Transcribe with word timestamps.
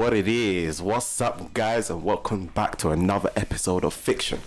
what 0.00 0.14
it 0.14 0.26
is. 0.26 0.80
What's 0.80 1.20
up, 1.20 1.52
guys, 1.52 1.90
and 1.90 2.02
welcome 2.02 2.46
back 2.46 2.78
to 2.78 2.88
another 2.88 3.30
episode 3.36 3.84
of 3.84 3.92
Fiction. 3.92 4.40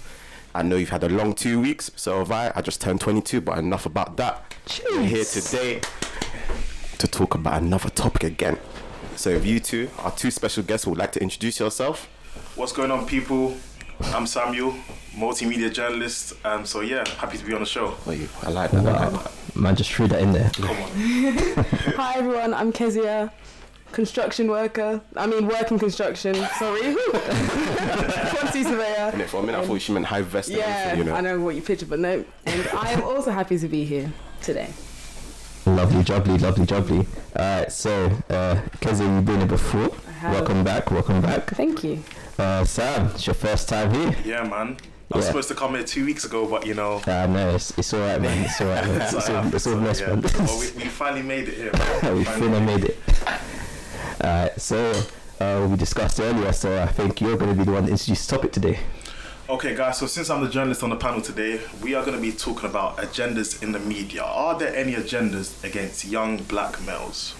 I 0.55 0.63
know 0.63 0.77
you've 0.77 0.89
had 0.89 1.03
a 1.03 1.09
long 1.09 1.35
two 1.35 1.61
weeks, 1.61 1.91
so 1.95 2.17
have 2.17 2.31
I. 2.31 2.51
I 2.55 2.61
just 2.63 2.81
turned 2.81 3.01
22, 3.01 3.39
but 3.39 3.59
enough 3.59 3.85
about 3.85 4.17
that. 4.17 4.55
We're 4.89 5.03
here 5.03 5.23
today 5.23 5.81
to 6.97 7.07
talk 7.07 7.35
about 7.35 7.61
another 7.61 7.91
topic 7.91 8.23
again. 8.23 8.57
So, 9.15 9.29
if 9.29 9.45
you 9.45 9.59
two, 9.59 9.91
our 9.99 10.09
two 10.09 10.31
special 10.31 10.63
guests, 10.63 10.87
would 10.87 10.97
like 10.97 11.11
to 11.11 11.21
introduce 11.21 11.59
yourself, 11.59 12.09
What's 12.55 12.71
going 12.71 12.89
on, 12.89 13.05
people? 13.05 13.55
I'm 14.05 14.25
Samuel, 14.25 14.73
multimedia 15.13 15.71
journalist. 15.71 16.33
Um, 16.43 16.65
so 16.65 16.81
yeah, 16.81 17.07
happy 17.17 17.37
to 17.37 17.45
be 17.45 17.53
on 17.53 17.59
the 17.59 17.67
show. 17.67 17.95
oh, 18.07 18.11
you, 18.11 18.27
I 18.41 18.49
like 18.49 18.71
that. 18.71 18.87
I 18.87 19.07
like 19.07 19.23
that. 19.23 19.55
Man, 19.55 19.75
just 19.75 19.91
threw 19.91 20.07
that 20.07 20.19
in 20.19 20.31
there. 20.31 20.49
Come 20.55 20.69
on. 20.71 20.75
Hi 21.93 22.15
everyone, 22.15 22.55
I'm 22.55 22.71
Keziah, 22.71 23.31
construction 23.93 24.47
worker. 24.49 25.01
I 25.15 25.25
mean, 25.27 25.47
working 25.47 25.79
construction. 25.79 26.35
Sorry, 26.59 26.95
quantity 26.95 28.63
surveyor. 28.63 29.11
And 29.13 29.23
for 29.23 29.37
a 29.41 29.43
minute, 29.43 29.59
I 29.61 29.65
thought 29.65 29.81
she 29.81 29.93
meant 29.93 30.05
high 30.05 30.21
vest. 30.21 30.49
Yeah, 30.49 30.65
everything, 30.65 30.97
you 30.99 31.03
know. 31.05 31.15
I 31.15 31.21
know 31.21 31.39
what 31.39 31.55
you 31.55 31.61
picture, 31.61 31.85
but 31.85 31.99
no. 31.99 32.25
And 32.45 32.67
I 32.73 32.91
am 32.91 33.03
also 33.03 33.31
happy 33.31 33.57
to 33.57 33.67
be 33.67 33.85
here 33.85 34.11
today. 34.41 34.69
Lovely, 35.65 36.03
jubbly, 36.03 36.37
lovely, 36.41 36.65
jubbly. 36.65 37.05
Alright, 37.37 37.71
so, 37.71 38.07
uh, 38.29 38.55
Keza, 38.81 38.99
you've 39.15 39.25
been 39.25 39.37
here 39.39 39.47
before. 39.47 39.95
I 40.07 40.11
have. 40.11 40.33
Welcome 40.33 40.63
back, 40.65 40.91
welcome 40.91 41.21
back. 41.21 41.51
Thank 41.51 41.85
you. 41.85 42.03
Uh, 42.37 42.65
Sam, 42.65 43.07
it's 43.07 43.25
your 43.25 43.33
first 43.33 43.69
time 43.69 43.93
here. 43.93 44.13
Yeah, 44.25 44.43
man. 44.43 44.75
I 45.11 45.17
was 45.17 45.25
Yeah. 45.25 45.29
supposed 45.31 45.47
to 45.49 45.55
come 45.55 45.75
here 45.75 45.83
two 45.83 46.05
weeks 46.05 46.25
ago, 46.25 46.45
but 46.47 46.65
you 46.65 46.73
know. 46.73 47.01
Uh, 47.07 47.27
no, 47.27 47.55
it's, 47.55 47.77
it's 47.77 47.93
alright, 47.93 48.19
man. 48.21 48.43
It's 48.45 48.59
alright, 48.59 48.85
man. 48.85 49.01
It's, 49.01 49.13
it's 49.19 49.29
all, 49.29 49.55
it's 49.55 49.67
all 49.67 49.75
mess, 49.77 50.01
yeah. 50.01 50.07
man. 50.07 50.21
Well, 50.21 50.59
we, 50.59 50.71
we 50.71 50.83
finally 50.89 51.21
made 51.21 51.47
it 51.47 51.53
here. 51.55 51.71
Man. 52.01 52.15
we 52.17 52.23
finally 52.25 52.59
made 52.65 52.83
it. 52.85 52.97
Alright, 54.23 54.59
so, 54.61 54.93
uh, 55.41 55.67
we 55.69 55.75
discussed 55.75 56.19
earlier, 56.19 56.53
so 56.53 56.81
I 56.81 56.87
think 56.87 57.19
you're 57.19 57.35
going 57.35 57.51
to 57.51 57.57
be 57.57 57.65
the 57.65 57.73
one 57.73 57.85
to 57.85 57.91
introduce 57.91 58.25
the 58.25 58.35
topic 58.37 58.53
today. 58.53 58.79
Okay, 59.49 59.75
guys. 59.75 59.97
So 59.97 60.07
since 60.07 60.29
I'm 60.29 60.41
the 60.41 60.49
journalist 60.49 60.81
on 60.83 60.89
the 60.89 60.95
panel 60.95 61.21
today, 61.21 61.59
we 61.81 61.93
are 61.93 62.05
going 62.05 62.15
to 62.15 62.21
be 62.21 62.31
talking 62.31 62.69
about 62.69 62.97
agendas 62.97 63.61
in 63.61 63.73
the 63.73 63.79
media. 63.79 64.23
Are 64.23 64.57
there 64.57 64.73
any 64.73 64.93
agendas 64.93 65.61
against 65.65 66.05
young 66.05 66.37
black 66.43 66.81
males? 66.85 67.35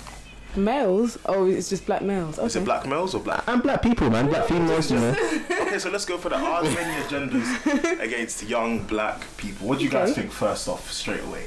Males? 0.58 1.17
Oh, 1.25 1.45
it's 1.45 1.70
just 1.70 1.86
black 1.86 2.02
males. 2.02 2.38
Okay. 2.38 2.48
Is 2.48 2.56
it 2.58 2.66
black 2.66 2.86
males 2.86 3.16
or 3.16 3.22
black? 3.22 3.44
And 3.47 3.64
black 3.64 3.81
people, 3.81 4.09
man. 4.09 4.28
Black 4.28 4.47
females, 4.47 4.92
you 4.92 5.00
know. 5.00 5.16
Okay, 5.62 5.80
so 5.80 5.90
let's 5.90 6.03
go 6.06 6.18
for 6.18 6.28
the 6.28 6.36
are 6.36 6.64
there 6.64 6.80
any 6.80 7.03
agendas 7.03 8.00
against 8.03 8.44
young 8.44 8.84
black 8.84 9.25
people? 9.38 9.70
What 9.70 9.80
do 9.80 9.86
you 9.86 9.90
guys 9.90 10.14
think 10.14 10.31
first 10.31 10.68
off, 10.68 10.92
straight 10.92 11.23
away? 11.23 11.45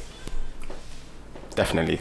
Definitely. 1.55 2.01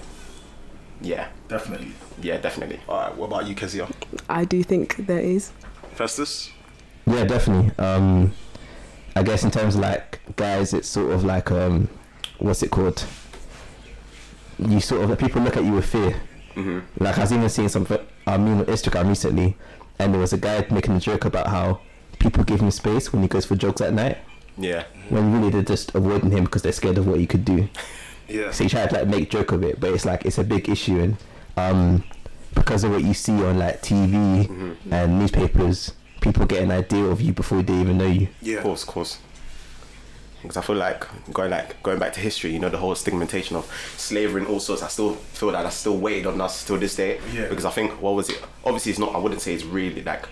Yeah, 1.01 1.27
Definitely. 1.47 1.91
yeah, 2.21 2.37
definitely. 2.37 2.79
All 2.87 2.97
right. 2.99 3.15
What 3.15 3.27
about 3.27 3.47
you, 3.47 3.53
Keziah? 3.55 3.87
I 4.29 4.45
do 4.45 4.63
think 4.63 4.95
there 5.07 5.19
is. 5.19 5.51
Festus? 5.93 6.51
Yeah, 7.05 7.25
definitely. 7.25 7.71
Um, 7.83 8.33
I 9.15 9.23
guess 9.23 9.43
in 9.43 9.51
terms 9.51 9.75
of 9.75 9.81
like 9.81 10.19
guys, 10.35 10.73
it's 10.73 10.87
sort 10.87 11.11
of 11.11 11.23
like 11.23 11.51
um, 11.51 11.87
what's 12.39 12.63
it 12.63 12.71
called? 12.71 13.03
You 14.57 14.79
sort 14.79 15.09
of 15.09 15.17
people 15.19 15.41
look 15.41 15.57
at 15.57 15.63
you 15.63 15.73
with 15.73 15.85
fear. 15.85 16.19
hmm 16.53 16.79
Like 16.99 17.17
I 17.17 17.21
was 17.21 17.31
even 17.33 17.49
seeing 17.49 17.69
something 17.69 17.99
I 18.25 18.37
mean 18.37 18.59
on 18.59 18.65
Instagram 18.65 19.09
recently, 19.09 19.55
and 19.99 20.13
there 20.13 20.21
was 20.21 20.33
a 20.33 20.37
guy 20.37 20.65
making 20.71 20.95
a 20.95 20.99
joke 20.99 21.25
about 21.25 21.47
how 21.47 21.81
people 22.19 22.43
give 22.43 22.61
him 22.61 22.71
space 22.71 23.11
when 23.13 23.21
he 23.21 23.27
goes 23.27 23.45
for 23.45 23.55
jokes 23.55 23.81
at 23.81 23.93
night, 23.93 24.17
Yeah. 24.57 24.85
when 25.09 25.31
really 25.33 25.49
they're 25.51 25.61
just 25.61 25.93
avoiding 25.93 26.31
him 26.31 26.45
because 26.45 26.61
they're 26.61 26.71
scared 26.71 26.97
of 26.97 27.05
what 27.07 27.19
he 27.19 27.27
could 27.27 27.43
do. 27.45 27.67
Yeah. 28.27 28.51
So 28.51 28.63
you 28.63 28.69
try 28.69 28.85
to 28.87 28.93
like 28.95 29.07
make 29.07 29.29
joke 29.29 29.51
of 29.51 29.63
it, 29.63 29.79
but 29.79 29.93
it's 29.93 30.05
like 30.05 30.25
it's 30.25 30.37
a 30.37 30.43
big 30.43 30.69
issue, 30.69 30.99
and 30.99 31.17
um, 31.57 32.03
because 32.53 32.83
of 32.83 32.91
what 32.91 33.03
you 33.03 33.13
see 33.13 33.33
on 33.43 33.57
like 33.59 33.81
TV 33.81 34.47
hmm 34.47 34.73
and 34.91 35.19
newspapers, 35.19 35.93
people 36.21 36.45
get 36.45 36.63
an 36.63 36.71
idea 36.71 37.03
of 37.05 37.21
you 37.21 37.33
before 37.33 37.61
they 37.61 37.73
even 37.73 37.97
know 37.97 38.07
you. 38.07 38.27
Yeah. 38.41 38.57
Of 38.57 38.63
course, 38.63 38.83
of 38.83 38.89
course. 38.89 39.19
Because 40.41 40.57
I 40.57 40.61
feel 40.61 40.75
like 40.75 41.07
going 41.33 41.49
like 41.49 41.81
going 41.81 41.97
back 41.97 42.13
to 42.13 42.19
history, 42.19 42.51
you 42.51 42.59
know, 42.59 42.69
the 42.69 42.77
whole 42.77 42.93
stigmatization 42.93 43.55
of 43.55 43.65
slavery 43.97 44.41
and 44.41 44.49
all 44.49 44.59
sorts. 44.59 44.83
I 44.83 44.89
still 44.89 45.13
feel 45.13 45.51
that 45.51 45.63
that's 45.63 45.75
still 45.75 45.97
weighed 45.97 46.27
on 46.27 46.39
us 46.39 46.63
till 46.63 46.77
this 46.77 46.95
day. 46.95 47.19
Yeah. 47.33 47.47
Because 47.47 47.65
I 47.65 47.71
think 47.71 47.99
what 47.99 48.13
was 48.13 48.29
it? 48.29 48.43
Obviously, 48.63 48.91
it's 48.91 48.99
not. 48.99 49.15
I 49.15 49.17
wouldn't 49.17 49.41
say 49.41 49.55
it's 49.55 49.63
really 49.63 50.03
like 50.03 50.27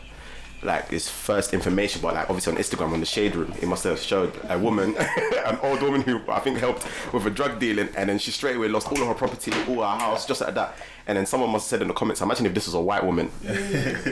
like 0.66 0.92
it's 0.92 1.10
first 1.10 1.54
information, 1.54 2.02
but 2.02 2.14
like 2.14 2.30
obviously 2.30 2.54
on 2.54 2.60
Instagram 2.60 2.94
on 2.94 3.00
the 3.00 3.06
shade 3.06 3.36
room, 3.36 3.54
it 3.62 3.68
must 3.68 3.84
have 3.84 4.00
showed 4.00 4.34
a 4.50 4.58
woman, 4.58 4.96
an 5.46 5.58
old 5.64 5.82
woman 5.82 6.02
who 6.02 6.22
I 6.30 6.40
think 6.40 6.58
helped 6.60 6.86
with 7.14 7.26
a 7.26 7.30
drug 7.30 7.60
dealing, 7.60 7.90
and 7.98 8.10
then 8.10 8.20
she 8.20 8.32
straight 8.32 8.56
away 8.56 8.68
lost 8.68 8.88
all 8.88 9.02
of 9.02 9.08
her 9.08 9.14
property, 9.14 9.52
all 9.68 9.82
her 9.82 9.98
house, 10.00 10.26
just 10.26 10.42
like 10.42 10.54
that. 10.56 10.76
And 11.06 11.18
then 11.18 11.26
someone 11.26 11.50
must 11.50 11.66
have 11.66 11.80
said 11.80 11.82
in 11.82 11.90
the 11.90 11.94
comments, 11.94 12.22
imagine 12.22 12.46
if 12.46 12.54
this 12.54 12.66
was 12.66 12.76
a 12.76 12.80
white 12.82 13.04
woman. 13.04 13.30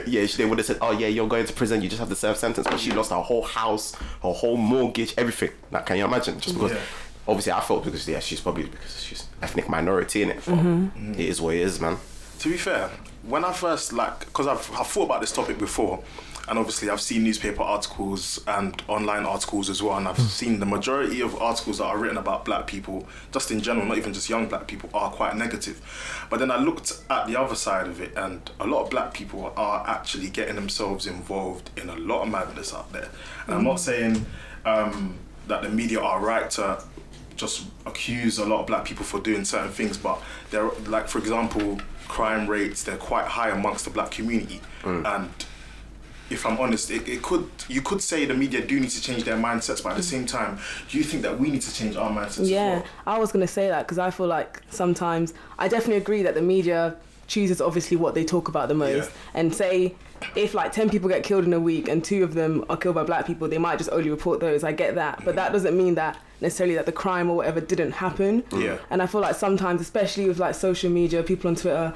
yeah, 0.06 0.26
she, 0.26 0.38
they 0.38 0.46
would 0.46 0.58
have 0.58 0.66
said, 0.68 0.78
oh 0.82 0.92
yeah, 0.92 1.08
you're 1.08 1.28
going 1.28 1.46
to 1.46 1.54
prison, 1.54 1.82
you 1.82 1.88
just 1.88 2.00
have 2.00 2.10
to 2.10 2.16
serve 2.16 2.36
sentence. 2.38 2.68
But 2.70 2.80
she 2.80 2.92
lost 2.92 3.12
her 3.12 3.18
whole 3.22 3.44
house, 3.44 3.96
her 3.96 4.34
whole 4.34 4.58
mortgage, 4.58 5.14
everything. 5.18 5.52
Like, 5.72 5.86
can 5.86 5.98
you 5.98 6.06
imagine? 6.06 6.40
Just 6.40 6.56
because, 6.56 6.72
Yeah. 6.74 6.80
obviously, 7.28 7.54
I 7.54 7.62
felt 7.62 7.86
because 7.86 8.08
yeah, 8.10 8.20
she's 8.20 8.42
probably 8.42 8.66
because 8.66 9.02
she's 9.04 9.28
ethnic 9.42 9.70
minority 9.70 10.22
in 10.24 10.32
it. 10.32 10.42
Mm-hmm. 10.42 11.14
It 11.14 11.20
is 11.22 11.40
what 11.40 11.56
it 11.56 11.62
is, 11.62 11.80
man. 11.80 11.98
To 12.40 12.50
be 12.50 12.58
fair, 12.58 12.90
when 13.24 13.46
I 13.46 13.54
first 13.54 13.94
like, 13.94 14.20
because 14.26 14.48
I've, 14.48 14.70
I've 14.78 14.88
thought 14.88 15.06
about 15.06 15.22
this 15.22 15.32
topic 15.32 15.60
before, 15.60 16.04
and 16.48 16.58
obviously 16.58 16.90
I've 16.90 17.02
seen 17.02 17.24
newspaper 17.24 17.62
articles 17.62 18.44
and 18.48 18.82
online 18.88 19.26
articles 19.26 19.70
as 19.70 19.82
well, 19.84 19.98
and 19.98 20.08
I've 20.08 20.18
hmm. 20.18 20.24
seen 20.24 20.60
the 20.60 20.66
majority 20.66 21.22
of 21.22 21.40
articles 21.42 21.78
that 21.78 21.86
are 21.86 21.98
written 21.98 22.18
about 22.18 22.46
black 22.46 22.68
people, 22.68 23.08
just 23.32 23.52
in 23.52 23.62
general, 23.62 23.86
not 23.86 23.98
even 23.98 24.14
just 24.14 24.30
young 24.30 24.48
black 24.48 24.68
people, 24.68 24.90
are 24.94 25.12
quite 25.12 25.36
negative. 25.36 25.82
But 26.30 26.40
then 26.40 26.50
I 26.50 26.58
looked 26.58 27.04
at 27.10 27.28
the 27.28 27.40
other 27.40 27.56
side 27.56 27.88
of 27.88 28.02
it, 28.02 28.14
and 28.16 28.50
a 28.60 28.66
lot 28.66 28.84
of 28.84 28.90
black 28.90 29.14
people 29.14 29.54
are 29.56 29.88
actually 29.88 30.30
getting 30.30 30.56
themselves 30.56 31.06
involved 31.06 31.70
in 31.80 31.90
a 31.90 31.96
lot 31.96 32.24
of 32.24 32.30
madness 32.30 32.74
out 32.74 32.92
there. 32.92 33.10
And 33.46 33.56
I'm 33.56 33.64
not 33.64 33.74
hmm. 33.74 33.78
saying 33.78 34.26
um, 34.66 35.20
that 35.48 35.62
the 35.62 35.70
media 35.70 36.00
are 36.00 36.20
right 36.20 36.50
to 36.52 36.84
just 37.36 37.68
accuse 37.86 38.38
a 38.38 38.46
lot 38.46 38.62
of 38.62 38.68
black 38.68 38.86
people 38.86 39.06
for 39.06 39.20
doing 39.20 39.46
certain 39.46 39.72
things, 39.72 39.98
but 39.98 40.22
they're 40.50 40.70
like, 40.88 41.08
for 41.08 41.20
example, 41.20 41.80
crime 42.08 42.46
rates 42.46 42.84
they're 42.84 42.98
quite 42.98 43.26
high 43.26 43.50
amongst 43.50 43.86
the 43.86 43.92
black 43.92 44.12
community, 44.12 44.60
hmm. 44.82 45.06
and 45.06 45.30
if 46.32 46.46
I'm 46.46 46.58
honest, 46.58 46.90
it, 46.92 47.08
it 47.08 47.22
could 47.22 47.50
you 47.68 47.82
could 47.82 48.02
say 48.02 48.26
the 48.26 48.34
media 48.34 48.66
do 48.66 48.80
need 48.80 48.90
to 48.90 49.02
change 49.02 49.24
their 49.24 49.38
mindsets, 49.38 49.84
but 49.84 49.92
at 49.92 49.98
the 49.98 50.04
same 50.04 50.26
time, 50.26 50.58
do 50.90 50.98
you 50.98 51.04
think 51.04 51.24
that 51.24 51.40
we 51.40 51.50
need 51.50 51.62
to 51.62 51.74
change 51.74 51.96
our 51.96 52.10
mindsets? 52.10 52.48
Yeah, 52.48 52.76
well? 52.76 52.86
I 53.06 53.20
was 53.20 53.32
gonna 53.32 53.48
say 53.48 53.68
that 53.68 53.86
because 53.86 54.00
I 54.00 54.12
feel 54.12 54.28
like 54.28 54.62
sometimes 54.70 55.34
I 55.60 55.68
definitely 55.68 55.98
agree 55.98 56.24
that 56.24 56.36
the 56.36 56.42
media 56.42 56.96
chooses 57.28 57.62
obviously 57.62 57.96
what 57.96 58.14
they 58.14 58.26
talk 58.26 58.50
about 58.50 58.68
the 58.68 58.74
most. 58.74 59.10
Yeah. 59.10 59.40
And 59.40 59.56
say 59.56 59.96
if 60.36 60.54
like 60.54 60.72
ten 60.72 60.90
people 60.90 61.10
get 61.10 61.24
killed 61.24 61.46
in 61.46 61.54
a 61.54 61.60
week 61.60 61.88
and 61.88 62.04
two 62.04 62.24
of 62.24 62.34
them 62.34 62.66
are 62.70 62.78
killed 62.78 62.96
by 62.96 63.04
black 63.04 63.26
people, 63.26 63.48
they 63.48 63.58
might 63.58 63.78
just 63.78 63.90
only 63.92 64.10
report 64.10 64.40
those. 64.40 64.64
I 64.64 64.72
get 64.72 64.96
that, 64.96 65.24
but 65.26 65.36
that 65.36 65.52
doesn't 65.52 65.76
mean 65.78 65.96
that 65.96 66.18
necessarily 66.42 66.76
that 66.76 66.86
the 66.86 66.92
crime 66.92 67.30
or 67.30 67.38
whatever 67.38 67.62
didn't 67.62 67.92
happen. 67.92 68.44
Yeah. 68.52 68.78
And 68.90 69.02
I 69.02 69.06
feel 69.08 69.22
like 69.22 69.36
sometimes, 69.36 69.82
especially 69.82 70.28
with 70.28 70.40
like 70.40 70.56
social 70.56 70.90
media, 70.90 71.24
people 71.24 71.50
on 71.50 71.56
Twitter. 71.56 71.94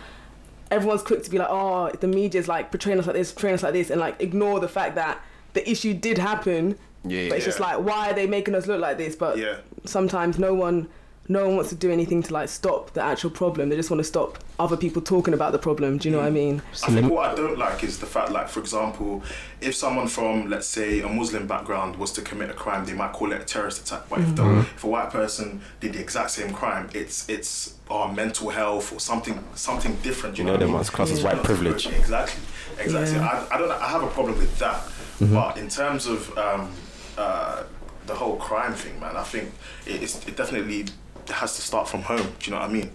Everyone's 0.72 1.03
quick 1.03 1.24
to 1.24 1.30
be 1.30 1.38
like, 1.38 1.48
oh, 1.50 1.92
the 2.00 2.08
media's 2.08 2.48
like 2.48 2.72
portraying 2.72 3.00
us 3.00 3.06
like 3.08 3.16
this, 3.16 3.31
portraying 3.31 3.56
us 3.56 3.64
like 3.64 3.74
this, 3.74 3.90
and 3.90 4.00
like 4.00 4.22
ignore 4.22 4.59
the 4.59 4.68
fact 4.68 4.96
that 4.96 5.22
the 5.53 5.70
issue 5.70 5.94
did 5.94 6.18
happen. 6.18 6.78
Yeah, 7.03 7.30
But 7.30 7.38
it's 7.38 7.46
just 7.46 7.59
like, 7.59 7.80
why 7.80 8.09
are 8.09 8.14
they 8.14 8.26
making 8.26 8.56
us 8.56 8.66
look 8.66 8.81
like 8.81 8.98
this? 8.98 9.16
But 9.16 9.38
Yeah. 9.38 9.58
sometimes 9.86 10.40
no 10.40 10.54
one 10.56 10.88
no 11.28 11.46
one 11.47 11.56
wants 11.56 11.69
to 11.72 11.75
do 11.75 11.91
anything 11.91 12.22
to 12.22 12.31
like 12.34 12.47
stop 12.50 12.91
the 12.94 13.02
actual 13.02 13.30
problem 13.31 13.69
they 13.69 13.75
just 13.75 13.90
want 13.90 14.00
to 14.00 14.03
stop 14.03 14.38
other 14.59 14.78
people 14.78 15.02
talking 15.02 15.34
about 15.34 15.52
the 15.52 15.58
problem 15.58 15.97
do 15.97 16.08
you 16.08 16.13
know 16.13 16.22
what 16.22 16.28
i 16.28 16.30
mean 16.31 16.62
So 16.74 16.88
I 16.88 16.91
think 16.91 17.12
what 17.12 17.31
I 17.31 17.36
don't 17.36 17.58
like 17.58 17.84
is 17.84 18.00
the 18.00 18.06
fact, 18.06 18.31
like, 18.31 18.47
for 18.47 18.59
example, 18.59 19.24
if 19.59 19.74
someone 19.75 20.08
from, 20.08 20.50
let's 20.50 20.68
say, 20.68 21.02
a 21.02 21.08
Muslim 21.09 21.47
background 21.47 21.96
was 21.97 22.12
to 22.13 22.22
commit 22.22 22.50
a 22.50 22.53
crime, 22.53 22.86
they 22.86 22.94
might 22.94 23.12
call 23.13 23.31
it 23.34 23.41
a 23.41 23.44
terrorist 23.46 23.81
attack. 23.81 24.07
But 24.10 24.19
if, 24.19 24.36
the, 24.36 24.60
if 24.60 24.83
a 24.83 24.88
white 24.88 25.10
person 25.10 25.62
did 25.81 25.94
the 25.94 26.00
exact 26.00 26.31
same 26.31 26.51
crime, 26.54 26.89
it's 26.94 27.27
it's 27.27 27.74
our 27.89 28.12
mental 28.13 28.50
health 28.50 28.94
or 28.94 29.00
something 29.00 29.38
something 29.56 29.94
different. 30.04 30.38
You 30.38 30.44
You, 30.44 30.48
know 30.51 30.54
know, 30.54 30.60
them 30.60 30.69
what 30.69 30.75
I 30.75 30.80
ones 30.81 30.89
class 30.89 31.12
as 31.12 31.24
white 31.24 31.44
privilege. 31.44 31.88
Exactly, 31.88 32.42
exactly. 32.80 33.18
Yeah. 33.18 33.45
I, 33.51 33.56
I 33.56 33.57
don't. 33.57 33.72
I 33.72 33.89
have 33.95 34.04
a 34.04 34.12
problem 34.18 34.38
with 34.38 34.57
that. 34.60 34.80
But 35.19 35.57
in 35.57 35.68
terms 35.69 36.06
of 36.07 36.19
um, 36.38 36.69
uh, 37.18 37.63
the 38.06 38.13
whole 38.16 38.38
crime 38.38 38.74
thing, 38.74 39.00
man, 39.00 39.16
I 39.18 39.24
think 39.24 39.51
it, 39.86 40.04
it's, 40.04 40.16
it 40.27 40.36
definitely 40.38 40.86
has 41.33 41.56
to 41.56 41.62
start 41.62 41.88
from 41.88 42.04
home. 42.04 42.33
Do 42.39 42.45
you 42.45 42.51
know 42.51 42.60
what 42.60 42.69
I 42.69 42.74
mean? 42.74 42.92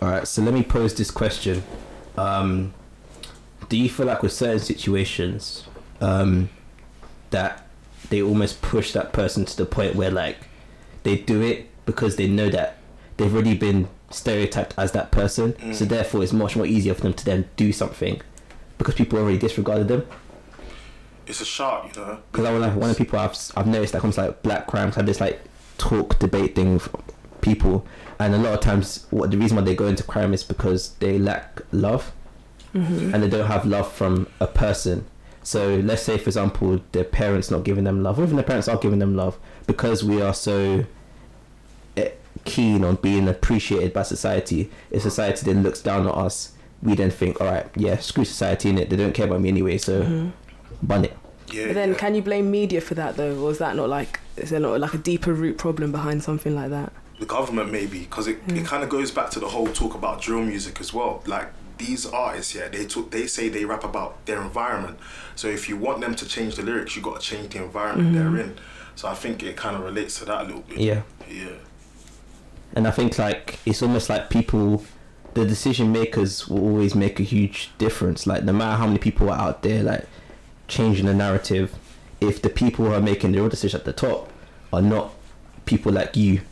All 0.00 0.08
right, 0.08 0.28
so 0.28 0.42
let 0.42 0.54
me 0.54 0.62
pose 0.62 0.94
this 0.94 1.10
question: 1.10 1.62
um, 2.16 2.74
Do 3.68 3.76
you 3.76 3.88
feel 3.88 4.06
like 4.06 4.22
with 4.22 4.32
certain 4.32 4.60
situations 4.60 5.66
um, 6.00 6.48
that 7.30 7.66
they 8.10 8.22
almost 8.22 8.62
push 8.62 8.92
that 8.92 9.12
person 9.12 9.44
to 9.44 9.56
the 9.56 9.66
point 9.66 9.94
where 9.94 10.10
like 10.10 10.36
they 11.02 11.16
do 11.16 11.42
it 11.42 11.68
because 11.86 12.16
they 12.16 12.28
know 12.28 12.48
that 12.50 12.78
they've 13.16 13.32
already 13.32 13.56
been 13.56 13.88
stereotyped 14.10 14.74
as 14.76 14.92
that 14.92 15.10
person, 15.10 15.72
so 15.72 15.84
therefore 15.84 16.22
it's 16.22 16.32
much 16.32 16.56
more 16.56 16.66
easier 16.66 16.94
for 16.94 17.02
them 17.02 17.14
to 17.14 17.24
then 17.24 17.48
do 17.56 17.72
something 17.72 18.20
because 18.78 18.94
people 18.94 19.18
already 19.18 19.38
disregarded 19.38 19.88
them. 19.88 20.06
It's 21.26 21.40
a 21.40 21.44
shot, 21.44 21.90
you 21.94 22.00
know. 22.00 22.18
Because 22.30 22.44
I 22.44 22.52
was 22.52 22.62
like 22.62 22.76
one 22.76 22.90
of 22.90 22.96
the 22.96 23.04
people 23.04 23.18
I've 23.18 23.36
I've 23.56 23.66
noticed 23.66 23.92
that 23.94 24.02
comes 24.02 24.18
like 24.18 24.42
black 24.42 24.66
crimes 24.66 24.94
have 24.94 25.06
this 25.06 25.20
like 25.20 25.40
talk 25.78 26.18
debate 26.18 26.54
thing 26.54 26.80
people, 27.46 27.86
and 28.18 28.34
a 28.34 28.38
lot 28.38 28.52
of 28.54 28.60
times 28.60 29.06
what 29.10 29.30
the 29.30 29.38
reason 29.38 29.56
why 29.56 29.62
they 29.62 29.74
go 29.74 29.86
into 29.86 30.02
crime 30.02 30.34
is 30.34 30.42
because 30.42 30.94
they 31.04 31.18
lack 31.18 31.62
love. 31.72 32.12
and 32.74 33.22
they 33.22 33.28
don't 33.28 33.46
have 33.46 33.64
love 33.64 33.90
from 33.90 34.26
a 34.38 34.46
person. 34.46 35.06
So 35.42 35.76
let's 35.76 36.02
say, 36.02 36.18
for 36.18 36.28
example, 36.28 36.80
their 36.92 37.04
parents 37.04 37.50
not 37.50 37.64
giving 37.64 37.84
them 37.84 38.02
love, 38.02 38.18
or 38.18 38.24
even 38.24 38.36
their 38.36 38.44
parents 38.44 38.68
are 38.68 38.76
giving 38.76 38.98
them 38.98 39.16
love, 39.16 39.38
because 39.66 40.04
we 40.04 40.20
are 40.20 40.34
so 40.34 40.84
eh, 41.96 42.10
keen 42.44 42.84
on 42.84 42.96
being 42.96 43.28
appreciated 43.28 43.94
by 43.94 44.02
society. 44.02 44.70
If 44.90 45.02
society 45.02 45.46
then 45.46 45.62
looks 45.62 45.80
down 45.80 46.06
on 46.06 46.26
us, 46.26 46.52
we 46.82 46.94
then 46.96 47.10
think, 47.10 47.40
all 47.40 47.46
right, 47.46 47.66
yeah, 47.76 47.96
screw 47.96 48.24
society 48.24 48.68
in 48.68 48.76
it. 48.76 48.90
They 48.90 48.96
don't 48.96 49.14
care 49.14 49.26
about 49.26 49.40
me 49.40 49.48
anyway, 49.48 49.78
so 49.78 50.30
bun 50.82 51.04
it. 51.06 51.16
Yeah. 51.52 51.68
But 51.68 51.74
then, 51.74 51.90
yeah. 51.90 51.98
can 51.98 52.14
you 52.14 52.22
blame 52.22 52.50
media 52.50 52.80
for 52.80 52.94
that 52.94 53.16
though, 53.16 53.38
or 53.38 53.50
is 53.52 53.58
that 53.58 53.76
not 53.76 53.88
like 53.88 54.20
is 54.36 54.50
there 54.50 54.60
not 54.60 54.80
like 54.80 54.94
a 54.94 54.98
deeper 54.98 55.32
root 55.32 55.56
problem 55.56 55.92
behind 55.92 56.22
something 56.22 56.54
like 56.54 56.70
that? 56.70 56.92
The 57.18 57.26
government 57.26 57.72
maybe 57.72 58.00
because 58.00 58.26
it, 58.26 58.36
it 58.48 58.54
mm. 58.54 58.66
kind 58.66 58.82
of 58.82 58.88
goes 58.88 59.10
back 59.10 59.30
to 59.30 59.40
the 59.40 59.48
whole 59.48 59.68
talk 59.68 59.94
about 59.94 60.20
drill 60.20 60.42
music 60.42 60.80
as 60.80 60.92
well. 60.92 61.22
Like 61.26 61.48
these 61.78 62.06
artists 62.06 62.54
yeah 62.54 62.68
they 62.68 62.86
talk 62.86 63.10
they 63.10 63.26
say 63.26 63.48
they 63.50 63.64
rap 63.64 63.84
about 63.84 64.24
their 64.26 64.42
environment. 64.42 64.98
So 65.34 65.48
if 65.48 65.68
you 65.68 65.76
want 65.76 66.00
them 66.00 66.14
to 66.14 66.26
change 66.26 66.56
the 66.56 66.62
lyrics 66.62 66.96
you 66.96 67.02
got 67.02 67.20
to 67.20 67.26
change 67.26 67.52
the 67.52 67.62
environment 67.62 68.14
they're 68.14 68.24
mm-hmm. 68.24 68.50
in. 68.50 68.56
So 68.94 69.08
i 69.08 69.14
think 69.14 69.42
it 69.42 69.56
kind 69.56 69.76
of 69.76 69.82
relates 69.82 70.18
to 70.20 70.24
that 70.26 70.42
a 70.42 70.44
little 70.44 70.62
bit. 70.62 70.78
Yeah. 70.78 71.02
yeah. 71.28 71.52
And 72.74 72.86
I 72.86 72.90
think 72.90 73.18
like 73.18 73.58
it's 73.64 73.82
almost 73.82 74.08
like 74.10 74.28
people, 74.28 74.84
the 75.34 75.46
decision 75.46 75.92
makers 75.92 76.46
will 76.46 76.60
always 76.60 76.94
make 76.94 77.18
a 77.18 77.22
huge 77.22 77.70
difference. 77.78 78.26
Like 78.26 78.44
no 78.44 78.52
matter 78.52 78.76
how 78.76 78.86
many 78.86 78.98
people 78.98 79.30
are 79.30 79.38
out 79.38 79.62
there, 79.62 79.82
like 79.82 80.06
changing 80.68 81.06
the 81.06 81.14
narrative, 81.14 81.74
if 82.20 82.42
the 82.42 82.50
people 82.50 82.84
who 82.84 82.92
are 82.92 83.00
making 83.00 83.32
the 83.32 83.38
real 83.38 83.48
decision 83.48 83.80
at 83.80 83.86
the 83.86 83.92
top 83.92 84.30
are 84.72 84.82
not 84.82 85.14
people 85.64 85.90
like 85.90 86.16
you, 86.16 86.42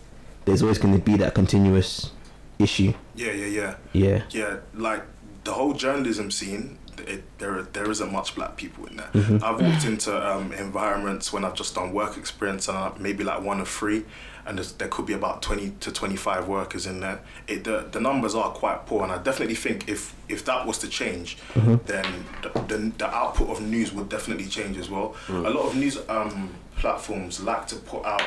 there's 0.44 0.62
always 0.62 0.78
going 0.78 0.94
to 0.94 1.00
be 1.00 1.16
that 1.16 1.34
continuous 1.34 2.10
issue. 2.58 2.92
yeah 3.16 3.32
yeah 3.32 3.46
yeah. 3.46 3.74
Yeah. 3.92 4.22
yeah 4.30 4.56
like 4.74 5.02
the 5.44 5.52
whole 5.52 5.72
journalism 5.74 6.30
scene 6.30 6.78
it, 7.06 7.24
there 7.38 7.60
there 7.62 7.90
isn't 7.90 8.12
much 8.12 8.34
black 8.36 8.56
people 8.56 8.86
in 8.86 8.96
there. 8.96 9.10
I've 9.42 9.60
walked 9.60 9.84
into 9.84 10.14
um, 10.14 10.52
environments 10.52 11.32
when 11.32 11.44
i've 11.44 11.54
just 11.54 11.74
done 11.74 11.92
work 11.92 12.16
experience 12.16 12.68
and 12.68 12.78
I, 12.78 12.92
maybe 12.98 13.24
like 13.24 13.42
one 13.42 13.60
of 13.60 13.68
three 13.68 14.04
and 14.46 14.58
there 14.58 14.88
could 14.88 15.06
be 15.06 15.14
about 15.14 15.40
20 15.40 15.70
to 15.80 15.90
25 15.90 16.48
workers 16.48 16.86
in 16.86 17.00
there. 17.00 17.20
It, 17.48 17.64
the, 17.64 17.88
the 17.90 17.98
numbers 17.98 18.34
are 18.34 18.50
quite 18.50 18.86
poor 18.86 19.02
and 19.02 19.10
i 19.10 19.18
definitely 19.18 19.54
think 19.56 19.88
if 19.88 20.14
if 20.28 20.44
that 20.44 20.66
was 20.66 20.78
to 20.78 20.88
change 20.88 21.36
then 21.54 22.06
the, 22.42 22.50
the, 22.68 22.92
the 22.98 23.08
output 23.08 23.48
of 23.50 23.60
news 23.60 23.92
would 23.92 24.08
definitely 24.08 24.46
change 24.46 24.76
as 24.78 24.88
well. 24.88 25.16
A 25.28 25.32
lot 25.50 25.66
of 25.66 25.74
news 25.76 25.98
um, 26.08 26.50
platforms 26.76 27.40
like 27.40 27.66
to 27.68 27.76
put 27.76 28.04
out 28.04 28.22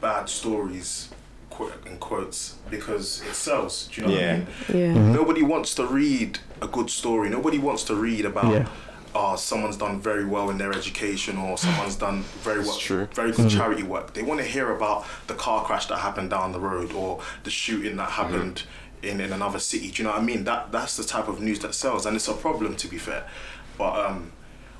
bad 0.00 0.28
stories 0.28 1.08
quote 1.54 1.86
in 1.86 1.96
quotes 1.98 2.38
because 2.70 3.06
it 3.30 3.34
sells 3.34 3.88
do 3.92 3.94
you 4.00 4.06
know 4.06 4.12
what 4.12 4.22
i 4.22 4.26
Yeah. 4.26 4.36
mean 4.36 4.46
Yeah. 4.80 5.12
Nobody 5.20 5.42
wants 5.42 5.70
to 5.80 5.84
read 6.00 6.30
a 6.66 6.68
good 6.76 6.90
story. 7.00 7.28
Nobody 7.38 7.58
wants 7.68 7.82
to 7.90 7.94
read 8.06 8.24
about 8.32 8.52
Yeah. 8.52 8.66
uh, 9.20 9.36
someone's 9.36 9.76
done 9.86 9.96
very 10.10 10.24
well 10.34 10.46
in 10.52 10.56
their 10.62 10.72
education 10.80 11.34
or 11.44 11.56
someone's 11.66 11.96
done 12.06 12.18
very 12.48 12.62
well, 12.66 12.78
true. 12.88 13.06
very 13.20 13.30
good 13.38 13.50
charity 13.58 13.84
work. 13.94 14.06
They 14.16 14.22
want 14.30 14.40
to 14.44 14.48
hear 14.56 14.68
about 14.78 14.98
the 15.30 15.34
car 15.44 15.60
crash 15.66 15.86
that 15.90 15.98
happened 16.08 16.30
down 16.30 16.46
the 16.58 16.62
road 16.72 16.90
or 16.92 17.10
the 17.46 17.50
shooting 17.62 17.94
that 18.00 18.10
happened 18.22 18.56
in, 19.08 19.16
in 19.20 19.30
another 19.32 19.60
city. 19.60 19.88
Do 19.92 19.96
you 19.98 20.04
know 20.08 20.14
what 20.14 20.22
I 20.24 20.30
mean? 20.32 20.42
That 20.50 20.72
that's 20.76 20.94
the 21.00 21.04
type 21.14 21.28
of 21.32 21.36
news 21.46 21.58
that 21.64 21.72
sells, 21.82 22.02
and 22.06 22.12
it's 22.18 22.28
a 22.36 22.38
problem 22.46 22.74
to 22.82 22.86
be 22.94 22.98
fair. 23.08 23.22
But 23.78 23.92
um, 24.06 24.18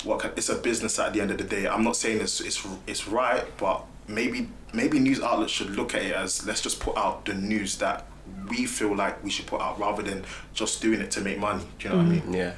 what 0.09 0.17
can, 0.21 0.31
it's 0.39 0.49
a 0.49 0.59
business 0.71 0.99
at 0.99 1.13
the 1.15 1.21
end 1.23 1.31
of 1.35 1.39
the 1.43 1.49
day. 1.57 1.65
I'm 1.73 1.85
not 1.89 1.97
saying 2.03 2.19
it's 2.27 2.41
it's 2.49 2.59
it's 2.93 3.05
right, 3.21 3.45
but 3.65 3.79
maybe 4.09 4.49
maybe 4.73 4.99
news 4.99 5.21
outlets 5.21 5.53
should 5.53 5.71
look 5.71 5.95
at 5.95 6.03
it 6.03 6.13
as 6.15 6.47
let's 6.47 6.61
just 6.61 6.81
put 6.81 6.97
out 6.97 7.25
the 7.25 7.35
news 7.35 7.79
that 7.79 8.07
we 8.49 8.67
feel 8.67 8.95
like 8.95 9.23
we 9.23 9.31
should 9.31 9.47
put 9.47 9.61
out 9.61 9.79
rather 9.79 10.03
than 10.03 10.25
just 10.53 10.81
doing 10.83 11.01
it 11.01 11.11
to 11.13 11.21
make 11.21 11.39
money. 11.39 11.65
Do 11.79 11.89
you 11.89 11.95
know 11.95 12.01
what 12.01 12.07
I 12.07 12.09
mean? 12.11 12.33
Yeah. 12.33 12.55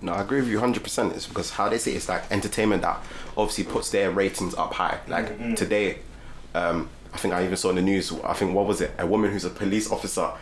No, 0.00 0.12
I 0.12 0.22
agree 0.22 0.40
with 0.40 0.50
you 0.50 0.58
100%. 0.58 1.14
It's 1.14 1.26
because 1.28 1.50
how 1.50 1.68
they 1.68 1.78
say 1.78 1.92
it's 1.92 2.08
like 2.08 2.30
entertainment 2.30 2.82
that 2.82 3.00
obviously 3.36 3.64
puts 3.64 3.90
their 3.90 4.10
ratings 4.10 4.54
up 4.54 4.74
high. 4.74 4.98
Like 5.06 5.54
today, 5.54 5.98
um, 6.54 6.88
I 7.14 7.18
think 7.18 7.34
I 7.34 7.44
even 7.44 7.56
saw 7.56 7.70
in 7.70 7.76
the 7.76 7.82
news, 7.82 8.12
I 8.24 8.32
think, 8.32 8.54
what 8.54 8.66
was 8.66 8.80
it? 8.80 8.90
A 8.98 9.06
woman 9.06 9.30
who's 9.30 9.44
a 9.44 9.50
police 9.50 9.92
officer 9.92 10.32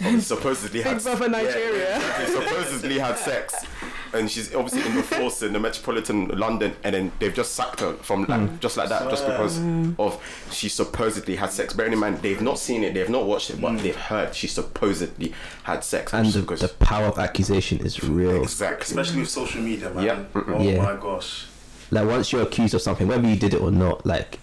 supposedly 0.20 0.82
had 0.82 0.94
Big 0.96 1.02
Brother 1.04 1.28
Nigeria. 1.28 1.98
Yeah, 1.98 2.26
supposedly 2.26 2.98
had 2.98 3.18
sex. 3.18 3.66
And 4.12 4.28
she's 4.28 4.52
obviously 4.54 4.88
in 4.90 4.96
the 4.96 5.02
force 5.04 5.42
in 5.42 5.52
the 5.52 5.60
metropolitan 5.60 6.28
London, 6.28 6.74
and 6.82 6.94
then 6.94 7.12
they've 7.20 7.34
just 7.34 7.54
sacked 7.54 7.80
her 7.80 7.92
from 7.94 8.22
like 8.24 8.40
mm. 8.40 8.60
just 8.60 8.76
like 8.76 8.88
that, 8.88 9.08
just 9.08 9.24
because 9.24 9.58
mm. 9.58 9.94
of 10.00 10.20
she 10.50 10.68
supposedly 10.68 11.36
had 11.36 11.52
sex. 11.52 11.74
Bearing 11.74 11.92
in 11.92 11.98
mind, 12.00 12.18
they've 12.18 12.40
not 12.40 12.58
seen 12.58 12.82
it, 12.82 12.94
they've 12.94 13.08
not 13.08 13.24
watched 13.26 13.50
it, 13.50 13.60
but 13.60 13.72
mm. 13.72 13.82
they've 13.82 13.94
heard 13.94 14.34
she 14.34 14.48
supposedly 14.48 15.32
had 15.62 15.84
sex. 15.84 16.12
And 16.12 16.26
the, 16.26 16.52
is 16.52 16.60
the 16.60 16.68
power 16.68 17.06
of 17.06 17.18
accusation 17.18 17.78
is 17.86 18.02
real. 18.02 18.42
exactly. 18.42 18.82
Especially 18.82 19.20
with 19.20 19.30
social 19.30 19.62
media, 19.62 19.90
man. 19.90 20.04
Yeah. 20.04 20.24
Oh 20.34 20.60
Yeah. 20.62 20.82
my 20.82 21.00
gosh. 21.00 21.46
Like 21.92 22.08
once 22.08 22.32
you're 22.32 22.42
accused 22.42 22.74
of 22.74 22.82
something, 22.82 23.06
whether 23.06 23.28
you 23.28 23.36
did 23.36 23.54
it 23.54 23.60
or 23.60 23.70
not, 23.70 24.04
like 24.04 24.38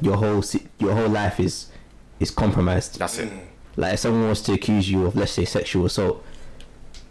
your 0.00 0.16
whole 0.16 0.42
your 0.78 0.94
whole 0.94 1.08
life 1.08 1.38
is 1.38 1.66
is 2.18 2.30
compromised. 2.30 2.98
That's 2.98 3.18
it. 3.18 3.30
Mm. 3.30 3.51
Like 3.76 3.94
if 3.94 4.00
someone 4.00 4.24
wants 4.24 4.42
to 4.42 4.52
accuse 4.52 4.90
you 4.90 5.06
of 5.06 5.16
let's 5.16 5.32
say 5.32 5.44
sexual 5.44 5.86
assault, 5.86 6.24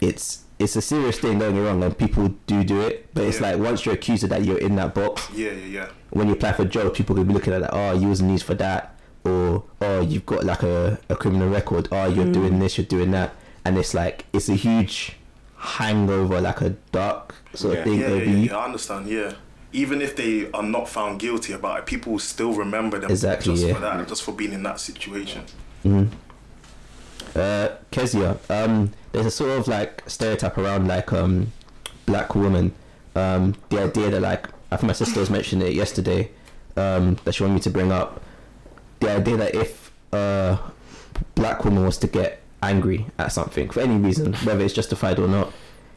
it's 0.00 0.42
it's 0.58 0.76
a 0.76 0.82
serious 0.82 1.18
thing. 1.18 1.38
Don't 1.38 1.54
get 1.54 1.60
me 1.60 1.66
wrong, 1.66 1.82
and 1.82 1.96
people 1.96 2.28
do 2.46 2.62
do 2.62 2.80
it. 2.82 3.12
But 3.14 3.24
it's 3.24 3.40
Yeah. 3.40 3.52
like 3.52 3.60
once 3.60 3.84
you're 3.84 3.94
accused 3.94 4.22
of 4.24 4.30
that, 4.30 4.44
you're 4.44 4.58
in 4.58 4.76
that 4.76 4.94
box. 4.94 5.28
Yeah, 5.34 5.50
yeah, 5.50 5.66
yeah. 5.66 5.86
When 6.10 6.28
you 6.28 6.34
apply 6.34 6.52
for 6.52 6.64
jobs, 6.64 6.96
people 6.96 7.16
could 7.16 7.26
be 7.26 7.34
looking 7.34 7.52
at 7.52 7.62
that. 7.62 7.70
Oh, 7.72 7.92
you 7.98 8.08
was 8.08 8.20
in 8.20 8.28
news 8.28 8.42
for 8.42 8.54
that, 8.54 8.98
or 9.24 9.64
oh, 9.80 10.00
you've 10.00 10.26
got 10.26 10.44
like 10.44 10.62
a, 10.62 10.98
a 11.08 11.16
criminal 11.16 11.48
record. 11.48 11.88
Oh, 11.90 12.06
you're 12.06 12.26
mm. 12.26 12.32
doing 12.32 12.58
this, 12.58 12.78
you're 12.78 12.86
doing 12.86 13.10
that, 13.12 13.34
and 13.64 13.76
it's 13.76 13.94
like 13.94 14.26
it's 14.32 14.48
a 14.48 14.54
huge 14.54 15.16
hangover, 15.56 16.40
like 16.40 16.60
a 16.60 16.70
dark 16.92 17.34
sort 17.54 17.74
Yeah. 17.74 17.78
of 17.80 17.84
thing 17.84 18.00
Yeah, 18.00 18.08
yeah, 18.08 18.22
yeah, 18.22 18.36
yeah, 18.36 18.56
I 18.56 18.64
understand. 18.64 19.08
Yeah, 19.08 19.32
even 19.72 20.00
if 20.02 20.16
they 20.16 20.50
are 20.52 20.62
not 20.62 20.88
found 20.88 21.18
guilty 21.20 21.52
about 21.52 21.78
it, 21.80 21.86
people 21.86 22.18
still 22.18 22.52
remember 22.52 22.98
them 22.98 23.10
Exactly, 23.10 23.54
just 23.54 23.66
yeah. 23.66 23.74
for 23.74 23.80
that, 23.80 24.06
just 24.08 24.22
for 24.22 24.32
being 24.32 24.52
in 24.52 24.62
that 24.64 24.80
situation. 24.80 25.42
Mm-hmm. 25.84 26.14
Uh, 27.34 27.68
Keziah, 27.90 28.36
um, 28.50 28.92
there's 29.12 29.26
a 29.26 29.30
sort 29.30 29.58
of 29.58 29.68
like 29.68 30.02
stereotype 30.06 30.58
around 30.58 30.86
like 30.88 31.12
um, 31.12 31.52
black 32.06 32.34
woman. 32.34 32.72
Um, 33.14 33.54
the 33.70 33.82
idea 33.82 34.10
that 34.10 34.20
like 34.22 34.48
I 34.70 34.76
think 34.76 34.88
my 34.88 34.92
sister 34.94 35.20
was 35.20 35.30
mentioning 35.30 35.68
it 35.68 35.74
yesterday. 35.74 36.30
Um, 36.76 37.16
that 37.24 37.34
she 37.34 37.42
wanted 37.42 37.54
me 37.54 37.60
to 37.60 37.70
bring 37.70 37.92
up. 37.92 38.22
The 39.00 39.10
idea 39.10 39.36
that 39.36 39.54
if 39.54 39.90
a 40.12 40.58
black 41.34 41.64
woman 41.64 41.84
was 41.84 41.98
to 41.98 42.06
get 42.06 42.40
angry 42.62 43.06
at 43.18 43.32
something 43.32 43.68
for 43.68 43.80
any 43.80 43.96
reason, 43.96 44.32
whether 44.34 44.64
it's 44.64 44.72
justified 44.74 45.18
or 45.18 45.28
not, 45.28 45.52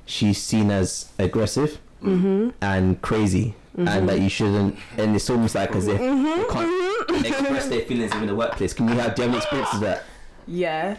she's 0.06 0.42
seen 0.42 0.72
as 0.72 1.12
aggressive 1.20 1.80
and 2.02 3.02
crazy, 3.02 3.56
and 3.78 4.08
that 4.10 4.20
you 4.20 4.30
shouldn't. 4.30 4.78
And 4.98 5.16
it's 5.16 5.30
almost 5.30 5.56
like 5.56 5.76
as 5.76 5.88
if 5.88 5.98
they 6.00 6.46
can't 6.50 7.26
express 7.26 7.68
their 7.68 7.82
feelings 7.82 8.14
in 8.14 8.28
the 8.28 8.36
workplace. 8.36 8.74
Can 8.74 8.88
you 8.90 8.96
have 8.96 9.16
do 9.16 9.22
you 9.24 9.28
have 9.30 9.36
any 9.36 9.38
experiences 9.38 9.76
of 9.76 9.82
that? 9.82 10.04
Yeah, 10.48 10.98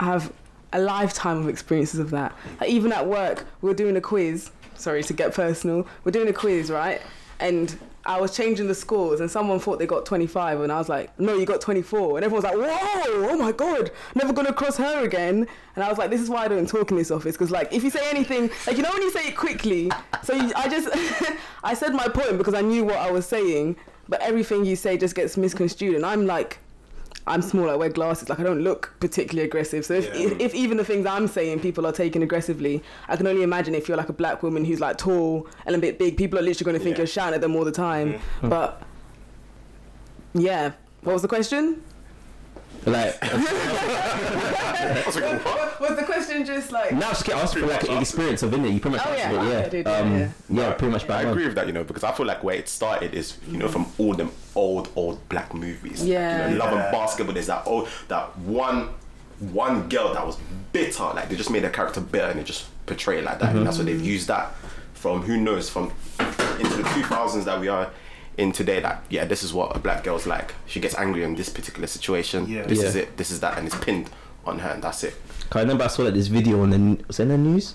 have 0.00 0.32
a 0.72 0.80
lifetime 0.80 1.38
of 1.38 1.48
experiences 1.48 2.00
of 2.00 2.10
that. 2.10 2.34
Like 2.60 2.70
even 2.70 2.92
at 2.92 3.06
work, 3.06 3.46
we 3.62 3.68
were 3.68 3.74
doing 3.74 3.96
a 3.96 4.00
quiz. 4.00 4.50
Sorry 4.74 5.02
to 5.02 5.12
get 5.12 5.34
personal. 5.34 5.86
We're 6.04 6.12
doing 6.12 6.28
a 6.28 6.32
quiz, 6.32 6.70
right? 6.70 7.00
And 7.40 7.76
I 8.08 8.18
was 8.18 8.34
changing 8.34 8.68
the 8.68 8.74
scores, 8.74 9.20
and 9.20 9.30
someone 9.30 9.60
thought 9.60 9.78
they 9.78 9.86
got 9.86 10.06
25, 10.06 10.62
and 10.62 10.72
I 10.72 10.78
was 10.78 10.88
like, 10.88 11.18
"No, 11.20 11.34
you 11.34 11.44
got 11.44 11.60
24." 11.60 12.16
And 12.16 12.24
everyone 12.24 12.42
was 12.42 12.44
like, 12.44 12.56
"Whoa! 12.56 13.28
Oh 13.28 13.36
my 13.36 13.52
god! 13.52 13.90
Never 14.14 14.32
gonna 14.32 14.52
cross 14.52 14.78
her 14.78 15.04
again." 15.04 15.46
And 15.76 15.84
I 15.84 15.90
was 15.90 15.98
like, 15.98 16.08
"This 16.10 16.22
is 16.22 16.30
why 16.30 16.44
I 16.44 16.48
don't 16.48 16.66
talk 16.66 16.90
in 16.90 16.96
this 16.96 17.10
office, 17.10 17.34
because 17.34 17.50
like 17.50 17.72
if 17.72 17.84
you 17.84 17.90
say 17.90 18.08
anything, 18.08 18.50
like 18.66 18.76
you 18.78 18.82
know 18.82 18.90
when 18.92 19.02
you 19.02 19.10
say 19.10 19.28
it 19.28 19.36
quickly, 19.36 19.90
so 20.22 20.32
you, 20.32 20.50
I 20.56 20.68
just 20.68 20.88
I 21.64 21.74
said 21.74 21.92
my 21.92 22.08
point 22.08 22.38
because 22.38 22.54
I 22.54 22.62
knew 22.62 22.84
what 22.84 22.96
I 22.96 23.10
was 23.10 23.26
saying, 23.26 23.76
but 24.08 24.20
everything 24.22 24.64
you 24.64 24.74
say 24.74 24.96
just 24.96 25.14
gets 25.14 25.36
misconstrued, 25.36 25.94
and 25.94 26.06
I'm 26.06 26.26
like." 26.26 26.58
I'm 27.28 27.42
small. 27.42 27.68
I 27.70 27.74
wear 27.74 27.88
glasses. 27.88 28.28
Like 28.28 28.40
I 28.40 28.42
don't 28.42 28.60
look 28.62 28.94
particularly 29.00 29.46
aggressive. 29.46 29.84
So 29.84 29.94
if, 29.94 30.06
Yeah. 30.06 30.26
if, 30.26 30.40
if 30.40 30.54
even 30.54 30.76
the 30.76 30.84
things 30.84 31.06
I'm 31.06 31.28
saying 31.28 31.60
people 31.60 31.86
are 31.86 31.92
taking 31.92 32.22
aggressively, 32.22 32.82
I 33.08 33.16
can 33.16 33.26
only 33.26 33.42
imagine 33.42 33.74
if 33.74 33.86
you're 33.88 33.96
like 33.96 34.08
a 34.08 34.12
black 34.14 34.42
woman 34.42 34.64
who's 34.64 34.80
like 34.80 34.98
tall 34.98 35.46
and 35.66 35.76
a 35.76 35.78
bit 35.78 35.98
big, 35.98 36.16
people 36.16 36.38
are 36.38 36.42
literally 36.42 36.64
going 36.70 36.78
to 36.78 36.84
think 36.84 36.96
Yeah. 36.96 37.00
you're 37.02 37.06
shouting 37.06 37.34
at 37.34 37.40
them 37.40 37.54
all 37.56 37.64
the 37.64 37.72
time. 37.72 38.14
Mm-hmm. 38.14 38.48
But 38.48 38.82
yeah, 40.34 40.72
what 41.02 41.12
was 41.12 41.22
the 41.22 41.28
question? 41.28 41.82
Like 42.88 43.18
I 43.22 45.02
was 45.06 45.16
like, 45.16 45.44
what? 45.44 45.80
Was 45.80 45.96
the 45.96 46.02
question 46.04 46.44
just 46.44 46.72
like? 46.72 46.92
now, 46.92 47.08
just 47.10 47.24
get 47.24 47.36
asked 47.36 47.54
for 47.54 47.66
like 47.66 47.88
an 47.88 47.98
experience 47.98 48.42
of 48.42 48.52
it. 48.54 48.58
You 48.60 48.80
pretty 48.80 48.96
much 48.96 49.06
Oh, 49.06 49.12
yeah. 49.14 49.30
it. 49.30 49.32
Yeah, 49.50 49.58
I 49.58 49.68
did, 49.68 49.86
yeah, 49.86 49.96
um, 49.98 50.12
yeah. 50.18 50.28
yeah, 50.50 50.72
pretty 50.72 50.92
much. 50.92 51.04
I 51.04 51.08
bang 51.08 51.26
on. 51.26 51.32
agree 51.32 51.46
with 51.46 51.54
that, 51.56 51.66
you 51.66 51.72
know, 51.72 51.84
because 51.84 52.04
I 52.04 52.12
feel 52.12 52.26
like 52.26 52.42
where 52.42 52.56
it 52.56 52.68
started 52.68 53.14
is, 53.14 53.36
you 53.48 53.56
know, 53.58 53.68
from 53.68 53.86
all 53.98 54.14
them 54.14 54.30
old, 54.54 54.88
old 54.96 55.26
black 55.28 55.54
movies. 55.54 56.04
Yeah. 56.04 56.48
You 56.48 56.54
know, 56.56 56.64
Love 56.64 56.72
and 56.72 56.92
Basketball, 56.92 57.34
there's 57.34 57.46
that 57.46 57.66
old, 57.66 57.88
that 58.08 58.36
one, 58.40 58.90
one 59.38 59.88
girl 59.88 60.12
that 60.14 60.26
was 60.26 60.36
bitter. 60.72 61.04
Like 61.04 61.28
they 61.28 61.36
just 61.36 61.50
made 61.50 61.64
a 61.64 61.70
character 61.70 62.00
bitter 62.00 62.26
and 62.26 62.38
they 62.40 62.44
just 62.44 62.66
portray 62.86 63.18
it 63.18 63.24
like 63.24 63.38
that. 63.40 63.54
And 63.54 63.66
that's 63.66 63.76
what 63.78 63.86
they've 63.86 64.00
used 64.04 64.28
that 64.28 64.54
from 64.94 65.22
who 65.22 65.36
knows 65.36 65.70
from 65.70 65.92
into 66.18 66.76
the 66.76 66.82
2000s 66.82 67.44
that 67.44 67.60
we 67.60 67.68
are 67.68 67.90
in 68.38 68.52
today. 68.52 68.80
That 68.80 69.04
yeah, 69.10 69.26
this 69.26 69.42
is 69.42 69.52
what 69.52 69.76
a 69.76 69.78
black 69.78 70.04
girl's 70.04 70.26
like. 70.26 70.54
She 70.66 70.80
gets 70.80 70.94
angry 70.96 71.22
in 71.24 71.34
this 71.34 71.50
particular 71.50 71.86
situation. 71.86 72.48
Yeah. 72.48 72.62
This 72.62 72.82
is 72.82 72.96
it. 72.96 73.16
This 73.18 73.30
is 73.30 73.40
that, 73.40 73.58
and 73.58 73.66
it's 73.66 73.76
pinned 73.76 74.08
on 74.46 74.60
her, 74.60 74.70
and 74.70 74.82
that's 74.82 75.04
it. 75.04 75.14
I 75.52 75.60
remember 75.60 75.84
I 75.84 75.88
saw 75.88 76.02
like 76.02 76.14
this 76.14 76.28
video 76.28 76.62
on 76.62 76.70
the 76.70 77.04
was 77.06 77.20
it 77.20 77.24
in 77.24 77.28
the 77.28 77.38
news 77.38 77.74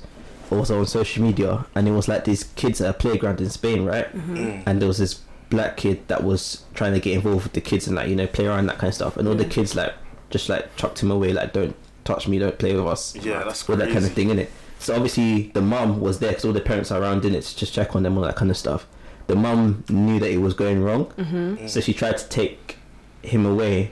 also 0.51 0.79
on 0.79 0.85
social 0.85 1.23
media, 1.23 1.65
and 1.75 1.87
it 1.87 1.91
was 1.91 2.07
like 2.07 2.25
these 2.25 2.43
kids 2.55 2.81
at 2.81 2.89
a 2.89 2.93
playground 2.93 3.41
in 3.41 3.49
Spain, 3.49 3.85
right? 3.85 4.13
Mm. 4.15 4.63
And 4.65 4.81
there 4.81 4.87
was 4.87 4.97
this 4.97 5.21
black 5.49 5.77
kid 5.77 6.07
that 6.07 6.23
was 6.23 6.63
trying 6.73 6.93
to 6.93 6.99
get 6.99 7.13
involved 7.13 7.43
with 7.43 7.53
the 7.53 7.61
kids 7.61 7.85
and 7.87 7.95
like 7.95 8.09
you 8.09 8.15
know 8.15 8.27
play 8.27 8.45
around 8.45 8.67
that 8.67 8.77
kind 8.77 8.89
of 8.89 8.95
stuff, 8.95 9.17
and 9.17 9.27
all 9.27 9.35
the 9.35 9.45
kids 9.45 9.75
like 9.75 9.93
just 10.29 10.49
like 10.49 10.75
chucked 10.75 11.01
him 11.01 11.11
away, 11.11 11.33
like 11.33 11.53
don't 11.53 11.75
touch 12.03 12.27
me, 12.27 12.39
don't 12.39 12.57
play 12.57 12.75
with 12.75 12.85
us, 12.85 13.15
Yeah, 13.15 13.43
that's 13.43 13.69
all 13.69 13.75
that 13.77 13.91
kind 13.91 14.05
of 14.05 14.11
thing 14.11 14.29
in 14.29 14.39
it. 14.39 14.51
So 14.79 14.93
obviously 14.95 15.43
the 15.53 15.61
mum 15.61 16.01
was 16.01 16.19
there 16.19 16.31
because 16.31 16.43
all 16.43 16.51
the 16.51 16.59
parents 16.59 16.91
are 16.91 17.01
around 17.01 17.23
in 17.23 17.33
it 17.35 17.43
to 17.43 17.55
just 17.55 17.73
check 17.73 17.95
on 17.95 18.03
them, 18.03 18.17
all 18.17 18.23
that 18.25 18.35
kind 18.35 18.51
of 18.51 18.57
stuff. 18.57 18.85
The 19.27 19.35
mum 19.35 19.83
knew 19.89 20.19
that 20.19 20.29
it 20.29 20.37
was 20.39 20.53
going 20.53 20.83
wrong, 20.83 21.05
Mm-hmm. 21.17 21.67
so 21.67 21.79
she 21.81 21.93
tried 21.93 22.17
to 22.17 22.27
take 22.29 22.77
him 23.21 23.45
away 23.45 23.91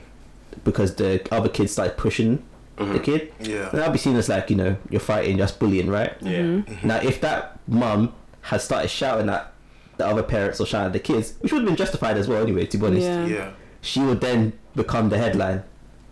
because 0.64 0.94
the 0.96 1.26
other 1.32 1.48
kids 1.48 1.72
started 1.72 1.96
pushing 1.96 2.42
the 2.76 2.98
kid. 2.98 3.32
Yeah. 3.40 3.68
And 3.70 3.78
that'd 3.78 3.92
be 3.92 3.98
seen 3.98 4.16
as 4.16 4.28
like, 4.28 4.50
you 4.50 4.56
know, 4.56 4.76
you're 4.90 5.00
fighting, 5.00 5.38
just 5.38 5.58
bullying, 5.60 5.88
right? 5.88 6.14
Yeah. 6.20 6.38
Mm-hmm. 6.40 6.86
Now, 6.86 6.96
if 6.96 7.20
that 7.20 7.58
mum 7.68 8.12
had 8.42 8.60
started 8.60 8.88
shouting 8.88 9.28
at 9.28 9.52
the 9.98 10.06
other 10.06 10.22
parents 10.24 10.60
or 10.60 10.66
shouting 10.66 10.86
at 10.86 10.92
the 10.92 10.98
kids, 11.00 11.34
which 11.40 11.52
would 11.52 11.60
have 11.60 11.66
been 11.66 11.76
justified 11.76 12.16
as 12.16 12.26
well, 12.28 12.42
anyway, 12.42 12.66
to 12.66 12.76
be 12.78 12.86
honest, 12.86 13.06
Yeah. 13.06 13.26
Yeah. 13.26 13.50
she 13.80 14.00
would 14.00 14.20
then 14.20 14.52
become 14.74 15.10
the 15.10 15.18
headline. 15.18 15.62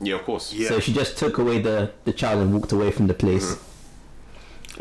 Yeah, 0.00 0.14
of 0.14 0.22
course. 0.24 0.52
Yeah. 0.54 0.68
So 0.68 0.80
she 0.80 0.92
just 0.92 1.18
took 1.18 1.38
away 1.38 1.60
the, 1.60 1.90
the 2.04 2.12
child 2.12 2.40
and 2.40 2.54
walked 2.54 2.72
away 2.72 2.90
from 2.92 3.06
the 3.08 3.14
place. 3.14 3.56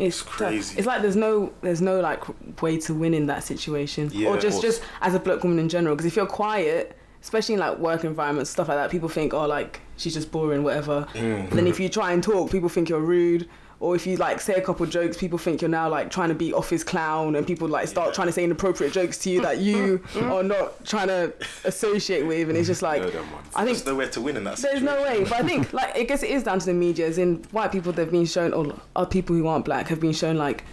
It's 0.00 0.22
crazy. 0.22 0.78
It's 0.78 0.86
like 0.86 1.02
there's 1.02 1.16
no 1.16 1.52
there's 1.60 1.82
no 1.82 2.00
like 2.00 2.22
way 2.62 2.78
to 2.78 2.94
win 2.94 3.14
in 3.14 3.26
that 3.26 3.44
situation, 3.44 4.10
Yeah, 4.12 4.28
or 4.28 4.38
just 4.38 4.60
course. 4.60 4.78
just 4.78 4.82
as 5.00 5.14
a 5.14 5.18
black 5.20 5.42
woman 5.42 5.58
in 5.58 5.68
general. 5.68 5.94
Because 5.94 6.06
if 6.06 6.16
you're 6.16 6.26
quiet, 6.26 6.96
especially 7.22 7.54
in 7.54 7.60
like 7.60 7.78
work 7.78 8.04
environments, 8.04 8.50
stuff 8.50 8.68
like 8.68 8.78
that, 8.78 8.90
people 8.90 9.08
think 9.08 9.34
oh 9.34 9.46
like 9.46 9.80
she's 9.96 10.14
just 10.14 10.32
boring, 10.32 10.62
whatever. 10.64 11.06
Mm. 11.14 11.50
Then 11.50 11.66
if 11.66 11.78
you 11.78 11.88
try 11.88 12.12
and 12.12 12.22
talk, 12.22 12.50
people 12.50 12.68
think 12.68 12.88
you're 12.88 13.00
rude. 13.00 13.48
Or 13.80 13.96
if 13.96 14.06
you 14.06 14.16
like 14.18 14.42
say 14.42 14.54
a 14.54 14.60
couple 14.60 14.84
jokes, 14.84 15.16
people 15.16 15.38
think 15.38 15.62
you're 15.62 15.70
now 15.70 15.88
like 15.88 16.10
trying 16.10 16.28
to 16.28 16.34
be 16.34 16.52
office 16.52 16.84
clown, 16.84 17.34
and 17.34 17.46
people 17.46 17.66
like 17.66 17.88
start 17.88 18.08
Yeah. 18.08 18.12
trying 18.12 18.26
to 18.28 18.32
say 18.32 18.44
inappropriate 18.44 18.92
jokes 18.92 19.16
to 19.18 19.30
you 19.30 19.40
that 19.40 19.56
you 19.58 20.02
are 20.24 20.42
not 20.42 20.84
trying 20.84 21.08
to 21.08 21.32
associate 21.64 22.24
with, 22.26 22.50
and 22.50 22.58
it's 22.58 22.68
just 22.68 22.82
like 22.82 23.00
No. 23.02 23.08
I 23.54 23.64
think 23.64 23.78
There's 23.78 23.86
nowhere 23.86 24.08
to 24.10 24.20
win 24.20 24.36
in 24.36 24.44
that 24.44 24.58
there's 24.58 24.80
situation. 24.80 24.84
no 24.84 25.02
way, 25.02 25.24
but 25.24 25.32
I 25.32 25.42
think 25.42 25.72
like 25.72 25.96
I 25.96 26.02
guess 26.02 26.22
it 26.22 26.28
is 26.30 26.42
down 26.42 26.58
to 26.58 26.66
the 26.66 26.74
media. 26.74 27.06
As 27.06 27.16
in, 27.16 27.36
white 27.52 27.72
people 27.72 27.90
they've 27.92 28.10
been 28.10 28.26
shown, 28.26 28.52
or 28.52 28.74
other 28.94 29.08
people 29.10 29.34
who 29.34 29.46
aren't 29.46 29.64
black 29.64 29.88
have 29.88 29.98
been 30.00 30.12
shown 30.12 30.36
like 30.36 30.64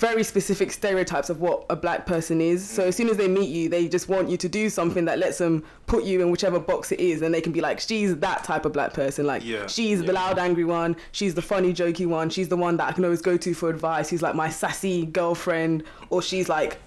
very 0.00 0.24
specific 0.24 0.72
stereotypes 0.72 1.28
of 1.28 1.42
what 1.42 1.66
a 1.68 1.76
black 1.76 2.06
person 2.06 2.40
is. 2.40 2.66
So 2.68 2.84
as 2.84 2.96
soon 2.96 3.10
as 3.10 3.18
they 3.18 3.28
meet 3.28 3.50
you, 3.50 3.68
they 3.68 3.86
just 3.86 4.08
want 4.08 4.30
you 4.30 4.38
to 4.38 4.48
do 4.48 4.70
something 4.70 5.04
that 5.04 5.18
lets 5.18 5.36
them 5.36 5.62
put 5.86 6.04
you 6.04 6.22
in 6.22 6.30
whichever 6.30 6.58
box 6.58 6.90
it 6.90 7.00
is, 7.00 7.20
and 7.20 7.34
they 7.34 7.42
can 7.42 7.52
be 7.52 7.60
like, 7.60 7.80
she's 7.80 8.16
that 8.16 8.42
type 8.42 8.64
of 8.64 8.72
black 8.72 8.94
person. 8.94 9.26
Like 9.26 9.44
Yeah. 9.44 9.66
she's 9.66 10.02
the 10.02 10.14
loud, 10.14 10.38
angry 10.38 10.64
one. 10.64 10.96
She's 11.12 11.34
the 11.34 11.42
funny, 11.42 11.74
jokey 11.74 12.06
one. 12.06 12.30
She's 12.30 12.48
the 12.48 12.56
one 12.56 12.78
that 12.78 12.88
I 12.88 12.92
can 12.92 13.04
always 13.04 13.20
go 13.20 13.36
to 13.36 13.52
for 13.54 13.68
advice. 13.68 14.08
She's 14.08 14.22
like 14.22 14.34
my 14.34 14.48
sassy 14.48 15.04
girlfriend, 15.04 15.84
or 16.08 16.22
she's 16.22 16.48
like 16.48 16.78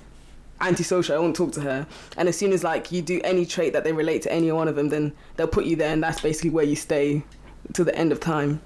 antisocial. 0.60 1.16
I 1.16 1.20
won't 1.20 1.36
talk 1.36 1.52
to 1.54 1.62
her. 1.62 1.86
And 2.18 2.28
as 2.28 2.36
soon 2.36 2.52
as 2.52 2.64
like 2.64 2.92
you 2.92 3.04
do 3.04 3.22
any 3.24 3.46
trait 3.46 3.74
that 3.74 3.84
they 3.84 3.92
relate 3.94 4.24
to 4.24 4.32
any 4.32 4.52
one 4.52 4.68
of 4.68 4.76
them, 4.76 4.90
then 4.90 5.14
they'll 5.36 5.48
put 5.48 5.66
you 5.66 5.76
there, 5.76 5.94
and 5.94 6.02
that's 6.02 6.22
basically 6.22 6.50
where 6.50 6.66
you 6.66 6.76
stay 6.76 7.24
to 7.74 7.84
the 7.84 7.96
end 7.96 8.12
of 8.12 8.20
time. 8.20 8.60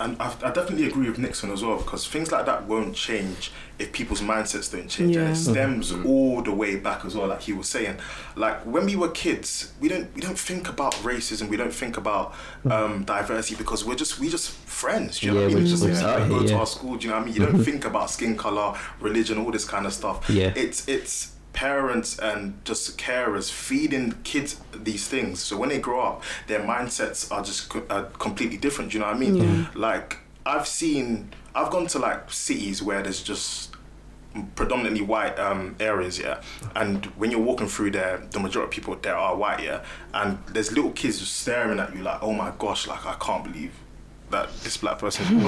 And 0.00 0.20
I, 0.20 0.34
I 0.42 0.50
definitely 0.50 0.86
agree 0.86 1.08
with 1.08 1.18
Nixon 1.18 1.50
as 1.50 1.62
well 1.62 1.78
because 1.78 2.06
things 2.06 2.32
like 2.32 2.46
that 2.46 2.66
won't 2.66 2.94
change 2.94 3.52
if 3.78 3.92
people's 3.92 4.20
mindsets 4.20 4.70
don't 4.70 4.88
change, 4.88 5.16
and 5.16 5.30
it 5.30 5.36
stems 5.36 5.92
all 6.04 6.42
the 6.42 6.52
way 6.52 6.76
back 6.76 7.04
as 7.04 7.16
well. 7.16 7.28
Like 7.28 7.42
he 7.42 7.52
was 7.52 7.68
saying, 7.68 7.96
like 8.36 8.64
when 8.64 8.86
we 8.86 8.96
were 8.96 9.08
kids, 9.08 9.72
we 9.80 9.88
don't 9.88 10.12
we 10.14 10.20
don't 10.20 10.38
think 10.38 10.68
about 10.68 10.94
racism, 10.94 11.48
we 11.48 11.56
don't 11.56 11.74
think 11.74 11.96
about 11.96 12.34
um, 12.70 13.04
diversity 13.04 13.56
because 13.56 13.84
we're 13.84 13.96
just 13.96 14.18
we 14.20 14.28
just 14.28 14.50
friends. 14.52 15.20
Do 15.20 15.26
you 15.26 15.32
know 15.32 15.40
what 15.40 15.44
I 15.44 15.48
mean? 15.48 15.64
we're 15.64 15.70
just 15.70 15.84
just 15.84 16.02
people 16.02 16.28
go 16.28 16.38
here, 16.38 16.48
to 16.48 16.54
yeah. 16.54 16.60
our 16.60 16.66
school. 16.66 16.96
Do 16.96 17.04
you 17.04 17.10
know 17.10 17.16
what 17.18 17.22
I 17.22 17.26
mean? 17.26 17.34
You 17.34 17.46
don't 17.46 17.64
think 17.70 17.84
about 17.84 18.10
skin 18.10 18.36
color, 18.36 18.78
religion, 19.00 19.38
all 19.38 19.50
this 19.50 19.64
kind 19.64 19.86
of 19.86 19.92
stuff. 19.92 20.28
Yeah. 20.30 20.52
it's 20.54 20.86
it's 20.88 21.33
parents 21.54 22.18
and 22.18 22.62
just 22.64 22.98
carers 22.98 23.50
feeding 23.50 24.12
kids 24.24 24.60
these 24.74 25.08
things. 25.08 25.40
So 25.40 25.56
when 25.56 25.70
they 25.70 25.78
grow 25.78 26.00
up 26.00 26.22
their 26.46 26.60
mindsets 26.60 27.30
are 27.32 27.42
just 27.42 27.68
co- 27.70 27.86
uh, 27.88 28.04
completely 28.18 28.56
different 28.58 28.90
do 28.90 28.98
you 28.98 29.00
know 29.00 29.06
what 29.06 29.16
i 29.16 29.18
mean? 29.18 29.36
Yeah. 29.36 29.66
like 29.74 30.18
i've 30.46 30.66
seen 30.66 31.30
i've 31.54 31.70
gone 31.70 31.86
to 31.88 31.98
like 31.98 32.30
cities 32.30 32.82
where 32.82 33.02
there's 33.02 33.22
just 33.22 33.74
predominantly 34.56 35.00
white 35.00 35.38
um, 35.38 35.76
areas 35.78 36.18
yeah? 36.18 36.42
And 36.74 37.06
when 37.16 37.30
you're 37.30 37.40
walking 37.40 37.68
through 37.68 37.92
there 37.92 38.22
the 38.32 38.40
majority 38.40 38.66
of 38.68 38.72
people 38.72 38.96
there 39.00 39.16
are 39.16 39.36
white 39.36 39.62
yeah? 39.62 39.84
And 40.12 40.38
there's 40.48 40.72
little 40.72 40.90
kids 40.90 41.18
just 41.20 41.36
staring 41.36 41.78
at 41.78 41.94
you 41.94 42.02
like 42.02 42.20
oh 42.22 42.32
my 42.32 42.52
gosh 42.58 42.86
like 42.86 43.06
i 43.06 43.14
can't 43.14 43.44
believe 43.44 43.72
that 44.30 44.52
this 44.62 44.76
black 44.76 44.98
person 44.98 45.24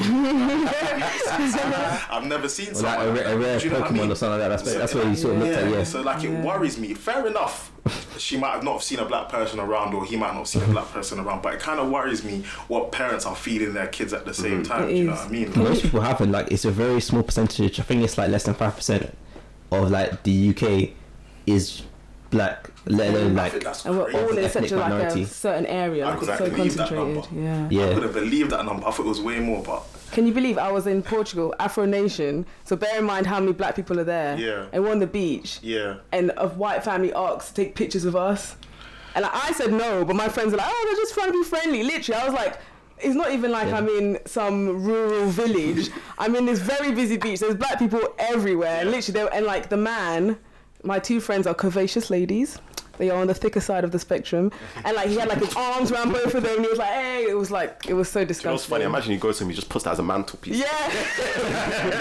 I've 2.10 2.26
never 2.26 2.48
seen 2.48 2.68
Or 2.68 2.72
like 2.72 2.74
someone 2.74 3.08
a, 3.08 3.10
like 3.10 3.24
ra- 3.24 3.32
a 3.32 3.38
rare 3.38 3.58
Do 3.58 3.64
you 3.64 3.70
know 3.70 3.80
what 3.80 3.90
I 3.90 3.90
Pokemon 3.90 3.98
mean? 4.00 4.10
or 4.12 4.14
something 4.14 4.38
like 4.38 4.48
that. 4.48 4.48
That's, 4.48 4.72
So, 4.72 4.78
that's 4.78 4.94
what 4.94 5.06
you 5.06 5.16
sort 5.16 5.34
of 5.34 5.42
looked 5.42 5.54
at, 5.54 5.70
yeah. 5.70 5.84
So 5.84 6.02
like 6.02 6.24
it 6.24 6.30
Yeah. 6.30 6.42
worries 6.44 6.78
me. 6.78 6.94
Fair 6.94 7.26
enough. 7.26 7.72
She 8.18 8.36
might 8.36 8.50
have 8.50 8.64
not 8.64 8.82
seen 8.82 8.98
a 8.98 9.04
black 9.04 9.28
person 9.28 9.60
around, 9.60 9.94
or 9.94 10.04
he 10.04 10.16
might 10.16 10.28
not 10.28 10.38
have 10.38 10.48
seen 10.48 10.62
a 10.62 10.66
black 10.66 10.90
person 10.92 11.20
around. 11.20 11.42
But 11.42 11.54
it 11.54 11.60
kind 11.60 11.78
of 11.78 11.88
worries 11.88 12.24
me 12.24 12.44
what 12.68 12.90
parents 12.92 13.24
are 13.26 13.36
feeding 13.36 13.74
their 13.74 13.86
kids 13.86 14.12
at 14.12 14.24
the 14.24 14.34
same 14.34 14.62
mm-hmm. 14.62 14.72
time. 14.72 14.88
Do 14.88 14.94
you 14.94 15.04
know 15.04 15.12
what 15.12 15.26
I 15.26 15.28
mean? 15.28 15.52
Most 15.56 15.82
people 15.82 16.00
haven't. 16.00 16.32
Like, 16.32 16.50
it's 16.50 16.64
a 16.64 16.70
very 16.70 17.00
small 17.00 17.22
percentage. 17.22 17.78
I 17.78 17.84
think 17.84 18.02
it's 18.02 18.18
like 18.18 18.30
less 18.30 18.44
than 18.44 18.54
five 18.54 18.74
percent 18.74 19.16
of 19.70 19.90
like 19.90 20.22
the 20.24 20.50
UK 20.50 20.90
is 21.46 21.82
black, 22.36 22.70
let 22.86 23.10
alone 23.10 23.34
like 23.34 23.52
And 23.84 23.98
we're 23.98 24.12
all 24.12 24.36
in 24.38 24.48
such 24.50 24.70
a 24.72 24.76
like 24.76 24.90
minority. 24.90 25.22
a 25.22 25.26
certain 25.26 25.66
area, 25.66 26.06
I 26.06 26.10
like 26.10 26.18
could 26.20 26.28
it's 26.28 26.38
so 26.38 26.44
actually 26.44 26.56
believe 26.56 26.76
that 26.76 26.88
concentrated. 26.88 27.32
number. 27.32 27.70
Yeah. 27.74 27.84
yeah. 27.86 27.90
I 27.90 27.94
couldn't 27.94 28.12
believe 28.12 28.50
that 28.50 28.64
number. 28.64 28.86
I 28.86 28.90
thought 28.90 29.06
it 29.06 29.08
was 29.08 29.20
way 29.20 29.40
more, 29.40 29.62
but 29.62 29.82
Can 30.12 30.26
you 30.26 30.32
believe 30.32 30.56
I 30.58 30.70
was 30.70 30.86
in 30.86 31.02
Portugal, 31.02 31.54
Afro 31.58 31.84
Nation? 31.84 32.46
So 32.64 32.76
bear 32.76 32.98
in 32.98 33.04
mind 33.04 33.26
how 33.26 33.40
many 33.40 33.52
black 33.52 33.74
people 33.76 33.98
are 33.98 34.04
there. 34.04 34.38
Yeah. 34.38 34.66
And 34.72 34.84
we're 34.84 34.92
on 34.92 34.98
the 35.00 35.06
beach. 35.06 35.58
yeah. 35.62 35.96
and 36.12 36.32
a 36.36 36.48
white 36.48 36.84
family 36.84 37.12
asked 37.12 37.48
to 37.56 37.62
take 37.64 37.74
pictures 37.74 38.04
of 38.04 38.14
us. 38.14 38.56
And 39.14 39.22
like, 39.22 39.34
I 39.34 39.52
said 39.52 39.72
no, 39.72 40.04
but 40.04 40.14
my 40.14 40.28
friends 40.28 40.52
were 40.52 40.58
like, 40.58 40.68
oh, 40.70 40.84
they're 40.86 41.02
just 41.02 41.14
trying 41.14 41.28
to 41.28 41.32
be 41.32 41.42
friendly. 41.44 41.82
Literally, 41.82 42.20
I 42.20 42.24
was 42.26 42.34
like, 42.34 42.58
it's 42.98 43.14
not 43.14 43.30
even 43.32 43.50
like 43.50 43.68
Yeah. 43.68 43.76
I'm 43.78 43.88
in 43.88 44.18
some 44.26 44.82
rural 44.84 45.26
village. 45.28 45.90
I'm 46.18 46.34
in 46.36 46.46
this 46.46 46.60
very 46.60 46.92
busy 46.92 47.16
beach. 47.18 47.40
There's 47.40 47.54
black 47.54 47.78
people 47.78 48.00
everywhere. 48.18 48.84
Yeah. 48.84 48.90
literally, 48.90 49.18
they 49.18 49.24
were, 49.24 49.32
and 49.34 49.44
like 49.46 49.68
the 49.70 49.76
man, 49.76 50.38
my 50.86 50.98
two 51.00 51.20
friends 51.20 51.46
are 51.46 51.54
curvaceous 51.54 52.10
ladies. 52.10 52.58
They 52.98 53.10
are 53.10 53.20
on 53.20 53.26
the 53.26 53.34
thicker 53.34 53.60
side 53.60 53.84
of 53.84 53.90
the 53.92 53.98
spectrum. 53.98 54.50
And 54.84 54.96
like 54.96 55.08
he 55.08 55.16
had 55.16 55.28
like 55.28 55.38
his 55.38 55.54
arms 55.56 55.92
around 55.92 56.12
both 56.12 56.34
of 56.34 56.42
them. 56.42 56.56
And 56.56 56.64
he 56.64 56.68
was 56.70 56.78
like, 56.78 56.88
hey, 56.90 57.26
it 57.28 57.36
was 57.36 57.50
like, 57.50 57.86
it 57.88 57.94
was 57.94 58.08
so 58.08 58.20
You 58.20 58.24
know 58.24 58.28
disgusting. 58.28 58.52
what's 58.52 58.64
funny? 58.66 58.84
Imagine 58.84 59.12
you 59.12 59.18
go 59.18 59.32
to 59.32 59.42
him, 59.44 59.50
he 59.50 59.54
just 59.56 59.68
puts 59.68 59.84
that 59.84 59.92
as 59.92 59.98
a 59.98 60.02
mantelpiece. 60.02 60.56
Yeah. 60.58 60.66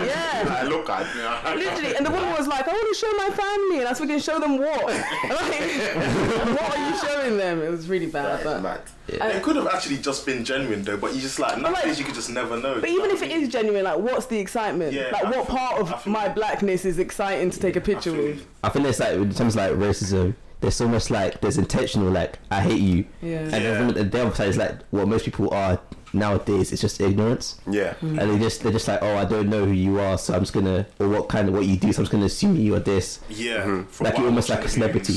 yeah. 0.05 0.43
Like, 0.47 0.69
look 0.69 0.89
at 0.89 1.55
Literally, 1.57 1.95
and 1.95 2.05
the 2.05 2.11
woman 2.11 2.29
was 2.31 2.47
like, 2.47 2.67
"I 2.67 2.71
want 2.71 2.87
to 2.93 2.99
show 2.99 3.11
my 3.17 3.29
family," 3.29 3.77
and 3.79 3.87
I 3.87 3.91
was 3.91 3.99
thinking, 3.99 4.19
"Show 4.19 4.39
them 4.39 4.57
what? 4.57 4.85
like, 4.85 6.59
what 6.59 6.77
are 6.77 6.89
you 6.89 6.97
showing 6.97 7.37
them?" 7.37 7.61
It 7.61 7.69
was 7.69 7.87
really 7.87 8.07
bad, 8.07 8.43
but, 8.43 8.61
mad. 8.61 8.81
It 9.07 9.43
could 9.43 9.55
have 9.55 9.67
actually 9.67 9.97
just 9.97 10.25
been 10.25 10.43
genuine 10.43 10.83
though, 10.83 10.97
but 10.97 11.13
you 11.13 11.21
just 11.21 11.39
like 11.39 11.57
nowadays 11.59 11.85
like- 11.85 11.99
you 11.99 12.05
could 12.05 12.15
just 12.15 12.29
never 12.29 12.57
know. 12.59 12.79
but 12.81 12.89
even 12.89 13.11
if 13.11 13.21
it 13.21 13.31
is 13.31 13.49
genuine, 13.49 13.83
like, 13.83 13.97
what's 13.99 14.25
the 14.27 14.37
excitement? 14.39 14.93
Yeah, 14.93 15.09
like, 15.11 15.25
I 15.25 15.29
what 15.31 15.47
feel- 15.47 15.55
part 15.55 15.79
of 15.81 16.05
my 16.07 16.27
blackness 16.29 16.85
is 16.85 16.99
exciting 16.99 17.51
to 17.51 17.59
take 17.59 17.75
a 17.75 17.81
picture 17.81 18.11
feel 18.11 18.23
with? 18.23 18.47
I 18.63 18.69
think 18.69 18.85
it's 18.87 18.99
like 18.99 19.13
in 19.13 19.33
terms 19.33 19.55
like 19.55 19.71
racism, 19.73 20.35
there's 20.61 20.75
so 20.75 20.87
much 20.87 21.09
like 21.09 21.41
there's 21.41 21.57
intentional 21.57 22.09
like 22.11 22.39
I 22.51 22.61
hate 22.61 22.81
you, 22.81 23.05
Yeah. 23.21 23.39
and 23.39 23.51
Yeah. 23.51 24.03
the 24.03 24.21
other 24.25 24.35
side 24.35 24.49
is 24.49 24.57
like 24.57 24.75
what 24.91 25.07
most 25.07 25.25
people 25.25 25.53
are 25.53 25.79
nowadays. 26.13 26.71
It's 26.71 26.81
just 26.81 27.01
ignorance, 27.01 27.59
Yeah. 27.69 27.93
Mm. 28.01 28.19
and 28.19 28.31
they 28.31 28.39
just 28.39 28.63
they're 28.63 28.71
just 28.71 28.87
like 28.87 28.99
oh 29.01 29.15
I 29.17 29.25
don't 29.25 29.49
know 29.49 29.65
who 29.65 29.71
you 29.73 29.99
are, 29.99 30.17
so 30.17 30.33
I'm 30.33 30.41
just 30.41 30.53
gonna 30.53 30.85
or 30.99 31.07
what 31.09 31.27
kind 31.29 31.47
of 31.49 31.53
what 31.53 31.65
you 31.65 31.75
do, 31.77 31.91
so 31.91 31.99
I'm 31.99 32.03
just 32.05 32.11
gonna 32.11 32.25
assume 32.25 32.55
you 32.55 32.75
are 32.75 32.79
this. 32.79 33.19
Yeah, 33.29 33.63
Mm-hmm. 33.65 34.03
Like 34.03 34.17
you're 34.17 34.27
almost 34.27 34.49
like 34.49 34.63
a 34.63 34.69
celebrity. 34.69 35.13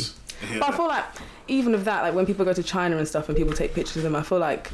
Yeah. 0.52 0.60
But 0.60 0.68
I 0.74 0.76
feel 0.76 0.86
like 0.88 1.04
even 1.48 1.74
of 1.74 1.84
that, 1.86 2.02
like 2.02 2.14
when 2.14 2.26
people 2.26 2.44
go 2.44 2.52
to 2.52 2.62
China 2.62 2.96
and 2.98 3.08
stuff 3.08 3.28
and 3.28 3.36
people 3.36 3.54
take 3.54 3.74
pictures 3.74 3.96
of 3.98 4.02
them, 4.04 4.14
I 4.14 4.22
feel 4.22 4.38
like 4.38 4.70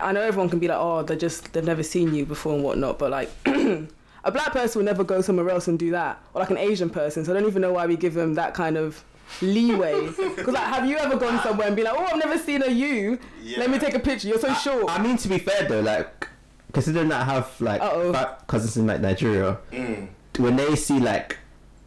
I 0.00 0.12
know 0.12 0.20
everyone 0.20 0.50
can 0.50 0.58
be 0.58 0.68
like, 0.68 0.78
oh, 0.78 1.02
they're 1.02 1.16
just 1.16 1.52
they've 1.52 1.64
never 1.64 1.82
seen 1.82 2.14
you 2.14 2.26
before 2.26 2.54
and 2.54 2.62
whatnot, 2.64 2.98
but 2.98 3.10
like 3.10 3.30
a 3.46 4.32
black 4.32 4.52
person 4.52 4.80
will 4.80 4.84
never 4.86 5.04
go 5.04 5.20
somewhere 5.20 5.48
else 5.50 5.68
and 5.68 5.78
do 5.78 5.90
that, 5.92 6.20
or 6.34 6.40
like 6.40 6.50
an 6.50 6.58
Asian 6.58 6.90
person. 6.90 7.24
So 7.24 7.32
I 7.32 7.38
don't 7.38 7.48
even 7.48 7.62
know 7.62 7.72
why 7.72 7.86
we 7.86 7.96
give 7.96 8.14
them 8.14 8.34
that 8.34 8.52
kind 8.54 8.76
of 8.76 9.02
leeway. 9.42 10.06
Because 10.06 10.48
like, 10.54 10.64
have 10.64 10.86
you 10.88 10.96
ever 10.96 11.16
gone 11.16 11.42
somewhere 11.42 11.66
and 11.68 11.76
be 11.76 11.82
like, 11.82 11.94
oh, 11.96 12.04
I've 12.04 12.18
never 12.18 12.38
seen 12.38 12.62
a 12.62 12.68
you. 12.70 13.18
Let 13.56 13.70
me 13.70 13.78
take 13.78 13.94
a 13.94 13.98
picture. 14.00 14.28
You're 14.28 14.38
so 14.38 14.52
short. 14.54 14.90
I 14.90 15.02
mean 15.02 15.16
to 15.18 15.28
be 15.28 15.38
fair 15.38 15.68
though, 15.68 15.80
like 15.80 16.28
considering 16.72 17.08
that 17.08 17.22
I 17.22 17.24
have 17.34 17.60
like 17.60 17.80
Uh-oh. 17.80 18.12
fat 18.12 18.44
cousins 18.46 18.76
in 18.76 18.86
like 18.86 19.00
Nigeria, 19.00 19.58
Mm. 19.72 20.08
when 20.38 20.56
they 20.56 20.76
see 20.76 20.98
like 21.00 21.38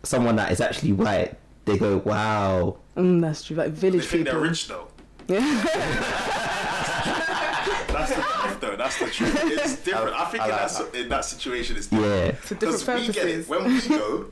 someone 0.04 0.36
that 0.38 0.52
is 0.52 0.60
actually 0.62 0.94
white, 0.94 1.36
they 1.66 1.78
go 1.78 1.98
wow. 1.98 2.78
Mm, 2.98 3.22
that's 3.22 3.44
true. 3.44 3.56
Like 3.56 3.74
They 3.76 3.90
village 3.90 4.08
think 4.08 4.26
people. 4.26 4.40
they're 4.42 4.50
rich 4.50 4.68
though. 4.68 4.88
Yeah. 5.28 5.40
That's 7.88 8.16
the 8.16 8.22
truth, 8.22 8.60
though. 8.62 8.76
That's 8.76 9.00
the 9.00 9.06
truth. 9.10 9.40
It's 9.44 9.76
different. 9.84 10.16
I 10.16 10.26
think 10.26 10.44
I 10.44 10.46
in, 10.48 10.52
like 10.52 10.72
that, 10.72 10.96
in 10.96 11.10
that 11.10 11.26
situation, 11.26 11.78
it's 11.78 11.88
different. 11.88 12.26
Yeah. 12.26 12.32
For 12.32 12.56
different 12.56 12.86
Because 12.86 13.08
we 13.08 13.14
get 13.14 13.28
it 13.28 13.48
when 13.48 13.64
we 13.66 13.80
go 13.88 14.32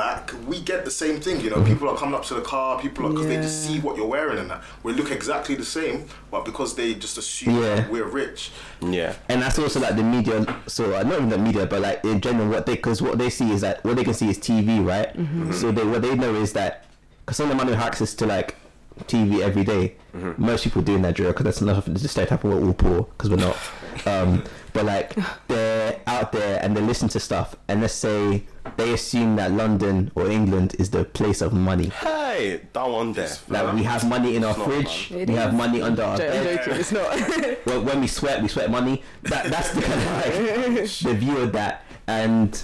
back, 0.00 0.32
we 0.46 0.60
get 0.60 0.84
the 0.86 0.90
same 0.90 1.20
thing. 1.20 1.40
You 1.44 1.50
know, 1.50 1.62
people 1.62 1.86
are 1.90 1.96
coming 1.96 2.14
up 2.14 2.24
to 2.30 2.34
the 2.34 2.40
car, 2.40 2.80
people 2.80 3.04
are 3.06 3.10
because 3.10 3.26
they 3.26 3.36
just 3.36 3.58
see 3.66 3.80
what 3.80 3.96
you're 3.98 4.06
wearing 4.16 4.38
and 4.38 4.50
that. 4.50 4.62
We 4.82 4.92
look 4.94 5.10
exactly 5.10 5.54
the 5.56 5.64
same, 5.78 6.06
but 6.30 6.44
because 6.46 6.74
they 6.74 6.94
just 6.94 7.18
assume 7.18 7.56
Yeah. 7.62 7.86
we're 7.88 8.06
rich. 8.22 8.50
Yeah. 8.80 9.14
and 9.28 9.42
that's 9.42 9.58
also 9.58 9.78
like 9.80 9.96
the 9.96 10.02
media. 10.02 10.36
So 10.66 10.82
uh, 10.96 11.02
not 11.02 11.14
even 11.18 11.28
the 11.28 11.38
media, 11.38 11.66
but 11.66 11.80
like 11.82 12.02
in 12.04 12.20
general, 12.20 12.48
what 12.48 12.64
they 12.66 12.76
because 12.76 13.02
what 13.02 13.18
they 13.18 13.28
see 13.30 13.50
is 13.52 13.60
that 13.60 13.84
what 13.84 13.96
they 13.96 14.04
can 14.04 14.14
see 14.14 14.30
is 14.30 14.38
TV, 14.38 14.70
right? 14.92 15.10
So 15.54 15.70
they 15.70 15.84
what 15.84 16.00
they 16.02 16.14
know 16.14 16.34
is 16.34 16.52
that 16.54 16.84
because 17.20 17.36
some 17.36 17.50
of 17.50 17.58
them 17.58 17.68
have 17.68 17.86
access 17.88 18.14
to 18.14 18.26
like 18.26 18.56
TV 19.04 19.40
every 19.48 19.64
day. 19.64 19.96
Most 20.38 20.64
people 20.64 20.82
do 20.82 20.94
in 20.96 21.02
Nigeria 21.02 21.32
because 21.32 21.44
that's 21.44 21.60
enough. 21.60 21.86
It's 21.88 22.02
just 22.02 22.12
stereotype 22.14 22.42
we're 22.44 22.58
all 22.64 22.72
poor 22.72 23.02
because 23.02 23.28
we're 23.30 23.36
not. 23.48 23.56
Um, 24.06 24.44
but 24.72 24.84
like 24.84 25.14
they're 25.48 26.00
out 26.06 26.32
there 26.32 26.58
and 26.62 26.76
they 26.76 26.80
listen 26.80 27.08
to 27.10 27.20
stuff, 27.20 27.56
and 27.68 27.80
let's 27.80 27.94
say 27.94 28.44
they 28.76 28.92
assume 28.92 29.36
that 29.36 29.50
London 29.52 30.10
or 30.14 30.28
England 30.30 30.76
is 30.78 30.90
the 30.90 31.04
place 31.04 31.40
of 31.40 31.52
money. 31.52 31.88
Hey, 31.88 32.60
that 32.72 32.88
one 32.88 33.12
there. 33.12 33.30
Like 33.48 33.74
we 33.74 33.82
have 33.84 34.08
money 34.08 34.36
in 34.36 34.44
our 34.44 34.50
It's 34.54 34.62
fridge, 34.62 35.10
man. 35.10 35.20
It 35.20 35.28
we 35.28 35.34
have 35.34 35.54
money 35.54 35.82
under 35.82 36.02
our 36.02 36.16
Jo- 36.16 36.24
I'm 36.26 36.44
bed. 36.44 36.64
joking. 36.64 36.80
It's 36.80 36.92
not. 36.92 37.56
Well, 37.66 37.82
when 37.84 38.00
we 38.00 38.06
sweat, 38.06 38.40
we 38.42 38.48
sweat 38.48 38.70
money. 38.70 39.02
That 39.24 39.46
that's 39.50 39.72
the 39.72 39.82
kind 39.82 40.00
of 40.00 40.74
like 40.74 40.74
the 41.02 41.14
view 41.14 41.36
of 41.38 41.52
that. 41.52 41.84
And 42.06 42.60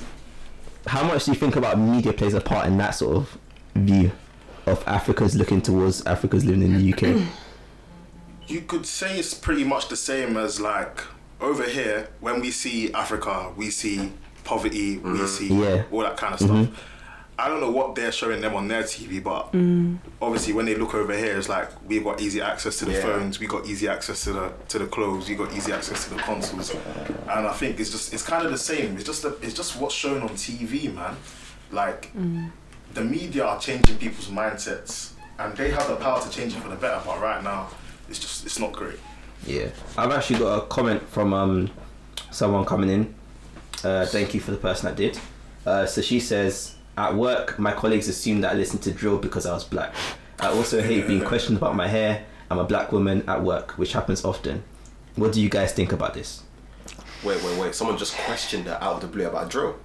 how 0.87 1.03
much 1.05 1.25
do 1.25 1.33
you 1.33 1.37
think 1.37 1.57
about 1.57 1.79
media 1.79 2.13
plays 2.13 2.35
a 2.35 2.41
part 2.41 2.67
in 2.67 2.77
that 2.79 2.91
sort 2.91 3.17
of 3.17 3.39
view 3.75 4.11
of 4.67 4.83
Africa's 4.87 5.37
looking 5.37 5.61
towards 5.61 6.05
Africa's 6.07 6.45
living 6.45 6.63
in 6.63 6.75
the 6.79 6.93
UK? 6.93 7.27
You 8.49 8.61
could 8.63 8.87
say 8.87 9.19
it's 9.19 9.35
pretty 9.35 9.65
much 9.65 9.89
the 9.89 9.97
same 9.97 10.37
as 10.37 10.61
like 10.61 11.01
over 11.41 11.65
here 11.65 12.09
when 12.21 12.41
we 12.41 12.51
see 12.51 12.93
Africa, 12.93 13.53
we 13.57 13.71
see 13.71 14.13
poverty, 14.45 14.99
we 14.99 15.11
mm-hmm. 15.11 15.27
see 15.27 15.49
Yeah. 15.49 15.83
all 15.91 16.01
that 16.03 16.17
kind 16.17 16.35
of 16.35 16.41
stuff. 16.41 16.51
Mm-hmm. 16.51 16.75
I 17.39 17.49
don't 17.49 17.61
know 17.61 17.71
what 17.71 17.95
they're 17.95 18.13
showing 18.13 18.41
them 18.41 18.55
on 18.55 18.67
their 18.67 18.83
TV, 18.83 19.23
but 19.23 19.53
mm. 19.53 19.99
obviously 20.23 20.55
when 20.55 20.65
they 20.65 20.75
look 20.75 20.95
over 20.95 21.15
here, 21.15 21.37
it's 21.37 21.51
like 21.51 21.69
we've 21.87 22.03
got 22.03 22.21
easy 22.21 22.41
access 22.41 22.79
to 22.79 22.87
the 22.87 22.93
Yeah. 22.93 23.03
phones, 23.03 23.39
we 23.39 23.47
got 23.47 23.67
easy 23.67 23.89
access 23.89 24.25
to 24.25 24.33
the 24.33 24.53
to 24.69 24.79
the 24.79 24.87
clothes, 24.87 25.29
we 25.29 25.35
got 25.35 25.53
easy 25.53 25.71
access 25.71 26.05
to 26.05 26.15
the 26.15 26.23
consoles, 26.23 26.71
and 26.75 27.47
I 27.47 27.53
think 27.53 27.79
it's 27.79 27.91
just 27.91 28.15
it's 28.15 28.23
kind 28.23 28.47
of 28.47 28.53
the 28.53 28.59
same. 28.59 28.95
It's 28.95 29.05
just 29.05 29.23
the, 29.23 29.37
it's 29.43 29.53
just 29.53 29.77
what's 29.79 29.95
shown 29.95 30.23
on 30.23 30.31
TV, 30.31 30.95
man. 30.95 31.15
Like 31.71 32.11
mm. 32.17 32.51
the 32.95 33.05
media 33.05 33.45
are 33.45 33.61
changing 33.61 33.99
people's 33.99 34.29
mindsets, 34.29 35.11
and 35.39 35.55
they 35.59 35.71
have 35.73 35.89
the 35.89 35.97
power 35.97 36.23
to 36.23 36.31
change 36.31 36.57
it 36.57 36.61
for 36.61 36.71
the 36.71 36.77
better. 36.77 37.03
But 37.05 37.21
right 37.21 37.45
now, 37.45 37.69
it's 38.09 38.19
just 38.19 38.47
it's 38.47 38.59
not 38.59 38.73
great. 38.73 38.99
Yeah, 39.45 39.69
I've 39.97 40.11
actually 40.13 40.39
got 40.41 40.59
a 40.59 40.67
comment 40.67 41.03
from 41.09 41.33
um 41.33 41.71
someone 42.31 42.65
coming 42.65 42.91
in. 42.91 43.15
Uh, 43.85 44.07
thank 44.07 44.35
you 44.35 44.41
for 44.41 44.51
the 44.51 44.57
person 44.57 44.87
that 44.87 44.97
did. 44.97 45.19
Uh, 45.65 45.87
so 45.87 46.01
she 46.01 46.21
says, 46.21 46.77
at 46.97 47.15
work, 47.15 47.59
my 47.59 47.73
colleagues 47.73 48.09
assumed 48.09 48.45
that 48.45 48.53
I 48.53 48.57
listened 48.57 48.83
to 48.83 48.93
drill 48.93 49.19
because 49.19 49.47
I 49.47 49.53
was 49.53 49.65
black. 49.65 49.95
I 50.41 50.49
also 50.49 50.83
hate 50.83 51.07
being 51.07 51.25
questioned 51.25 51.59
about 51.59 51.77
my 51.77 51.89
hair. 51.89 52.25
I'm 52.51 52.59
a 52.59 52.65
black 52.65 52.93
woman 52.93 53.29
at 53.29 53.43
work, 53.43 53.73
which 53.73 53.93
happens 53.93 54.25
often. 54.25 54.63
What 55.17 55.33
do 55.33 55.41
you 55.41 55.49
guys 55.49 55.73
think 55.73 55.93
about 55.93 56.15
this? 56.15 56.43
Wait, 57.25 57.43
wait, 57.43 57.59
wait. 57.59 57.75
Someone 57.75 57.97
just 57.97 58.17
questioned 58.19 58.67
her 58.67 58.79
out 58.81 58.97
of 58.97 59.01
the 59.01 59.07
blue 59.09 59.27
about 59.27 59.51
drill. 59.51 59.77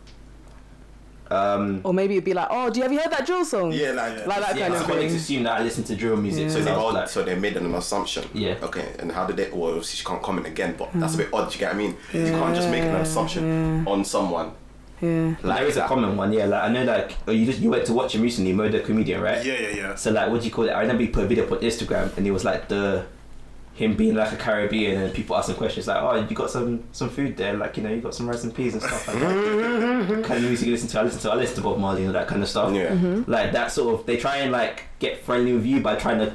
Um, 1.32 1.82
or 1.84 1.94
maybe 1.94 2.16
it'd 2.16 2.26
be 2.26 2.34
like, 2.34 2.48
oh, 2.52 2.70
do 2.70 2.80
you 2.80 2.84
have 2.84 2.92
you 2.92 3.00
heard 3.00 3.12
that 3.12 3.26
drill 3.26 3.46
song? 3.46 3.72
Yeah, 3.72 3.92
like, 3.92 4.26
Like 4.28 4.40
that 4.42 4.56
yeah, 4.56 4.62
kind 4.68 4.74
my 4.74 4.80
of 4.82 4.86
colleagues 4.88 5.14
thing. 5.14 5.16
assume 5.22 5.44
that 5.44 5.60
I 5.60 5.64
listen 5.64 5.84
to 5.86 5.96
drill 5.96 6.18
music. 6.18 6.50
So 6.50 6.60
So 6.60 6.66
they, 6.66 6.72
I 6.72 6.76
was 6.76 6.84
all, 6.84 6.94
like, 6.94 7.08
so 7.10 7.24
they 7.24 7.36
made 7.36 7.56
an 7.58 7.74
assumption. 7.74 8.26
Yeah. 8.34 8.56
Okay. 8.62 8.94
And 9.00 9.12
how 9.12 9.26
did 9.26 9.38
they? 9.38 9.50
Well, 9.50 9.70
obviously 9.70 9.98
she 9.98 10.06
can't 10.06 10.22
comment 10.22 10.46
again, 10.48 10.76
but 10.78 10.90
that's 10.94 11.16
a 11.16 11.18
bit 11.18 11.30
odd. 11.34 11.54
You 11.54 11.60
get 11.60 11.70
what 11.70 11.76
I 11.76 11.78
mean? 11.78 11.96
You 12.14 12.26
can't 12.32 12.56
just 12.56 12.70
make 12.70 12.84
an 12.84 12.96
assumption 12.96 13.88
on 13.88 14.04
someone. 14.04 14.52
Yeah. 15.00 15.34
like, 15.42 15.60
there 15.60 15.68
is 15.68 15.78
a 15.78 15.88
common 15.88 16.16
one, 16.16 16.32
yeah. 16.32 16.46
Like 16.46 16.64
I 16.64 16.70
know, 16.72 16.84
like 16.84 17.16
oh, 17.28 17.32
you 17.32 17.46
just 17.48 17.60
you 17.60 17.72
went 17.72 17.86
to 17.88 17.94
watch 17.94 18.14
him 18.14 18.22
recently, 18.22 18.54
Murder 18.54 18.82
comedian, 18.82 19.20
right? 19.22 19.44
Yeah, 19.44 19.60
yeah, 19.60 19.76
yeah. 19.76 19.96
So 19.96 20.12
like, 20.12 20.30
what 20.30 20.42
do 20.42 20.46
you 20.46 20.54
call 20.54 20.66
it? 20.66 20.72
I 20.72 20.82
remember 20.82 21.02
he 21.02 21.10
put 21.10 21.24
a 21.24 21.28
video 21.28 21.46
up 21.46 21.52
on 21.54 21.58
Instagram, 21.60 22.16
and 22.18 22.28
it 22.28 22.32
was 22.32 22.46
like 22.46 22.68
the 22.68 23.06
him 23.74 23.96
being 23.96 24.16
like 24.16 24.32
a 24.32 24.36
Caribbean, 24.36 25.02
and 25.02 25.14
people 25.14 25.36
asking 25.36 25.56
questions 25.56 25.88
like, 25.88 25.98
"Oh, 26.02 26.16
you 26.30 26.36
got 26.36 26.50
some 26.50 26.84
some 26.92 27.10
food 27.10 27.38
there? 27.38 27.54
Like, 27.54 27.78
you 27.78 27.84
know, 27.84 27.90
you 27.90 28.02
got 28.02 28.14
some 28.14 28.28
rice 28.30 28.44
and 28.44 28.54
peas 28.54 28.74
and 28.74 28.84
stuff 28.84 29.08
like 29.08 29.20
that." 29.20 30.24
kind 30.26 30.44
of 30.44 30.44
music 30.44 30.68
you 30.68 30.74
listen 30.74 30.90
to? 30.90 31.00
I 31.00 31.04
listen 31.04 31.20
to 31.22 31.32
I 31.32 31.36
listen 31.36 31.56
to 31.56 31.62
Bob 31.62 31.80
Marley 31.80 32.02
and 32.04 32.08
all 32.08 32.14
that 32.14 32.28
kind 32.28 32.44
of 32.44 32.50
stuff. 32.50 32.74
Yeah. 32.76 32.94
Like 33.28 33.54
that 33.54 33.72
sort 33.72 34.00
of 34.00 34.06
they 34.06 34.18
try 34.18 34.38
and 34.38 34.52
like 34.52 34.84
get 35.00 35.24
friendly 35.24 35.54
with 35.54 35.66
you 35.66 35.80
by 35.80 35.96
trying 35.96 36.20
to 36.20 36.34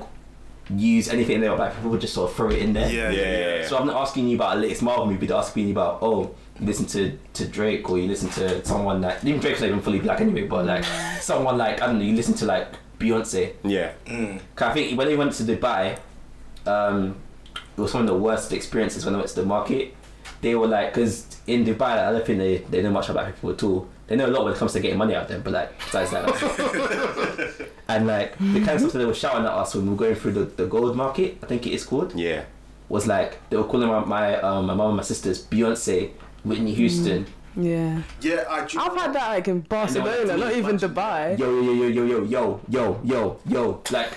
use 0.75 1.09
anything 1.09 1.41
they 1.41 1.49
like 1.49 1.73
people 1.77 1.97
just 1.97 2.13
sort 2.15 2.29
of 2.31 2.37
throw 2.37 2.51
it 2.51 2.59
in 2.59 2.73
there. 2.73 2.91
Yeah, 2.91 3.11
Yeah, 3.11 3.21
yeah, 3.23 3.39
yeah, 3.39 3.57
yeah. 3.61 3.67
So 3.69 3.77
I'm 3.79 3.87
not 3.87 4.01
asking 4.01 4.29
you 4.29 4.35
about 4.37 4.57
a 4.57 4.61
latest 4.61 4.83
Marvel 4.83 5.07
movie, 5.07 5.27
they're 5.27 5.37
asking 5.37 5.67
you 5.67 5.73
about 5.73 5.99
oh, 6.03 6.35
you 6.59 6.67
listen 6.67 6.87
to, 6.87 7.17
to 7.35 7.47
Drake 7.47 7.89
or 7.89 7.99
you 7.99 8.09
listen 8.09 8.31
to 8.31 8.65
someone 8.65 9.01
that 9.03 9.23
even 9.25 9.41
Drake's 9.41 9.61
not 9.61 9.69
even 9.69 9.81
fully 9.81 10.01
black 10.01 10.21
anyway, 10.21 10.47
but 10.47 10.65
like 10.67 10.85
someone 11.21 11.57
like 11.59 11.81
I 11.83 11.87
don't 11.87 11.99
know, 11.99 12.05
you 12.05 12.17
listen 12.17 12.35
to 12.35 12.47
like 12.47 12.67
Beyonce. 12.99 13.53
Yeah. 13.63 13.93
Mm. 14.07 14.41
'Cause 14.57 14.71
I 14.71 14.75
think 14.75 14.99
when 14.99 15.07
they 15.07 15.17
went 15.17 15.33
to 15.35 15.43
Dubai, 15.45 15.99
um, 16.67 17.17
it 17.77 17.81
was 17.81 17.93
one 17.95 18.03
of 18.05 18.09
the 18.09 18.17
worst 18.17 18.53
experiences 18.53 19.05
when 19.05 19.15
I 19.15 19.19
went 19.19 19.29
to 19.31 19.37
the 19.37 19.47
market. 19.47 19.95
They 20.41 20.55
were 20.55 20.67
like, 20.67 20.93
because 20.95 21.27
in 21.47 21.65
Dubai, 21.65 22.07
I 22.07 22.13
don't 22.13 22.25
think 22.27 22.39
they, 22.39 22.59
they 22.59 22.83
know 22.83 22.91
much 22.91 23.09
about 23.09 23.27
people 23.35 23.51
at 23.51 23.63
all. 23.63 23.89
They 24.07 24.17
know 24.17 24.27
a 24.27 24.29
lot 24.29 24.45
when 24.45 24.53
it 24.55 24.59
comes 24.59 24.73
to 24.75 24.81
getting 24.81 24.99
money 24.99 25.15
out 25.15 25.23
of 25.25 25.29
them, 25.29 25.43
but 25.43 25.53
like, 25.53 25.77
besides 25.79 26.11
that. 26.13 27.69
and 27.89 28.07
like, 28.07 28.37
the 28.39 28.61
kind 28.61 28.71
of 28.71 28.81
stuff 28.81 28.93
that 28.93 28.99
they 28.99 29.05
were 29.05 29.15
shouting 29.15 29.45
at 29.45 29.51
us 29.53 29.75
when 29.75 29.85
we 29.85 29.91
were 29.91 29.97
going 29.97 30.15
through 30.15 30.33
the, 30.33 30.45
the 30.45 30.67
gold 30.67 30.97
market, 30.97 31.39
I 31.43 31.47
think 31.47 31.67
it 31.67 31.73
is 31.73 31.85
called, 31.85 32.15
Yeah. 32.15 32.45
was 32.89 33.07
like, 33.07 33.39
they 33.51 33.57
were 33.57 33.65
calling 33.65 33.89
my, 33.89 34.05
my, 34.05 34.37
um, 34.41 34.67
my 34.67 34.75
mum 34.75 34.89
and 34.89 34.97
my 34.99 35.03
sisters 35.03 35.45
Beyonce, 35.45 36.11
Whitney 36.45 36.75
Houston. 36.75 37.27
Yeah. 37.57 38.03
Yeah, 38.21 38.45
I. 38.51 38.67
do- 38.67 38.79
I've 38.79 38.95
had 38.97 39.13
that 39.15 39.29
like 39.31 39.49
in 39.49 39.61
Barcelona, 39.61 40.37
not 40.37 40.53
even 40.53 40.77
Dubai. 40.77 41.39
Yo, 41.39 41.51
yo, 41.63 41.73
yo, 41.73 41.87
yo, 41.89 42.05
yo, 42.05 42.25
yo, 42.25 42.61
yo, 42.69 43.01
yo, 43.03 43.39
yo. 43.49 43.83
Like, 43.91 44.11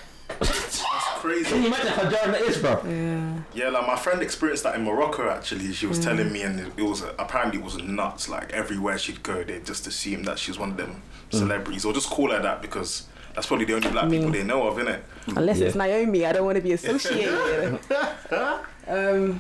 That's 1.23 1.49
can 1.49 1.51
crazy. 1.51 1.55
you 1.61 1.67
imagine 1.67 1.87
how 1.87 2.09
jarring 2.09 2.31
that 2.31 2.41
is, 2.41 2.57
bro? 2.57 2.81
Yeah. 2.87 3.39
Yeah, 3.53 3.69
like 3.69 3.87
my 3.87 3.95
friend 3.95 4.21
experienced 4.21 4.63
that 4.63 4.75
in 4.75 4.83
Morocco. 4.83 5.29
Actually, 5.29 5.71
she 5.73 5.85
Mm. 5.85 5.89
was 5.89 5.99
telling 5.99 6.31
me, 6.31 6.41
and 6.43 6.71
it 6.77 6.81
was 6.83 7.03
apparently 7.17 7.59
it 7.59 7.63
was 7.65 7.77
nuts. 7.81 8.29
Like 8.29 8.51
everywhere 8.53 8.97
she'd 8.97 9.21
go, 9.23 9.43
they 9.43 9.59
just 9.59 9.87
assumed 9.87 10.25
that 10.25 10.39
she 10.39 10.51
was 10.51 10.59
one 10.59 10.71
of 10.71 10.77
them 10.77 11.01
celebrities, 11.31 11.85
or 11.85 11.93
just 11.93 12.09
call 12.09 12.31
her 12.31 12.41
that 12.41 12.61
because 12.61 13.03
that's 13.35 13.47
probably 13.47 13.65
the 13.65 13.73
only 13.75 13.89
black 13.89 14.09
people 14.09 14.31
they 14.31 14.43
know 14.43 14.67
of, 14.67 14.79
isn't 14.79 14.91
it? 14.93 15.03
Unless 15.35 15.59
it's 15.59 15.75
Naomi, 15.75 16.25
I 16.25 16.31
don't 16.33 16.45
want 16.45 16.55
to 16.57 16.61
be 16.63 16.71
associated. 16.79 17.73
With 17.73 17.85
her. 18.29 18.65
Um, 18.87 19.39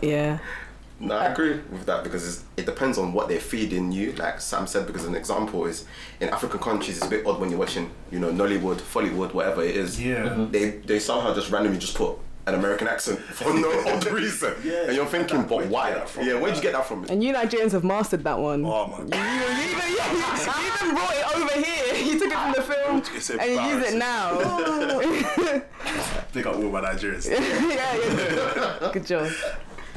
yeah. 0.00 0.38
No, 0.98 1.14
I 1.14 1.26
agree 1.26 1.60
with 1.70 1.84
that 1.86 2.02
because 2.04 2.26
it's, 2.26 2.44
it 2.56 2.64
depends 2.64 2.96
on 2.96 3.12
what 3.12 3.28
they're 3.28 3.38
feeding 3.38 3.92
you. 3.92 4.12
Like 4.12 4.40
Sam 4.40 4.66
said, 4.66 4.86
because 4.86 5.04
an 5.04 5.14
example 5.14 5.66
is 5.66 5.84
in 6.20 6.30
African 6.30 6.58
countries, 6.58 6.96
it's 6.96 7.06
a 7.06 7.10
bit 7.10 7.26
odd 7.26 7.38
when 7.38 7.50
you're 7.50 7.58
watching, 7.58 7.90
you 8.10 8.18
know, 8.18 8.30
Nollywood, 8.30 8.78
Follywood, 8.78 9.34
whatever 9.34 9.62
it 9.62 9.76
is. 9.76 10.02
Yeah. 10.02 10.24
Mm-hmm. 10.28 10.50
They 10.52 10.70
they 10.70 10.98
somehow 10.98 11.34
just 11.34 11.50
randomly 11.50 11.78
just 11.78 11.94
put 11.96 12.16
an 12.46 12.54
American 12.54 12.88
accent 12.88 13.18
for 13.38 13.52
no 13.52 13.70
odd 13.88 14.06
reason, 14.06 14.54
Yeah. 14.64 14.84
and 14.86 14.96
you're 14.96 15.04
thinking, 15.04 15.38
Where'd 15.38 15.48
but 15.50 15.64
you 15.64 15.70
why? 15.70 15.90
that 15.92 16.08
from? 16.08 16.26
Yeah, 16.26 16.40
where'd 16.40 16.56
you 16.56 16.62
get 16.62 16.72
that 16.72 16.86
from? 16.86 17.04
And 17.10 17.22
you 17.22 17.34
Nigerians 17.34 17.72
have 17.72 17.84
mastered 17.84 18.24
that 18.24 18.38
one. 18.38 18.64
Oh 18.64 18.86
my 18.86 18.98
You, 18.98 19.04
you, 19.04 19.10
even, 19.66 19.88
you, 19.90 19.96
you 20.16 20.62
even 20.80 20.94
brought 20.94 21.14
it 21.14 21.36
over 21.36 21.60
here. 21.60 21.94
You 22.06 22.18
took 22.18 22.30
it 22.32 22.38
from 22.38 22.52
the 22.52 22.62
film 22.62 23.02
and 23.40 23.50
you 23.50 23.60
use 23.76 23.92
it 23.92 23.96
now. 23.98 24.38
Big 26.32 26.46
up 26.46 26.54
all 26.56 26.62
my 26.70 26.80
Nigerians. 26.80 27.28
yeah, 27.28 27.40
yeah. 28.80 28.90
Good 28.92 29.04
job. 29.06 29.30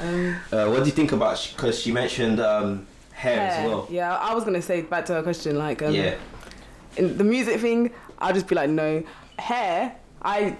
Um, 0.00 0.36
Uh, 0.52 0.68
what 0.70 0.80
do 0.80 0.86
you 0.86 0.92
think 0.92 1.12
about? 1.12 1.52
Because 1.54 1.80
she 1.80 1.92
mentioned 1.92 2.40
um, 2.40 2.86
hair, 3.12 3.40
as 3.40 3.66
well. 3.68 3.86
Yeah, 3.90 4.16
I 4.16 4.34
was 4.34 4.44
gonna 4.44 4.62
say 4.62 4.82
back 4.82 5.04
to 5.06 5.14
her 5.14 5.22
question, 5.22 5.58
like, 5.58 5.82
um, 5.82 5.94
yeah. 5.94 6.14
in 6.96 7.16
the 7.18 7.24
music 7.24 7.60
thing, 7.60 7.90
I'll 8.18 8.32
just 8.34 8.48
be 8.48 8.54
like, 8.54 8.70
no. 8.70 9.02
Hair, 9.38 9.94
I 10.22 10.56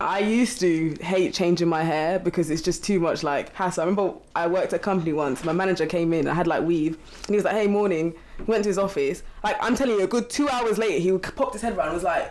I 0.00 0.18
used 0.18 0.60
to 0.60 0.94
hate 1.00 1.32
changing 1.32 1.68
my 1.68 1.82
hair 1.82 2.18
because 2.18 2.50
it's 2.50 2.62
just 2.62 2.84
too 2.84 3.00
much 3.00 3.22
like 3.22 3.54
hassle. 3.54 3.82
I 3.82 3.86
remember 3.86 4.14
I 4.34 4.46
worked 4.46 4.72
at 4.72 4.74
a 4.74 4.78
company 4.78 5.12
once. 5.12 5.42
My 5.44 5.52
manager 5.52 5.86
came 5.86 6.12
in. 6.12 6.28
I 6.28 6.34
had 6.34 6.46
like 6.46 6.62
weave, 6.64 6.96
and 7.18 7.28
he 7.28 7.36
was 7.36 7.44
like, 7.44 7.54
"Hey, 7.54 7.66
morning." 7.66 8.14
Went 8.46 8.64
to 8.64 8.68
his 8.68 8.76
office. 8.78 9.22
Like 9.42 9.56
I'm 9.60 9.74
telling 9.74 9.96
you, 9.96 10.04
a 10.04 10.06
good 10.06 10.28
two 10.28 10.48
hours 10.48 10.76
later, 10.76 10.98
he 11.00 11.16
popped 11.18 11.54
his 11.54 11.62
head 11.62 11.74
around 11.76 11.88
and 11.88 11.94
was 11.94 12.04
like, 12.04 12.30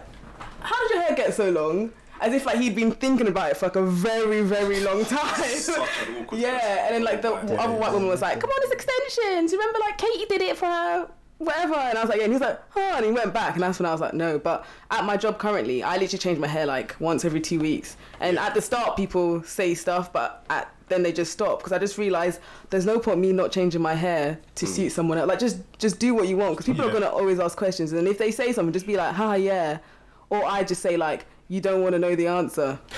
"How 0.60 0.88
did 0.88 0.92
your 0.96 1.04
hair 1.04 1.16
get 1.16 1.34
so 1.34 1.50
long?" 1.50 1.92
As 2.26 2.34
if 2.34 2.46
like 2.48 2.58
he'd 2.60 2.76
been 2.76 2.92
thinking 2.92 3.28
about 3.28 3.52
it 3.52 3.58
for 3.58 3.68
like 3.68 3.76
a 3.76 3.86
very, 3.86 4.42
very 4.42 4.80
long 4.80 5.06
time. 5.18 5.44
Such 5.46 5.78
an 6.08 6.24
awkward 6.24 6.42
Yeah, 6.42 6.88
and 6.88 6.96
then 6.96 7.04
like 7.04 7.22
the 7.22 7.30
Yeah. 7.30 7.64
other 7.64 7.74
white 7.74 7.94
woman 7.94 8.08
was 8.10 8.22
like, 8.24 8.40
"Come 8.40 8.50
on, 8.50 8.58
it's 8.64 8.72
extensions. 8.72 9.52
You 9.52 9.60
remember 9.60 9.80
like 9.80 10.00
Katie 10.00 10.26
did 10.28 10.42
it 10.42 10.58
for 10.58 10.66
her, 10.66 11.08
whatever." 11.38 11.76
And 11.76 11.98
I 12.00 12.02
was 12.02 12.10
like, 12.10 12.18
"Yeah." 12.18 12.24
And 12.24 12.34
he 12.34 12.40
was 12.40 12.42
like, 12.42 12.60
"Oh," 12.76 12.94
and 12.96 13.06
he 13.06 13.12
went 13.12 13.32
back, 13.32 13.54
and 13.54 13.62
that's 13.62 13.78
when 13.78 13.86
I 13.86 13.92
was 13.92 14.02
like, 14.02 14.16
"No." 14.16 14.40
But 14.40 14.66
at 14.90 15.06
my 15.06 15.18
job 15.18 15.38
currently, 15.38 15.84
I 15.84 15.98
literally 15.98 16.18
change 16.18 16.40
my 16.40 16.48
hair 16.48 16.66
like 16.66 16.96
once 17.00 17.26
every 17.26 17.42
two 17.42 17.60
weeks. 17.60 17.96
And 18.20 18.40
at 18.40 18.56
the 18.56 18.62
start, 18.62 18.98
people 18.98 19.44
say 19.44 19.76
stuff, 19.76 20.12
but 20.12 20.44
at 20.50 20.72
then 20.88 21.04
they 21.04 21.12
just 21.12 21.32
stop 21.32 21.60
because 21.60 21.74
I 21.74 21.80
just 21.80 21.98
realized 21.98 22.40
there's 22.72 22.86
no 22.86 23.00
point 23.00 23.20
me 23.20 23.34
not 23.34 23.52
changing 23.52 23.82
my 23.82 23.94
hair 23.96 24.40
to 24.56 24.66
hmm. 24.66 24.72
suit 24.72 24.92
someone 24.92 25.20
else. 25.20 25.28
Like 25.28 25.40
just 25.40 25.58
just 25.78 26.00
do 26.00 26.16
what 26.16 26.28
you 26.28 26.38
want 26.38 26.54
because 26.58 26.66
people 26.66 26.90
are 26.90 26.92
gonna 26.92 27.10
always 27.10 27.40
ask 27.40 27.56
questions, 27.56 27.94
and 27.94 28.08
if 28.08 28.18
they 28.18 28.32
say 28.32 28.52
something, 28.52 28.74
just 28.74 28.88
be 28.88 28.98
like, 28.98 29.14
"Ha, 29.14 29.36
yeah," 29.36 29.78
or 30.32 30.44
I 30.44 30.64
just 30.64 30.82
say 30.82 30.98
like, 30.98 31.28
"You 31.48 31.62
don't 31.62 31.82
want 31.82 31.94
to 31.94 32.00
know 32.00 32.16
the 32.16 32.28
answer." 32.28 32.80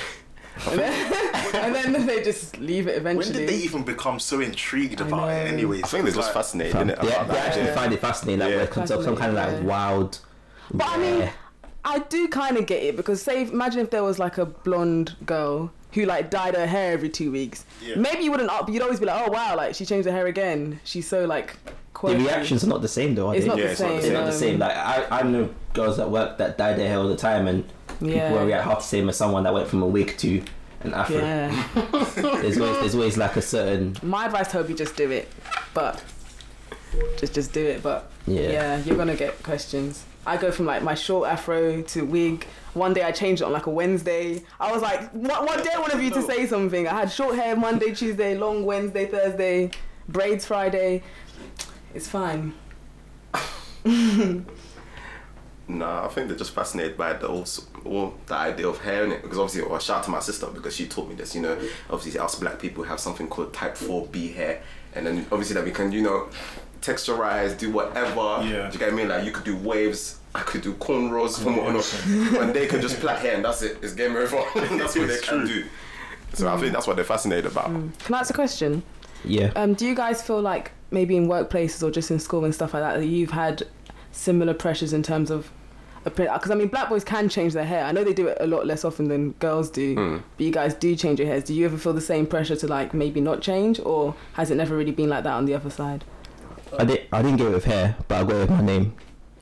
And 0.71 0.79
then- 0.79 1.13
and 1.53 1.75
then 1.75 2.05
they 2.07 2.23
just 2.23 2.57
leave 2.57 2.87
it 2.87 2.97
eventually. 2.97 3.31
When 3.31 3.45
did 3.45 3.47
they 3.49 3.57
even 3.63 3.83
become 3.83 4.19
so 4.19 4.39
intrigued 4.41 5.01
about 5.01 5.29
it? 5.29 5.43
know. 5.45 5.51
Anyways, 5.53 5.83
I 5.83 5.87
think 5.87 6.05
they're 6.05 6.13
just 6.13 6.27
like- 6.29 6.33
fascinated 6.33 6.73
Fam, 6.73 6.87
innit, 6.89 6.99
they, 7.01 7.07
about 7.09 7.27
they 7.27 7.33
that 7.35 7.45
actually 7.45 7.61
idea. 7.61 7.75
find 7.75 7.93
it 7.93 7.99
fascinating, 8.01 8.39
like 8.39 8.49
Yeah. 8.49 8.55
where 8.55 8.65
it 8.65 8.71
comes 8.71 8.89
up 8.89 9.03
some 9.03 9.15
kind 9.15 9.29
of 9.29 9.35
like 9.35 9.43
Fascinating, 9.45 9.67
wild. 9.69 10.19
But 10.73 10.87
I 10.89 10.97
mean, 10.97 11.29
I 11.85 11.99
do 11.99 12.27
kind 12.27 12.57
of 12.57 12.65
get 12.65 12.81
it 12.81 12.97
because 12.97 13.21
say, 13.21 13.43
imagine 13.43 13.81
if 13.81 13.91
there 13.91 14.03
was 14.03 14.17
like 14.17 14.39
a 14.39 14.47
blonde 14.47 15.15
girl 15.27 15.71
who 15.93 16.05
like 16.05 16.31
dyed 16.31 16.55
her 16.55 16.65
hair 16.65 16.91
every 16.93 17.09
two 17.09 17.31
weeks. 17.31 17.63
Yeah. 17.85 17.95
Maybe 17.97 18.23
you 18.23 18.31
wouldn't 18.31 18.49
up. 18.49 18.67
You'd 18.67 18.81
always 18.81 18.99
be 18.99 19.05
like, 19.05 19.27
oh 19.27 19.31
wow, 19.31 19.55
like 19.55 19.75
she 19.75 19.85
changed 19.85 20.07
her 20.07 20.11
hair 20.11 20.25
again. 20.25 20.79
She's 20.83 21.07
so 21.07 21.25
like. 21.25 21.55
the 22.01 22.15
reactions 22.17 22.63
are 22.63 22.67
not 22.67 22.81
the 22.81 22.87
same 22.87 23.13
though. 23.13 23.27
Are 23.29 23.35
It's 23.35 23.43
they? 23.45 23.49
not 23.49 23.57
Yeah, 23.59 23.65
the 23.65 23.71
it's 23.73 23.79
not 23.81 23.89
the 23.89 24.01
same. 24.01 24.11
They're 24.11 24.21
not 24.21 24.25
the 24.31 24.37
same. 24.39 24.57
Like 24.59 24.75
I, 24.75 25.19
I 25.19 25.21
know 25.21 25.49
girls 25.73 25.97
that 25.97 26.09
work 26.09 26.39
that 26.39 26.57
dye 26.57 26.73
their 26.73 26.87
hair 26.89 26.97
all 26.97 27.07
the 27.07 27.15
time, 27.15 27.47
and 27.47 27.63
people 27.99 28.15
Yeah. 28.15 28.31
will 28.31 28.45
react 28.45 28.63
half 28.65 28.77
the 28.79 28.83
same 28.83 29.09
as 29.09 29.17
someone 29.17 29.43
that 29.43 29.53
went 29.53 29.67
from 29.67 29.81
a 29.83 29.87
wig 29.87 30.17
to 30.19 30.41
an 30.81 30.93
afro. 30.93 31.17
Yeah. 31.17 31.65
There's 32.15 32.57
always 32.59 32.79
there's 32.79 32.95
always 32.95 33.17
like 33.17 33.35
a 33.35 33.41
certain 33.41 33.95
My 34.03 34.25
advice, 34.25 34.51
Toby, 34.51 34.73
just 34.73 34.95
do 34.95 35.09
it. 35.11 35.27
But 35.73 36.03
just 37.17 37.33
just 37.33 37.51
do 37.53 37.65
it. 37.65 37.81
But 37.83 38.09
yeah. 38.27 38.49
yeah, 38.49 38.77
you're 38.83 38.97
gonna 38.97 39.15
get 39.15 39.41
questions. 39.43 40.03
I 40.25 40.37
go 40.37 40.51
from 40.51 40.65
like 40.65 40.83
my 40.83 40.93
short 40.93 41.29
afro 41.29 41.81
to 41.81 42.01
wig. 42.05 42.45
One 42.73 42.93
day 42.93 43.01
I 43.03 43.11
changed 43.11 43.41
it 43.41 43.45
on 43.45 43.53
like 43.53 43.65
a 43.65 43.71
Wednesday. 43.71 44.43
I 44.59 44.71
was 44.71 44.81
like, 44.81 45.09
what, 45.11 45.43
what 45.45 45.63
day 45.63 45.71
I 45.73 45.79
want 45.79 45.93
of 45.93 46.03
you 46.03 46.11
to 46.11 46.21
say 46.21 46.45
something? 46.45 46.87
I 46.87 46.93
had 46.93 47.11
short 47.11 47.35
hair 47.35 47.55
Monday, 47.55 47.93
Tuesday, 47.93 48.37
long 48.37 48.65
Wednesday, 48.65 49.05
Thursday, 49.07 49.71
braids 50.09 50.45
Friday. 50.45 51.01
It's 51.95 52.07
fine. 52.07 52.53
No, 55.69 55.85
I 55.85 56.07
think 56.07 56.29
they're 56.29 56.37
just 56.37 56.51
fascinated 56.51 56.97
by 56.97 57.13
the 57.13 57.27
also 57.27 57.63
all 57.83 58.13
the 58.25 58.35
idea 58.35 58.67
of 58.67 58.79
hair 58.79 59.03
in 59.03 59.11
it 59.11 59.21
because 59.21 59.37
obviously, 59.37 59.69
well, 59.69 59.79
shout 59.79 59.97
out 59.97 60.03
to 60.05 60.11
my 60.11 60.19
sister 60.19 60.47
because 60.47 60.75
she 60.75 60.87
taught 60.87 61.09
me 61.09 61.15
this. 61.15 61.35
You 61.35 61.41
know, 61.41 61.59
obviously, 61.89 62.19
us 62.19 62.35
black 62.35 62.59
people 62.59 62.83
have 62.85 62.99
something 62.99 63.27
called 63.27 63.53
Type 63.53 63.75
Four 63.75 64.07
B 64.07 64.29
hair, 64.29 64.61
and 64.95 65.05
then 65.05 65.25
obviously 65.31 65.55
that 65.55 65.65
we 65.65 65.71
can, 65.71 65.91
you 65.91 66.01
know, 66.01 66.29
texturize, 66.81 67.57
do 67.57 67.71
whatever. 67.71 68.39
Yeah. 68.43 68.69
Do 68.69 68.73
you 68.73 68.79
get 68.79 68.79
what 68.79 68.93
I 68.93 68.95
mean? 68.95 69.07
Like 69.09 69.25
you 69.25 69.31
could 69.31 69.43
do 69.43 69.57
waves. 69.57 70.19
I 70.33 70.41
could 70.41 70.61
do 70.61 70.73
cornrows 70.75 71.41
from 71.41 71.57
what 71.57 72.41
and 72.41 72.53
they 72.53 72.67
could 72.67 72.81
just 72.81 72.99
plait 72.99 73.17
hair 73.19 73.35
and 73.35 73.43
that's 73.43 73.61
it. 73.63 73.79
It's 73.81 73.93
game 73.93 74.15
over. 74.15 74.37
that's 74.55 74.95
what 74.95 75.07
they 75.07 75.15
It's 75.15 75.27
can 75.27 75.47
do. 75.47 75.65
So 76.33 76.47
I 76.47 76.57
think 76.57 76.73
that's 76.73 76.85
what 76.85 76.95
they're 76.95 77.05
fascinated 77.05 77.47
about. 77.47 77.67
Can 77.67 78.13
I 78.13 78.19
ask 78.19 78.29
a 78.29 78.33
question? 78.33 78.83
Yeah. 79.25 79.51
Um, 79.55 79.73
do 79.73 79.87
you 79.87 79.95
guys 79.95 80.21
feel 80.21 80.41
like 80.41 80.71
maybe 80.91 81.17
in 81.17 81.27
workplaces 81.27 81.81
or 81.81 81.89
just 81.89 82.11
in 82.11 82.19
school 82.19 82.45
and 82.45 82.53
stuff 82.53 82.73
like 82.73 82.83
that, 82.83 82.99
that 82.99 83.05
you've 83.07 83.31
had 83.31 83.63
similar 84.11 84.53
pressures 84.53 84.93
in 84.93 85.01
terms 85.01 85.31
of 85.31 85.51
because 86.15 86.51
I 86.51 86.55
mean 86.55 86.67
black 86.67 86.89
boys 86.89 87.03
can 87.03 87.29
change 87.29 87.53
their 87.53 87.65
hair. 87.65 87.83
I 87.85 87.91
know 87.91 88.03
they 88.03 88.13
do 88.13 88.27
it 88.27 88.37
a 88.39 88.47
lot 88.47 88.65
less 88.65 88.83
often 88.85 89.07
than 89.07 89.31
girls 89.33 89.69
do. 89.69 89.95
Hmm. 89.95 90.17
But 90.37 90.43
you 90.45 90.51
guys 90.51 90.73
do 90.73 90.95
change 90.95 91.19
your 91.19 91.27
hairs. 91.27 91.43
Do 91.43 91.53
you 91.53 91.65
ever 91.65 91.77
feel 91.77 91.93
the 91.93 92.01
same 92.01 92.25
pressure 92.27 92.55
to 92.55 92.67
like 92.67 92.93
maybe 92.93 93.21
not 93.21 93.41
change, 93.41 93.79
or 93.79 94.15
has 94.33 94.51
it 94.51 94.55
never 94.55 94.75
really 94.77 94.91
been 94.91 95.09
like 95.09 95.23
that 95.23 95.33
on 95.33 95.45
the 95.45 95.53
other 95.55 95.69
side? 95.69 96.03
I 96.77 96.83
did. 96.85 97.07
I 97.13 97.21
didn't 97.21 97.37
get 97.37 97.47
it 97.47 97.53
with 97.53 97.65
hair, 97.65 97.95
but 98.07 98.15
I 98.15 98.23
got 98.23 98.35
it 98.35 98.39
with 98.39 98.49
my 98.51 98.61
name. 98.61 98.93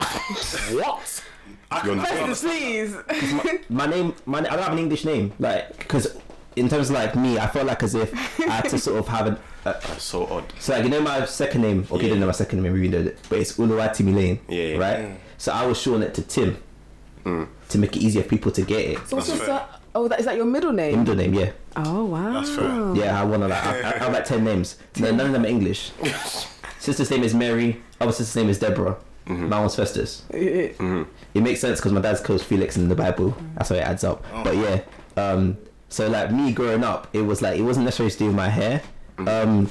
What? 0.72 1.22
I 1.70 1.84
You're 1.84 1.94
can 1.96 2.02
not- 2.04 2.10
understand. 2.22 2.94
Please. 3.08 3.62
My 3.68 3.86
name. 3.86 4.14
My 4.24 4.38
I 4.38 4.42
don't 4.42 4.58
have 4.62 4.72
an 4.72 4.78
English 4.78 5.04
name. 5.04 5.32
Like 5.38 5.76
because 5.78 6.16
in 6.54 6.68
terms 6.68 6.90
of 6.90 6.94
like 6.96 7.16
me, 7.16 7.38
I 7.38 7.46
felt 7.48 7.66
like 7.66 7.82
as 7.82 7.94
if 7.94 8.12
I 8.40 8.44
had 8.52 8.68
to 8.70 8.78
sort 8.78 8.98
of 8.98 9.08
have 9.08 9.26
an. 9.26 9.34
Uh, 9.64 9.72
That's 9.72 10.02
so 10.04 10.26
odd. 10.28 10.44
so 10.60 10.74
like 10.74 10.84
you 10.84 10.90
know 10.90 11.00
my 11.00 11.24
second 11.26 11.62
name. 11.62 11.80
Okay, 11.90 11.96
Yeah. 11.96 12.02
didn't 12.02 12.20
know 12.20 12.26
my 12.26 12.32
second 12.32 12.62
name. 12.62 12.72
Maybe 12.72 12.86
you 12.86 12.92
know 12.92 13.00
it, 13.10 13.18
but 13.28 13.38
it's 13.40 13.56
Oluwatimilehin. 13.58 14.38
Yeah, 14.48 14.62
yeah. 14.62 14.76
Right. 14.78 14.98
Mm. 15.00 15.16
So 15.38 15.52
I 15.52 15.66
was 15.66 15.78
showing 15.80 16.02
it 16.02 16.14
to 16.14 16.22
Tim 16.22 16.58
Mm. 17.24 17.48
to 17.70 17.78
make 17.78 17.96
it 17.96 18.00
easier 18.02 18.22
for 18.22 18.28
people 18.28 18.52
to 18.52 18.62
get 18.62 18.80
it. 18.84 18.98
So 19.08 19.16
what's 19.16 19.28
That's 19.28 19.38
your 19.40 19.46
fair. 19.48 19.58
sur- 19.58 19.78
oh, 19.96 20.06
that 20.08 20.20
is 20.20 20.26
that 20.26 20.36
your 20.36 20.44
middle 20.44 20.72
name? 20.72 21.00
Middle 21.00 21.16
name, 21.16 21.34
yeah. 21.34 21.50
Oh 21.74 22.04
wow. 22.04 22.32
That's 22.34 22.50
fair. 22.54 22.94
Yeah, 22.94 23.20
I 23.20 23.24
want 23.24 23.42
to 23.42 23.48
like. 23.48 23.66
I, 23.66 23.78
I 23.94 23.98
have 23.98 24.12
like 24.12 24.24
ten 24.24 24.44
names. 24.44 24.76
No, 25.00 25.10
none 25.10 25.26
of 25.26 25.32
them 25.32 25.42
are 25.44 25.48
English. 25.48 25.90
Sister's 26.78 27.10
name 27.10 27.24
is 27.24 27.34
Mary. 27.34 27.82
Other 28.00 28.12
sister's 28.12 28.36
name 28.36 28.48
is 28.50 28.58
Deborah. 28.60 28.96
My 29.26 29.58
one's 29.58 29.74
Festus. 29.74 30.22
Mm-hmm. 30.32 31.02
It 31.34 31.40
makes 31.42 31.60
sense 31.60 31.80
because 31.80 31.92
my 31.92 32.00
dad's 32.00 32.20
called 32.20 32.40
Felix 32.42 32.76
in 32.76 32.88
the 32.88 32.94
Bible. 32.94 33.36
That's 33.56 33.70
how 33.70 33.74
it 33.74 33.80
adds 33.80 34.04
up. 34.04 34.24
Oh. 34.32 34.44
But 34.44 34.56
yeah, 34.56 34.80
um, 35.16 35.56
so 35.88 36.08
like 36.08 36.30
me 36.30 36.52
growing 36.52 36.84
up, 36.84 37.08
it 37.12 37.22
was 37.22 37.42
like 37.42 37.58
it 37.58 37.62
wasn't 37.62 37.84
necessarily 37.86 38.12
to 38.12 38.18
do 38.18 38.26
with 38.26 38.36
my 38.36 38.48
hair. 38.48 38.82
Um, 39.18 39.68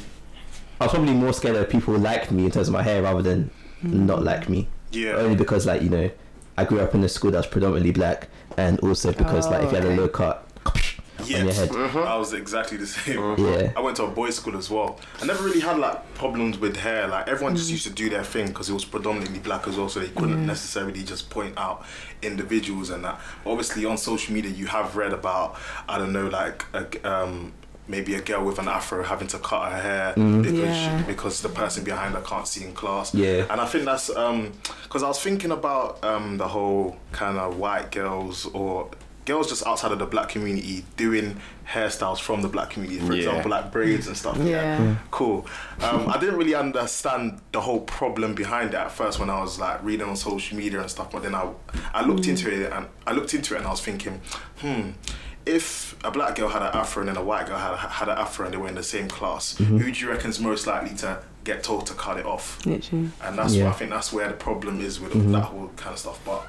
I 0.81 0.85
was 0.85 0.91
probably 0.93 1.13
more 1.13 1.31
scared 1.31 1.55
that 1.55 1.69
people 1.69 1.97
liked 1.97 2.31
me 2.31 2.43
in 2.45 2.51
terms 2.51 2.67
of 2.67 2.73
my 2.73 2.83
hair 2.83 3.01
rather 3.03 3.21
than 3.21 3.49
not 3.81 4.23
like 4.23 4.49
me. 4.49 4.67
Yeah. 4.95 5.15
Only 5.17 5.35
because 5.35 5.65
like 5.65 5.81
you 5.81 5.89
know, 5.89 6.09
I 6.57 6.63
grew 6.65 6.79
up 6.79 6.95
in 6.95 7.03
a 7.03 7.09
school 7.09 7.31
that 7.31 7.37
was 7.37 7.47
predominantly 7.47 7.91
black, 7.91 8.29
and 8.57 8.79
also 8.79 9.11
because 9.11 9.49
like 9.49 9.61
oh, 9.61 9.65
if 9.65 9.71
you 9.71 9.75
had 9.77 9.85
a 9.85 9.91
Oh, 9.91 9.95
low 9.95 10.07
cut 10.07 10.47
on 10.65 11.25
your 11.27 11.45
Yes, 11.45 11.57
head, 11.57 11.69
mm-hmm. 11.69 11.97
I 11.97 12.15
was 12.17 12.33
uh-huh. 12.33 12.41
exactly 12.41 12.77
the 12.77 12.87
same. 12.87 13.19
yeah. 13.37 13.71
I 13.75 13.81
went 13.81 13.97
to 13.97 14.03
a 14.03 14.07
boys' 14.07 14.35
school 14.35 14.57
as 14.57 14.69
well. 14.69 14.99
I 15.21 15.25
never 15.25 15.43
really 15.43 15.59
had 15.59 15.77
like 15.77 16.13
problems 16.13 16.57
with 16.59 16.77
hair. 16.77 17.07
Like 17.07 17.27
everyone 17.27 17.55
just 17.55 17.69
mm. 17.69 17.73
used 17.73 17.87
to 17.87 17.93
do 17.93 18.09
their 18.09 18.23
thing 18.23 18.47
because 18.47 18.69
it 18.69 18.73
was 18.73 18.85
predominantly 18.85 19.39
black 19.39 19.67
as 19.67 19.77
well, 19.77 19.89
so 19.89 19.99
they 19.99 20.09
couldn't 20.09 20.43
mm. 20.43 20.45
necessarily 20.45 21.03
just 21.03 21.29
point 21.29 21.57
out 21.57 21.85
individuals 22.21 22.89
and 22.89 23.03
that. 23.03 23.19
Obviously, 23.45 23.85
on 23.85 23.97
social 23.97 24.33
media, 24.33 24.51
you 24.51 24.67
have 24.67 24.95
read 24.95 25.13
about 25.13 25.57
I 25.89 25.97
don't 25.97 26.13
know, 26.13 26.27
like 26.27 26.65
a, 26.73 27.09
um, 27.09 27.53
maybe 27.87 28.15
a 28.15 28.21
girl 28.21 28.43
with 28.43 28.57
an 28.59 28.67
afro 28.67 29.03
having 29.03 29.27
to 29.27 29.37
cut 29.39 29.71
her 29.71 29.79
hair 29.81 30.13
because 30.15 30.53
Yeah. 30.53 30.97
she, 30.99 31.03
because 31.05 31.41
the 31.41 31.49
person 31.49 31.83
behind 31.83 32.15
her 32.15 32.21
can't 32.21 32.47
see 32.47 32.63
in 32.63 32.73
class. 32.73 33.13
Yeah. 33.13 33.45
and 33.49 33.61
I 33.61 33.65
think 33.65 33.85
that's 33.85 34.07
because 34.07 35.03
I 35.03 35.07
was 35.07 35.19
thinking 35.21 35.51
about 35.51 36.03
um, 36.03 36.37
the 36.37 36.47
whole 36.47 36.97
kind 37.11 37.37
of 37.37 37.57
white 37.57 37.91
girls 37.91 38.45
or 38.47 38.89
girls 39.25 39.49
just 39.49 39.65
outside 39.65 39.91
of 39.91 39.97
the 39.97 40.05
black 40.05 40.29
community 40.29 40.85
doing 40.97 41.39
hairstyles 41.67 42.19
from 42.19 42.43
the 42.43 42.47
black 42.47 42.69
community, 42.69 42.99
for 43.05 43.13
Yeah. 43.13 43.23
example, 43.29 43.49
like 43.51 43.71
braids 43.71 44.05
and 44.07 44.15
stuff. 44.15 44.37
Yeah. 44.37 44.95
Cool. 45.09 45.47
Um, 45.81 46.07
I 46.09 46.19
didn't 46.19 46.37
really 46.37 46.53
understand 46.53 47.39
the 47.51 47.59
whole 47.61 47.79
problem 47.81 48.35
behind 48.35 48.69
it 48.75 48.77
at 48.77 48.91
first 48.91 49.17
when 49.19 49.31
I 49.31 49.41
was 49.41 49.59
like 49.59 49.83
reading 49.83 50.07
on 50.07 50.15
social 50.15 50.55
media 50.57 50.79
and 50.79 50.89
stuff. 50.91 51.11
But 51.11 51.23
then 51.23 51.33
I, 51.33 51.49
I 51.93 52.05
looked 52.05 52.27
into 52.27 52.51
it 52.51 52.71
and 52.71 52.85
I 53.07 53.13
looked 53.13 53.33
into 53.33 53.55
it 53.55 53.57
and 53.59 53.67
I 53.67 53.71
was 53.71 53.81
thinking, 53.81 54.21
hmm, 54.61 54.89
if 55.45 55.95
a 56.03 56.11
black 56.11 56.35
girl 56.35 56.49
had 56.49 56.61
an 56.61 56.71
afro 56.73 57.01
and 57.01 57.09
then 57.09 57.17
a 57.17 57.23
white 57.23 57.45
girl 57.47 57.57
had 57.57 57.75
had 57.77 58.09
an 58.09 58.17
afro 58.17 58.45
and 58.45 58.53
they 58.53 58.57
were 58.57 58.67
in 58.67 58.75
the 58.75 58.83
same 58.83 59.07
class, 59.07 59.55
who 59.57 59.79
do 59.91 59.99
you 59.99 60.09
reckon's 60.09 60.39
most 60.39 60.65
likely 60.67 60.95
to 60.97 61.19
get 61.43 61.63
told 61.63 61.85
to 61.87 61.93
cut 61.93 62.17
it 62.17 62.25
off? 62.25 62.65
Literally. 62.65 63.09
And 63.23 63.37
that's 63.37 63.53
Yeah. 63.53 63.69
I 63.69 63.73
think 63.73 63.91
that's 63.91 64.11
where 64.11 64.27
the 64.27 64.33
problem 64.33 64.81
is 64.81 64.99
with 64.99 65.13
Mm-hmm. 65.13 65.31
that 65.33 65.41
whole 65.43 65.69
kind 65.75 65.93
of 65.93 65.99
stuff. 65.99 66.19
But 66.25 66.45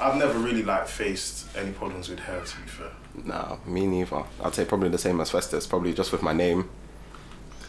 I've 0.00 0.16
never 0.16 0.38
really 0.38 0.62
like 0.62 0.86
faced 0.86 1.46
any 1.56 1.72
problems 1.72 2.08
with 2.08 2.20
hair. 2.20 2.40
To 2.44 2.56
be 2.60 2.68
fair. 2.68 2.90
Nah, 3.24 3.56
me 3.66 3.86
neither. 3.86 4.22
I'd 4.44 4.54
say 4.54 4.64
probably 4.64 4.90
the 4.90 4.98
same 4.98 5.20
as 5.20 5.30
Festus, 5.30 5.66
probably 5.66 5.92
just 5.92 6.12
with 6.12 6.22
my 6.22 6.32
name 6.32 6.68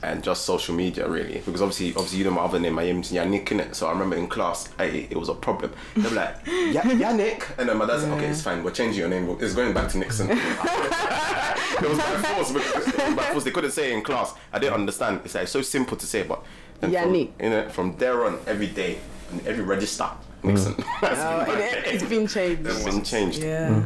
and 0.04 0.24
just 0.24 0.46
social 0.46 0.74
media 0.76 1.08
really. 1.08 1.42
Because 1.46 1.62
obviously 1.62 1.90
obviously 1.90 2.20
you 2.20 2.24
know 2.26 2.32
my 2.32 2.42
other 2.42 2.60
name, 2.60 2.74
my 2.74 2.84
name's 2.84 3.12
Yannick 3.12 3.46
innit? 3.48 3.76
So 3.76 3.88
I 3.88 3.92
remember 3.92 4.16
in 4.16 4.28
class, 4.28 4.70
hey, 4.78 5.08
it 5.10 5.18
was 5.18 5.30
a 5.30 5.34
problem. 5.34 5.72
They 5.96 6.04
were 6.10 6.16
like, 6.16 6.36
"Ya- 6.46 6.82
Yannick 7.04 7.44
and 7.58 7.68
then 7.70 7.78
my 7.78 7.86
dad's 7.86 8.04
like, 8.06 8.14
okay, 8.18 8.28
it's 8.28 8.42
fine, 8.42 8.64
we're 8.64 8.72
changing 8.72 9.00
your 9.00 9.10
name. 9.10 9.36
It's 9.40 9.54
going 9.54 9.74
back 9.74 9.90
to 9.92 9.98
Nixon. 9.98 10.30
it 10.32 11.90
was 11.90 11.98
by 11.98 12.04
force 12.34 12.52
because 12.52 13.16
by 13.16 13.24
force. 13.32 13.44
They 13.44 13.52
couldn't 13.52 13.72
say 13.72 13.92
it 13.92 13.96
in 13.96 14.02
class. 14.04 14.34
I 14.54 14.60
didn't 14.60 14.76
understand. 14.76 15.22
It's 15.26 15.36
like 15.36 15.48
so 15.48 15.62
simple 15.62 15.98
to 15.98 16.06
say, 16.06 16.24
but 16.24 16.44
Yannick. 16.82 17.32
From, 17.38 17.46
you 17.46 17.50
know, 17.50 17.70
from 17.70 17.98
there 17.98 18.26
on, 18.26 18.40
every 18.48 18.68
day, 18.68 19.00
in 19.34 19.46
every 19.48 19.64
register, 19.64 20.10
Nixon. 20.44 20.76
That's 21.02 21.20
Oh, 21.20 21.46
been 21.46 21.56
my 21.56 21.62
it, 21.62 21.84
it's 21.94 22.04
been 22.04 22.28
changed. 22.28 22.66
It's 22.68 22.84
been 22.86 23.04
changed. 23.04 23.44
Yeah. 23.44 23.86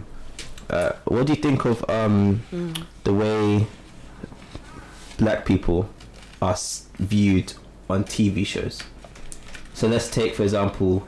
Uh, 0.70 0.92
what 1.06 1.26
do 1.28 1.34
you 1.34 1.42
think 1.42 1.66
of 1.66 1.84
um, 1.90 2.42
the 3.04 3.14
way 3.14 3.68
black 5.18 5.46
people 5.46 5.88
are 6.44 6.58
viewed 7.00 7.54
on 7.90 8.04
TV 8.04 8.46
shows? 8.46 8.82
So 9.74 9.88
let's 9.88 10.10
take, 10.10 10.36
for 10.36 10.44
example, 10.44 11.08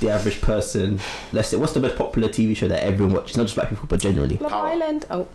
the 0.00 0.10
average 0.10 0.40
person. 0.40 1.00
Let's 1.32 1.48
say, 1.48 1.56
what's 1.56 1.72
the 1.72 1.80
most 1.80 1.96
popular 1.96 2.28
TV 2.28 2.56
show 2.56 2.68
that 2.68 2.82
everyone 2.84 3.14
watches? 3.14 3.36
Not 3.36 3.44
just 3.44 3.56
black 3.56 3.70
people, 3.70 3.86
but 3.88 4.00
generally. 4.00 4.36
Love 4.36 4.52
How? 4.52 4.60
Island. 4.66 5.06
Oh, 5.10 5.26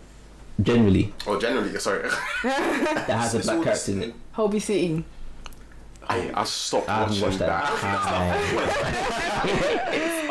Generally, 0.62 1.12
Oh, 1.26 1.38
generally, 1.40 1.76
sorry. 1.80 2.02
that 2.44 3.06
has 3.10 3.34
a 3.34 3.38
It's 3.38 3.46
black 3.46 3.58
all 3.58 3.64
character 3.64 3.90
in 3.92 3.98
the 4.00 4.06
it. 4.06 4.14
Holby 4.32 4.60
City. 4.60 5.04
I, 6.08 6.30
I 6.32 6.44
stopped 6.44 6.88
I 6.88 7.02
watching 7.02 7.22
watched 7.22 7.38
that. 7.40 7.80
that. 7.80 8.84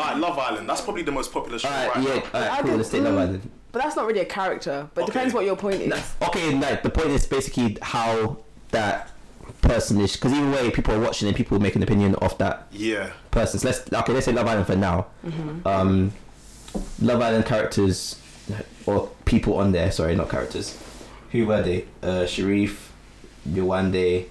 uh, 0.00 0.18
Love 0.18 0.38
Island. 0.38 0.66
That's 0.68 0.80
probably 0.80 1.02
the 1.02 1.12
most 1.12 1.30
popular 1.30 1.58
show 1.58 1.68
Alright, 1.68 1.94
right 1.96 2.04
yeah, 2.04 2.14
now. 2.14 2.20
alright, 2.34 2.50
I 2.52 2.56
cool. 2.62 2.70
did- 2.70 2.76
Let's 2.78 2.88
take 2.88 3.02
Love 3.02 3.18
Island. 3.18 3.50
But 3.72 3.82
that's 3.82 3.96
not 3.96 4.06
really 4.06 4.20
a 4.20 4.24
character. 4.24 4.88
But 4.94 5.00
it 5.00 5.04
Okay. 5.04 5.12
depends 5.12 5.34
what 5.34 5.44
your 5.44 5.56
point 5.56 5.82
is. 5.82 5.88
No, 5.88 6.00
okay, 6.28 6.54
like 6.58 6.82
the 6.82 6.90
point 6.90 7.08
is 7.08 7.26
basically 7.26 7.76
how 7.82 8.38
that 8.74 9.10
person 9.62 10.00
is. 10.00 10.12
Because 10.14 10.32
even 10.32 10.50
way, 10.52 10.70
people 10.70 10.94
are 10.94 11.00
watching 11.00 11.28
and 11.28 11.36
people 11.36 11.58
make 11.58 11.74
an 11.76 11.82
opinion 11.82 12.14
of 12.16 12.36
that 12.38 12.66
Yeah. 12.72 13.10
person. 13.30 13.58
So 13.60 13.68
let's 13.68 13.80
okay, 13.92 14.12
let's 14.12 14.26
say 14.26 14.32
Love 14.32 14.46
Island 14.46 14.66
for 14.66 14.76
now. 14.76 15.06
Um, 15.64 16.12
Love 17.00 17.20
Island 17.22 17.46
characters 17.46 18.16
or 18.86 19.08
people 19.24 19.56
on 19.58 19.72
there. 19.72 19.90
Sorry, 19.90 20.14
not 20.16 20.28
characters. 20.28 20.76
Who 21.32 21.46
were 21.46 21.62
they? 21.62 21.86
Uh, 22.02 22.24
Sherif, 22.26 22.76
Yewande. 23.48 24.26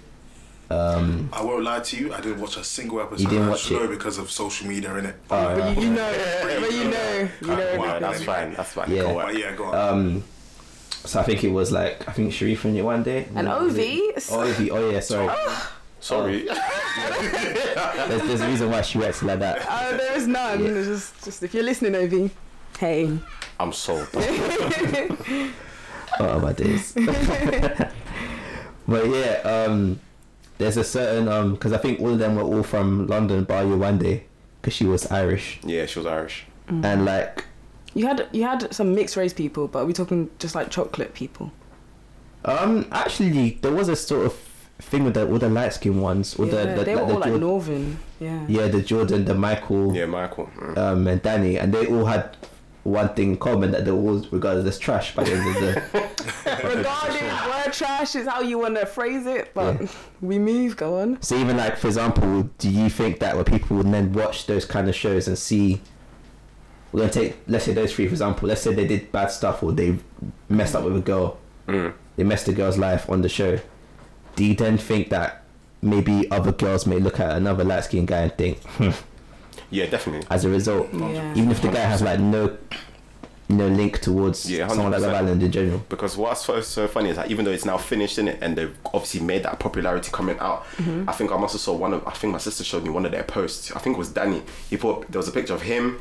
Um, 0.69 1.29
I 1.33 1.43
won't 1.43 1.63
lie 1.63 1.81
to 1.81 1.97
you. 1.97 2.13
I 2.13 2.21
didn't 2.21 2.39
watch 2.41 2.57
a 2.57 2.63
single 2.63 2.99
episode 3.01 3.21
You 3.23 3.27
didn't 3.29 3.49
watch 3.49 3.63
that 3.63 3.75
show 3.75 3.83
it? 3.83 3.89
because 3.91 4.17
of 4.17 4.31
social 4.31 4.67
media, 4.67 4.89
innit? 4.89 5.13
Oh, 5.29 5.55
But 5.59 5.75
you, 5.77 5.83
you 5.83 5.89
know, 5.91 6.11
but 6.41 6.71
you 6.71 6.83
know, 6.85 7.29
you 7.41 7.47
know. 7.47 7.77
Wow, 7.77 7.85
Yeah, 7.85 7.99
that's 7.99 8.23
fine. 8.23 8.53
That's 8.55 8.71
fine. 8.71 8.89
Yeah. 8.89 9.01
Go 9.03 9.13
But 9.15 9.25
on. 9.29 9.37
yeah, 9.37 9.55
go 9.55 9.63
on. 9.65 9.75
um, 9.99 10.23
So 11.05 11.19
I 11.19 11.23
think 11.23 11.43
it 11.43 11.51
was 11.51 11.71
like 11.71 12.07
I 12.07 12.11
think 12.13 12.31
Sherif 12.31 12.63
and 12.65 12.75
Yewande. 12.77 13.27
And 13.35 13.47
Ovie. 13.47 14.11
Oh, 14.31 14.41
Ovie. 14.41 14.71
Oh 14.71 14.89
yeah, 14.89 14.99
sorry. 15.01 15.35
Sorry. 15.99 16.47
There's, 18.07 18.21
there's 18.23 18.41
a 18.41 18.47
reason 18.47 18.69
why 18.69 18.81
she 18.81 18.97
works 18.97 19.23
like 19.23 19.39
that. 19.39 19.65
Uh, 19.67 19.95
there 19.95 20.17
is 20.17 20.27
none. 20.27 20.65
It's 20.65 20.87
just, 20.87 21.23
just 21.23 21.43
if 21.43 21.53
you're 21.53 21.63
listening, 21.63 21.95
Ovie, 21.95 22.29
hey. 22.77 23.17
I'm 23.59 23.71
sold. 23.71 24.07
Oh 26.19 26.39
my 26.39 26.53
days. 26.53 26.91
but 28.87 29.07
yeah, 29.09 29.41
um, 29.43 29.99
there's 30.57 30.77
a 30.77 30.83
certain 30.83 31.27
um, 31.27 31.53
because 31.53 31.73
I 31.73 31.77
think 31.77 31.99
all 31.99 32.09
of 32.11 32.19
them 32.19 32.35
were 32.35 32.43
all 32.43 32.61
from 32.63 33.07
London, 33.07 33.45
bar 33.45 33.63
Yewande, 33.63 34.21
because 34.61 34.73
she 34.75 34.85
was 34.85 35.09
Irish, 35.11 35.59
Yeah, 35.63 35.85
she 35.87 35.97
was 35.99 36.05
Irish. 36.05 36.45
and 36.67 37.05
like 37.05 37.45
You 37.95 38.07
had 38.07 38.27
you 38.31 38.43
had 38.43 38.73
some 38.73 38.93
mixed 38.95 39.15
race 39.15 39.33
people, 39.33 39.67
but 39.67 39.79
are 39.79 39.85
we 39.85 39.93
talking 39.93 40.29
just 40.39 40.55
like 40.55 40.69
chocolate 40.69 41.13
people? 41.13 41.51
um, 42.45 42.85
actually 42.91 43.51
there 43.61 43.71
was 43.71 43.87
a 43.87 43.95
sort 43.95 44.25
of 44.25 44.33
thing 44.79 45.05
with 45.05 45.13
the 45.13 45.25
all 45.29 45.37
the 45.39 45.47
light 45.49 45.71
skinned 45.73 46.01
ones, 46.01 46.35
or 46.35 46.45
yeah, 46.45 46.65
the, 46.65 46.75
the 46.79 46.83
they 46.83 46.95
were 46.95 47.01
like 47.01 47.07
the 47.07 47.13
all 47.13 47.19
like 47.21 47.29
Jor- 47.29 47.39
northern. 47.39 47.99
Yeah. 48.19 48.45
yeah, 48.49 48.67
the 48.67 48.81
Jordan, 48.81 49.25
the 49.25 49.33
Michael, 49.35 49.95
Yeah, 49.95 50.07
Michael. 50.07 50.49
Mm. 50.57 50.77
um, 50.77 51.07
and 51.07 51.21
Danny, 51.21 51.57
and 51.57 51.73
they 51.73 51.87
all 51.87 52.05
had 52.05 52.35
one 52.83 53.13
thing 53.13 53.31
in 53.31 53.37
common 53.37 53.71
that 53.71 53.85
they 53.85 53.91
were 53.91 54.09
all 54.11 54.25
regarded 54.31 54.67
as 54.67 54.77
trash 54.77 55.15
by 55.15 55.23
the 55.23 55.31
end 55.33 55.47
of 55.47 55.61
the. 55.61 56.09
Regarding 56.75 57.23
word 57.49 57.71
trash 57.71 58.15
is 58.15 58.27
how 58.27 58.41
you 58.41 58.57
want 58.59 58.75
to 58.75 58.85
phrase 58.85 59.25
it, 59.25 59.51
but 59.53 59.79
Yeah. 59.81 59.87
we 60.21 60.37
move. 60.39 60.75
Go 60.75 60.99
on. 60.99 61.21
So 61.21 61.37
even 61.37 61.55
like 61.55 61.77
for 61.77 61.87
example, 61.87 62.43
do 62.57 62.69
you 62.69 62.89
think 62.89 63.19
that 63.19 63.35
when 63.37 63.45
people 63.45 63.77
would 63.77 63.89
then 63.91 64.11
watch 64.11 64.47
those 64.47 64.65
kind 64.65 64.89
of 64.89 64.95
shows 64.95 65.27
and 65.29 65.37
see, 65.37 65.79
we're 66.93 67.01
gonna 67.01 67.11
take 67.11 67.35
let's 67.47 67.65
say 67.65 67.73
those 67.73 67.93
three 67.93 68.05
for 68.07 68.13
example. 68.13 68.47
Let's 68.47 68.61
say 68.61 68.73
they 68.73 68.87
did 68.87 69.11
bad 69.11 69.27
stuff 69.31 69.61
or 69.63 69.71
they 69.73 69.97
messed 70.47 70.75
up 70.75 70.83
with 70.85 70.95
a 70.95 71.01
girl, 71.01 71.37
Mm. 71.67 71.93
they 72.15 72.23
messed 72.23 72.45
the 72.45 72.53
girl's 72.53 72.77
life 72.77 73.09
on 73.09 73.21
the 73.21 73.29
show. 73.29 73.59
Do 74.35 74.45
you 74.45 74.53
then 74.55 74.77
think 74.77 75.09
that 75.09 75.43
maybe 75.81 76.29
other 76.31 76.51
girls 76.53 76.85
may 76.87 76.99
look 76.99 77.19
at 77.19 77.35
another 77.35 77.63
light 77.65 77.83
skinned 77.83 78.07
guy 78.07 78.21
and 78.21 78.33
think, 78.37 78.61
hmm, 78.63 78.91
Yeah, 79.69 79.87
definitely. 79.87 80.25
as 80.29 80.45
a 80.45 80.49
result, 80.49 80.87
Yeah. 80.93 81.31
even 81.35 81.51
if 81.51 81.61
the 81.61 81.67
guy 81.69 81.79
has 81.81 82.01
like 82.01 82.19
no, 82.19 82.57
no 83.49 83.67
link 83.67 83.99
towards 83.99 84.49
Yeah, 84.49 84.67
someone 84.67 84.91
like 84.91 85.01
Love 85.01 85.13
Island 85.13 85.43
in 85.43 85.51
general. 85.51 85.83
Because 85.89 86.15
what's 86.17 86.45
so, 86.45 86.61
so 86.61 86.87
funny 86.87 87.09
is 87.09 87.17
that 87.17 87.29
even 87.29 87.43
though 87.45 87.51
it's 87.51 87.65
now 87.65 87.77
finished 87.77 88.17
in 88.17 88.27
it 88.27 88.39
and 88.41 88.55
they've 88.57 88.75
obviously 88.85 89.19
made 89.21 89.43
that 89.43 89.59
popularity 89.59 90.09
coming 90.11 90.37
out, 90.39 90.65
I 91.07 91.11
think 91.11 91.31
I 91.31 91.37
must 91.37 91.53
have 91.53 91.61
saw 91.61 91.73
one 91.73 91.93
of 91.93 92.07
I 92.07 92.11
think 92.11 92.31
my 92.33 92.39
sister 92.39 92.63
showed 92.63 92.83
me 92.83 92.89
one 92.89 93.05
of 93.05 93.11
their 93.11 93.23
posts. 93.23 93.71
I 93.75 93.79
think 93.79 93.95
it 93.95 93.99
was 93.99 94.09
Danny. 94.09 94.41
He 94.69 94.77
put 94.77 95.07
there 95.11 95.19
was 95.19 95.27
a 95.27 95.31
picture 95.31 95.53
of 95.53 95.61
him, 95.63 95.99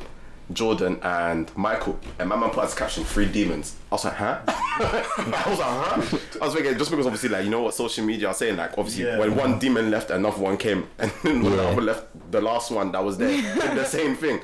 Jordan, 0.54 0.98
and 1.02 1.54
Michael, 1.56 1.98
and 2.18 2.28
my 2.28 2.36
man 2.36 2.50
put 2.50 2.64
as 2.64 2.74
caption 2.74 3.04
three 3.04 3.26
demons. 3.26 3.76
I 3.90 3.94
was 3.94 4.04
like, 4.04 4.14
huh? 4.14 4.38
I 4.48 5.44
was 5.46 5.58
like, 5.58 5.68
huh? 5.68 6.18
I 6.40 6.44
was 6.46 6.54
thinking 6.54 6.78
just 6.78 6.90
because 6.90 7.06
obviously 7.06 7.28
like 7.28 7.44
you 7.44 7.50
know 7.50 7.62
what 7.62 7.74
social 7.74 8.04
media 8.04 8.28
are 8.28 8.34
saying 8.34 8.56
like 8.56 8.76
obviously 8.78 9.04
Yeah. 9.04 9.18
when 9.18 9.36
one 9.36 9.58
demon 9.58 9.90
left 9.90 10.10
another 10.10 10.40
one 10.40 10.56
came 10.56 10.88
and 10.98 11.10
then 11.22 11.42
when 11.42 11.56
the 11.56 11.68
other 11.68 11.82
left 11.82 12.06
the 12.30 12.40
last 12.40 12.70
one 12.70 12.90
that 12.92 13.04
was 13.04 13.18
there 13.18 13.28
did 13.54 13.76
the 13.76 13.84
same 13.84 14.16
thing. 14.16 14.40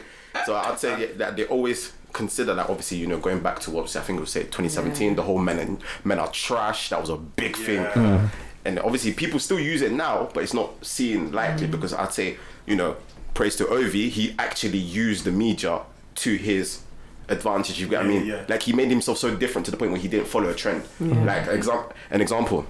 So 0.47 0.55
I'd 0.55 0.79
say 0.79 1.01
yeah, 1.01 1.07
that 1.16 1.37
they 1.37 1.47
always 1.47 1.92
consider 2.12 2.55
that 2.55 2.68
obviously 2.68 2.97
you 2.99 3.07
know 3.07 3.18
going 3.18 3.40
back 3.40 3.59
to 3.61 3.71
obviously 3.77 4.01
I 4.01 4.05
think 4.05 4.18
it 4.18 4.21
was 4.21 4.31
say 4.31 4.42
2017 4.42 5.14
the 5.16 5.23
whole 5.23 5.38
men 5.38 5.59
and 5.59 5.83
men 6.05 6.18
are 6.18 6.29
trash 6.31 6.88
that 6.90 7.01
was 7.01 7.11
a 7.11 7.16
big 7.16 7.55
thing 7.57 7.83
Yeah. 7.83 8.29
and 8.64 8.79
obviously 8.81 9.12
people 9.12 9.38
still 9.40 9.61
use 9.61 9.83
it 9.83 9.92
now 9.92 10.29
but 10.33 10.42
it's 10.42 10.55
not 10.55 10.85
seen 10.85 11.33
likely 11.33 11.66
hmm. 11.66 11.73
because 11.73 11.92
I'd 11.92 12.12
say 12.12 12.37
you 12.66 12.77
know 12.77 12.97
praise 13.35 13.57
to 13.57 13.68
Ovie 13.68 14.09
he 14.09 14.35
actually 14.38 14.79
used 14.79 15.25
the 15.25 15.31
media 15.33 15.81
to 16.18 16.37
his 16.37 16.83
advantage 17.28 17.78
you 17.78 17.87
get 17.88 17.98
what 17.98 18.07
I 18.07 18.09
mean? 18.09 18.26
yeah. 18.26 18.44
like 18.48 18.62
he 18.62 18.72
made 18.72 18.88
himself 18.88 19.18
so 19.18 19.35
different 19.37 19.64
to 19.66 19.70
the 19.70 19.76
point 19.76 19.92
where 19.92 20.00
he 20.00 20.09
didn't 20.09 20.28
follow 20.28 20.48
a 20.48 20.54
trend. 20.54 20.83
Like 21.00 21.46
exam- 21.48 21.85
an 22.11 22.20
example 22.20 22.66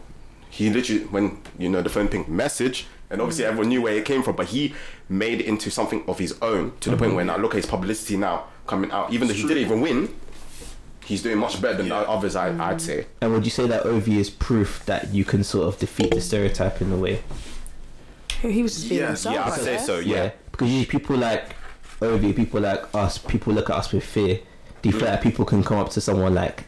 he 0.50 0.70
literally 0.70 1.04
when 1.04 1.40
you 1.58 1.68
know 1.68 1.82
the 1.82 1.90
phone 1.90 2.08
ping 2.08 2.24
message 2.28 2.87
and 3.11 3.20
obviously 3.20 3.44
mm. 3.44 3.48
everyone 3.48 3.68
knew 3.68 3.82
where 3.82 3.94
it 3.94 4.04
came 4.04 4.22
from 4.22 4.34
but 4.34 4.46
he 4.46 4.74
made 5.08 5.40
it 5.40 5.46
into 5.46 5.70
something 5.70 6.02
of 6.08 6.18
his 6.18 6.37
own 6.42 6.72
to 6.80 6.90
the 6.90 6.96
point 6.96 7.08
mm-hmm. 7.08 7.16
where 7.16 7.24
now 7.24 7.37
look 7.37 7.52
at 7.52 7.58
his 7.58 7.66
publicity 7.66 8.16
now 8.16 8.44
coming 8.66 8.90
out. 8.90 9.12
Even 9.12 9.28
though 9.28 9.34
he 9.34 9.42
didn't 9.42 9.58
even 9.58 9.80
win 9.80 10.08
he's 11.04 11.22
doing 11.22 11.38
much 11.38 11.61
better 11.62 11.78
than 11.78 11.87
Yeah. 11.87 12.00
the 12.00 12.08
others 12.08 12.37
I, 12.37 12.48
I'd 12.48 12.54
mm-hmm. 12.54 12.78
say. 12.78 13.06
And 13.22 13.32
would 13.32 13.44
you 13.44 13.50
say 13.50 13.66
that 13.66 13.84
Ovie 13.87 14.18
is 14.18 14.28
proof 14.28 14.84
that 14.87 15.14
you 15.14 15.24
can 15.24 15.42
sort 15.42 15.66
of 15.72 15.78
defeat 15.80 16.11
the 16.14 16.20
stereotype 16.20 16.82
in 16.82 16.92
a 16.92 16.96
way? 16.96 17.22
He 18.42 18.62
was 18.62 18.74
just 18.74 18.88
being 18.88 19.00
Yes, 19.00 19.24
himself. 19.24 19.34
yeah 19.34 19.44
I'd 19.46 19.52
I 19.52 19.56
say 19.56 19.74
guess. 19.76 19.87
so 19.87 19.98
yeah, 19.98 20.30
Because 20.50 20.68
usually 20.68 20.87
people 20.87 21.16
like 21.16 21.54
Ovie, 22.00 22.32
people 22.32 22.61
like 22.61 22.94
us, 22.94 23.18
people 23.18 23.52
look 23.52 23.70
at 23.70 23.76
us 23.76 23.92
with 23.92 24.04
fear. 24.04 24.40
Do 24.82 24.88
you 24.88 24.98
feel 24.98 25.08
like 25.08 25.22
people 25.22 25.44
can 25.44 25.64
come 25.64 25.78
up 25.78 25.90
to 25.90 26.00
someone 26.00 26.34
like 26.34 26.64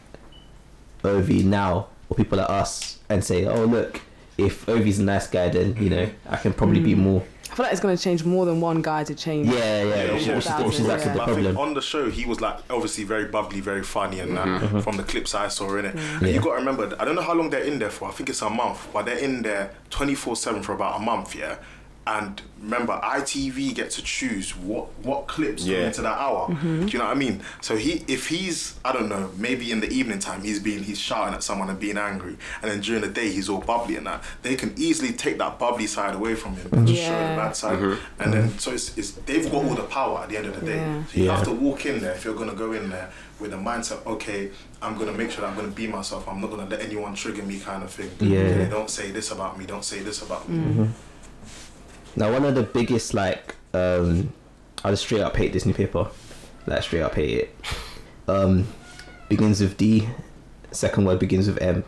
Ovie 1.03 1.43
now, 1.43 1.87
or 2.09 2.15
people 2.15 2.37
like 2.37 2.49
us, 2.49 2.99
and 3.09 3.23
say, 3.23 3.45
"Oh, 3.45 3.65
look, 3.65 4.01
if 4.37 4.67
Ovie's 4.67 4.99
a 4.99 5.03
nice 5.03 5.27
guy, 5.27 5.49
then 5.49 5.75
you 5.81 5.89
know 5.89 6.09
I 6.29 6.35
can 6.37 6.53
probably 6.53 6.79
be 6.81 6.93
mm. 6.93 6.97
more." 6.99 7.23
I 7.49 7.53
feel 7.53 7.63
like 7.65 7.73
it's 7.73 7.81
going 7.81 7.97
to 7.97 8.01
change 8.01 8.23
more 8.23 8.45
than 8.45 8.61
one 8.61 8.81
guy 8.81 9.03
to 9.03 9.13
change. 9.13 9.49
Yeah, 9.49 9.83
yeah, 9.83 9.83
Yeah, 9.83 10.13
which, 10.13 10.25
yeah. 10.25 10.35
which 10.37 10.45
is, 10.45 10.65
which 10.65 10.79
is 10.79 10.87
actually 10.87 11.07
Yeah. 11.07 11.13
the 11.13 11.19
But 11.19 11.21
I 11.23 11.25
think 11.33 11.45
problem. 11.47 11.57
on 11.57 11.73
the 11.73 11.81
show, 11.81 12.09
he 12.09 12.25
was 12.25 12.39
like 12.39 12.59
obviously 12.69 13.03
very 13.03 13.25
bubbly, 13.25 13.59
very 13.59 13.83
funny, 13.83 14.19
and 14.21 14.37
that 14.37 14.83
from 14.83 14.95
the 14.95 15.03
clips 15.03 15.35
I 15.35 15.49
saw 15.49 15.75
in 15.75 15.83
it. 15.85 15.95
Mm. 15.95 16.17
And 16.19 16.27
Yeah. 16.27 16.33
you 16.35 16.39
got 16.39 16.51
to 16.51 16.55
remember, 16.57 16.95
I 16.97 17.03
don't 17.03 17.15
know 17.15 17.21
how 17.21 17.33
long 17.33 17.49
they're 17.49 17.63
in 17.63 17.77
there 17.79 17.89
for. 17.89 18.07
I 18.07 18.11
think 18.11 18.29
it's 18.29 18.41
a 18.41 18.49
month, 18.49 18.87
but 18.93 19.05
they're 19.05 19.17
in 19.17 19.41
there 19.41 19.71
twenty 19.89 20.15
four 20.15 20.37
seven 20.37 20.63
for 20.63 20.73
about 20.73 20.95
a 21.01 21.03
month, 21.03 21.35
yeah. 21.35 21.55
And 22.07 22.41
remember, 22.59 22.99
ITV 23.03 23.75
get 23.75 23.91
to 23.91 24.01
choose 24.01 24.55
what 24.55 24.87
what 25.03 25.27
clips 25.27 25.63
go 25.65 25.73
into 25.73 26.01
that 26.01 26.17
hour. 26.17 26.47
Mm-hmm. 26.47 26.87
Do 26.87 26.91
you 26.91 26.97
know 26.97 27.05
what 27.05 27.15
I 27.15 27.19
mean? 27.19 27.41
So 27.61 27.75
he, 27.75 28.03
if 28.07 28.27
he's, 28.27 28.79
I 28.83 28.91
don't 28.91 29.07
know, 29.07 29.29
maybe 29.37 29.71
in 29.71 29.81
the 29.81 29.87
evening 29.89 30.17
time 30.17 30.41
he's 30.41 30.59
being 30.59 30.81
he's 30.81 30.97
shouting 30.99 31.35
at 31.35 31.43
someone 31.43 31.69
and 31.69 31.79
being 31.79 31.99
angry, 31.99 32.37
and 32.63 32.71
then 32.71 32.79
during 32.81 33.03
the 33.03 33.07
day 33.07 33.29
he's 33.31 33.49
all 33.49 33.59
bubbly 33.59 33.97
and 33.97 34.07
that. 34.07 34.23
They 34.41 34.55
can 34.55 34.73
easily 34.77 35.13
take 35.13 35.37
that 35.37 35.59
bubbly 35.59 35.85
side 35.85 36.15
away 36.15 36.33
from 36.33 36.55
him 36.55 36.69
and 36.73 36.87
just 36.87 37.03
show 37.03 37.09
the 37.11 37.15
Yeah. 37.17 37.35
bad 37.35 37.55
side. 37.55 37.77
Mm-hmm. 37.77 38.21
And 38.23 38.33
then 38.33 38.57
so 38.57 38.71
it's, 38.71 38.97
it's 38.97 39.11
they've 39.11 39.45
got 39.51 39.63
all 39.63 39.75
the 39.75 39.83
power 39.83 40.21
at 40.23 40.29
the 40.29 40.37
end 40.37 40.47
of 40.47 40.59
the 40.59 40.65
day. 40.65 40.77
Yeah. 40.77 41.03
So 41.05 41.17
you 41.19 41.25
Yeah. 41.25 41.35
have 41.35 41.45
to 41.45 41.51
walk 41.51 41.85
in 41.85 41.99
there 42.01 42.13
if 42.13 42.25
you're 42.25 42.35
gonna 42.35 42.55
go 42.55 42.71
in 42.73 42.89
there 42.89 43.11
with 43.39 43.53
a 43.53 43.57
mindset, 43.57 44.03
okay, 44.07 44.49
I'm 44.81 44.97
gonna 44.97 45.13
make 45.13 45.29
sure 45.29 45.41
that 45.41 45.51
I'm 45.51 45.55
gonna 45.55 45.67
be 45.69 45.85
myself. 45.85 46.27
I'm 46.27 46.41
not 46.41 46.49
gonna 46.49 46.65
let 46.67 46.81
anyone 46.81 47.13
trigger 47.13 47.43
me, 47.43 47.59
kind 47.59 47.83
of 47.83 47.91
thing. 47.91 48.09
Yeah. 48.19 48.39
Okay, 48.39 48.69
don't 48.71 48.89
say 48.89 49.11
this 49.11 49.29
about 49.31 49.59
me. 49.59 49.65
Don't 49.67 49.85
say 49.85 49.99
this 49.99 50.23
about 50.23 50.49
me. 50.49 50.57
Mm-hmm. 50.57 50.85
Now, 52.15 52.31
one 52.31 52.45
of 52.45 52.55
the 52.55 52.63
biggest 52.63 53.13
like, 53.13 53.55
um, 53.73 54.33
I 54.83 54.91
just 54.91 55.03
straight 55.03 55.21
up 55.21 55.35
hate 55.35 55.53
this 55.53 55.65
new 55.65 55.73
paper. 55.73 56.07
Like 56.67 56.83
straight 56.83 57.01
up 57.01 57.15
hate 57.15 57.37
it. 57.37 57.55
Um, 58.27 58.67
begins 59.29 59.61
with 59.61 59.77
D. 59.77 60.07
Second 60.71 61.05
word 61.05 61.19
begins 61.19 61.47
with 61.47 61.61
M. 61.61 61.83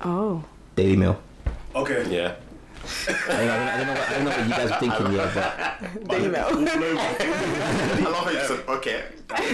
Oh. 0.00 0.44
Daily 0.76 0.96
Mail. 0.96 1.20
Okay. 1.74 2.06
yeah 2.10 2.34
I 2.84 3.12
don't, 3.28 3.46
know, 3.46 3.54
I, 3.54 3.76
don't 3.76 3.86
know, 3.86 3.92
what, 3.94 4.08
I 4.08 4.12
don't 4.14 4.24
know 4.24 4.30
what 4.30 4.44
you 4.44 4.50
guys 4.50 4.70
are 4.70 4.80
thinking 4.80 5.12
yet, 5.12 5.34
but 5.34 6.08
The 6.08 6.24
email. 6.24 6.46
I 6.48 8.10
love 8.10 8.24
how 8.24 8.30
you 8.30 8.40
said 8.40 8.64
okay 8.68 9.04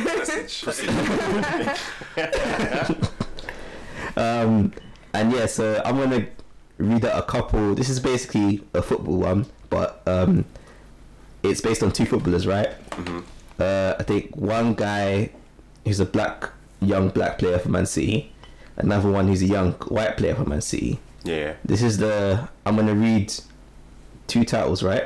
Message. 0.04 0.64
Um, 4.16 4.72
and 5.14 5.30
yeah, 5.30 5.46
so 5.46 5.80
I'm 5.84 5.96
gonna 5.96 6.26
read 6.78 7.04
out 7.04 7.18
a 7.18 7.22
couple. 7.22 7.76
This 7.76 7.88
is 7.88 8.00
basically 8.00 8.64
a 8.74 8.82
football 8.82 9.18
one, 9.18 9.46
but 9.70 10.02
um, 10.06 10.44
it's 11.42 11.60
based 11.60 11.82
on 11.82 11.92
two 11.92 12.06
footballers, 12.06 12.46
right? 12.46 12.70
Uh, 13.58 13.94
I 13.98 14.02
think 14.02 14.34
one 14.36 14.74
guy 14.74 15.30
who's 15.84 16.00
a 16.00 16.06
black 16.06 16.50
young 16.80 17.08
black 17.08 17.38
player 17.38 17.58
for 17.58 17.68
Man 17.70 17.86
City, 17.86 18.32
another 18.76 19.10
one 19.10 19.26
who's 19.28 19.42
a 19.42 19.46
young 19.46 19.72
white 19.88 20.16
player 20.16 20.34
for 20.34 20.44
Man 20.44 20.60
City. 20.60 21.00
yeah 21.24 21.54
This 21.64 21.82
is 21.82 21.98
the 21.98 22.48
I'm 22.64 22.76
gonna 22.76 22.94
read 22.94 23.32
two 24.26 24.44
titles, 24.44 24.82
right, 24.82 25.04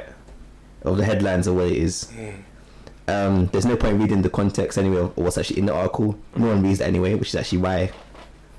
of 0.83 0.96
the 0.96 1.05
headlines 1.05 1.46
of 1.46 1.55
what 1.57 1.66
it 1.66 1.77
is. 1.79 2.11
Um, 3.09 3.46
there's 3.46 3.66
no 3.66 3.77
point 3.77 3.98
reading 4.01 4.22
the 4.22 4.31
context 4.31 4.79
anyway 4.79 4.98
of 4.98 5.16
what's 5.16 5.37
actually 5.38 5.59
in 5.59 5.66
the 5.66 5.75
article. 5.75 6.16
No 6.37 6.48
one 6.48 6.62
reads 6.62 6.81
it 6.81 6.85
anyway, 6.85 7.14
which 7.14 7.29
is 7.29 7.35
actually 7.37 7.59
why 7.59 7.90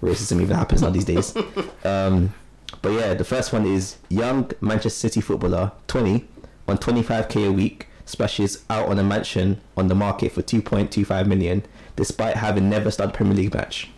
racism 0.01 0.41
even 0.41 0.55
happens 0.57 0.81
now 0.81 0.89
these 0.89 1.05
days. 1.05 1.33
Um, 1.85 2.33
but 2.81 2.91
yeah, 2.91 3.13
the 3.13 3.23
first 3.23 3.53
one 3.53 3.65
is 3.65 3.97
young 4.09 4.51
Manchester 4.61 4.89
City 5.07 5.21
footballer, 5.21 5.71
20, 5.87 6.25
on 6.67 6.77
25k 6.77 7.47
a 7.47 7.51
week, 7.51 7.87
splashes 8.05 8.63
out 8.69 8.89
on 8.89 8.99
a 8.99 9.03
mansion 9.03 9.61
on 9.77 9.87
the 9.87 9.95
market 9.95 10.31
for 10.31 10.41
2.25 10.41 11.27
million, 11.27 11.63
despite 11.95 12.37
having 12.37 12.69
never 12.69 12.91
started 12.91 13.13
a 13.13 13.17
Premier 13.17 13.35
League 13.35 13.53
match. 13.53 13.89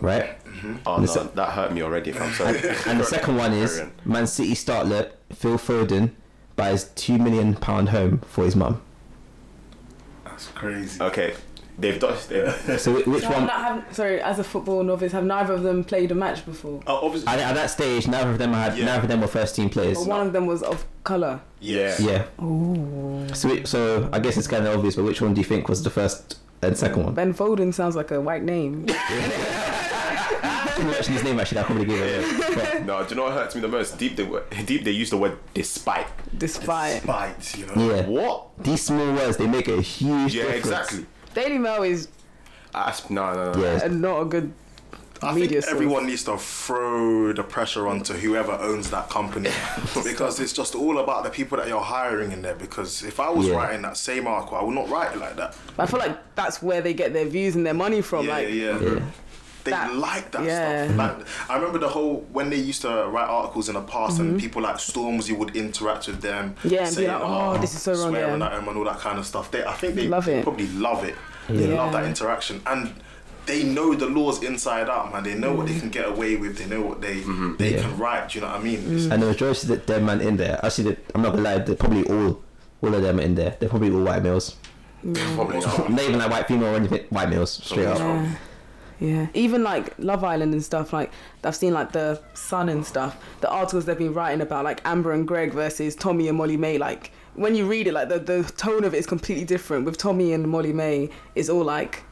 Right? 0.00 0.42
Mm-hmm. 0.44 0.76
oh 0.86 0.96
no 0.98 1.06
se- 1.06 1.28
that 1.34 1.50
hurt 1.50 1.72
me 1.72 1.82
already 1.82 2.10
if 2.10 2.20
I'm 2.20 2.32
sorry 2.32 2.58
And 2.86 2.98
the 3.00 3.04
second 3.04 3.36
one 3.36 3.52
is 3.52 3.76
Carry 3.76 3.86
on. 3.86 3.92
Man 4.04 4.26
City 4.26 4.54
startlet 4.54 5.12
Phil 5.32 5.58
Foden 5.58 6.10
buys 6.56 6.84
two 6.94 7.18
million 7.18 7.54
pound 7.54 7.90
home 7.90 8.18
for 8.20 8.44
his 8.44 8.56
mum. 8.56 8.80
That's 10.24 10.48
crazy. 10.48 11.00
okay 11.02 11.34
they've 11.78 11.98
done 12.00 12.16
they've, 12.28 12.52
So 12.80 12.92
which 12.94 13.22
So 13.22 13.30
one? 13.30 13.46
not- 13.46 13.60
have- 13.62 13.94
sorry, 13.94 14.20
as 14.20 14.38
a 14.38 14.44
football 14.44 14.82
novice, 14.82 15.12
have 15.12 15.24
neither 15.24 15.54
of 15.54 15.62
them 15.62 15.84
played 15.84 16.10
a 16.10 16.14
match 16.14 16.44
before? 16.44 16.80
Oh, 16.86 17.06
obviously. 17.06 17.28
At, 17.28 17.38
at 17.38 17.54
that 17.54 17.70
stage, 17.70 18.08
neither 18.08 18.30
of 18.30 18.38
them 18.38 18.52
had. 18.52 18.76
Yeah. 18.76 18.86
Neither 18.86 19.02
of 19.02 19.08
them 19.08 19.20
were 19.20 19.26
first 19.28 19.54
team 19.56 19.70
players. 19.70 19.98
But 19.98 20.08
one 20.08 20.26
of 20.26 20.32
them 20.32 20.46
was 20.46 20.62
of 20.62 20.84
colour. 21.04 21.40
yeah 21.60 21.94
Yeah. 22.00 22.24
Oh. 22.38 23.26
So, 23.34 23.64
so 23.64 24.08
I 24.12 24.18
guess 24.18 24.36
it's 24.36 24.48
kind 24.48 24.66
of 24.66 24.74
obvious, 24.76 24.96
but 24.96 25.04
which 25.04 25.20
one 25.22 25.34
do 25.34 25.40
you 25.40 25.44
think 25.46 25.68
was 25.68 25.82
the 25.82 25.90
first 25.90 26.38
and 26.62 26.76
second 26.76 27.04
one? 27.04 27.14
Ben 27.14 27.32
Foden 27.32 27.72
sounds 27.72 27.94
like 27.96 28.10
a 28.10 28.20
white 28.20 28.42
name. 28.42 28.86
Can 28.86 30.86
you 30.86 30.92
mention 30.92 31.14
his 31.14 31.24
name 31.24 31.40
actually? 31.40 31.60
I 31.60 31.64
probably 31.64 31.86
give 31.86 32.00
it. 32.00 32.54
But, 32.54 32.84
No, 32.86 33.02
do 33.02 33.10
you 33.10 33.16
know 33.16 33.24
what 33.24 33.32
hurts 33.32 33.54
me 33.56 33.60
the 33.60 33.68
most? 33.68 33.98
Deep, 33.98 34.14
they 34.16 34.22
were- 34.22 34.44
deep. 34.64 34.84
They 34.84 34.92
use 34.92 35.10
the 35.10 35.16
word 35.16 35.38
despite. 35.54 36.06
Despite 36.36 37.02
Spite, 37.02 37.56
you 37.58 37.66
know. 37.66 37.94
yeah. 37.94 38.06
What? 38.06 38.62
These 38.62 38.82
small 38.82 39.12
words 39.12 39.36
they 39.38 39.46
make 39.48 39.66
a 39.68 39.80
huge 39.82 40.32
difference. 40.32 40.34
Yeah, 40.34 40.42
difference. 40.42 40.66
exactly. 40.66 41.06
Daily 41.38 41.58
Mail 41.58 41.82
is 41.84 42.08
I, 42.74 42.94
no, 43.10 43.32
no, 43.34 43.52
no. 43.52 43.62
Yeah. 43.62 43.86
not 43.88 44.20
a 44.22 44.24
good 44.24 44.52
I 45.22 45.32
media 45.34 45.48
think 45.48 45.62
source. 45.64 45.72
everyone 45.74 46.06
needs 46.06 46.22
to 46.24 46.36
throw 46.36 47.32
the 47.32 47.42
pressure 47.42 47.88
onto 47.88 48.12
whoever 48.14 48.52
owns 48.52 48.90
that 48.90 49.08
company 49.10 49.50
because 50.04 50.38
it's 50.38 50.52
just 50.52 50.74
all 50.74 50.98
about 50.98 51.24
the 51.24 51.30
people 51.30 51.58
that 51.58 51.66
you're 51.66 51.80
hiring 51.80 52.30
in 52.32 52.42
there. 52.42 52.54
Because 52.54 53.02
if 53.02 53.18
I 53.18 53.30
was 53.30 53.46
Yeah. 53.48 53.56
writing 53.56 53.82
that 53.82 53.96
same 53.96 54.26
article, 54.26 54.56
I 54.58 54.62
would 54.62 54.74
not 54.74 54.88
write 54.88 55.12
it 55.14 55.18
like 55.18 55.36
that. 55.36 55.56
I 55.78 55.86
feel 55.86 55.98
like 55.98 56.16
that's 56.36 56.62
where 56.62 56.80
they 56.82 56.94
get 56.94 57.12
their 57.12 57.24
views 57.26 57.56
and 57.56 57.64
their 57.66 57.74
money 57.74 58.00
from. 58.02 58.26
yeah, 58.26 58.32
like, 58.34 58.48
yeah, 58.50 58.78
Yeah. 58.80 59.00
They 59.64 59.72
That- 59.72 59.94
like 59.96 60.30
that 60.30 60.44
yeah. 60.44 60.84
stuff. 60.84 60.96
Like, 60.96 61.16
I 61.50 61.56
remember 61.56 61.78
the 61.78 61.88
whole 61.88 62.24
when 62.32 62.48
they 62.48 62.56
used 62.56 62.80
to 62.82 62.88
write 63.08 63.28
articles 63.28 63.68
in 63.68 63.74
the 63.74 63.82
past, 63.82 64.18
and 64.20 64.38
people 64.40 64.62
like 64.62 64.76
Stormzy 64.76 65.36
would 65.36 65.54
interact 65.56 66.06
with 66.06 66.22
them. 66.22 66.54
Mm-hmm. 66.54 66.68
Yeah, 66.68 66.78
and 66.86 66.88
be 66.90 66.94
saying, 66.94 67.08
like, 67.12 67.20
"Oh, 67.22 67.58
this 67.58 67.74
is 67.74 67.82
so 67.82 67.92
wrong," 67.92 68.10
swearing 68.12 68.38
yeah. 68.40 68.46
at 68.46 68.52
them 68.52 68.68
and 68.68 68.78
all 68.78 68.84
that 68.84 69.00
kind 69.00 69.18
of 69.18 69.26
stuff. 69.26 69.50
They, 69.50 69.62
I 69.64 69.74
think 69.74 69.94
they 69.96 70.06
Love 70.08 70.28
it. 70.28 70.42
probably 70.44 70.68
love 70.68 71.04
it. 71.04 71.16
They 71.48 71.66
love 71.68 71.92
that 71.92 72.04
interaction, 72.04 72.60
and 72.66 72.92
they 73.46 73.62
know 73.62 73.94
the 73.94 74.06
laws 74.06 74.42
inside 74.42 74.88
out, 74.90 75.12
man. 75.12 75.22
They 75.24 75.34
know 75.34 75.54
what 75.54 75.66
Mm. 75.66 75.72
they 75.72 75.80
can 75.80 75.88
get 75.88 76.06
away 76.08 76.36
with. 76.36 76.58
They 76.58 76.66
know 76.66 76.82
what 76.82 77.00
they 77.00 77.20
they 77.58 77.74
Yeah. 77.76 77.80
can 77.82 77.96
write. 77.98 78.28
Do 78.28 78.38
you 78.38 78.44
know 78.44 78.50
what 78.52 78.60
I 78.60 78.62
mean? 78.62 78.78
Mm. 78.82 79.10
And 79.12 79.22
the 79.22 79.26
majority 79.26 79.60
of 79.62 79.68
the 79.68 79.76
dead 79.78 80.02
man 80.04 80.20
in 80.20 80.36
there, 80.36 80.60
I 80.62 80.68
see 80.68 80.82
that. 80.82 80.98
I'm 81.14 81.22
not 81.22 81.30
gonna 81.30 81.42
lie, 81.42 81.58
they're 81.58 81.74
probably 81.74 82.04
all, 82.04 82.42
all 82.82 82.94
of 82.94 83.00
them 83.02 83.18
are 83.18 83.22
in 83.22 83.34
there. 83.34 83.56
They're 83.58 83.68
probably 83.70 83.90
all 83.90 84.02
white 84.04 84.22
males. 84.22 84.56
Probably 85.34 85.60
not. 85.60 85.90
Not 85.90 86.02
even 86.02 86.18
like 86.18 86.30
white 86.30 86.48
female 86.48 86.68
or 86.74 86.76
anything. 86.76 87.04
White 87.10 87.30
males, 87.30 87.52
straight 87.64 87.86
up. 87.86 87.98
Yeah. 87.98 88.28
Yeah. 89.00 89.26
Even 89.32 89.62
like 89.62 89.94
Love 89.98 90.24
Island 90.24 90.52
and 90.52 90.62
stuff, 90.62 90.92
like 90.92 91.10
I've 91.44 91.54
seen 91.54 91.72
like 91.72 91.92
the 91.92 92.20
Sun 92.34 92.68
and 92.68 92.84
stuff, 92.84 93.16
the 93.40 93.48
articles 93.48 93.84
they've 93.84 93.96
been 93.96 94.12
writing 94.12 94.40
about 94.40 94.64
like 94.64 94.80
Amber 94.84 95.12
and 95.12 95.26
Greg 95.26 95.52
versus 95.54 95.94
Tommy 95.94 96.26
and 96.28 96.36
Molly-Mae, 96.36 96.78
like 96.78 97.12
when 97.38 97.54
you 97.54 97.66
read 97.66 97.86
it, 97.86 97.92
like 97.92 98.08
the, 98.08 98.18
the 98.18 98.42
tone 98.56 98.84
of 98.84 98.94
it 98.94 98.98
is 98.98 99.06
completely 99.06 99.44
different. 99.44 99.84
With 99.84 99.96
Tommy 99.96 100.32
and 100.32 100.46
Molly-Mae, 100.48 101.08
it's 101.34 101.48
all 101.48 101.64
like 101.64 102.02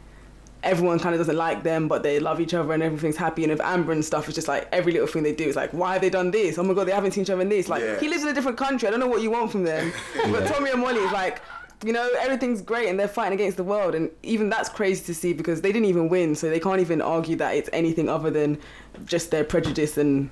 everyone 0.63 0.99
kind 0.99 1.15
of 1.15 1.21
doesn't 1.21 1.37
like 1.37 1.63
them, 1.63 1.89
but 1.89 2.03
they 2.03 2.19
love 2.21 2.41
each 2.41 2.55
other 2.55 2.73
and 2.73 2.83
everything's 2.83 3.17
happy. 3.17 3.43
And 3.45 3.51
with 3.53 3.61
Amber 3.61 3.93
and 3.93 4.05
stuff, 4.05 4.29
it's 4.29 4.35
just 4.35 4.49
like 4.49 4.69
every 4.73 4.93
little 4.93 5.07
thing 5.09 5.23
they 5.23 5.35
do 5.35 5.45
is 5.45 5.57
like, 5.57 5.73
why 5.73 5.93
have 5.95 6.03
they 6.03 6.11
done 6.11 6.31
this? 6.31 6.59
Oh 6.59 6.63
my 6.63 6.75
god, 6.75 6.87
they 6.87 6.93
haven't 6.93 7.13
seen 7.13 7.23
each 7.23 7.31
other 7.31 7.43
in 7.43 7.49
this. 7.49 7.69
Like 7.69 7.83
Yeah. 7.83 7.99
he 7.99 8.09
lives 8.09 8.23
in 8.23 8.29
a 8.29 8.35
different 8.35 8.57
country. 8.57 8.87
I 8.87 8.91
don't 8.91 9.01
know 9.01 9.07
what 9.07 9.23
you 9.23 9.31
want 9.31 9.51
from 9.51 9.65
them. 9.65 9.93
But 10.31 10.47
Tommy 10.47 10.71
and 10.71 10.81
Molly 10.81 11.01
is 11.01 11.13
like, 11.13 11.43
you 11.85 11.93
know, 11.93 12.09
everything's 12.21 12.63
great 12.63 12.89
and 12.89 12.99
they're 12.99 13.09
fighting 13.09 13.35
against 13.35 13.57
the 13.57 13.65
world. 13.65 13.95
And 13.95 14.11
even 14.23 14.49
that's 14.49 14.69
crazy 14.69 15.05
to 15.07 15.15
see 15.15 15.33
because 15.33 15.61
they 15.61 15.73
didn't 15.73 15.89
even 15.89 16.09
win, 16.09 16.35
so 16.35 16.49
they 16.49 16.61
can't 16.61 16.81
even 16.81 17.03
argue 17.03 17.37
that 17.37 17.55
it's 17.55 17.69
anything 17.73 18.09
other 18.09 18.31
than 18.31 18.59
just 19.05 19.31
their 19.31 19.45
prejudice 19.45 19.99
and 19.99 20.31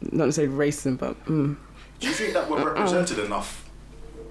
not 0.00 0.26
necessarily 0.26 0.54
racism, 0.54 0.98
but 0.98 1.22
mm. 1.26 1.56
Do 2.00 2.06
you 2.08 2.12
think 2.12 2.34
that 2.34 2.48
we're 2.50 2.58
uh-uh. 2.58 2.64
represented 2.74 3.18
enough 3.18 3.68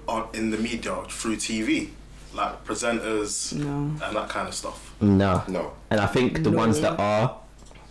on 0.08 0.28
in 0.34 0.50
the 0.50 0.58
media 0.58 0.96
through 1.08 1.36
TV, 1.36 1.90
like 2.34 2.64
presenters 2.64 3.52
No. 3.54 4.04
and 4.04 4.16
that 4.16 4.28
kind 4.28 4.48
of 4.48 4.54
stuff? 4.54 4.94
No. 5.00 5.42
No. 5.48 5.72
And 5.90 6.00
I 6.00 6.06
think 6.06 6.42
the 6.44 6.50
No. 6.50 6.56
ones 6.58 6.80
that 6.80 6.98
are, 6.98 7.36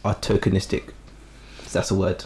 are 0.04 0.16
tokenistic. 0.16 0.92
That's 1.72 1.92
a 1.92 1.96
word. 1.96 2.24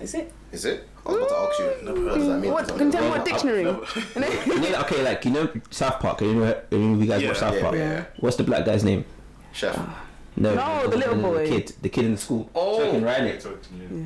is 0.00 0.14
it? 0.14 0.32
Is 0.52 0.64
it? 0.64 0.88
I 1.04 1.10
was 1.10 1.16
about 1.18 1.28
to 1.28 1.36
ask 1.36 1.58
you. 1.84 2.04
What 2.06 2.14
does 2.14 2.26
that 2.28 2.38
mean? 2.38 2.52
What? 2.52 2.68
Can 2.68 2.86
you 2.86 2.92
tell 2.92 3.02
me 3.04 3.10
what 3.10 3.24
dictionary? 3.24 3.62
You 3.64 4.60
know, 4.70 4.80
okay, 4.82 5.02
like, 5.02 5.24
you 5.24 5.30
know 5.32 5.48
South 5.70 5.98
Park? 6.00 6.20
You 6.20 6.28
you, 6.28 6.34
know, 6.36 6.54
you 6.70 7.06
guys 7.06 7.20
Yeah, 7.22 7.28
watch 7.28 7.38
South 7.38 7.54
yeah, 7.54 7.60
Park? 7.60 7.74
yeah. 7.74 8.04
What's 8.20 8.36
the 8.36 8.44
black 8.44 8.64
guy's 8.64 8.84
name? 8.84 9.04
Chef. 9.52 9.74
Ah. 9.76 10.03
No, 10.36 10.54
No, 10.54 10.88
the 10.88 10.96
little 10.96 11.16
boy. 11.16 11.44
the 11.44 11.50
kid, 11.60 11.72
the 11.82 11.88
kid 11.88 12.04
in 12.06 12.12
the 12.12 12.18
school. 12.18 12.50
Oh. 12.54 12.78
Token 12.78 13.04
Riley. 13.04 13.38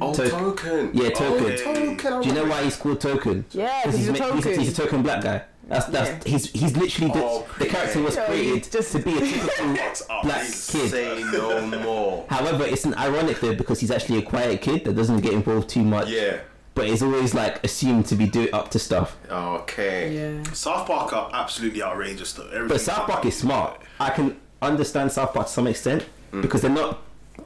Oh, 0.01 0.13
To- 0.15 0.29
token. 0.29 0.91
Yeah, 0.93 1.07
oh, 1.07 1.11
Token. 1.11 1.45
Okay. 1.47 1.57
Token. 1.65 1.99
Oh, 2.13 2.17
oh 2.19 2.23
do 2.23 2.29
you 2.29 2.35
know 2.35 2.45
why 2.45 2.63
he's 2.65 2.77
called 2.77 3.01
Token? 3.01 3.45
Yeah, 3.53 3.83
'cause 3.85 3.97
he's 3.97 4.09
a 4.09 4.13
ma- 4.13 4.33
He's, 4.37 4.45
he's 4.45 4.79
a 4.79 4.83
token 4.83 5.03
black 5.03 5.23
guy. 5.23 5.43
That's 5.69 5.87
that's 5.87 6.25
he's 6.27 6.51
he's 6.53 6.75
literally 6.77 7.13
the, 7.13 7.23
Oh, 7.25 7.47
the 7.59 7.67
character 7.67 8.01
was 8.03 8.17
yeah. 8.17 8.27
created 8.27 8.71
Just- 8.73 8.93
to 8.93 8.99
be 9.01 9.17
a 9.17 9.21
typical 9.21 9.75
black 10.23 10.43
Jesus. 10.47 10.71
kid. 10.71 10.91
Say 10.91 11.25
no 11.33 11.67
more. 11.67 12.27
However, 12.29 12.65
it's 12.65 12.85
an 12.85 12.95
ironic 12.95 13.41
though 13.41 13.55
because 13.55 13.81
he's 13.81 13.91
actually 13.91 14.19
a 14.19 14.23
quiet 14.23 14.61
kid 14.63 14.85
that 14.85 14.95
doesn't 14.97 15.21
get 15.21 15.33
involved 15.33 15.69
too 15.69 15.83
much. 15.83 16.09
Yeah. 16.11 16.39
But 16.75 16.87
is 16.87 17.03
always 17.03 17.35
like 17.35 17.65
assumed 17.65 18.07
to 18.07 18.15
be 18.15 18.27
do 18.27 18.49
up 18.53 18.71
to 18.71 18.79
stuff. 18.79 19.17
Okay. 19.31 20.15
Yeah. 20.43 20.53
South 20.53 20.87
Park 20.87 21.13
are 21.13 21.31
absolutely 21.33 21.83
outrageous 21.83 22.33
though. 22.35 22.45
Everything 22.47 22.69
But 22.69 22.81
South 22.81 23.07
Park 23.09 23.25
is 23.27 23.37
smart. 23.37 23.81
I 23.99 24.11
can 24.11 24.37
understand 24.63 25.11
South 25.13 25.35
Park 25.35 25.47
to 25.49 25.53
some 25.53 25.67
extent 25.67 26.05
Mm. 26.33 26.43
because 26.43 26.63
they're 26.63 26.71
not 26.71 26.99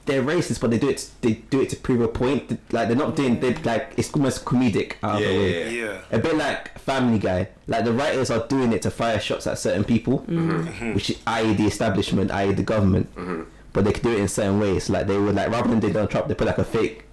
they're 0.07 0.23
racist, 0.23 0.61
but 0.61 0.71
they 0.71 0.79
do 0.79 0.89
it 0.89 1.09
they 1.21 1.35
do 1.35 1.61
it 1.61 1.69
to 1.71 1.77
prove 1.77 2.01
a 2.01 2.09
point. 2.09 2.59
Like 2.73 2.89
they're 2.89 2.97
not 2.97 3.15
doing 3.15 3.39
they 3.41 3.55
like 3.57 3.93
it's 3.97 4.13
almost 4.13 4.45
comedic 4.45 4.95
out 5.03 5.21
Yeah, 5.21 5.27
of 5.29 5.33
the 5.35 5.39
way. 5.39 5.53
yeah, 5.77 5.85
yeah. 5.85 5.93
Yeah. 5.93 6.01
A 6.11 6.19
bit 6.19 6.37
like 6.37 6.79
Family 6.79 7.19
Guy. 7.19 7.49
Like 7.69 7.85
the 7.85 7.93
writers 7.93 8.31
are 8.31 8.47
doing 8.49 8.73
it 8.73 8.83
to 8.83 8.91
fire 8.91 9.21
shots 9.21 9.47
at 9.47 9.59
certain 9.59 9.85
people, 9.85 10.21
mm-hmm. 10.21 10.51
Mm-hmm. 10.67 10.95
which 10.95 11.11
is 11.11 11.19
i.e. 11.27 11.55
the 11.55 11.67
establishment, 11.67 12.31
i.e. 12.33 12.53
the 12.53 12.63
government. 12.63 13.15
Mm-hmm. 13.15 13.43
But 13.73 13.85
they 13.85 13.93
could 13.93 14.03
do 14.03 14.13
it 14.13 14.19
in 14.21 14.29
certain 14.29 14.59
ways. 14.59 14.91
Like 14.91 15.07
they 15.07 15.19
would 15.19 15.35
like 15.35 15.51
rather 15.51 15.69
than 15.69 15.81
Donald 15.81 16.11
Trump, 16.11 16.27
they 16.29 16.35
put 16.35 16.47
like 16.47 16.59
a 16.59 16.65
fake 16.65 17.05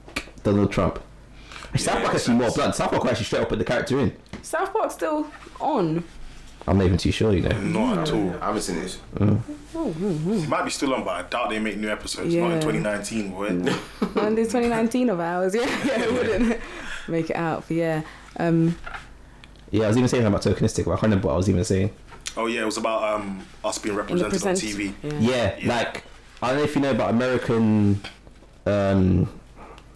Donald 0.44 0.72
Trump. 0.72 1.00
South 1.76 1.86
Yeah, 1.86 2.02
Park 2.02 2.14
makes 2.14 2.16
actually 2.24 2.34
more 2.36 2.44
sense. 2.50 2.56
blunt. 2.56 2.76
South 2.76 2.90
Park 2.92 3.06
actually 3.06 3.26
straight 3.26 3.42
up 3.44 3.50
put 3.50 3.60
the 3.60 3.66
character 3.66 4.00
in. 4.00 4.16
South 4.42 4.74
Park's 4.74 4.96
still 4.96 5.28
on. 5.62 6.04
I'm 6.70 6.78
not 6.78 6.86
even 6.86 6.98
too 6.98 7.12
sure, 7.12 7.34
you 7.34 7.42
know. 7.42 7.58
Not 7.62 7.98
at 8.08 8.14
all. 8.14 8.36
I 8.42 8.46
haven't 8.48 8.62
seen 8.62 8.76
this. 8.76 9.00
It 9.20 10.48
might 10.50 10.64
be 10.66 10.70
still 10.70 10.94
on, 10.94 11.04
but 11.04 11.12
I 11.16 11.22
doubt 11.28 11.50
they 11.50 11.60
make 11.60 11.78
new 11.78 11.90
episodes. 11.90 12.34
Yeah. 12.34 12.42
Not 12.42 12.48
in 12.52 12.56
Yeah. 12.58 12.62
2019, 12.62 13.32
boy. 13.32 13.48
And 14.22 14.38
this 14.38 14.48
2019 14.50 15.10
of 15.10 15.20
ours, 15.20 15.56
yeah, 15.60 15.62
yeah, 15.86 16.02
it 16.04 16.12
wouldn't 16.14 16.60
make 17.08 17.30
it 17.30 17.36
out. 17.36 17.64
But 17.68 17.76
yeah, 17.78 18.02
um, 18.38 18.76
Yeah, 19.72 19.86
I 19.86 19.88
was 19.88 19.98
even 19.98 20.10
saying 20.10 20.26
about 20.26 20.42
tokenistic, 20.44 20.86
but 20.86 20.92
I 20.92 20.96
can't 20.96 21.04
remember 21.04 21.28
what 21.28 21.34
I 21.34 21.38
was 21.38 21.50
even 21.50 21.64
saying. 21.64 21.92
oh 22.38 22.46
yeah, 22.46 22.62
it 22.62 22.66
was 22.66 22.78
about 22.78 23.04
um 23.04 23.44
us 23.66 23.80
being 23.80 23.94
in 23.98 23.98
the 23.98 24.04
represented 24.04 24.44
on 24.48 24.54
TV. 24.56 24.94
Yeah. 25.04 25.14
Yeah, 25.20 25.56
Yeah. 25.60 25.68
like 25.76 26.04
I 26.42 26.50
don't 26.50 26.58
know 26.58 26.64
if 26.64 26.76
you 26.76 26.82
know 26.82 26.92
about 26.92 27.10
American. 27.10 28.00
Um, 28.66 29.28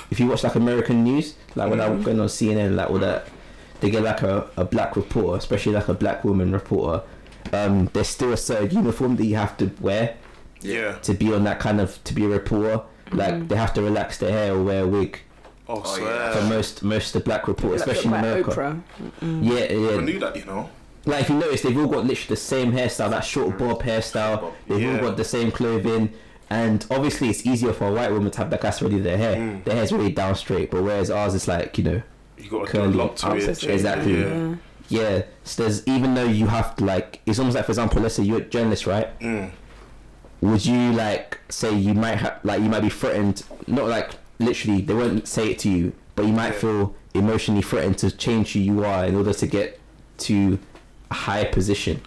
if 0.09 0.19
you 0.19 0.27
watch 0.27 0.43
like 0.43 0.55
American 0.55 1.03
news, 1.03 1.35
like 1.55 1.69
when 1.69 1.79
I'm 1.79 2.01
going 2.01 2.19
on 2.19 2.27
CNN, 2.27 2.75
like 2.75 2.89
all 2.89 2.99
that, 2.99 3.27
they 3.83 3.91
get 3.91 4.01
like 4.03 4.21
a, 4.21 4.49
a 4.57 4.63
black 4.65 4.95
reporter, 4.95 5.37
especially 5.37 5.73
like 5.73 5.87
a 5.89 5.93
black 5.93 6.23
woman 6.23 6.51
reporter. 6.51 7.03
Um, 7.51 7.89
there's 7.93 8.07
still 8.07 8.31
a 8.33 8.37
certain 8.37 8.71
uniform 8.75 9.17
that 9.17 9.25
you 9.25 9.35
have 9.35 9.57
to 9.57 9.69
wear 9.81 10.15
Yeah. 10.61 10.93
to 10.99 11.13
be 11.13 11.33
on 11.33 11.43
that 11.43 11.59
kind 11.59 11.81
of 11.81 12.03
to 12.05 12.13
be 12.13 12.23
a 12.25 12.29
reporter. 12.29 12.81
Like 13.11 13.47
they 13.49 13.55
have 13.55 13.73
to 13.75 13.81
relax 13.81 14.17
their 14.17 14.31
hair 14.31 14.53
or 14.55 14.63
wear 14.63 14.83
a 14.83 14.87
wig. 14.87 15.19
Oh, 15.67 15.81
Oh, 15.85 15.97
yeah. 15.99 16.31
For 16.33 16.43
most 16.45 16.83
most 16.83 17.07
of 17.15 17.21
the 17.21 17.25
black 17.25 17.47
reporters, 17.47 17.81
Like, 17.81 17.89
especially 17.97 18.07
in 18.07 18.11
like 18.11 18.23
America. 18.23 18.51
Oprah. 19.21 19.43
Yeah, 19.43 19.65
I 19.65 19.73
yeah. 19.95 20.01
knew 20.01 20.19
that, 20.19 20.35
you 20.35 20.45
know. 20.45 20.69
Like 21.05 21.21
if 21.23 21.29
you 21.29 21.35
notice, 21.35 21.61
they've 21.61 21.77
all 21.77 21.87
got 21.87 22.05
literally 22.05 22.27
the 22.29 22.35
same 22.37 22.71
hairstyle, 22.71 23.09
that 23.09 23.25
short 23.25 23.57
bob 23.57 23.83
hairstyle. 23.83 24.53
They've 24.67 24.81
Yeah. 24.81 24.95
all 24.95 25.01
got 25.09 25.17
the 25.17 25.25
same 25.25 25.51
clothing, 25.51 26.13
and 26.49 26.85
obviously 26.89 27.29
it's 27.29 27.45
easier 27.45 27.73
for 27.73 27.87
a 27.89 27.91
white 27.91 28.11
woman 28.11 28.31
to 28.31 28.37
have 28.37 28.49
that 28.51 28.61
that's 28.61 28.81
really 28.81 28.99
their 28.99 29.17
hair. 29.17 29.35
Mm. 29.35 29.63
Their 29.65 29.75
hair's 29.75 29.91
really 29.91 30.11
down 30.13 30.35
straight, 30.35 30.71
but 30.71 30.81
whereas 30.81 31.11
ours 31.11 31.33
is 31.35 31.45
like 31.47 31.77
you 31.77 31.83
know, 31.83 32.01
You 32.37 32.49
got 32.49 32.65
to 32.65 32.71
Curly. 32.71 32.91
do 32.93 32.97
a 32.99 33.03
lot 33.03 33.17
to 33.17 33.27
I'm 33.27 33.37
it. 33.37 33.41
so 33.41 33.53
change 33.53 33.63
it, 33.63 33.73
Exactly. 33.73 34.21
Yeah. 34.21 34.55
yeah. 34.89 35.21
So 35.43 35.63
there's 35.63 35.87
even 35.87 36.13
though 36.13 36.25
you 36.25 36.47
have 36.47 36.75
to 36.77 36.85
like, 36.85 37.21
it's 37.25 37.39
almost 37.39 37.55
like 37.55 37.65
for 37.65 37.71
example, 37.71 38.01
let's 38.01 38.15
say 38.15 38.23
you're 38.23 38.39
a 38.39 38.41
journalist, 38.45 38.85
right? 38.87 39.17
Mm. 39.19 39.51
Would 40.41 40.65
you 40.65 40.91
like 40.91 41.39
say 41.49 41.73
you 41.73 41.93
might 41.93 42.15
have 42.17 42.39
like 42.43 42.61
you 42.61 42.69
might 42.69 42.81
be 42.81 42.89
threatened? 42.89 43.43
Not 43.67 43.87
like 43.87 44.11
literally, 44.39 44.81
they 44.81 44.93
won't 44.93 45.27
say 45.27 45.51
it 45.51 45.59
to 45.59 45.69
you, 45.69 45.93
but 46.15 46.25
you 46.25 46.33
might 46.33 46.53
Yeah. 46.53 46.59
feel 46.59 46.95
emotionally 47.13 47.61
threatened 47.61 47.97
to 47.99 48.11
change 48.11 48.53
who 48.53 48.59
you 48.59 48.83
are 48.83 49.05
in 49.05 49.15
order 49.15 49.33
to 49.33 49.47
get 49.47 49.79
to 50.19 50.59
a 51.11 51.13
higher 51.13 51.49
position. 51.51 52.01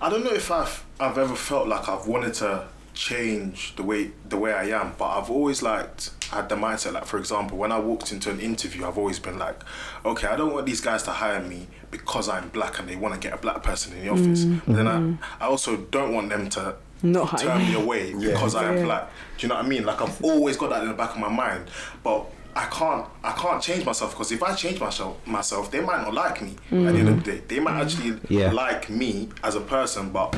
I 0.00 0.10
don't 0.10 0.24
know 0.24 0.32
if 0.34 0.50
I've 0.50 0.84
I've 1.00 1.16
ever 1.16 1.34
felt 1.36 1.66
like 1.68 1.88
I've 1.88 2.06
wanted 2.06 2.34
to 2.34 2.66
change 2.94 3.74
the 3.76 3.82
way 3.82 4.10
the 4.28 4.36
way 4.36 4.52
I 4.52 4.64
am, 4.80 4.92
but 4.98 5.06
I've 5.06 5.30
always 5.30 5.62
liked 5.62 6.10
had 6.30 6.48
the 6.48 6.54
mindset 6.56 6.92
like 6.94 7.04
for 7.04 7.18
example 7.18 7.58
when 7.58 7.70
I 7.72 7.78
walked 7.78 8.10
into 8.12 8.30
an 8.30 8.40
interview 8.40 8.86
I've 8.86 8.96
always 8.96 9.18
been 9.18 9.38
like 9.38 9.60
okay 10.04 10.28
I 10.28 10.36
don't 10.36 10.52
want 10.52 10.64
these 10.64 10.80
guys 10.80 11.02
to 11.02 11.10
hire 11.10 11.42
me 11.42 11.66
because 11.90 12.26
I'm 12.28 12.48
black 12.48 12.78
and 12.78 12.88
they 12.88 12.96
want 12.96 13.12
to 13.14 13.20
get 13.20 13.34
a 13.34 13.36
black 13.36 13.62
person 13.62 13.94
in 13.96 14.04
the 14.04 14.10
office 14.10 14.44
mm, 14.44 14.62
but 14.66 14.76
then 14.76 14.88
I, 14.88 14.96
mm. 14.96 15.18
I 15.40 15.44
also 15.46 15.76
don't 15.76 16.14
want 16.14 16.30
them 16.30 16.48
to 16.50 16.76
Not 17.02 17.38
turn 17.38 17.58
me 17.58 17.68
me. 17.74 17.74
away 17.74 18.12
Yeah. 18.12 18.32
because 18.32 18.54
I 18.54 18.64
am 18.70 18.78
Yeah. 18.78 18.84
black 18.84 19.10
do 19.36 19.42
you 19.46 19.48
know 19.50 19.56
what 19.56 19.64
I 19.66 19.68
mean 19.68 19.84
like 19.84 20.00
I've 20.00 20.24
always 20.24 20.56
got 20.56 20.70
that 20.70 20.82
in 20.82 20.88
the 20.88 20.94
back 20.94 21.10
of 21.10 21.18
my 21.18 21.28
mind 21.28 21.70
but 22.02 22.24
I 22.56 22.64
can't 22.66 23.06
I 23.22 23.32
can't 23.32 23.62
change 23.62 23.84
myself 23.84 24.12
because 24.12 24.32
if 24.32 24.42
I 24.42 24.54
change 24.54 24.80
myself 24.80 25.26
myself 25.26 25.70
they 25.70 25.80
might 25.80 26.00
not 26.00 26.14
like 26.14 26.40
me 26.40 26.52
at 26.70 26.70
the 26.70 26.76
end 26.98 27.08
of 27.10 27.16
mm. 27.16 27.24
the 27.24 27.32
day 27.32 27.42
they 27.46 27.60
might 27.60 27.78
actually 27.78 28.18
Yeah. 28.30 28.52
like 28.52 28.88
me 28.88 29.28
as 29.44 29.54
a 29.54 29.60
person 29.60 30.10
but 30.10 30.34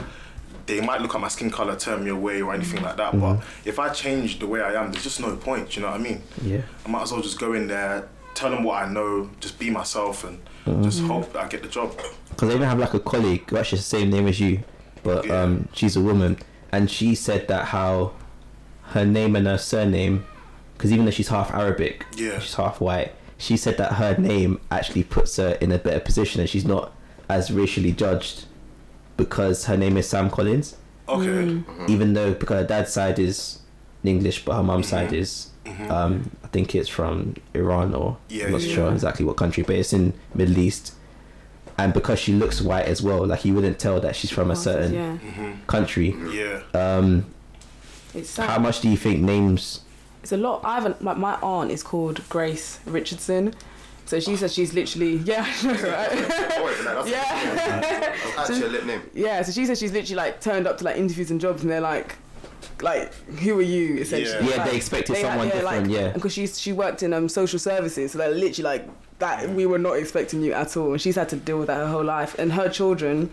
they 0.66 0.80
might 0.80 1.00
look 1.00 1.14
at 1.14 1.20
my 1.20 1.28
skin 1.28 1.50
color, 1.50 1.76
turn 1.76 2.04
me 2.04 2.10
away, 2.10 2.40
or 2.42 2.54
anything 2.54 2.82
like 2.82 2.96
that. 2.96 3.18
But 3.18 3.42
if 3.64 3.78
I 3.78 3.88
change 3.90 4.38
the 4.38 4.46
way 4.46 4.60
I 4.62 4.72
am, 4.82 4.90
there's 4.92 5.04
just 5.04 5.20
no 5.20 5.36
point. 5.36 5.76
You 5.76 5.82
know 5.82 5.90
what 5.90 6.00
I 6.00 6.02
mean? 6.02 6.22
Yeah. 6.42 6.62
I 6.84 6.88
might 6.88 7.02
as 7.02 7.12
well 7.12 7.22
just 7.22 7.38
go 7.38 7.52
in 7.52 7.66
there, 7.68 8.08
tell 8.34 8.50
them 8.50 8.64
what 8.64 8.82
I 8.82 8.88
know, 8.90 9.30
just 9.40 9.58
be 9.58 9.70
myself, 9.70 10.24
and 10.24 10.40
just 10.84 11.02
hope 11.02 11.32
that 11.34 11.44
I 11.44 11.48
get 11.48 11.62
the 11.62 11.68
job. 11.68 11.96
because 12.30 12.48
I 12.50 12.54
even 12.54 12.66
have 12.68 12.78
like 12.78 12.94
a 12.94 13.00
colleague 13.00 13.48
who 13.50 13.56
actually 13.58 13.78
has 13.78 13.88
the 13.90 13.96
same 13.98 14.10
name 14.10 14.26
as 14.26 14.40
you, 14.40 14.62
but 15.02 15.26
Yeah. 15.26 15.42
um, 15.42 15.68
she's 15.72 15.96
a 15.96 16.00
woman, 16.00 16.38
and 16.72 16.90
she 16.90 17.14
said 17.14 17.46
that 17.48 17.66
how 17.66 18.12
her 18.88 19.04
name 19.04 19.36
and 19.36 19.46
her 19.46 19.58
surname, 19.58 20.24
because 20.76 20.92
even 20.92 21.04
though 21.04 21.10
she's 21.10 21.28
half 21.28 21.52
Arabic, 21.52 22.06
Yeah. 22.16 22.38
she's 22.38 22.54
half 22.54 22.80
white. 22.80 23.12
She 23.38 23.56
said 23.56 23.76
that 23.78 23.94
her 23.94 24.16
name 24.16 24.60
actually 24.70 25.02
puts 25.04 25.36
her 25.36 25.58
in 25.60 25.70
a 25.72 25.78
better 25.78 26.00
position, 26.00 26.40
and 26.40 26.48
she's 26.48 26.64
not 26.64 26.92
as 27.28 27.50
racially 27.50 27.92
judged 27.92 28.44
because 29.16 29.64
her 29.66 29.76
name 29.76 29.96
is 29.96 30.08
Sam 30.08 30.30
Collins. 30.30 30.76
Okay. 31.08 31.26
Mm-hmm. 31.26 31.86
Even 31.88 32.14
though 32.14 32.34
because 32.34 32.60
her 32.62 32.66
dad's 32.66 32.92
side 32.92 33.18
is 33.18 33.58
English, 34.02 34.44
but 34.44 34.56
her 34.56 34.62
mum's 34.62 34.86
Mm-hmm. 34.86 35.08
side 35.08 35.12
is, 35.12 35.48
um, 35.90 36.30
I 36.42 36.48
think 36.48 36.74
it's 36.74 36.88
from 36.88 37.34
Iran 37.54 37.94
or 37.94 38.16
Yeah, 38.28 38.46
I'm 38.46 38.52
not 38.52 38.60
yeah, 38.62 38.74
sure 38.74 38.92
exactly 38.92 39.24
what 39.24 39.36
country, 39.36 39.62
but 39.62 39.76
it's 39.76 39.92
in 39.92 40.12
Middle 40.34 40.58
East. 40.58 40.94
And 41.76 41.92
because 41.92 42.18
she 42.20 42.32
looks 42.32 42.60
white 42.60 42.86
as 42.86 43.02
well, 43.02 43.26
like 43.26 43.44
you 43.44 43.52
wouldn't 43.54 43.78
tell 43.78 44.00
that 44.00 44.14
she's 44.14 44.30
from 44.30 44.50
a 44.50 44.56
certain 44.56 44.94
Yeah, 44.94 45.52
country. 45.66 46.14
Yeah. 46.30 46.62
Um, 46.72 47.26
it's 48.14 48.36
how 48.36 48.58
much 48.60 48.80
do 48.80 48.88
you 48.88 48.96
think 48.96 49.20
names? 49.20 49.80
It's 50.22 50.30
a 50.32 50.36
lot. 50.36 50.60
I 50.64 50.74
haven't. 50.76 51.02
My, 51.02 51.14
my 51.14 51.34
aunt 51.42 51.70
is 51.72 51.82
called 51.82 52.26
Grace 52.28 52.78
Richardson, 52.86 53.54
so 54.06 54.20
she 54.20 54.36
says 54.36 54.52
she's 54.52 54.74
literally 54.74 55.16
yeah, 55.16 55.40
right? 55.64 56.08
Oh, 56.12 56.64
wait, 56.64 56.84
no, 56.84 56.94
that's, 57.04 57.08
yeah, 57.08 57.54
that's 58.36 58.50
actually 58.50 58.62
a 58.66 58.68
lit 58.68 58.86
name. 58.86 59.02
yeah. 59.14 59.42
So 59.42 59.52
she 59.52 59.66
says 59.66 59.78
she's 59.78 59.92
literally 59.92 60.16
like 60.16 60.40
turned 60.40 60.66
up 60.66 60.78
to 60.78 60.84
like 60.84 60.96
interviews 60.96 61.30
and 61.30 61.40
jobs, 61.40 61.62
and 61.62 61.70
they're 61.70 61.80
like, 61.80 62.16
like, 62.82 63.14
who 63.40 63.58
are 63.58 63.62
you? 63.62 63.98
Essentially, 63.98 64.44
Yeah. 64.44 64.50
Yeah, 64.50 64.56
Like, 64.62 64.70
they 64.70 64.76
expected 64.76 65.16
they- 65.16 65.22
someone 65.22 65.48
different. 65.48 65.90
yeah, 65.90 66.10
because 66.12 66.32
she's 66.32 66.60
she 66.60 66.72
worked 66.72 67.02
in 67.02 67.12
um 67.12 67.28
social 67.28 67.58
services, 67.58 68.12
so 68.12 68.18
they're 68.18 68.30
literally 68.30 68.62
like 68.78 68.88
that. 69.20 69.48
We 69.50 69.64
were 69.66 69.78
not 69.78 69.92
expecting 69.94 70.42
you 70.42 70.52
at 70.52 70.76
all, 70.76 70.92
and 70.92 71.00
she's 71.00 71.16
had 71.16 71.28
to 71.30 71.36
deal 71.36 71.58
with 71.58 71.68
that 71.68 71.76
her 71.78 71.86
whole 71.88 72.04
life. 72.04 72.38
And 72.38 72.52
her 72.52 72.68
children, 72.68 73.30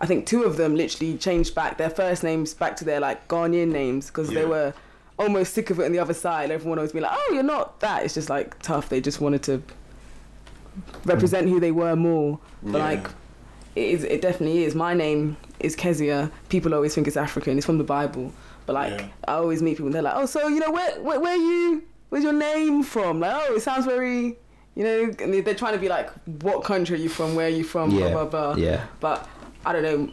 I 0.00 0.06
think 0.06 0.26
two 0.26 0.42
of 0.44 0.56
them 0.56 0.74
literally 0.74 1.16
changed 1.18 1.54
back 1.54 1.76
their 1.78 1.90
first 1.90 2.22
names 2.24 2.54
back 2.54 2.76
to 2.76 2.84
their 2.84 2.98
like 3.00 3.28
Ghanaian 3.28 3.68
names 3.72 4.06
because 4.08 4.30
Yeah. 4.32 4.40
they 4.40 4.46
were 4.46 4.74
almost 5.18 5.54
sick 5.54 5.70
of 5.70 5.80
it 5.80 5.84
on 5.86 5.92
the 5.92 5.98
other 5.98 6.14
side. 6.14 6.50
Everyone 6.50 6.78
always 6.78 6.92
be 6.92 7.00
like, 7.00 7.12
"Oh, 7.14 7.32
you're 7.32 7.42
not 7.42 7.80
that." 7.80 8.04
It's 8.04 8.14
just 8.14 8.28
like 8.30 8.58
tough. 8.62 8.88
They 8.88 9.00
just 9.00 9.20
wanted 9.20 9.42
to 9.44 9.62
represent 11.04 11.48
who 11.48 11.60
they 11.60 11.72
were 11.72 11.96
more, 11.96 12.38
but 12.62 12.78
Yeah. 12.78 12.84
like. 12.84 13.08
It, 13.74 13.90
is, 13.90 14.04
it 14.04 14.22
definitely 14.22 14.64
is. 14.64 14.74
My 14.74 14.94
name 14.94 15.36
is 15.60 15.76
Keziah. 15.76 16.30
People 16.48 16.72
always 16.72 16.94
think 16.94 17.06
it's 17.06 17.16
African. 17.18 17.58
It's 17.58 17.66
from 17.66 17.76
the 17.76 17.84
Bible. 17.84 18.32
But 18.64 18.72
like, 18.72 19.00
Yeah. 19.00 19.06
I 19.28 19.32
always 19.34 19.60
meet 19.62 19.72
people 19.72 19.84
and 19.86 19.94
they're 19.94 20.00
like, 20.00 20.14
"Oh, 20.16 20.24
so 20.24 20.48
you 20.48 20.60
know 20.60 20.70
where 20.70 20.98
where, 21.02 21.20
where 21.20 21.36
you 21.36 21.82
where's 22.08 22.24
your 22.24 22.32
name 22.32 22.82
from?" 22.82 23.20
Like, 23.20 23.34
"Oh, 23.36 23.54
it 23.56 23.60
sounds 23.60 23.84
very, 23.84 24.38
you 24.74 24.82
know." 24.82 25.10
They- 25.10 25.42
they're 25.42 25.54
trying 25.54 25.74
to 25.74 25.78
be 25.78 25.90
like, 25.90 26.08
"What 26.40 26.64
country 26.64 26.96
are 26.96 27.02
you 27.02 27.10
from? 27.10 27.34
Where 27.34 27.48
are 27.48 27.50
you 27.50 27.64
from?" 27.64 27.90
yeah, 27.90 28.08
Blah 28.12 28.24
blah 28.24 28.54
blah. 28.54 28.62
yeah. 28.64 28.84
But 29.00 29.28
I 29.66 29.74
don't 29.74 29.82
know. 29.82 30.08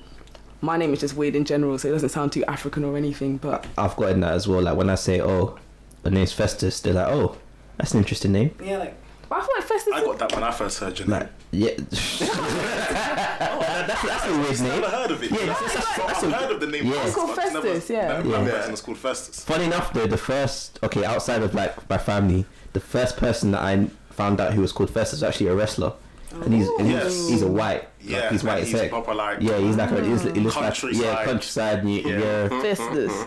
My 0.64 0.78
name 0.78 0.94
is 0.94 1.02
just 1.02 1.16
weird 1.18 1.36
in 1.36 1.44
general, 1.44 1.78
so 1.78 1.90
it 1.90 1.92
doesn't 1.92 2.10
sound 2.10 2.32
too 2.32 2.46
African 2.46 2.86
or 2.86 2.96
anything. 2.96 3.36
But 3.38 3.66
I've 3.78 3.96
gotten 3.98 4.22
that 4.22 4.32
as 4.34 4.48
well. 4.48 4.62
Like 4.62 4.78
when 4.78 4.90
I 4.90 4.96
say, 4.96 5.20
"Oh, 5.22 5.58
my 6.06 6.10
name's 6.12 6.32
Festus," 6.32 6.80
they're 6.80 6.94
like, 6.94 7.08
"Oh, 7.10 7.38
that's 7.78 7.94
an 7.94 8.00
interesting 8.00 8.32
name." 8.32 8.56
yeah, 8.64 8.78
like, 8.78 8.96
but 9.28 9.40
I 9.40 9.42
feel 9.42 9.56
like 9.58 9.66
Festus. 9.68 9.94
I 9.94 10.02
got 10.06 10.20
that 10.20 10.32
when 10.34 10.44
I 10.44 10.52
first 10.52 10.80
heard 10.80 10.98
your 10.98 11.08
name. 11.10 11.20
Like, 11.20 11.30
yeah, 11.52 11.70
oh, 13.42 13.84
that's, 13.88 14.02
that's 14.04 14.26
a 14.26 14.32
weird 14.32 14.48
I've 14.52 14.62
name. 14.62 14.70
never 14.82 14.88
heard 14.96 15.12
of 15.12 15.22
it. 15.24 15.32
Yeah, 15.32 15.38
I've, 15.38 15.48
that's- 15.48 15.74
that's- 15.74 15.98
that's 15.98 16.24
I've 16.24 16.30
a- 16.32 16.34
heard 16.36 16.52
of 16.52 16.60
the 16.62 16.68
name. 16.68 16.86
yeah. 16.88 17.06
It's 17.06 17.16
called 17.16 17.36
but 17.36 17.40
I've 17.46 17.54
never 17.54 17.68
Festus, 17.68 17.90
yeah. 17.90 18.24
Yeah. 18.24 18.38
person 18.44 18.70
that's 18.70 18.82
called 18.82 18.98
Festus. 18.98 19.44
Funny 19.44 19.66
enough, 19.66 19.92
though, 19.94 20.08
the 20.08 20.18
first 20.18 20.80
okay 20.82 21.04
outside 21.04 21.42
of 21.44 21.54
like 21.54 21.90
my 21.90 21.98
family, 21.98 22.46
the 22.74 22.80
first 22.80 23.18
person 23.18 23.52
that 23.52 23.62
I 23.62 23.88
found 24.12 24.40
out 24.40 24.54
who 24.54 24.62
was 24.62 24.72
called 24.72 24.90
Festus 24.92 25.20
was 25.20 25.24
actually 25.24 25.48
a 25.48 25.56
wrestler, 25.56 25.94
and 26.34 26.54
he's 26.54 26.68
and 26.68 26.88
he's, 26.88 26.96
Yes. 26.96 27.30
he's 27.30 27.42
a 27.44 27.48
white, 27.48 27.88
Yeah, 28.02 28.20
like, 28.22 28.32
he's 28.32 28.44
white 28.44 28.64
and 28.64 28.74
as 28.76 28.82
heck. 28.82 28.90
proper 28.90 29.14
like 29.14 29.42
Yeah, 29.42 29.58
he's 29.60 29.76
like 29.78 29.92
a, 29.92 30.04
he's, 30.04 30.22
he 30.24 30.30
looks 30.40 30.56
like 30.56 30.64
yeah, 30.94 31.26
Countryside. 31.26 31.26
countryside. 31.26 31.84
Yeah, 31.88 32.02
Yeah. 32.08 32.20
yeah, 32.52 32.62
Festus. 32.62 33.26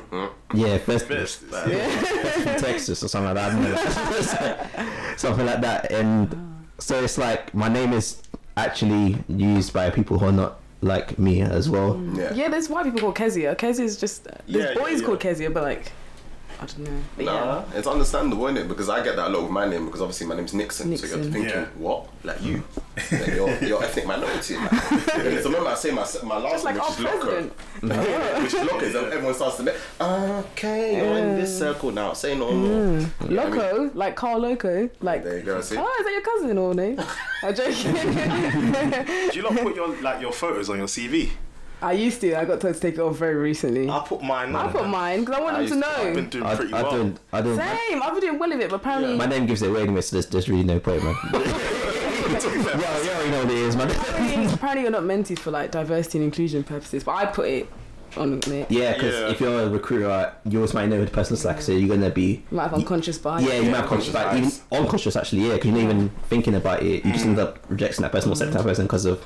yeah, 0.54 0.78
Festus. 0.78 1.34
Festus. 1.36 2.42
from 2.42 2.56
Texas 2.56 3.02
or 3.02 3.08
something 3.08 3.34
like 3.34 3.36
that. 3.36 3.52
I 3.52 4.76
don't 4.76 4.96
know. 5.06 5.14
something 5.16 5.46
like 5.46 5.60
that. 5.60 5.90
And 5.92 6.66
so 6.78 7.02
it's 7.02 7.18
like 7.18 7.54
my 7.54 7.68
name 7.68 7.92
is 7.92 8.22
actually 8.56 9.18
used 9.28 9.72
by 9.72 9.90
people 9.90 10.18
who 10.18 10.26
are 10.26 10.32
not 10.32 10.60
like 10.82 11.18
me 11.18 11.42
as 11.42 11.68
well. 11.70 12.00
Yeah. 12.14 12.32
Yeah, 12.34 12.48
there's 12.48 12.68
white 12.68 12.84
people 12.84 13.00
called 13.00 13.14
Keziah. 13.16 13.54
Keziah 13.54 13.84
is 13.86 13.96
just 13.96 14.24
there's 14.24 14.40
Yeah, 14.46 14.68
yeah, 14.70 14.74
boys 14.74 15.00
yeah. 15.00 15.06
called 15.06 15.20
Keziah, 15.20 15.50
but 15.50 15.62
like 15.62 15.92
I 16.58 16.64
don't 16.66 16.78
know. 16.78 17.00
But 17.16 17.24
Nah, 17.26 17.64
it's 17.74 17.86
understandable, 17.86 18.46
isn't 18.46 18.56
it? 18.58 18.68
Because 18.68 18.88
I 18.88 19.02
get 19.04 19.16
that 19.16 19.28
a 19.28 19.30
lot 19.30 19.42
with 19.42 19.50
my 19.50 19.66
name 19.68 19.84
because 19.86 20.00
obviously 20.00 20.26
my 20.26 20.36
name's 20.36 20.54
Nixon. 20.54 20.96
So 20.96 21.06
you're 21.06 21.16
Nixon. 21.18 21.32
thinking, 21.32 21.50
Yeah. 21.50 21.66
what? 21.76 22.08
Like 22.24 22.42
you? 22.42 22.62
Like 23.12 23.26
you're, 23.26 23.54
you're 23.62 23.84
ethnic 23.84 24.06
minority. 24.06 24.56
Like, 24.56 24.72
and 25.16 25.36
the 25.38 25.50
moment 25.50 25.66
I 25.68 25.74
say 25.74 25.90
my 25.90 26.06
my 26.24 26.38
last 26.38 26.52
Just 26.52 26.64
like 26.64 26.76
name, 26.76 26.84
which 26.84 26.98
is 26.98 27.04
Locker, 27.04 27.50
yeah, 28.10 28.42
which 28.42 28.54
is 28.54 28.64
Locker, 28.72 28.90
so 28.90 29.04
everyone 29.10 29.34
starts 29.34 29.56
to 29.58 29.62
make, 29.64 29.74
okay, 30.00 30.96
you're 30.96 31.18
in 31.18 31.36
this 31.36 31.56
circle 31.58 31.90
now. 31.92 32.14
Say 32.14 32.36
no 32.38 32.50
more. 32.52 32.66
You 32.68 32.72
know 32.72 33.04
what 33.04 33.20
I 33.20 33.28
mean? 33.28 33.36
Loco, 33.36 33.90
like 33.94 34.16
Carl 34.16 34.38
Loco, 34.40 34.88
like. 35.02 35.24
There 35.24 35.36
you 35.38 35.42
go. 35.44 35.60
See? 35.60 35.76
Oh, 35.78 35.96
is 36.00 36.04
that 36.06 36.12
your 36.12 36.22
cousin 36.22 36.56
or 36.58 36.74
no? 36.74 36.82
Eh? 36.82 37.04
I'm 37.42 37.54
joking. 37.54 37.92
Do 39.30 39.36
you 39.36 39.42
not 39.42 39.56
put 39.58 39.76
your 39.76 39.88
like 40.00 40.20
your 40.22 40.32
photos 40.32 40.70
on 40.70 40.78
your 40.78 40.86
CV? 40.88 41.30
I 41.82 41.92
used 41.92 42.20
to. 42.22 42.34
I 42.38 42.44
got 42.44 42.60
told 42.60 42.74
to 42.74 42.80
take 42.80 42.94
it 42.94 43.00
off 43.00 43.16
very 43.16 43.34
recently. 43.36 43.88
I 43.90 44.00
put 44.06 44.22
mine. 44.22 44.54
I 44.56 44.64
on. 44.64 44.72
put 44.72 44.86
mine 44.88 45.20
because 45.20 45.36
I 45.36 45.40
want 45.40 45.56
I 45.56 45.62
them 45.64 45.68
to 45.68 45.74
used 45.74 45.84
to- 45.84 45.90
I've 46.00 46.14
been 46.14 46.24
know. 46.24 46.30
doing 46.30 46.44
I, 46.46 46.54
pretty 46.56 46.72
I 46.72 46.82
well. 46.82 46.90
don't. 46.92 47.20
I 47.32 47.42
don't. 47.42 47.56
Same. 47.56 48.02
I've 48.02 48.12
been 48.12 48.20
doing 48.20 48.38
well 48.38 48.50
with 48.50 48.60
it, 48.60 48.70
but 48.70 48.76
apparently. 48.76 49.16
My 49.16 49.26
name 49.26 49.46
gives 49.46 49.62
it 49.62 49.68
away 49.70 49.82
anyway, 49.82 50.00
so 50.00 50.16
there's, 50.16 50.26
there's 50.26 50.48
really 50.48 50.64
no 50.64 50.80
point, 50.80 51.02
man. 51.04 51.14
yeah, 51.32 51.40
yeah, 52.26 53.22
you 53.22 53.30
know 53.30 53.38
what 53.44 53.50
it 53.50 53.58
is, 53.58 53.76
man. 53.76 53.90
apparently, 53.90 54.54
apparently 54.54 54.82
you're 54.82 54.90
not 54.90 55.04
meant 55.04 55.26
to 55.26 55.36
for 55.36 55.50
like 55.50 55.70
diversity 55.70 56.18
and 56.18 56.24
inclusion 56.24 56.64
purposes, 56.64 57.04
but 57.04 57.12
I 57.12 57.26
put 57.26 57.48
it 57.48 57.68
on 58.16 58.40
it. 58.46 58.70
Yeah, 58.70 58.94
because 58.94 59.14
Yeah. 59.14 59.28
if 59.30 59.40
you're 59.40 59.62
a 59.64 59.68
recruiter, 59.68 60.32
you 60.46 60.58
always 60.58 60.72
might 60.74 60.88
know 60.88 60.96
who 60.96 61.04
the 61.04 61.10
person's 61.10 61.44
like, 61.44 61.60
so 61.60 61.72
you're 61.72 61.94
gonna 61.94 62.10
be. 62.10 62.42
You 62.50 62.56
might 62.56 62.64
have 62.64 62.74
unconscious 62.74 63.18
bias. 63.18 63.44
Yeah, 63.46 63.56
you 63.56 63.62
Yeah, 63.64 63.70
might 63.70 63.76
have 63.80 63.88
conscious, 63.88 64.14
like, 64.14 64.26
even 64.28 64.44
unconscious 64.44 64.62
unconscious 64.72 65.16
actually, 65.16 65.42
yeah, 65.46 65.52
because 65.54 65.66
you're 65.70 65.74
not 65.74 65.84
even 65.84 66.08
thinking 66.28 66.54
about 66.54 66.82
it. 66.82 67.04
You 67.04 67.12
just 67.12 67.26
mm. 67.26 67.30
end 67.30 67.38
up 67.38 67.58
rejecting 67.68 68.02
that 68.02 68.12
person 68.12 68.30
or 68.30 68.32
accepting 68.32 68.56
that 68.56 68.64
person 68.64 68.86
because 68.86 69.04
of 69.04 69.24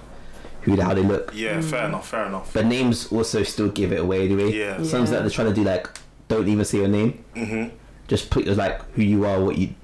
who 0.63 0.81
how 0.81 0.95
they 0.95 1.03
look. 1.03 1.33
Yeah, 1.35 1.61
fair 1.61 1.87
enough, 1.87 2.09
fair 2.09 2.27
enough. 2.27 2.53
But 2.53 2.67
names 2.67 3.11
also 3.13 3.43
still 3.43 3.69
give 3.69 3.93
it 3.93 4.01
away 4.01 4.25
anyway. 4.27 4.53
Yeah. 4.53 4.77
Sometimes 4.83 4.93
Yeah. 4.93 5.17
that 5.17 5.21
they're 5.23 5.31
trying 5.31 5.49
to 5.49 5.55
do 5.55 5.65
like, 5.65 5.89
don't 6.29 6.47
even 6.49 6.65
say 6.65 6.79
your 6.79 6.89
name. 6.89 7.25
Mm-hmm. 7.35 7.77
Just 8.09 8.31
put 8.31 8.47
like 8.47 8.83
who 8.93 9.03
you 9.03 9.25
are, 9.25 9.43
what 9.43 9.57
you, 9.59 9.75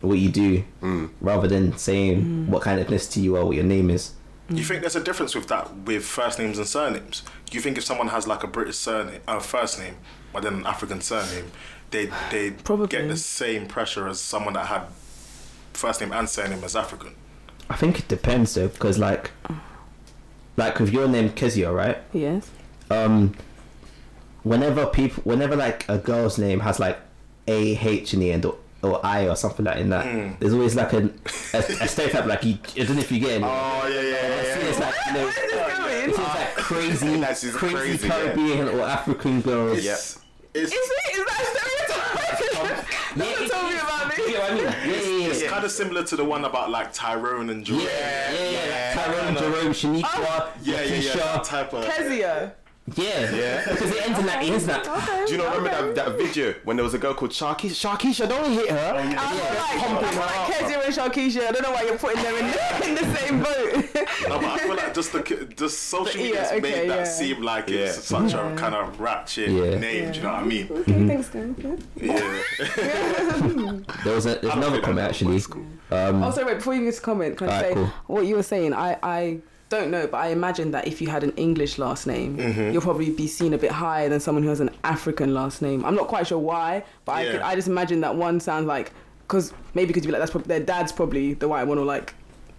what 0.00 0.18
you 0.18 0.28
do, 0.28 0.62
Mm. 0.82 1.10
rather 1.20 1.48
than 1.48 1.76
saying 1.78 2.48
what 2.50 2.62
kind 2.62 2.80
of 2.80 2.86
ethnicity 2.86 3.22
you 3.22 3.36
are, 3.36 3.44
what 3.44 3.56
your 3.56 3.64
name 3.64 3.90
is. 3.90 4.12
Do 4.48 4.56
you 4.56 4.64
think 4.64 4.80
there's 4.82 4.94
a 4.94 5.02
difference 5.02 5.34
with 5.34 5.48
that 5.48 5.74
with 5.78 6.04
first 6.04 6.38
names 6.38 6.58
and 6.58 6.66
surnames? 6.68 7.22
Do 7.50 7.56
you 7.56 7.60
think 7.62 7.78
if 7.78 7.84
someone 7.84 8.08
has 8.08 8.26
like 8.28 8.44
a 8.44 8.46
British 8.46 8.76
surname, 8.76 9.20
uh, 9.26 9.40
first 9.40 9.78
name, 9.80 9.96
but 10.32 10.42
then 10.44 10.54
an 10.54 10.66
African 10.66 11.00
surname, 11.00 11.50
they 11.90 12.10
they 12.30 12.52
Probably. 12.52 12.86
get 12.86 13.08
the 13.08 13.16
same 13.16 13.66
pressure 13.66 14.06
as 14.06 14.20
someone 14.20 14.54
that 14.54 14.66
had 14.66 14.82
first 15.72 16.00
name 16.00 16.12
and 16.12 16.28
surname 16.28 16.62
as 16.62 16.76
African? 16.76 17.14
I 17.68 17.74
think 17.74 17.98
it 17.98 18.06
depends 18.06 18.54
though, 18.54 18.68
because 18.68 18.98
like, 19.00 19.32
like 20.56 20.78
with 20.78 20.92
your 20.92 21.08
name 21.08 21.30
Keziah, 21.30 21.72
right? 21.72 21.98
Yes. 22.12 22.50
um 22.90 23.34
whenever 24.42 24.86
people 24.86 25.22
whenever 25.24 25.56
like 25.56 25.88
a 25.88 25.98
girl's 25.98 26.38
name 26.38 26.60
has 26.60 26.78
like 26.78 26.98
a 27.48 27.76
h 27.76 28.14
in 28.14 28.20
the 28.20 28.30
end 28.32 28.44
or, 28.44 28.56
or 28.82 29.04
i 29.04 29.26
or 29.28 29.34
something 29.36 29.64
like 29.64 29.78
in 29.78 29.90
that 29.90 30.04
Mm. 30.06 30.38
there's 30.38 30.52
always 30.52 30.76
like 30.76 30.92
a, 30.92 31.10
a, 31.54 31.58
a 31.58 31.88
stereotype 31.88 32.26
like 32.26 32.44
you 32.44 32.56
i 32.76 32.84
don't 32.84 32.94
know 32.96 33.00
if 33.02 33.10
you 33.10 33.18
get 33.18 33.40
it 33.40 33.42
Oh 33.44 33.88
yeah, 33.88 34.00
yeah, 34.00 34.68
it's 34.68 34.78
like 34.78 34.94
you 35.06 35.12
know 35.14 35.24
Where 35.24 35.28
is 35.28 35.34
this 35.34 35.78
going? 35.78 36.10
it's 36.10 36.18
like 36.18 36.54
crazy 36.56 37.16
That's 37.20 37.40
just 37.42 37.56
crazy, 37.56 37.74
crazy, 37.76 38.06
yeah. 38.06 38.14
caribbean 38.14 38.68
or 38.68 38.80
african 38.82 39.40
girls 39.40 39.84
Yeah. 39.84 39.94
It's, 39.94 40.72
Is 40.72 40.72
it? 40.72 41.18
Is 41.18 41.24
that 41.26 41.44
stereotype? 41.52 41.65
No 43.16 43.24
one 43.24 43.34
it's- 43.34 43.50
told 43.50 43.72
me 43.72 43.78
about 43.78 44.18
you 44.18 44.24
this. 44.24 44.32
get 44.32 44.40
what 44.42 44.50
I 44.50 44.54
mean? 44.54 44.64
yeah 44.64 44.84
yeah 44.84 45.18
yeah 45.18 45.28
it's 45.28 45.42
yeah 45.42 45.48
kind 45.50 45.64
of 45.64 45.70
similar 45.70 46.04
to 46.04 46.16
the 46.16 46.24
one 46.24 46.44
about 46.44 46.70
like 46.70 46.92
Tyrone 46.92 47.50
and 47.50 47.64
Jerome. 47.64 47.80
yeah, 47.82 48.32
yeah, 48.32 48.50
yeah, 48.50 48.94
Tyrone, 48.94 49.34
yeah. 49.34 49.40
Jerome, 49.40 49.72
Shaniqua, 49.72 50.04
Oh. 50.04 50.52
yeah, 50.62 50.82
yeah, 50.82 50.94
yeah, 50.96 51.14
that 51.16 51.44
type 51.44 51.72
of. 51.72 51.84
Keziah. 51.84 52.54
Yeah, 52.94 53.34
Yeah. 53.34 53.64
because 53.70 53.90
it 53.90 54.06
ends 54.06 54.18
in 54.20 54.26
that, 54.26 54.42
it 54.44 54.50
ends 54.50 54.62
in 54.62 54.68
that. 54.68 54.86
Okay. 54.88 55.24
Do 55.26 55.32
you 55.32 55.38
know 55.38 55.48
remember 55.56 55.70
okay. 55.70 55.86
that, 55.94 55.94
that 56.06 56.16
video 56.18 56.54
when 56.64 56.76
there 56.76 56.84
was 56.84 56.94
a 56.94 56.98
girl 56.98 57.14
called 57.14 57.32
Sharkeisha? 57.32 57.74
Sharkeisha, 57.98 58.28
don't 58.28 58.52
hit 58.52 58.70
her. 58.70 58.94
I 58.96 59.02
feel 59.02 59.10
like, 59.16 60.02
I 60.04 60.10
feel 60.10 60.20
like 60.20 60.58
Keziah 60.58 60.80
and 60.84 60.94
Sharkeisha. 60.94 61.48
I 61.48 61.50
don't 61.52 61.62
know 61.62 61.72
why 61.72 61.82
you're 61.82 61.98
putting 61.98 62.22
them 62.22 62.34
in 62.36 62.46
the, 62.46 62.88
in 62.88 62.94
the 62.94 63.16
same 63.16 63.42
boat. 63.42 64.28
No, 64.28 64.38
but 64.38 64.44
I 64.44 64.58
feel 64.58 64.76
like 64.76 64.94
just 64.94 65.12
the 65.12 65.52
just 65.56 65.82
social 65.84 66.20
media 66.22 66.40
has 66.40 66.52
okay, 66.52 66.60
made 66.60 66.90
that 66.90 66.98
yeah. 66.98 67.04
seem 67.04 67.42
like 67.42 67.68
Yeah. 67.68 67.78
it's 67.86 68.04
such 68.04 68.34
a 68.34 68.54
kind 68.56 68.74
of 68.76 69.00
ratchet 69.00 69.50
Yeah. 69.50 69.78
name. 69.78 70.12
Do 70.12 70.18
you 70.18 70.22
know 70.22 70.32
what 70.32 70.42
I 70.42 70.44
mean? 70.44 70.68
okay, 70.70 71.06
thanks, 71.08 71.28
guys. 71.30 71.80
Yeah. 71.96 72.42
There 74.04 74.14
was 74.14 74.26
a, 74.26 74.36
there's 74.36 74.54
another 74.54 74.80
comment 74.80 74.96
that 74.98 75.10
actually. 75.10 75.34
was 75.34 75.46
cool. 75.46 75.66
Um, 75.90 76.22
Oh, 76.22 76.30
sorry, 76.30 76.46
wait, 76.46 76.54
before 76.58 76.74
you 76.74 76.84
get 76.84 76.94
to 76.94 77.00
comment, 77.00 77.36
can 77.36 77.48
I 77.48 77.52
Alright, 77.52 77.68
say 77.68 77.74
cool. 77.74 77.86
what 78.06 78.26
you 78.26 78.36
were 78.36 78.42
saying? 78.42 78.72
I, 78.74 78.96
I 79.02 79.38
don't 79.68 79.90
know, 79.90 80.06
but 80.06 80.18
I 80.18 80.28
imagine 80.28 80.70
that 80.72 80.86
if 80.86 81.00
you 81.00 81.08
had 81.08 81.24
an 81.24 81.32
English 81.32 81.78
last 81.78 82.06
name, 82.06 82.36
Mm-hmm. 82.38 82.70
you'll 82.72 82.82
probably 82.82 83.10
be 83.10 83.26
seen 83.26 83.52
a 83.52 83.58
bit 83.58 83.72
higher 83.72 84.08
than 84.08 84.20
someone 84.20 84.42
who 84.44 84.48
has 84.50 84.60
an 84.60 84.70
African 84.84 85.34
last 85.34 85.60
name. 85.62 85.84
I'm 85.84 85.94
not 85.94 86.06
quite 86.08 86.26
sure 86.28 86.38
why, 86.38 86.84
but 87.04 87.12
I, 87.12 87.24
could, 87.24 87.40
I 87.40 87.54
just 87.56 87.68
imagine 87.68 88.00
that 88.02 88.14
one 88.14 88.38
sounds 88.40 88.66
like, 88.66 88.92
because 89.26 89.52
maybe 89.74 89.88
because 89.88 90.04
you 90.04 90.08
be 90.08 90.12
like, 90.12 90.20
that's 90.20 90.30
probably, 90.30 90.48
their 90.48 90.64
dad's 90.64 90.92
probably 90.92 91.34
the 91.34 91.48
white 91.48 91.64
one, 91.64 91.78
or 91.78 91.84
like, 91.84 92.14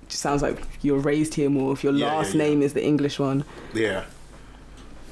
just 0.09 0.21
sounds 0.21 0.41
like 0.41 0.61
you're 0.81 0.99
raised 0.99 1.33
here 1.33 1.49
more 1.49 1.71
if 1.73 1.83
your 1.83 1.93
Yeah, 1.93 2.07
last 2.13 2.33
yeah, 2.33 2.43
yeah. 2.43 2.49
name 2.49 2.61
is 2.61 2.73
the 2.73 2.83
English 2.83 3.19
one. 3.19 3.43
Yeah. 3.73 4.03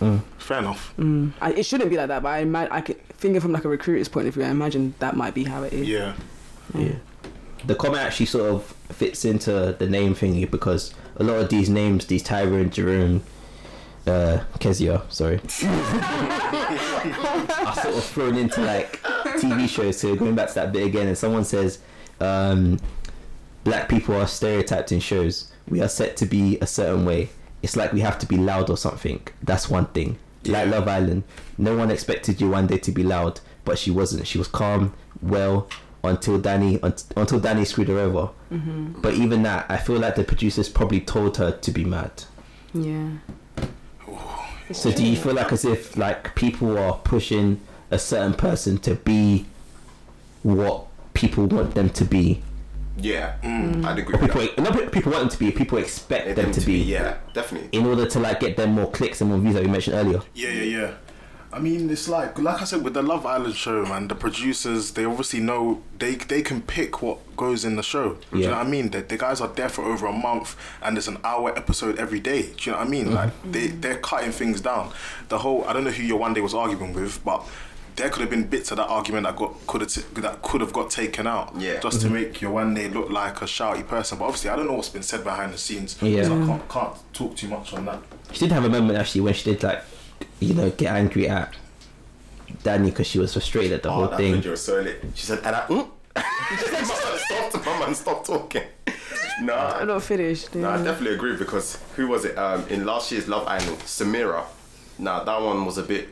Mm. 0.02 0.22
Fair 0.38 0.60
enough. 0.60 0.94
Mm. 0.98 1.32
I, 1.40 1.54
it 1.54 1.66
shouldn't 1.66 1.90
be 1.90 1.96
like 1.98 2.10
that, 2.10 2.22
but 2.24 2.30
I, 2.30 2.40
ima- 2.40 2.68
I 2.70 2.82
could. 2.82 3.02
thinking 3.18 3.40
from 3.40 3.54
like 3.54 3.64
a 3.64 3.70
recruiter's 3.70 4.10
point 4.10 4.28
of 4.28 4.34
view, 4.34 4.44
I 4.44 4.50
imagine 4.50 4.94
that 5.00 5.16
might 5.16 5.34
be 5.34 5.46
how 5.46 5.64
it 5.64 5.72
is. 5.72 5.88
Yeah. 5.88 6.14
Yeah. 6.74 6.96
The 7.66 7.76
comment 7.76 8.02
actually 8.04 8.26
sort 8.28 8.52
of 8.54 8.64
fits 8.92 9.24
into 9.26 9.76
the 9.80 9.88
name 9.90 10.14
thingy 10.14 10.50
because 10.50 10.94
a 11.18 11.24
lot 11.24 11.38
of 11.38 11.50
these 11.50 11.70
names, 11.70 12.06
these 12.06 12.24
Tyrone, 12.24 12.70
Jerome, 12.70 13.24
uh, 14.08 14.44
Keziah, 14.60 15.04
sorry, 15.10 15.36
are 15.64 17.76
sort 17.76 17.96
of 17.96 18.04
thrown 18.04 18.38
into 18.38 18.62
like 18.62 19.02
TV 19.02 19.68
shows. 19.68 20.00
So 20.00 20.16
going 20.16 20.36
back 20.36 20.50
to 20.50 20.56
that 20.56 20.74
bit 20.74 20.86
again, 20.86 21.08
and 21.08 21.18
someone 21.18 21.46
says, 21.46 21.80
um, 22.20 22.80
black 23.64 23.90
people 23.90 24.16
are 24.16 24.28
stereotyped 24.28 24.92
in 24.92 25.00
shows. 25.00 25.52
We 25.68 25.82
are 25.82 25.88
set 25.88 26.18
to 26.18 26.26
be 26.26 26.60
a 26.60 26.68
certain 26.68 27.06
way. 27.06 27.30
It's 27.64 27.76
like 27.76 27.94
we 27.94 28.02
have 28.02 28.20
to 28.20 28.26
be 28.26 28.38
loud 28.38 28.70
or 28.70 28.78
something. 28.78 29.22
That's 29.42 29.70
one 29.70 29.88
thing. 29.88 30.18
Like 30.46 30.70
Love 30.70 30.88
Island, 30.88 31.24
no 31.58 31.76
one 31.76 31.90
expected 31.90 32.38
Yewande 32.38 32.80
to 32.84 32.92
be 32.92 33.04
loud, 33.04 33.40
but 33.64 33.80
she 33.80 33.90
wasn't. 33.90 34.28
She 34.28 34.38
was 34.38 34.48
calm, 34.48 34.94
well, 35.22 35.68
until 36.10 36.38
Danny 36.40 36.80
unt- 36.84 37.06
until 37.16 37.40
Danny 37.40 37.66
screwed 37.66 37.88
her 37.90 38.00
over. 38.00 38.30
But 38.50 39.14
even 39.16 39.44
that, 39.44 39.66
I 39.70 39.78
feel 39.78 40.00
like 40.00 40.16
the 40.16 40.24
producers 40.24 40.70
probably 40.70 41.02
told 41.02 41.38
her 41.38 41.52
to 41.52 41.72
be 41.72 41.84
mad. 41.86 42.24
Yeah. 42.74 43.10
It's 44.70 44.80
So 44.80 44.92
do 44.92 45.06
you 45.06 45.16
feel 45.16 45.34
like 45.34 45.52
as 45.52 45.66
if 45.66 45.96
like 45.98 46.36
people 46.36 46.78
are 46.78 46.94
pushing 47.04 47.60
a 47.92 48.00
certain 48.00 48.34
person 48.34 48.78
to 48.80 48.96
be 48.96 49.46
what 50.44 50.86
people 51.14 51.46
want 51.48 51.76
them 51.76 51.90
to 51.92 52.06
be? 52.06 52.42
Yeah, 52.98 53.36
Mm. 53.44 53.84
I'd 53.86 54.00
agree 54.00 54.16
Or 54.16 54.22
with 54.22 54.32
people 54.32 54.64
that. 54.64 54.74
not 54.74 54.92
people 54.92 55.12
want 55.12 55.24
them 55.24 55.30
to 55.30 55.40
be, 55.40 55.52
people 55.52 55.78
expect 55.78 56.28
Them 56.28 56.46
them 56.46 56.52
to 56.54 56.62
be. 56.62 56.78
yeah, 56.78 57.16
definitely. 57.34 57.78
In 57.78 57.86
order 57.86 58.06
to 58.06 58.20
like 58.20 58.40
get 58.40 58.56
them 58.56 58.72
more 58.72 58.90
clicks 58.90 59.20
and 59.20 59.30
more 59.30 59.40
views 59.40 59.54
that 59.56 59.64
we 59.64 59.70
mentioned 59.70 59.98
earlier. 59.98 60.22
Yeah, 60.34 60.50
yeah, 60.50 60.64
yeah. 60.64 60.92
I 61.56 61.60
mean, 61.60 61.90
it's 61.90 62.10
like, 62.10 62.38
like 62.38 62.62
I 62.62 62.66
said, 62.66 62.84
with 62.84 62.96
the 62.96 63.02
Love 63.02 63.26
Island 63.26 63.56
show, 63.56 63.86
man. 63.86 64.10
The 64.10 64.16
producers, 64.16 64.92
they 64.92 65.06
obviously 65.06 65.40
know 65.40 65.82
they 66.00 66.16
they 66.16 66.42
can 66.42 66.62
pick 66.62 67.02
what 67.02 67.18
goes 67.38 67.64
in 67.64 67.78
the 67.78 67.84
show. 67.84 68.18
Yeah. 68.18 68.32
Do 68.32 68.40
you 68.40 68.46
know 68.48 68.58
what 68.58 68.68
I 68.68 68.70
mean? 68.70 68.90
The, 68.90 69.02
the 69.02 69.18
guys 69.18 69.40
are 69.40 69.48
there 69.48 69.70
for 69.70 69.86
over 69.86 70.06
a 70.06 70.12
month, 70.12 70.58
and 70.82 70.98
there's 70.98 71.08
an 71.08 71.18
hour 71.24 71.58
episode 71.58 71.98
every 71.98 72.20
day. 72.20 72.42
Do 72.42 72.58
you 72.60 72.72
know 72.74 72.80
what 72.80 72.88
I 72.88 72.90
mean? 72.90 73.06
Mm. 73.08 73.14
Like 73.14 73.32
they 73.50 73.68
they're 73.68 74.00
cutting 74.00 74.32
things 74.32 74.60
down. 74.60 74.92
The 75.30 75.38
whole 75.38 75.64
I 75.64 75.72
don't 75.72 75.86
know 75.86 75.92
who 75.92 76.04
Yewande 76.04 76.44
was 76.44 76.54
arguing 76.54 76.94
with, 76.94 77.24
but. 77.24 77.46
There 77.96 78.10
could 78.10 78.20
have 78.20 78.30
been 78.30 78.44
bits 78.48 78.72
of 78.72 78.78
that 78.78 78.90
argument 78.90 79.26
that 79.26 79.38
got 79.38 79.56
could 79.68 79.80
have 79.80 79.90
t- 79.90 80.02
that 80.20 80.42
could 80.42 80.60
have 80.60 80.74
got 80.74 80.90
taken 80.92 81.26
out, 81.26 81.54
Yeah. 81.58 81.80
just 81.80 82.02
to 82.02 82.08
mm-hmm. 82.08 82.16
make 82.16 82.34
Yewande 82.34 82.94
look 82.94 83.10
like 83.10 83.42
a 83.42 83.46
shouty 83.46 83.88
person. 83.88 84.18
But 84.18 84.26
obviously, 84.26 84.50
I 84.50 84.58
don't 84.58 84.68
know 84.68 84.74
what's 84.74 84.90
been 84.90 85.02
said 85.02 85.24
behind 85.24 85.54
the 85.54 85.58
scenes, 85.58 85.96
Yeah. 86.02 86.24
so 86.26 86.44
I 86.44 86.46
can't, 86.46 86.68
can't 86.68 87.14
talk 87.14 87.38
too 87.38 87.48
much 87.48 87.72
on 87.72 87.86
that. 87.86 88.02
She 88.34 88.40
did 88.42 88.52
have 88.52 88.66
a 88.66 88.70
moment 88.70 89.00
actually 89.00 89.22
when 89.22 89.34
she 89.34 89.50
did 89.50 89.64
like, 89.64 89.82
you 90.46 90.54
know, 90.54 90.70
get 90.72 90.94
angry 90.94 91.28
at 91.28 91.54
Danny 92.64 92.90
because 92.90 93.08
she 93.08 93.20
was 93.20 93.34
frustrated 93.34 93.74
at 93.74 93.84
the 93.84 93.90
Oh, 93.90 93.94
whole 93.94 94.08
that 94.08 94.18
thing. 94.18 94.36
video 94.36 94.52
was 94.52 94.62
so 94.64 94.80
lit. 94.82 95.04
She 95.16 95.26
said, 95.26 95.40
and 95.44 95.56
I, 95.56 95.62
mm? 95.68 95.88
stop, 97.50 97.66
my 97.66 97.80
man, 97.80 97.96
stop 97.96 98.26
talking. 98.26 98.64
I'm 99.40 99.88
not 99.88 100.04
finished. 100.04 100.56
nah, 100.56 100.76
I 100.76 100.84
definitely 100.84 101.16
agree 101.16 101.36
because 101.36 101.78
who 101.96 102.08
was 102.08 102.24
it? 102.26 102.38
Um, 102.38 102.66
in 102.70 102.86
last 102.86 103.12
year's 103.12 103.28
Love 103.28 103.46
Island, 103.48 103.80
Samira. 103.80 104.44
Now 104.98 105.24
that 105.26 105.42
one 105.42 105.66
was 105.66 105.78
a 105.78 105.84
bit 105.84 106.08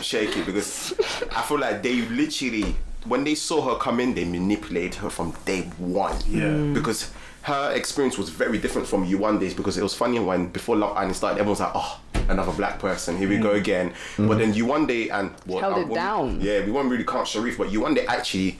shaky 0.00 0.42
because 0.42 0.94
I 1.34 1.42
feel 1.42 1.58
like 1.58 1.82
they 1.82 2.02
literally, 2.02 2.76
when 3.04 3.24
they 3.24 3.34
saw 3.34 3.68
her 3.72 3.78
come 3.80 3.98
in, 3.98 4.14
they 4.14 4.24
manipulated 4.24 4.94
her 4.96 5.10
from 5.10 5.34
day 5.44 5.62
one. 5.78 6.16
Yeah. 6.28 6.72
Because 6.72 7.10
her 7.48 7.72
experience 7.72 8.18
was 8.18 8.28
very 8.28 8.58
different 8.58 8.86
from 8.86 9.06
Yewande's 9.06 9.54
because 9.54 9.78
it 9.78 9.82
was 9.82 9.94
funny 9.94 10.18
when 10.18 10.48
before 10.48 10.76
Love 10.76 10.96
Island 10.96 11.16
started, 11.16 11.36
everyone 11.40 11.50
was 11.50 11.60
like, 11.60 11.72
oh, 11.74 12.00
another 12.28 12.52
black 12.52 12.78
person, 12.78 13.16
here 13.16 13.28
we 13.28 13.38
go 13.38 13.54
mm. 13.54 13.56
again. 13.56 13.94
But 14.18 14.38
then 14.38 14.52
Yewande 14.52 15.10
and 15.10 15.32
well, 15.46 15.60
Held 15.60 15.74
I 15.74 15.80
it 15.80 15.88
won't- 15.88 15.94
down. 15.94 16.40
Yeah, 16.40 16.64
we 16.64 16.70
won't 16.70 16.90
really 16.90 17.04
count 17.04 17.26
Sherif, 17.26 17.56
but 17.58 17.68
Yewande 17.68 18.04
actually 18.06 18.58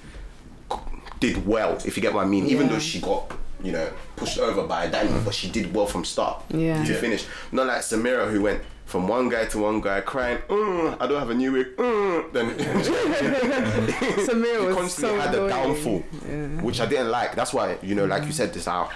did 1.21 1.47
well, 1.47 1.77
if 1.85 1.97
you 1.97 2.03
get 2.03 2.15
what 2.15 2.25
I 2.25 2.29
mean. 2.29 2.47
Even 2.47 2.69
though 2.69 2.79
she 2.79 3.01
got, 3.01 3.31
you 3.63 3.73
know, 3.73 3.91
pushed 4.17 4.39
over 4.39 4.67
by 4.67 4.87
Daniel, 4.87 5.21
but 5.25 5.35
she 5.35 5.51
did 5.51 5.75
well 5.75 5.87
from 5.87 6.05
start 6.05 6.43
Yeah. 6.51 6.83
to 6.85 6.93
Yeah. 6.93 7.01
finish. 7.01 7.27
Not 7.53 7.67
like 7.67 7.83
Samira 7.83 8.31
who 8.31 8.41
went 8.43 8.63
from 8.89 9.07
one 9.07 9.29
guy 9.29 9.45
to 9.45 9.59
one 9.59 9.83
guy 9.83 10.01
crying, 10.01 10.39
mm, 10.49 10.97
I 10.99 11.07
don't 11.07 11.19
have 11.19 11.29
a 11.29 11.35
new 11.35 11.53
wig, 11.53 11.77
mm. 11.77 12.33
then 12.33 12.51
Samira 14.27 14.61
he 14.61 14.67
was 14.67 14.77
constantly 14.77 15.19
so 15.19 15.21
had 15.21 15.35
the 15.35 15.45
annoying. 15.45 15.75
downfall, 15.75 15.99
which 16.65 16.81
I 16.81 16.87
didn't 16.87 17.11
like. 17.11 17.37
That's 17.37 17.53
why, 17.53 17.77
you 17.83 17.95
know, 17.95 18.07
like 18.07 18.25
you 18.25 18.33
said, 18.33 18.55
this 18.55 18.65
how, 18.65 18.89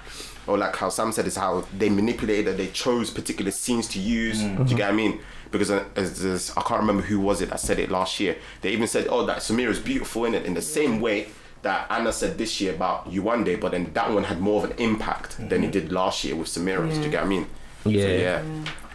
or 0.46 0.56
like 0.56 0.74
how 0.74 0.88
Sam 0.88 1.12
said, 1.12 1.26
is 1.26 1.36
how 1.36 1.66
they 1.76 1.90
manipulated, 1.90 2.46
that 2.46 2.56
they 2.56 2.68
chose 2.68 3.10
particular 3.10 3.50
scenes 3.50 3.86
to 3.88 4.00
use. 4.00 4.40
Do 4.40 4.46
you 4.46 4.76
get 4.76 4.78
what 4.78 4.82
I 4.84 4.92
mean? 4.92 5.20
Because 5.50 5.70
uh, 5.70 5.84
as, 5.94 6.24
as, 6.24 6.52
I 6.56 6.62
can't 6.62 6.80
remember 6.80 7.02
who 7.02 7.20
was 7.20 7.42
it 7.42 7.50
that 7.50 7.60
said 7.60 7.78
it 7.78 7.90
last 7.90 8.18
year. 8.18 8.36
They 8.62 8.70
even 8.70 8.86
said, 8.88 9.06
"Oh, 9.10 9.26
that 9.26 9.38
Samira 9.38 9.68
is 9.68 9.78
beautiful 9.78 10.24
in 10.24 10.34
it," 10.34 10.46
in 10.46 10.54
the 10.54 10.62
same 10.62 11.02
way 11.02 11.28
that 11.60 11.86
Anna 11.90 12.14
said 12.14 12.38
this 12.38 12.62
year 12.62 12.74
about 12.74 13.12
Yewande, 13.12 13.60
but 13.60 13.72
then 13.72 13.90
that 13.92 14.10
one 14.10 14.24
had 14.24 14.40
more 14.40 14.64
of 14.64 14.70
an 14.70 14.76
impact 14.78 15.36
than 15.50 15.62
it 15.62 15.70
did 15.70 15.92
last 15.92 16.24
year 16.24 16.34
with 16.34 16.48
Samira. 16.48 16.88
Do 16.88 16.98
you 17.02 17.10
get 17.10 17.20
what 17.20 17.26
I 17.26 17.28
mean? 17.28 17.46
So, 17.84 17.90
Yeah. 17.90 18.06
yeah. 18.06 18.42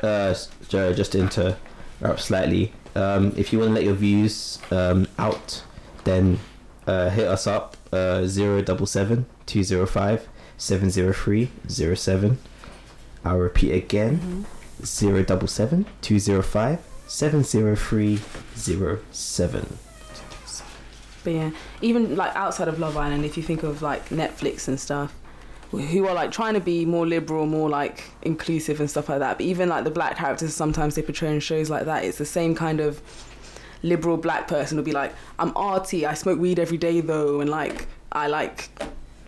Uh, 0.01 0.33
just 0.69 1.11
to 1.13 1.19
interrupt 1.19 2.19
slightly, 2.19 2.73
um, 2.95 3.33
if 3.37 3.53
you 3.53 3.59
want 3.59 3.69
to 3.69 3.75
let 3.75 3.83
your 3.83 3.93
views 3.93 4.59
um, 4.71 5.07
out, 5.17 5.63
then 6.03 6.39
uh, 6.87 7.09
hit 7.09 7.27
us 7.27 7.45
up 7.47 7.77
uh, 7.91 8.27
077 8.27 9.25
205 9.45 10.27
703 10.57 11.51
07. 11.95 12.37
I'll 13.23 13.37
repeat 13.37 13.71
again 13.73 14.45
077 14.81 15.85
205 16.01 16.79
703 17.07 18.19
07. 19.11 19.77
But 21.23 21.33
yeah, 21.33 21.51
even 21.81 22.15
like 22.15 22.35
outside 22.35 22.67
of 22.67 22.79
Love 22.79 22.95
Island, 22.95 23.25
if 23.25 23.35
you 23.37 23.43
think 23.43 23.63
of 23.63 23.81
like 23.81 24.09
Netflix 24.09 24.67
and 24.67 24.79
stuff, 24.79 25.13
who 25.72 26.07
are 26.07 26.13
like 26.13 26.32
trying 26.32 26.53
to 26.53 26.59
be 26.59 26.86
more 26.86 27.05
liberal, 27.05 27.45
more 27.45 27.70
like 27.70 28.03
inclusive 28.22 28.80
and 28.80 28.89
stuff 28.89 29.09
like 29.09 29.20
that. 29.20 29.38
But 29.38 29.45
even 29.45 29.70
like 29.70 29.84
the 29.84 29.91
black 29.91 30.18
characters, 30.18 30.53
sometimes 30.53 30.95
they 30.95 31.01
portray 31.01 31.34
in 31.34 31.39
shows 31.39 31.70
like 31.70 31.86
that. 31.86 32.05
It's 32.05 32.18
the 32.18 32.26
same 32.26 32.55
kind 32.55 32.80
of 32.80 33.01
liberal 33.84 34.18
black 34.18 34.47
person 34.47 34.78
will 34.78 34.84
be 34.84 34.91
like, 34.91 35.13
I'm 35.39 35.51
arty, 35.55 36.05
I 36.05 36.13
smoke 36.13 36.39
weed 36.39 36.59
every 36.59 36.78
day 36.78 37.01
though, 37.01 37.41
and 37.41 37.49
like 37.49 37.88
I 38.11 38.28
like 38.28 38.70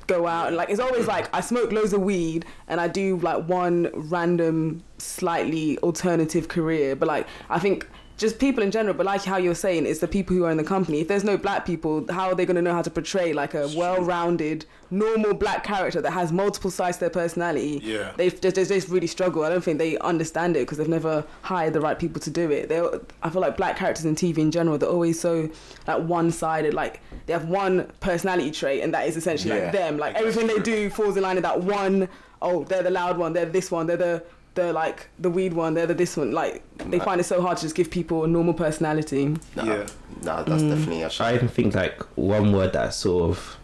go 0.07 0.25
out 0.25 0.47
and 0.47 0.57
like 0.57 0.71
it's 0.71 0.79
always 0.79 1.05
like 1.05 1.33
I 1.35 1.39
smoke 1.39 1.71
loads 1.71 1.93
of 1.93 2.01
weed 2.01 2.43
and 2.67 2.81
I 2.81 2.87
do 2.87 3.17
like 3.17 3.47
one 3.47 3.91
random 3.93 4.83
slightly 4.97 5.77
alternative 5.79 6.47
career 6.47 6.95
but 6.95 7.07
like 7.07 7.27
I 7.47 7.59
think 7.59 7.87
just 8.19 8.37
people 8.37 8.61
in 8.61 8.69
general 8.69 8.93
but 8.93 9.05
like 9.05 9.23
how 9.23 9.37
you're 9.37 9.55
saying 9.55 9.85
it's 9.85 10.01
the 10.01 10.07
people 10.07 10.35
who 10.35 10.43
are 10.43 10.51
in 10.51 10.57
the 10.57 10.63
company. 10.63 10.99
If 10.99 11.07
there's 11.07 11.23
no 11.23 11.37
black 11.37 11.65
people 11.65 12.05
how 12.11 12.27
are 12.29 12.35
they 12.35 12.45
going 12.45 12.55
to 12.57 12.61
know 12.61 12.73
how 12.73 12.81
to 12.83 12.89
portray 12.91 13.31
like 13.33 13.53
a 13.53 13.67
well-rounded 13.75 14.65
normal 14.91 15.33
black 15.33 15.63
character 15.63 16.01
that 16.01 16.11
has 16.11 16.31
multiple 16.31 16.69
sides 16.69 16.97
to 16.97 17.01
their 17.01 17.09
personality? 17.09 17.79
Yeah. 17.83 18.11
they 18.17 18.29
just, 18.29 18.55
they 18.55 18.65
just 18.65 18.89
really 18.89 19.07
struggle. 19.07 19.43
I 19.43 19.49
don't 19.49 19.63
think 19.63 19.79
they 19.79 19.97
understand 19.99 20.55
it 20.57 20.61
because 20.61 20.77
they've 20.77 20.87
never 20.99 21.25
hired 21.43 21.73
the 21.73 21.81
right 21.81 21.97
people 21.97 22.19
to 22.21 22.29
do 22.29 22.51
it. 22.51 22.69
They 22.69 22.79
I 23.23 23.29
feel 23.29 23.41
like 23.41 23.55
black 23.57 23.77
characters 23.77 24.05
in 24.05 24.15
TV 24.15 24.39
in 24.39 24.51
general 24.51 24.77
they're 24.77 24.89
always 24.89 25.19
so 25.19 25.49
like 25.87 26.03
one-sided. 26.03 26.73
Like 26.73 27.01
they 27.25 27.33
have 27.33 27.47
one 27.47 27.89
personality 28.01 28.51
trait 28.51 28.83
and 28.83 28.93
that 28.93 29.07
is 29.07 29.15
essentially 29.17 29.55
Yeah. 29.55 29.63
like 29.63 29.71
them. 29.71 29.97
Like 29.97 30.15
everything 30.15 30.47
they 30.47 30.59
do 30.59 30.89
falls 30.89 31.15
in 31.15 31.23
line 31.23 31.35
with 31.35 31.43
that 31.45 31.61
one 31.61 32.09
oh 32.41 32.63
they're 32.63 32.83
the 32.83 32.89
loud 32.89 33.17
one 33.17 33.33
they're 33.33 33.45
this 33.45 33.69
one 33.69 33.85
they're 33.85 33.97
the 33.97 34.23
the 34.55 34.73
like 34.73 35.07
the 35.19 35.29
weed 35.29 35.53
one 35.53 35.73
they're 35.73 35.85
the 35.85 35.93
this 35.93 36.17
one 36.17 36.31
like 36.31 36.63
they 36.89 36.99
find 36.99 37.21
it 37.21 37.23
so 37.23 37.41
hard 37.41 37.57
to 37.57 37.63
just 37.63 37.75
give 37.75 37.89
people 37.89 38.23
a 38.23 38.27
normal 38.27 38.53
personality 38.53 39.27
Nah, 39.55 39.63
Yeah. 39.63 39.87
Nah, 40.23 40.43
that's 40.43 40.63
definitely 40.63 41.03
a 41.03 41.05
I 41.05 41.09
shame. 41.09 41.27
I 41.27 41.35
even 41.35 41.47
think 41.47 41.75
like 41.75 42.01
one 42.17 42.51
word 42.51 42.73
that 42.73 42.93
sort 42.93 43.29
of 43.29 43.57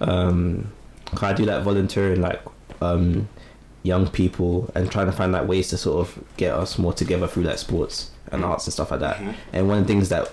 um 0.00 0.72
I 1.20 1.32
do 1.32 1.44
like 1.44 1.62
volunteering 1.62 2.20
like 2.20 2.40
um 2.80 3.28
young 3.84 4.08
people 4.08 4.70
and 4.74 4.90
trying 4.90 5.06
to 5.06 5.12
find 5.12 5.32
like 5.32 5.46
ways 5.46 5.68
to 5.68 5.76
sort 5.76 6.06
of 6.06 6.24
get 6.36 6.54
us 6.54 6.78
more 6.78 6.92
together 6.92 7.26
through 7.26 7.42
like 7.44 7.58
sports 7.58 8.10
and 8.30 8.44
arts 8.44 8.66
and 8.66 8.72
stuff 8.72 8.90
like 8.90 9.00
that. 9.00 9.20
And 9.52 9.68
one 9.68 9.78
of 9.78 9.86
the 9.86 9.92
things 9.92 10.08
that 10.08 10.30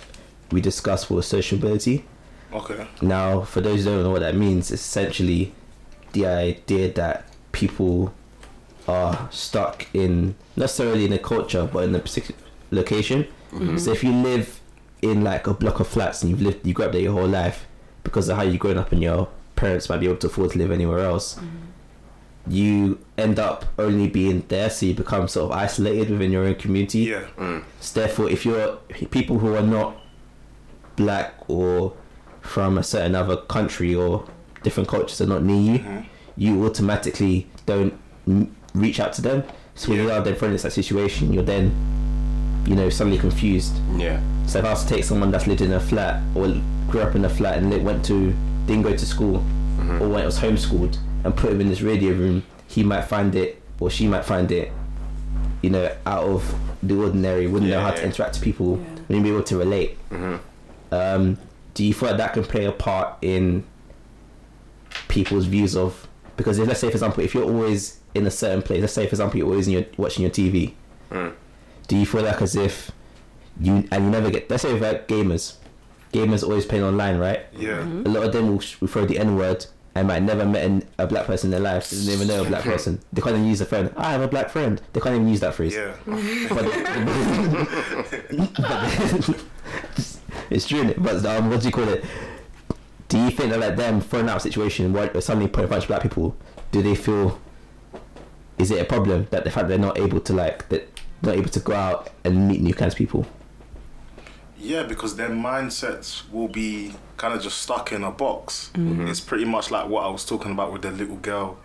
we 0.51 0.61
discussed 0.61 1.09
was 1.09 1.27
sociability. 1.27 2.05
Okay. 2.53 2.87
Now, 3.01 3.41
for 3.41 3.59
those 3.61 3.83
who 3.83 3.91
don't 3.91 4.03
know 4.03 4.11
what 4.11 4.21
that 4.21 4.35
means, 4.35 4.71
it's 4.71 4.81
essentially 4.83 5.53
the 6.13 6.27
idea 6.27 6.91
that 6.93 7.25
people 7.51 8.13
are 8.89 9.29
stuck 9.31 9.87
in 9.93 10.35
not 10.55 10.65
necessarily 10.65 11.05
in 11.05 11.13
a 11.13 11.19
culture 11.19 11.69
but 11.71 11.83
in 11.83 11.95
a 11.95 11.99
particular 11.99 12.39
location. 12.71 13.27
Mm-hmm. 13.51 13.77
So 13.77 13.91
if 13.91 14.03
you 14.03 14.11
live 14.11 14.59
in 15.01 15.23
like 15.23 15.47
a 15.47 15.53
block 15.53 15.79
of 15.79 15.87
flats 15.87 16.21
and 16.21 16.29
you've 16.29 16.41
lived 16.41 16.65
you 16.67 16.73
grew 16.73 16.85
up 16.85 16.91
there 16.91 17.01
your 17.01 17.13
whole 17.13 17.27
life 17.27 17.65
because 18.03 18.29
of 18.29 18.37
how 18.37 18.43
you've 18.43 18.59
grown 18.59 18.77
up 18.77 18.91
and 18.91 19.01
your 19.01 19.27
parents 19.55 19.89
might 19.89 19.99
be 19.99 20.07
able 20.07 20.17
to 20.17 20.27
afford 20.27 20.51
to 20.51 20.57
live 20.57 20.71
anywhere 20.71 20.99
else, 20.99 21.35
mm-hmm. 21.35 22.51
you 22.51 22.99
end 23.17 23.37
up 23.39 23.65
only 23.77 24.07
being 24.07 24.43
there 24.47 24.69
so 24.69 24.85
you 24.85 24.93
become 24.93 25.27
sort 25.27 25.51
of 25.51 25.57
isolated 25.57 26.09
within 26.09 26.31
your 26.31 26.45
own 26.45 26.55
community. 26.55 26.99
Yeah. 26.99 27.25
Mm. 27.37 27.63
So 27.79 27.99
therefore, 27.99 28.29
if 28.29 28.45
you're 28.45 28.77
people 29.11 29.39
who 29.39 29.53
are 29.55 29.61
not 29.61 29.97
black 30.95 31.33
or 31.47 31.93
from 32.41 32.77
a 32.77 32.83
certain 32.83 33.15
other 33.15 33.37
country 33.37 33.93
or 33.93 34.25
different 34.63 34.89
cultures 34.89 35.21
are 35.21 35.27
not 35.27 35.43
near 35.43 35.73
you, 35.73 35.79
mm-hmm. 35.79 36.01
you 36.37 36.65
automatically 36.65 37.47
don't 37.65 37.93
m- 38.27 38.55
reach 38.73 38.99
out 38.99 39.13
to 39.13 39.21
them. 39.21 39.43
So 39.75 39.89
when 39.89 39.99
you 39.99 40.07
Yeah. 40.07 40.17
are 40.19 40.21
then 40.21 40.35
thrown 40.35 40.51
in 40.51 40.57
that 40.57 40.71
situation, 40.71 41.33
you're 41.33 41.43
then, 41.43 41.71
you 42.65 42.75
know, 42.75 42.89
suddenly 42.89 43.17
confused. 43.17 43.73
Yeah. 43.97 44.19
So 44.45 44.59
if 44.59 44.65
I 44.65 44.69
was 44.71 44.83
to 44.83 44.89
take 44.89 45.03
someone 45.03 45.31
that's 45.31 45.47
lived 45.47 45.61
in 45.61 45.71
a 45.71 45.79
flat 45.79 46.21
or 46.35 46.53
grew 46.89 47.01
up 47.01 47.15
in 47.15 47.23
a 47.25 47.29
flat 47.29 47.57
and 47.57 47.71
they 47.71 47.79
went 47.79 48.03
to 48.05 48.33
didn't 48.67 48.83
go 48.83 48.95
to 48.95 49.05
school 49.05 49.43
Mm-hmm. 49.79 50.01
or 50.01 50.09
when 50.09 50.21
it 50.21 50.25
was 50.25 50.37
homeschooled 50.39 50.97
and 51.23 51.33
put 51.35 51.51
him 51.53 51.61
in 51.61 51.69
this 51.69 51.81
radio 51.81 52.11
room, 52.13 52.43
he 52.67 52.83
might 52.83 53.03
find 53.03 53.33
it 53.33 53.61
or 53.79 53.89
she 53.89 54.07
might 54.07 54.25
find 54.25 54.51
it, 54.51 54.73
you 55.61 55.69
know, 55.69 55.89
out 56.05 56.23
of 56.25 56.53
the 56.83 56.95
ordinary. 56.97 57.47
Wouldn't 57.47 57.71
know 57.71 57.79
how 57.79 57.91
to 57.91 58.03
interact 58.03 58.35
with 58.35 58.43
people. 58.43 58.77
Yeah. 58.77 58.99
Wouldn't 59.07 59.23
be 59.23 59.29
able 59.29 59.43
to 59.43 59.57
relate. 59.57 59.97
Mm-hmm. 60.11 60.93
Um, 60.93 61.37
do 61.75 61.85
you 61.85 61.93
feel 61.93 62.09
like 62.09 62.17
that 62.17 62.33
can 62.33 62.43
play 62.43 62.65
a 62.65 62.73
part 62.73 63.13
in 63.21 63.63
people's 65.07 65.45
views 65.45 65.75
of 65.77 66.07
because 66.35 66.57
if, 66.59 66.67
let's 66.67 66.79
say 66.79 66.87
for 66.87 66.93
example 66.93 67.23
if 67.23 67.33
you're 67.33 67.43
always 67.43 67.98
in 68.15 68.25
a 68.25 68.31
certain 68.31 68.61
place 68.61 68.81
let's 68.81 68.93
say 68.93 69.05
for 69.05 69.11
example 69.11 69.37
you're 69.37 69.47
always 69.49 69.67
in 69.67 69.73
your, 69.73 69.85
watching 69.97 70.23
your 70.23 70.31
TV 70.31 70.73
Mm. 71.11 71.33
do 71.87 71.97
you 71.97 72.05
feel 72.05 72.21
like 72.21 72.39
as 72.41 72.55
if 72.55 72.91
you 73.59 73.83
and 73.91 74.03
you 74.05 74.09
never 74.11 74.29
get 74.29 74.47
let's 74.49 74.61
say 74.63 74.79
like 74.79 75.07
gamers 75.07 75.55
gamers 76.13 76.43
always 76.43 76.65
playing 76.65 76.83
online 76.83 77.17
right 77.17 77.45
Yeah. 77.57 77.81
a 77.83 78.09
lot 78.09 78.23
of 78.23 78.31
them 78.33 78.47
will, 78.47 78.61
will 78.79 78.87
throw 78.87 79.05
the 79.05 79.17
N 79.17 79.35
word 79.35 79.65
and 79.95 80.07
might 80.07 80.21
never 80.21 80.45
met 80.45 80.65
an, 80.65 80.83
a 80.99 81.07
black 81.07 81.25
person 81.25 81.47
in 81.47 81.51
their 81.51 81.59
life. 81.73 81.89
They 81.89 81.97
don't 82.05 82.13
even 82.13 82.27
know 82.27 82.41
a 82.43 82.45
black 82.47 82.63
person. 82.73 82.99
They 83.11 83.21
can't 83.23 83.35
even 83.35 83.47
use 83.47 83.59
a 83.59 83.65
friend. 83.65 83.91
I 83.97 84.11
have 84.11 84.21
a 84.21 84.27
black 84.27 84.49
friend. 84.51 84.79
They 84.93 84.99
can't 85.01 85.15
even 85.15 85.27
use 85.27 85.39
that 85.39 85.55
phrase. 85.55 85.73
Yeah. 85.73 85.95
But, 86.49 86.65
but- 88.29 89.35
it's 90.49 90.67
true, 90.67 90.93
but 90.97 91.25
um, 91.25 91.49
what 91.49 91.61
do 91.61 91.65
you 91.67 91.71
call 91.71 91.87
it? 91.87 92.05
Do 93.07 93.17
you 93.17 93.31
think 93.31 93.49
that 93.49 93.59
like 93.59 93.75
them 93.75 93.99
throwing 94.01 94.29
out 94.29 94.37
a 94.37 94.39
situation 94.39 94.93
where 94.93 95.09
suddenly 95.21 95.47
put 95.49 95.65
a 95.65 95.67
bunch 95.67 95.83
of 95.83 95.87
black 95.89 96.03
people, 96.03 96.35
do 96.71 96.81
they 96.81 96.95
feel? 96.95 97.39
Is 98.59 98.71
it 98.71 98.81
a 98.81 98.85
problem 98.85 99.27
that 99.31 99.43
the 99.45 99.51
fact 99.51 99.67
they're 99.69 99.77
not 99.77 99.97
able 99.97 100.19
to 100.19 100.33
like 100.33 100.69
that 100.69 100.99
not 101.21 101.35
able 101.35 101.49
to 101.49 101.59
go 101.59 101.73
out 101.73 102.11
and 102.23 102.47
meet 102.47 102.61
new 102.61 102.73
kinds 102.73 102.93
of 102.93 102.97
people? 102.97 103.25
Yeah, 104.57 104.83
because 104.83 105.15
their 105.15 105.29
mindsets 105.29 106.29
will 106.31 106.49
be 106.49 106.93
kind 107.17 107.33
of 107.33 107.41
just 107.41 107.59
stuck 107.61 107.91
in 107.91 108.03
a 108.03 108.11
box. 108.11 108.71
It's 108.75 109.21
pretty 109.21 109.45
much 109.45 109.71
like 109.71 109.87
what 109.87 110.03
I 110.05 110.09
was 110.09 110.25
talking 110.25 110.51
about 110.51 110.73
with 110.73 110.81
the 110.81 110.91
little 110.91 111.15
girl 111.15 111.57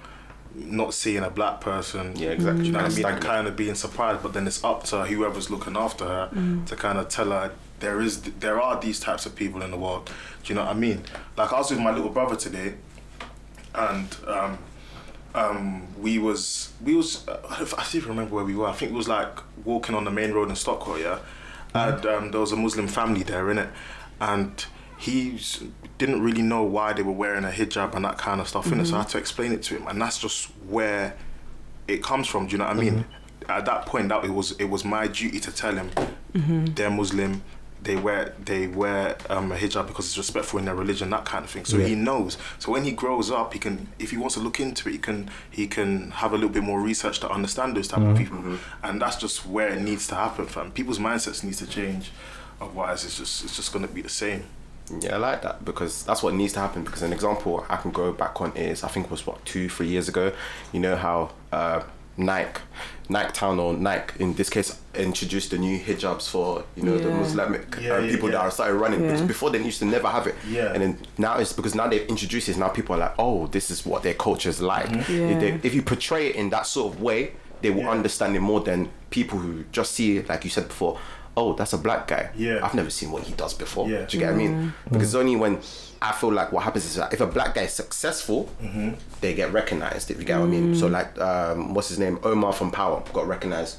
not 0.54 0.94
seeing 0.94 1.24
a 1.24 1.30
black 1.30 1.60
person. 1.60 2.14
Yeah, 2.16 2.30
exactly. 2.30 2.62
Do 2.62 2.66
you 2.66 2.72
know 2.72 2.82
what 2.82 2.92
I 2.92 2.94
mean? 2.94 3.04
And 3.04 3.20
kind 3.20 3.46
of 3.48 3.56
being 3.56 3.74
surprised, 3.74 4.22
but 4.22 4.32
then 4.32 4.46
it's 4.46 4.62
up 4.62 4.84
to 4.84 5.04
whoever's 5.04 5.50
looking 5.50 5.76
after 5.76 6.04
her 6.04 6.30
to 6.66 6.76
kind 6.76 6.98
of 6.98 7.08
tell 7.08 7.30
her 7.30 7.52
there 7.80 8.00
is 8.00 8.22
there 8.22 8.60
are 8.60 8.80
these 8.80 9.00
types 9.00 9.26
of 9.26 9.34
people 9.34 9.62
in 9.62 9.70
the 9.72 9.76
world. 9.76 10.10
Do 10.44 10.52
you 10.52 10.54
know 10.54 10.64
what 10.64 10.76
I 10.76 10.78
mean? 10.78 11.02
Like 11.36 11.52
I 11.52 11.58
was 11.58 11.70
with 11.70 11.80
my 11.80 11.92
little 11.92 12.10
brother 12.10 12.36
today, 12.36 12.74
and 13.74 14.16
um, 14.26 14.58
um, 15.34 15.86
we 16.00 16.18
was 16.18 16.72
we 16.82 16.94
was 16.94 17.26
I 17.28 17.58
don't 17.58 17.94
even 17.94 18.10
remember 18.10 18.34
where 18.34 18.44
we 18.44 18.54
were. 18.54 18.66
I 18.66 18.72
think 18.72 18.92
it 18.92 18.94
was 18.94 19.08
like 19.08 19.38
walking 19.64 19.94
on 19.94 20.04
the 20.04 20.10
main 20.10 20.32
road 20.32 20.48
in 20.48 20.56
Stockholm, 20.56 21.00
yeah. 21.00 21.18
And 21.74 22.06
um, 22.06 22.30
there 22.30 22.40
was 22.40 22.52
a 22.52 22.56
Muslim 22.56 22.86
family 22.86 23.24
there 23.24 23.50
in 23.50 23.58
it, 23.58 23.68
and 24.20 24.64
he 24.96 25.40
didn't 25.98 26.22
really 26.22 26.42
know 26.42 26.62
why 26.62 26.92
they 26.92 27.02
were 27.02 27.12
wearing 27.12 27.44
a 27.44 27.48
hijab 27.48 27.94
and 27.94 28.04
that 28.04 28.16
kind 28.16 28.40
of 28.40 28.48
stuff 28.48 28.70
in 28.70 28.80
it. 28.80 28.86
So 28.86 28.94
I 28.94 28.98
had 28.98 29.08
to 29.08 29.18
explain 29.18 29.50
it 29.52 29.62
to 29.64 29.76
him, 29.76 29.88
and 29.88 30.00
that's 30.00 30.18
just 30.18 30.46
where 30.68 31.16
it 31.88 32.02
comes 32.02 32.28
from. 32.28 32.46
Do 32.46 32.52
you 32.52 32.58
know 32.58 32.66
what 32.66 32.76
I 32.76 32.80
mean? 32.80 33.04
At 33.48 33.66
that 33.66 33.86
point, 33.86 34.08
that 34.10 34.24
it 34.24 34.30
was 34.30 34.52
it 34.52 34.66
was 34.66 34.84
my 34.84 35.08
duty 35.08 35.40
to 35.40 35.52
tell 35.52 35.74
him 35.74 35.90
they're 36.76 36.90
Muslim. 36.90 37.42
They 37.84 37.96
wear 37.96 38.34
they 38.44 38.66
wear 38.66 39.16
um, 39.28 39.52
a 39.52 39.56
hijab 39.56 39.86
because 39.86 40.06
it's 40.06 40.18
respectful 40.18 40.58
in 40.58 40.64
their 40.64 40.74
religion, 40.74 41.10
that 41.10 41.24
kind 41.26 41.44
of 41.44 41.50
thing. 41.50 41.64
So 41.66 41.76
Yeah. 41.76 41.86
he 41.88 41.94
knows. 41.94 42.38
So 42.58 42.72
when 42.72 42.82
he 42.84 42.92
grows 42.92 43.30
up, 43.30 43.52
he 43.52 43.58
can 43.58 43.88
if 43.98 44.10
he 44.10 44.16
wants 44.16 44.34
to 44.36 44.40
look 44.40 44.58
into 44.58 44.88
it, 44.88 44.92
he 44.92 44.98
can 44.98 45.30
he 45.50 45.66
can 45.66 46.10
have 46.12 46.32
a 46.32 46.36
little 46.36 46.48
bit 46.58 46.62
more 46.62 46.80
research 46.80 47.20
to 47.20 47.30
understand 47.30 47.76
those 47.76 47.88
type 47.88 48.00
of 48.02 48.16
people, 48.16 48.38
and 48.82 49.00
that's 49.02 49.16
just 49.16 49.46
where 49.46 49.68
it 49.68 49.82
needs 49.82 50.06
to 50.08 50.14
happen. 50.14 50.46
Fam, 50.46 50.70
people's 50.72 50.98
mindsets 50.98 51.44
needs 51.44 51.58
to 51.58 51.66
change. 51.66 52.10
Otherwise, 52.60 53.04
it's 53.04 53.18
just 53.18 53.44
it's 53.44 53.56
just 53.56 53.72
gonna 53.72 53.88
be 53.88 54.00
the 54.02 54.08
same. 54.08 54.44
Yeah, 55.00 55.14
I 55.14 55.18
like 55.18 55.42
that 55.42 55.64
because 55.64 56.02
that's 56.04 56.22
what 56.22 56.34
needs 56.34 56.52
to 56.54 56.60
happen. 56.60 56.84
Because 56.84 57.02
an 57.02 57.12
example 57.12 57.64
I 57.68 57.76
can 57.76 57.90
go 57.90 58.12
back 58.12 58.40
on 58.40 58.56
is 58.56 58.82
I 58.84 58.88
think 58.88 59.06
it 59.06 59.10
was 59.10 59.26
what 59.26 59.44
two, 59.44 59.68
three 59.68 59.88
years 59.88 60.08
ago. 60.08 60.32
You 60.72 60.80
know 60.80 60.96
how 60.96 61.30
uh, 61.52 61.82
Nike, 62.16 62.60
Nike 63.08 63.32
Town 63.32 63.58
or 63.58 63.74
Nike 63.74 64.14
in 64.22 64.34
this 64.34 64.48
case 64.48 64.80
introduced 64.94 65.50
the 65.50 65.58
new 65.58 65.78
hijabs 65.78 66.28
for 66.30 66.64
you 66.76 66.82
know 66.84 66.96
the 66.96 67.08
Yeah. 67.08 67.18
Muslimic 67.18 67.76
Yeah, 67.80 67.94
uh, 67.96 67.98
yeah, 68.00 68.10
people 68.10 68.28
yeah. 68.30 68.36
that 68.38 68.44
are 68.44 68.50
started 68.50 68.74
running. 68.74 69.00
Yeah. 69.02 69.06
Because 69.12 69.22
before 69.26 69.50
they 69.50 69.62
used 69.62 69.80
to 69.80 69.84
never 69.84 70.08
have 70.08 70.26
it. 70.26 70.34
Yeah. 70.48 70.72
And 70.72 70.82
then 70.82 70.98
now 71.18 71.38
it's 71.38 71.52
because 71.52 71.74
now 71.74 71.88
they've 71.88 72.06
introduced 72.06 72.48
it. 72.48 72.56
Now 72.56 72.68
people 72.68 72.94
are 72.94 72.98
like, 72.98 73.14
oh, 73.18 73.46
this 73.48 73.70
is 73.70 73.84
what 73.84 74.02
their 74.02 74.14
culture 74.14 74.48
is 74.48 74.60
like. 74.62 74.90
Yeah. 75.08 75.28
If, 75.32 75.40
they, 75.40 75.60
if 75.68 75.74
you 75.74 75.82
portray 75.82 76.28
it 76.28 76.36
in 76.36 76.50
that 76.50 76.66
sort 76.66 76.94
of 76.94 77.02
way, 77.02 77.32
they 77.62 77.70
will 77.70 77.80
Yeah. 77.82 77.90
understand 77.90 78.36
it 78.36 78.40
more 78.40 78.60
than 78.60 78.90
people 79.10 79.38
who 79.38 79.64
just 79.72 79.92
see 79.92 80.18
it, 80.18 80.28
like 80.28 80.44
you 80.44 80.50
said 80.50 80.68
before. 80.68 80.98
Oh, 81.36 81.52
that's 81.54 81.72
a 81.72 81.78
black 81.78 82.06
guy. 82.06 82.30
Yeah. 82.36 82.60
I've 82.62 82.74
never 82.74 82.90
seen 82.90 83.10
what 83.10 83.24
he 83.24 83.32
does 83.34 83.54
before. 83.54 83.88
Yeah. 83.88 84.04
Do 84.06 84.16
you 84.16 84.20
get 84.20 84.32
what 84.32 84.40
I 84.40 84.46
mean? 84.46 84.72
Because 84.90 85.08
it's 85.08 85.14
only 85.14 85.36
when 85.36 85.60
I 86.00 86.12
feel 86.12 86.32
like 86.32 86.52
what 86.52 86.64
happens 86.64 86.84
is 86.84 86.96
that 86.96 87.12
if 87.12 87.20
a 87.20 87.26
black 87.26 87.54
guy 87.54 87.62
is 87.62 87.72
successful, 87.72 88.48
they 89.20 89.34
get 89.34 89.52
recognized. 89.52 90.10
If 90.10 90.18
you 90.18 90.24
get 90.24 90.38
what 90.38 90.46
I 90.46 90.48
mean. 90.48 90.74
So 90.74 90.86
like, 90.86 91.18
um, 91.20 91.74
what's 91.74 91.88
his 91.88 91.98
name? 91.98 92.18
Omar 92.22 92.52
from 92.52 92.70
Power 92.70 93.02
got 93.12 93.26
recognized 93.26 93.78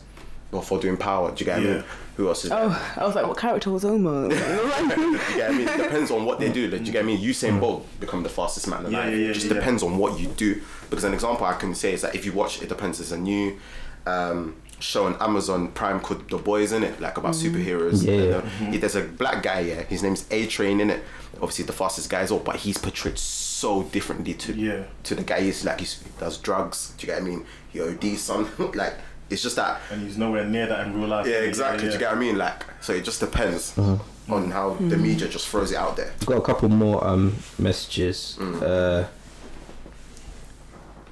for 0.63 0.79
doing 0.79 0.97
Power. 0.97 1.31
Do 1.31 1.39
you 1.39 1.45
get 1.45 1.59
what 1.59 1.67
I 1.67 1.73
mean? 1.73 1.83
Who 2.17 2.29
else 2.29 2.45
is? 2.45 2.51
Oh, 2.51 2.93
I 2.95 3.03
was 3.03 3.13
like, 3.13 3.27
what 3.27 3.37
character 3.37 3.69
was 3.69 3.83
Omar? 3.83 4.29
Do 4.29 4.35
you 4.35 4.41
get 4.41 4.69
what 4.69 4.91
I 4.91 5.51
mean? 5.51 5.67
It 5.67 5.77
depends 5.77 6.11
on 6.11 6.23
what 6.25 6.39
they 6.39 6.49
do. 6.49 6.69
Like, 6.69 6.79
do 6.79 6.85
you 6.85 6.93
get 6.93 7.03
what 7.03 7.11
I 7.11 7.15
mean? 7.17 7.29
Usain 7.29 7.59
Bolt 7.59 7.85
become 7.99 8.23
the 8.23 8.29
fastest 8.29 8.69
man 8.69 8.85
alive. 8.85 8.91
Yeah, 8.93 9.09
yeah, 9.09 9.15
yeah, 9.17 9.29
it 9.31 9.33
just 9.33 9.47
yeah. 9.47 9.53
depends 9.53 9.83
on 9.83 9.97
what 9.97 10.17
you 10.17 10.27
do. 10.29 10.61
Because 10.89 11.03
an 11.03 11.13
example 11.13 11.45
I 11.45 11.55
can 11.55 11.75
say 11.75 11.93
is 11.93 12.01
that 12.03 12.15
if 12.15 12.25
you 12.25 12.31
watch, 12.31 12.61
it 12.61 12.69
depends. 12.69 12.99
There's 12.99 13.11
a 13.11 13.17
new 13.17 13.59
um, 14.05 14.55
show 14.79 15.05
on 15.05 15.15
Amazon 15.21 15.69
Prime 15.69 15.99
called 15.99 16.29
The 16.29 16.37
Boys 16.37 16.71
in 16.71 16.83
it, 16.83 16.99
like 16.99 17.17
about 17.17 17.33
superheroes. 17.33 18.05
Yeah. 18.05 18.13
And, 18.13 18.33
uh, 18.33 18.41
he- 18.71 18.77
there's 18.77 18.95
a 18.95 19.01
black 19.03 19.41
guy. 19.43 19.61
Yeah, 19.61 19.83
his 19.83 20.03
name's 20.03 20.25
A 20.31 20.45
Train 20.47 20.79
in 20.81 20.89
it. 20.89 21.03
Obviously, 21.35 21.65
the 21.65 21.73
fastest 21.73 22.09
guy 22.09 22.21
as 22.21 22.31
well, 22.31 22.39
but 22.39 22.57
he's 22.57 22.77
portrayed 22.77 23.17
so 23.19 23.83
differently 23.83 24.33
to 24.35 24.53
Yeah. 24.53 24.83
to 25.03 25.15
the 25.15 25.23
guy. 25.23 25.41
He's 25.41 25.65
like 25.65 25.79
he's, 25.79 26.01
he 26.01 26.09
does 26.19 26.37
drugs. 26.37 26.93
Do 26.97 27.05
you 27.07 27.13
get 27.13 27.21
what 27.21 27.27
I 27.27 27.29
mean? 27.31 27.45
He 27.71 27.81
ODs 27.81 28.21
some 28.21 28.49
like. 28.75 28.93
It's 29.27 29.41
just 29.41 29.55
that 29.55 29.81
And 29.91 30.03
he's 30.03 30.17
nowhere 30.19 30.45
near 30.45 30.67
that 30.67 30.85
in 30.85 30.99
real 30.99 31.07
life. 31.09 31.25
yeah, 31.25 31.37
exactly. 31.37 31.87
Do 31.87 31.93
you 31.93 31.99
get 31.99 32.09
what 32.09 32.17
I 32.17 32.19
mean? 32.19 32.37
Like, 32.37 32.63
so 32.79 32.93
it 32.93 33.03
just 33.03 33.19
depends 33.19 33.75
on 33.77 34.51
how 34.51 34.75
Mm. 34.79 34.89
the 34.91 34.97
media 34.97 35.27
just 35.27 35.47
throws 35.47 35.71
it 35.71 35.77
out 35.77 35.95
there. 35.97 36.11
I've 36.21 36.27
got 36.27 36.37
a 36.37 36.41
couple 36.41 36.69
more 36.69 37.03
um, 37.05 37.35
messages. 37.57 38.37
Uh, 38.39 39.07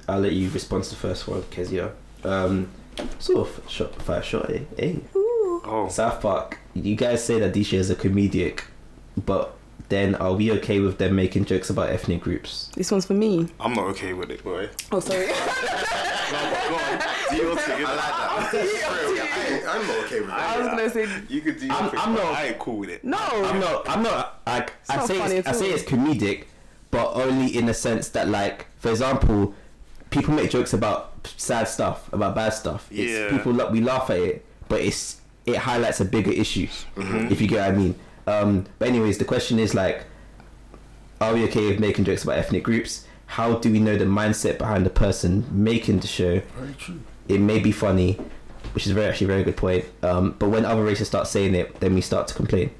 I'll 0.08 0.20
let 0.20 0.32
you 0.32 0.48
respond 0.50 0.84
to 0.84 0.90
the 0.90 0.96
first 0.96 1.26
one, 1.26 1.42
Keziah. 1.50 1.90
Um, 2.22 2.68
sort 3.18 3.48
of 3.48 3.70
shot, 3.70 3.94
fire 4.02 4.22
shot, 4.22 4.50
eh? 4.50 4.60
Hey. 4.76 5.00
Oh, 5.66 5.88
South 5.90 6.20
Park, 6.20 6.58
you 6.74 6.94
guys 6.94 7.24
say 7.24 7.38
that 7.40 7.54
DJ 7.54 7.74
is 7.74 7.90
a 7.90 7.94
comedic, 7.94 8.60
but 9.24 9.54
then 9.88 10.14
are 10.16 10.32
we 10.34 10.50
okay 10.52 10.80
with 10.80 10.98
them 10.98 11.14
making 11.16 11.44
jokes 11.46 11.70
about 11.70 11.90
ethnic 11.90 12.20
groups? 12.20 12.70
this 12.74 12.90
one's 12.90 13.06
for 13.06 13.14
me. 13.14 13.48
I'm 13.60 13.72
not 13.72 13.86
okay 13.88 14.12
with 14.12 14.30
it, 14.30 14.42
boy. 14.44 14.68
Oh, 14.92 15.00
sorry. 15.00 15.26
Go 16.30 16.76
on, 16.76 17.02
do 17.30 17.36
your 17.36 17.56
thing. 17.56 17.84
I 17.86 18.36
like 18.36 18.50
that. 18.52 19.64
I, 19.66 19.78
I'm 19.78 19.86
not 19.86 20.04
okay 20.04 20.20
with 20.20 20.28
it. 20.28 20.32
I 20.34 20.56
that. 20.56 20.58
was 20.58 20.68
gonna 20.68 20.90
say 20.90 21.22
You 21.28 21.40
could 21.40 21.58
do 21.58 21.66
your 21.66 21.74
I'm- 21.74 21.90
thing, 21.90 22.00
I'm 22.00 22.14
not- 22.14 22.24
I 22.34 22.46
ain't 22.46 22.58
cool 22.58 22.78
with 22.78 22.90
it. 22.90 23.04
no. 23.04 23.18
I'm 23.18 23.60
not. 23.60 23.88
I'm 23.88 24.02
not. 24.02 24.40
Like 24.46 24.72
I 24.88 24.96
not 24.96 25.06
say, 25.06 25.36
it's, 25.38 25.48
I 25.48 25.52
say 25.52 25.70
it's 25.70 25.82
comedic, 25.84 26.44
but 26.90 27.12
only 27.14 27.56
in 27.56 27.66
the 27.66 27.74
sense 27.74 28.08
that, 28.10 28.28
like, 28.28 28.66
for 28.78 28.90
example, 28.90 29.54
people 30.14 30.34
make 30.34 30.50
jokes 30.50 30.72
about 30.72 31.12
sad 31.36 31.68
stuff, 31.68 32.12
about 32.12 32.34
bad 32.34 32.50
stuff. 32.54 32.88
It's, 32.90 33.12
Yeah. 33.12 33.30
People 33.36 33.52
la- 33.52 33.70
we 33.70 33.80
laugh 33.80 34.08
at 34.10 34.18
it, 34.18 34.46
but 34.68 34.80
it's 34.80 35.20
it 35.46 35.56
highlights 35.56 36.00
a 36.00 36.04
bigger 36.06 36.32
issue. 36.32 36.68
If 36.96 37.40
you 37.40 37.46
get 37.48 37.60
what 37.66 37.74
I 37.74 37.76
mean. 37.76 37.94
Um, 38.26 38.64
but 38.78 38.88
anyways, 38.88 39.18
the 39.18 39.24
question 39.26 39.58
is 39.58 39.74
like, 39.74 40.06
are 41.20 41.34
we 41.34 41.44
okay 41.44 41.66
with 41.68 41.78
making 41.80 42.04
jokes 42.06 42.24
about 42.24 42.38
ethnic 42.38 42.62
groups? 42.62 43.06
How 43.26 43.54
do 43.56 43.70
we 43.70 43.78
know 43.78 43.96
the 43.96 44.04
mindset 44.06 44.56
behind 44.58 44.86
the 44.86 44.90
person 44.90 45.44
making 45.50 46.00
the 46.00 46.06
show? 46.06 46.40
Very 46.58 46.74
true. 46.78 47.00
It 47.28 47.40
may 47.40 47.58
be 47.58 47.72
funny, 47.72 48.18
which 48.72 48.86
is 48.86 48.92
very 48.92 49.06
actually 49.08 49.26
a 49.26 49.28
very 49.28 49.44
good 49.44 49.56
point. 49.56 49.84
Um, 50.02 50.34
but 50.38 50.48
when 50.48 50.64
other 50.64 50.82
races 50.82 51.08
start 51.08 51.26
saying 51.26 51.54
it, 51.54 51.80
then 51.80 51.94
we 51.94 52.00
start 52.00 52.28
to 52.28 52.34
complain. 52.34 52.70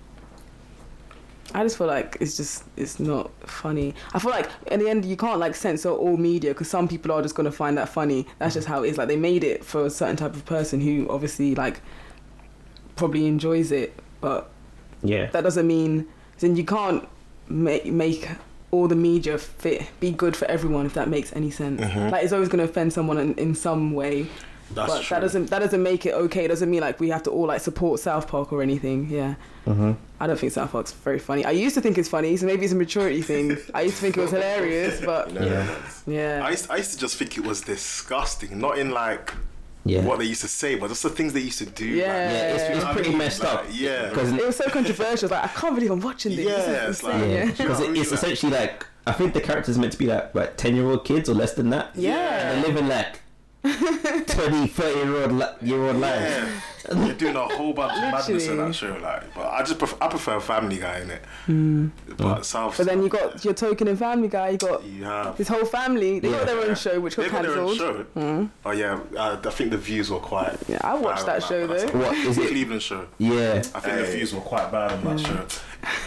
I 1.52 1.62
just 1.62 1.76
feel 1.76 1.86
like 1.86 2.16
it's 2.20 2.36
just 2.36 2.64
it's 2.76 2.98
not 2.98 3.30
funny. 3.48 3.94
I 4.12 4.18
feel 4.18 4.30
like 4.30 4.48
in 4.68 4.80
the 4.80 4.88
end 4.88 5.04
you 5.04 5.16
can't 5.16 5.38
like 5.38 5.54
censor 5.54 5.90
all 5.90 6.16
media 6.16 6.52
because 6.52 6.68
some 6.70 6.88
people 6.88 7.12
are 7.12 7.20
just 7.22 7.34
gonna 7.34 7.52
find 7.52 7.76
that 7.78 7.88
funny. 7.88 8.26
That's 8.38 8.54
just 8.54 8.66
how 8.66 8.82
it 8.82 8.88
is. 8.88 8.98
Like 8.98 9.08
they 9.08 9.16
made 9.16 9.44
it 9.44 9.64
for 9.64 9.84
a 9.86 9.90
certain 9.90 10.16
type 10.16 10.34
of 10.34 10.44
person 10.46 10.80
who 10.80 11.06
obviously 11.10 11.54
like 11.54 11.80
probably 12.96 13.26
enjoys 13.26 13.72
it, 13.72 13.94
but 14.20 14.50
Yeah. 15.02 15.26
that 15.26 15.42
doesn't 15.42 15.66
mean 15.66 16.06
then 16.40 16.56
you 16.56 16.64
can't 16.64 17.06
make 17.48 17.86
make 17.86 18.28
all 18.70 18.88
the 18.88 18.96
media 18.96 19.38
fit 19.38 19.86
be 20.00 20.10
good 20.10 20.34
for 20.36 20.46
everyone 20.46 20.86
if 20.86 20.94
that 20.94 21.08
makes 21.08 21.32
any 21.36 21.50
sense. 21.50 21.80
Mm-hmm. 21.80 22.08
Like 22.10 22.24
it's 22.24 22.32
always 22.32 22.48
gonna 22.48 22.64
offend 22.64 22.92
someone 22.92 23.18
in, 23.18 23.34
in 23.34 23.54
some 23.54 23.92
way. 23.92 24.26
That's 24.72 24.92
but 24.92 25.02
true. 25.02 25.14
that 25.16 25.20
doesn't 25.20 25.50
that 25.50 25.58
doesn't 25.60 25.82
make 25.82 26.06
it 26.06 26.14
okay. 26.14 26.44
It 26.46 26.48
doesn't 26.48 26.70
mean 26.70 26.80
like 26.80 26.98
we 27.00 27.10
have 27.10 27.22
to 27.24 27.30
all 27.30 27.46
like 27.46 27.60
support 27.60 28.00
South 28.00 28.26
Park 28.28 28.52
or 28.52 28.62
anything. 28.62 29.08
Yeah. 29.10 29.34
Mm-hmm. 29.66 29.92
I 30.20 30.26
don't 30.26 30.38
think 30.38 30.52
South 30.52 30.72
Park's 30.72 30.92
very 30.92 31.18
funny. 31.18 31.44
I 31.44 31.50
used 31.50 31.74
to 31.74 31.80
think 31.80 31.98
it's 31.98 32.08
funny, 32.08 32.36
so 32.36 32.46
maybe 32.46 32.64
it's 32.64 32.72
a 32.72 32.76
maturity 32.76 33.22
thing. 33.22 33.56
I 33.74 33.82
used 33.82 33.96
to 33.96 34.00
think 34.02 34.16
it 34.16 34.20
was 34.20 34.30
hilarious, 34.30 35.00
but 35.04 35.32
You 35.32 35.40
know, 35.40 35.46
Yeah. 35.46 35.76
yeah. 36.06 36.46
I 36.46 36.50
used, 36.50 36.70
I 36.70 36.76
used 36.76 36.92
to 36.92 36.98
just 36.98 37.16
think 37.16 37.36
it 37.38 37.44
was 37.44 37.60
disgusting, 37.62 38.58
not 38.58 38.78
in 38.78 38.90
like 38.90 39.32
Yeah. 39.84 40.02
what 40.02 40.18
they 40.18 40.24
used 40.24 40.40
to 40.42 40.48
say, 40.48 40.74
but 40.76 40.88
just 40.88 41.02
the 41.02 41.10
things 41.10 41.32
they 41.34 41.40
used 41.40 41.58
to 41.58 41.66
do. 41.66 41.84
Yeah. 41.86 42.06
like, 42.06 42.14
Yeah, 42.14 42.52
it's, 42.54 42.62
Yeah. 42.62 42.76
it's 42.76 42.84
I 42.84 42.92
pretty 42.94 43.08
mean, 43.10 43.18
messed 43.18 43.42
like, 43.42 43.52
up. 43.54 43.64
yeah. 43.70 44.08
because 44.08 44.32
It 44.32 44.46
was 44.46 44.56
so 44.56 44.64
controversial. 44.70 45.28
Like 45.28 45.44
I 45.44 45.48
can't 45.48 45.74
believe 45.74 45.90
I'm 45.90 46.00
watching 46.00 46.36
this. 46.36 46.46
Yeah, 46.46 46.88
it's 46.88 47.02
like- 47.02 47.20
yeah, 47.20 47.26
yeah. 47.26 47.44
because 47.50 47.78
what 47.80 47.88
I 47.88 47.92
mean? 47.92 48.02
it's 48.02 48.12
essentially 48.12 48.52
like 48.52 48.86
I 49.06 49.12
think 49.12 49.34
the 49.34 49.40
character's 49.42 49.76
meant 49.78 49.92
to 49.92 49.98
be 49.98 50.06
like 50.06 50.34
what 50.34 50.56
ten 50.56 50.74
year 50.74 50.86
old 50.86 51.04
kids 51.04 51.28
or 51.28 51.34
less 51.34 51.52
than 51.54 51.68
that. 51.70 51.90
Yeah. 51.94 52.52
and 52.52 52.64
they 52.64 52.68
live 52.68 52.76
in 52.78 52.88
like 52.88 53.20
20, 53.64 54.66
30 54.66 54.98
year 54.98 55.22
old 55.22 55.32
li- 55.32 55.46
year 55.62 55.82
old 55.84 55.96
lives. 55.96 56.50
Yeah, 56.86 57.06
you're 57.06 57.14
doing 57.14 57.34
a 57.34 57.40
whole 57.48 57.72
bunch 57.72 57.94
of 57.94 58.00
madness 58.02 58.28
in 58.28 58.58
Literally. 58.58 58.66
that 58.68 58.74
show. 58.74 58.98
Like, 59.02 59.34
but 59.34 59.46
I 59.46 59.60
just 59.62 59.78
prefer, 59.78 59.96
I 60.02 60.08
prefer 60.08 60.38
Family 60.38 60.76
Guy 60.76 61.00
in 61.00 61.10
it. 61.10 62.16
But 62.18 62.44
South. 62.44 62.76
Hmm. 62.76 62.82
But 62.82 62.86
then 62.86 63.02
you 63.02 63.08
got 63.08 63.42
your 63.42 63.54
token 63.54 63.88
and 63.88 63.98
Family 63.98 64.28
Guy. 64.28 64.50
You 64.50 64.58
got 64.58 64.84
you 64.84 65.04
have. 65.04 65.38
his 65.38 65.48
whole 65.48 65.64
family. 65.64 66.20
They 66.20 66.28
Yeah. 66.28 66.38
got 66.38 66.46
their 66.46 66.58
own 66.60 66.74
show, 66.74 67.00
which 67.00 67.16
got 67.16 67.22
They've 67.22 67.32
got 67.32 67.44
cancelled. 67.44 67.78
show. 67.78 68.48
Oh 68.66 68.70
yeah, 68.72 69.00
uh, 69.16 69.38
I 69.42 69.50
think 69.50 69.70
the 69.70 69.78
views 69.78 70.10
were 70.10 70.18
quite. 70.18 70.58
Yeah, 70.68 70.78
I 70.84 70.94
watched 70.94 71.24
bad 71.24 71.40
that 71.40 71.48
show, 71.48 71.66
That's 71.66 71.84
though. 71.90 71.98
What 72.00 72.14
is 72.18 72.36
it? 72.36 72.48
Cleveland 72.48 72.82
show. 72.82 73.06
Yeah, 73.16 73.62
I 73.74 73.80
think 73.80 73.96
the 73.96 74.04
views 74.12 74.34
were 74.34 74.42
quite 74.42 74.70
bad 74.70 74.92
on 74.92 75.16
that 75.16 75.20
show. 75.26 75.46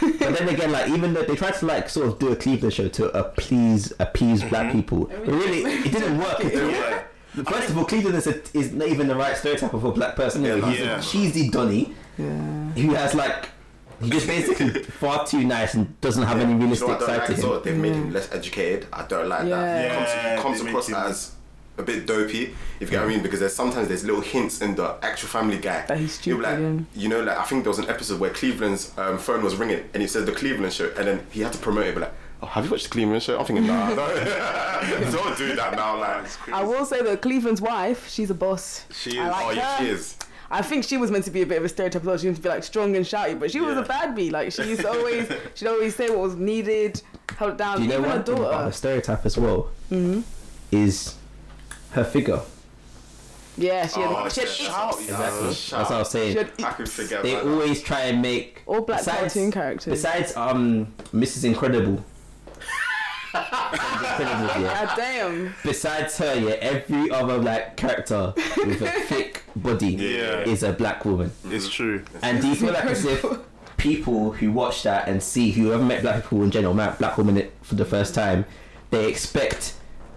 but 0.20 0.38
then 0.38 0.48
again, 0.48 0.70
like 0.70 0.90
even 0.90 1.12
though 1.12 1.22
they 1.24 1.34
tried 1.34 1.54
to 1.54 1.66
like 1.66 1.88
sort 1.88 2.06
of 2.06 2.18
do 2.20 2.30
a 2.30 2.36
Cleveland 2.36 2.72
show 2.74 2.86
to 2.88 3.06
appease 3.18 3.92
appease 3.98 4.44
black 4.44 4.70
people, 4.72 5.06
but 5.06 5.26
really 5.26 5.62
it 5.64 5.90
didn't 5.92 6.18
work. 6.18 6.44
at 6.44 6.54
all. 6.54 6.70
Yeah. 6.70 7.02
First 7.44 7.70
of 7.70 7.78
all, 7.78 7.84
Cleveland 7.84 8.16
is, 8.16 8.26
a, 8.26 8.40
is 8.56 8.72
not 8.72 8.88
even 8.88 9.06
the 9.08 9.14
right 9.16 9.36
stereotype 9.36 9.74
of 9.74 9.84
a 9.84 9.92
black 9.92 10.16
person. 10.16 10.44
You 10.44 10.58
know, 10.58 10.66
he's 10.68 10.80
Yeah. 10.80 10.98
a 10.98 11.02
cheesy 11.02 11.48
Donny 11.50 11.94
Yeah. 12.16 12.26
who 12.72 12.94
has 12.94 13.14
like 13.14 13.48
he's 14.00 14.10
just 14.10 14.26
basically 14.26 14.82
far 15.00 15.26
too 15.26 15.44
nice 15.44 15.74
and 15.74 16.00
doesn't 16.00 16.22
have 16.22 16.38
any 16.38 16.52
You 16.52 16.58
know 16.58 16.60
realistic 16.62 16.88
what 16.88 16.96
I 16.96 16.98
don't 17.00 17.08
side 17.08 17.18
like 17.18 17.26
to 17.28 17.32
as 17.34 17.42
him. 17.44 17.50
well? 17.50 17.60
They've 17.60 17.76
made 17.76 17.94
him 17.94 18.12
less 18.12 18.32
educated. 18.32 18.86
I 18.92 19.02
don't 19.06 19.28
like 19.28 19.46
Yeah. 19.48 19.56
that. 19.60 19.82
He 19.90 19.96
comes, 19.96 20.08
Yeah, 20.08 20.36
he 20.36 20.42
comes 20.42 20.60
across 20.62 20.88
him- 20.88 20.94
as 20.96 21.32
a 21.78 21.82
bit 21.82 22.06
dopey, 22.06 22.54
if 22.80 22.88
you 22.88 22.90
get 22.90 23.00
what 23.00 23.04
I 23.04 23.08
mean, 23.14 23.22
because 23.22 23.38
there's 23.38 23.54
sometimes 23.54 23.86
there's 23.86 24.02
little 24.04 24.20
hints 24.20 24.60
in 24.60 24.74
the 24.74 24.96
actual 25.00 25.28
Family 25.28 25.58
Guy. 25.58 25.84
That 25.86 25.96
he's 25.98 26.18
He'll 26.18 26.36
stupid, 26.38 26.42
Like, 26.42 26.58
yeah. 26.58 27.00
You 27.02 27.08
know, 27.08 27.20
like 27.22 27.38
I 27.38 27.44
think 27.44 27.62
there 27.62 27.70
was 27.70 27.78
an 27.78 27.88
episode 27.88 28.18
where 28.18 28.30
Cleveland's 28.30 28.90
um, 28.98 29.16
phone 29.18 29.44
was 29.44 29.54
ringing 29.54 29.84
and 29.94 30.00
he 30.02 30.08
said 30.08 30.26
the 30.26 30.32
Cleveland 30.32 30.72
show, 30.72 30.90
and 30.96 31.06
then 31.06 31.20
he 31.30 31.40
had 31.42 31.52
to 31.52 31.58
promote 31.58 31.86
it, 31.86 31.94
but 31.94 32.00
like. 32.02 32.12
Oh, 32.40 32.46
have 32.46 32.64
you 32.64 32.70
watched 32.70 32.84
the 32.84 32.90
Cleveland 32.90 33.22
show? 33.22 33.38
I'm 33.38 33.44
thinking, 33.44 33.66
nah, 33.66 33.88
don't, 33.94 34.14
don't 35.12 35.36
do 35.38 35.56
that 35.56 35.72
now. 35.74 35.98
Like, 35.98 36.48
I 36.52 36.62
will 36.62 36.84
say 36.84 37.02
that 37.02 37.20
Cleveland's 37.20 37.60
wife, 37.60 38.08
she's 38.08 38.30
a 38.30 38.34
boss. 38.34 38.84
She 38.92 39.18
I 39.18 39.26
is. 39.26 39.32
like 39.32 39.46
oh 39.46 39.50
yeah, 39.50 39.76
her. 39.78 39.84
she 39.84 39.90
is. 39.90 40.16
I 40.50 40.62
think 40.62 40.84
she 40.84 40.96
was 40.96 41.10
meant 41.10 41.24
to 41.24 41.30
be 41.30 41.42
a 41.42 41.46
bit 41.46 41.58
of 41.58 41.64
a 41.64 41.68
stereotype 41.68 42.02
as 42.02 42.06
well. 42.06 42.16
She 42.16 42.28
was 42.28 42.36
meant 42.36 42.36
to 42.36 42.42
be 42.42 42.48
like 42.48 42.62
strong 42.64 42.96
and 42.96 43.04
shouty, 43.04 43.38
but 43.38 43.50
she 43.50 43.60
was 43.60 43.76
a 43.76 43.82
bad 43.82 44.14
bee. 44.14 44.30
Like 44.30 44.52
she 44.52 44.62
used 44.62 44.80
to 44.82 44.88
always, 44.88 45.30
she'd 45.54 45.66
always 45.68 45.94
say 45.96 46.08
what 46.10 46.20
was 46.20 46.36
needed, 46.36 47.02
held 47.36 47.58
down. 47.58 47.78
Do 47.78 47.82
you 47.82 47.88
know 47.88 47.98
Even 47.98 48.10
her 48.10 48.18
daughter. 48.18 48.24
thing 48.24 48.38
about 48.44 48.52
her 48.54 48.58
daughter. 48.62 48.72
stereotype 48.72 49.26
as 49.26 49.36
well? 49.36 49.70
Mm-hmm. 49.90 50.20
Is 50.70 51.16
her 51.90 52.04
figure. 52.04 52.40
Yeah, 53.56 53.88
she 53.88 53.98
had, 54.00 54.10
Oh, 54.12 54.28
she 54.28 54.40
had 54.42 54.48
shout, 54.48 55.00
Exactly. 55.00 55.18
Oh, 55.18 55.46
That's 55.48 55.72
what 55.72 55.90
I 55.90 55.98
was 55.98 56.10
saying. 56.10 56.36
had 56.36 56.52
I 56.62 56.70
could 56.72 56.88
forget 56.88 57.22
they 57.24 57.32
about 57.34 57.44
that. 57.44 57.50
always 57.52 57.82
try 57.82 58.00
and 58.02 58.22
make 58.22 58.62
all 58.66 58.82
black 58.82 59.00
besides- 59.00 59.18
cartoon 59.34 59.50
characters. 59.50 59.90
Besides, 59.90 60.36
um, 60.36 60.86
Mrs. 61.12 61.44
Incredible. 61.44 62.04
Incredible, 63.72 64.62
yeah. 64.62 64.86
God 64.86 64.96
damn. 64.96 65.54
Besides 65.62 66.18
her, 66.18 66.34
yeah, 66.34 66.56
every 66.60 67.10
other 67.10 67.38
like 67.38 67.76
character 67.76 68.32
with 68.36 68.82
a 68.82 68.90
thick 69.06 69.42
body 69.56 69.94
Yeah. 69.94 70.40
is 70.40 70.62
a 70.62 70.72
black 70.72 71.04
woman. 71.04 71.32
It's 71.50 71.68
mm. 71.68 71.72
true. 71.72 72.04
And 72.22 72.40
do 72.40 72.48
you 72.48 72.54
feel 72.54 72.72
like 72.72 72.84
as 72.84 73.04
if 73.04 73.24
people 73.76 74.32
who 74.32 74.52
watch 74.52 74.82
that 74.82 75.08
and 75.08 75.22
see 75.22 75.52
who 75.52 75.68
have 75.68 75.82
met 75.82 76.02
black 76.02 76.22
people 76.22 76.42
in 76.42 76.50
general, 76.50 76.74
met 76.74 76.98
black 76.98 77.16
women 77.16 77.48
for 77.62 77.76
the 77.76 77.84
first 77.84 78.14
time, 78.14 78.44
they 78.90 79.08
expect 79.08 79.74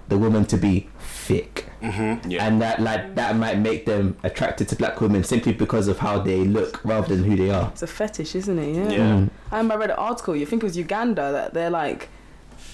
the 0.09 0.17
woman 0.17 0.45
to 0.45 0.57
be 0.57 0.89
thick, 0.99 1.67
mm-hmm. 1.81 2.29
Yeah. 2.29 2.45
and 2.45 2.61
that 2.61 2.81
like 2.81 3.15
that 3.15 3.35
might 3.37 3.59
make 3.59 3.85
them 3.85 4.17
attracted 4.23 4.67
to 4.69 4.75
black 4.75 4.99
women 4.99 5.23
simply 5.23 5.53
because 5.53 5.87
of 5.87 5.99
how 5.99 6.19
they 6.19 6.43
look 6.43 6.83
rather 6.83 7.15
than 7.15 7.23
who 7.23 7.37
they 7.37 7.49
are. 7.49 7.69
It's 7.69 7.81
a 7.81 7.87
fetish, 7.87 8.35
isn't 8.35 8.59
it? 8.59 8.75
Yeah. 8.75 8.89
Yeah. 8.91 9.13
Mm. 9.13 9.29
I 9.51 9.57
remember 9.57 9.75
I 9.75 9.77
read 9.77 9.89
an 9.91 9.97
article. 9.97 10.35
You 10.35 10.45
think 10.45 10.63
it 10.63 10.65
was 10.65 10.75
Uganda 10.75 11.31
that 11.31 11.53
they're 11.53 11.69
like 11.69 12.09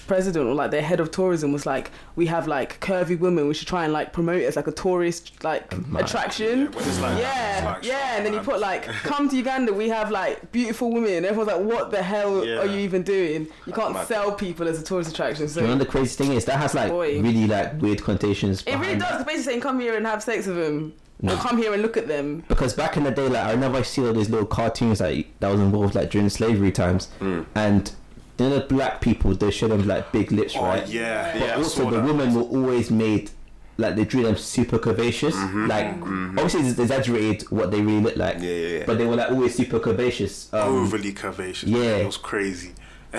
president 0.08 0.48
or 0.48 0.54
like 0.54 0.70
their 0.72 0.82
head 0.82 0.98
of 0.98 1.10
tourism 1.12 1.52
was 1.52 1.66
like, 1.66 1.90
we 2.16 2.26
have 2.26 2.48
like 2.48 2.80
curvy 2.80 3.16
women. 3.18 3.46
We 3.46 3.54
should 3.54 3.68
try 3.68 3.84
and 3.84 3.92
like 3.92 4.12
promote 4.12 4.40
it 4.40 4.46
as 4.46 4.56
like 4.56 4.66
a 4.66 4.72
tourist 4.72 5.44
like 5.44 5.86
mad. 5.86 6.04
attraction. 6.04 6.60
Yeah, 6.60 6.64
when 6.70 6.84
like 7.02 7.18
that, 7.18 7.62
yeah, 7.62 7.70
like, 7.70 7.84
yeah, 7.84 8.16
and 8.16 8.26
then 8.26 8.32
you 8.32 8.40
put 8.40 8.58
like, 8.58 8.84
come 9.04 9.28
to 9.28 9.36
Uganda. 9.36 9.72
We 9.72 9.88
have 9.90 10.10
like 10.10 10.50
beautiful 10.50 10.90
women. 10.92 11.24
Everyone's 11.24 11.48
like, 11.52 11.60
what 11.64 11.90
the 11.92 12.02
hell 12.02 12.44
Yeah. 12.44 12.58
are 12.60 12.66
you 12.66 12.78
even 12.80 13.02
doing? 13.04 13.46
You 13.66 13.72
can't 13.72 13.92
mad. 13.94 14.08
sell 14.08 14.32
people 14.32 14.66
as 14.66 14.80
a 14.80 14.84
tourist 14.84 15.10
attraction. 15.10 15.46
So 15.48 15.60
You 15.60 15.68
know 15.68 15.76
the 15.76 15.86
crazy 15.86 16.16
thing 16.16 16.32
is 16.32 16.44
that 16.46 16.58
has 16.58 16.74
like 16.74 16.90
Boy. 16.90 17.20
really 17.20 17.46
like 17.46 17.80
weird 17.80 18.02
connotations. 18.02 18.62
it 18.66 18.76
really 18.76 18.98
does. 18.98 19.20
It's 19.20 19.24
basically 19.24 19.42
saying, 19.44 19.60
come 19.60 19.78
here 19.78 19.96
and 19.96 20.06
have 20.06 20.22
sex 20.22 20.46
with 20.46 20.56
them. 20.56 20.94
Or 21.24 21.34
come 21.34 21.58
here 21.58 21.72
and 21.72 21.82
look 21.82 21.96
at 21.96 22.06
them. 22.06 22.44
because 22.46 22.74
back 22.74 22.96
in 22.96 23.02
the 23.02 23.10
day, 23.10 23.28
like 23.28 23.44
I 23.44 23.50
remember 23.50 23.78
I 23.78 23.82
see 23.82 24.06
all 24.06 24.12
these 24.12 24.30
little 24.30 24.46
cartoons 24.46 25.00
like 25.00 25.26
that 25.40 25.50
was 25.50 25.58
involved 25.60 25.96
like 25.96 26.10
during 26.10 26.28
slavery 26.28 26.70
times, 26.70 27.08
and 27.56 27.92
you 28.38 28.48
know 28.48 28.58
the 28.58 28.64
black 28.66 29.00
people 29.00 29.34
they 29.34 29.50
show 29.50 29.68
them 29.68 29.86
like 29.86 30.12
big 30.12 30.30
lips, 30.32 30.54
Oh 30.56 30.62
right? 30.62 30.86
yeah, 30.86 31.32
But 31.32 31.42
yeah. 31.42 31.54
Also 31.56 31.90
the 31.90 31.96
that. 31.96 32.04
women 32.04 32.34
were 32.34 32.42
always 32.42 32.90
made 32.90 33.30
like 33.76 33.94
they 33.96 34.04
drew 34.04 34.22
them 34.22 34.36
super 34.36 34.78
curvaceous. 34.78 35.32
Mm-hmm. 35.32 35.66
Like 35.66 35.86
mm-hmm. 36.00 36.38
obviously 36.38 36.68
it's 36.68 36.78
exaggerated 36.78 37.50
what 37.50 37.70
they 37.70 37.80
really 37.80 38.00
look 38.00 38.16
like. 38.16 38.36
Yeah, 38.40 38.50
yeah, 38.50 38.78
yeah. 38.78 38.84
But 38.86 38.98
they 38.98 39.06
were 39.06 39.16
like 39.16 39.30
always 39.30 39.54
super 39.54 39.78
curvaceous. 39.80 40.52
Um, 40.52 40.74
overly 40.84 41.12
curvaceous. 41.12 41.68
yeah. 41.68 41.78
Yeah, 41.78 41.96
it 41.96 42.06
was 42.06 42.16
crazy. 42.16 42.72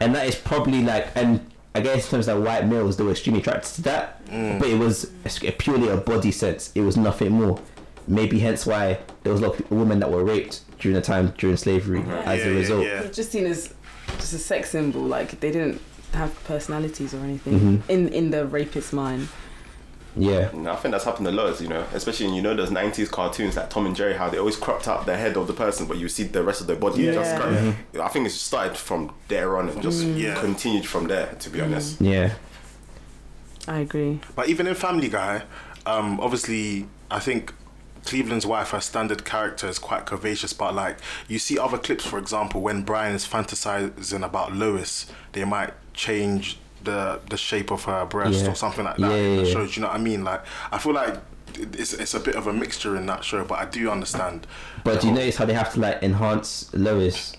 and 0.00 0.14
that 0.14 0.26
is 0.26 0.36
probably 0.36 0.82
like 0.82 1.08
and 1.16 1.50
I 1.74 1.80
guess 1.80 2.04
in 2.04 2.10
terms 2.12 2.28
of 2.28 2.42
white 2.42 2.66
males 2.66 2.96
they 2.96 3.02
were 3.04 3.10
extremely 3.10 3.40
attracted 3.40 3.74
to 3.74 3.82
that 3.82 4.24
mm. 4.26 4.58
but 4.60 4.68
it 4.68 4.78
was 4.78 5.10
a- 5.24 5.50
purely 5.50 5.88
a 5.88 5.96
body 5.96 6.30
sense 6.30 6.70
it 6.76 6.82
was 6.82 6.96
nothing 6.96 7.32
more 7.32 7.60
maybe 8.06 8.38
hence 8.38 8.66
why 8.66 9.00
there 9.24 9.32
was 9.32 9.42
a 9.42 9.48
lot 9.48 9.58
of 9.58 9.68
women 9.72 9.98
that 9.98 10.10
were 10.12 10.22
raped 10.22 10.60
during 10.78 10.94
the 10.94 11.00
time 11.02 11.34
during 11.38 11.56
slavery 11.56 12.00
mm-hmm. 12.00 12.10
as 12.10 12.44
Yeah, 12.44 12.46
a 12.46 12.54
result 12.54 12.84
yeah. 12.84 13.00
It's 13.00 13.16
just 13.16 13.32
seen 13.32 13.46
as 13.46 13.74
just 14.18 14.32
a 14.32 14.38
sex 14.38 14.70
symbol. 14.70 15.02
Like 15.02 15.40
they 15.40 15.50
didn't 15.50 15.80
have 16.12 16.32
personalities 16.44 17.12
or 17.14 17.18
anything 17.18 17.54
Mm-hmm. 17.60 17.90
in 17.90 18.08
in 18.08 18.30
the 18.30 18.46
rapist's 18.46 18.92
mind. 18.92 19.28
yeah 20.16 20.48
No, 20.54 20.70
I 20.72 20.76
think 20.76 20.92
that's 20.92 21.04
happened 21.04 21.26
a 21.26 21.32
lot, 21.32 21.60
you 21.60 21.66
know, 21.68 21.84
especially 21.92 22.26
in 22.26 22.34
you 22.34 22.42
know 22.42 22.54
those 22.54 22.70
'90s 22.70 23.10
cartoons 23.10 23.56
like 23.56 23.68
Tom 23.70 23.84
and 23.86 23.96
Jerry, 23.96 24.14
how 24.14 24.28
they 24.30 24.38
always 24.38 24.56
cropped 24.56 24.86
out 24.86 25.06
the 25.06 25.16
head 25.16 25.36
of 25.36 25.46
the 25.48 25.52
person, 25.54 25.86
but 25.88 25.96
you 25.98 26.08
see 26.08 26.22
the 26.22 26.42
rest 26.44 26.60
of 26.60 26.66
the 26.68 26.76
body. 26.76 27.04
Just 27.06 27.32
Yeah. 27.32 27.38
kind 27.40 27.56
of- 27.94 28.00
I 28.00 28.08
think 28.08 28.26
it 28.28 28.30
started 28.30 28.76
from 28.76 29.10
there 29.28 29.56
on 29.58 29.68
and 29.68 29.82
just 29.82 30.04
Yeah. 30.04 30.36
continued 30.40 30.86
from 30.86 31.08
there. 31.08 31.34
To 31.40 31.50
be 31.50 31.60
honest, 31.60 32.00
yeah 32.00 32.34
I 33.66 33.78
agree. 33.78 34.20
But 34.36 34.48
even 34.48 34.66
in 34.66 34.74
Family 34.74 35.08
Guy, 35.08 35.42
um, 35.86 36.20
obviously, 36.20 36.86
I 37.10 37.18
think 37.18 37.52
Cleveland's 38.04 38.46
wife, 38.46 38.70
her 38.70 38.80
standard 38.80 39.24
character 39.24 39.66
is 39.68 39.78
quite 39.78 40.06
curvaceous. 40.06 40.56
But 40.56 40.74
like, 40.74 40.98
you 41.28 41.38
see 41.38 41.58
other 41.58 41.78
clips, 41.78 42.04
for 42.06 42.18
example, 42.18 42.60
when 42.60 42.82
Brian 42.82 43.14
is 43.14 43.26
fantasizing 43.26 44.24
about 44.24 44.54
Lois, 44.54 45.06
they 45.32 45.44
might 45.44 45.72
change 45.94 46.58
the 46.82 47.20
the 47.30 47.36
shape 47.36 47.70
of 47.70 47.84
her 47.84 48.04
breast 48.04 48.44
Yeah. 48.44 48.50
or 48.50 48.54
something 48.54 48.84
like 48.84 48.96
that 48.98 49.10
Yeah, 49.10 49.16
in 49.16 49.36
the 49.36 49.42
yeah, 49.44 49.52
show. 49.52 49.66
Do 49.66 49.72
you 49.72 49.82
know 49.82 49.88
what 49.88 49.96
I 49.96 50.02
mean? 50.02 50.22
Like, 50.24 50.42
I 50.70 50.78
feel 50.78 50.92
like 50.92 51.14
it's 51.56 51.92
it's 51.94 52.14
a 52.14 52.20
bit 52.20 52.34
of 52.36 52.46
a 52.46 52.52
mixture 52.52 52.96
in 52.96 53.06
that 53.06 53.24
show, 53.24 53.44
but 53.44 53.58
I 53.58 53.64
do 53.64 53.90
understand. 53.90 54.46
but 54.84 55.00
do 55.00 55.06
you 55.06 55.12
whole- 55.12 55.20
notice 55.22 55.36
how 55.36 55.44
they 55.46 55.54
have 55.54 55.72
to 55.74 55.80
like 55.80 56.02
enhance 56.02 56.68
Lois 56.74 57.34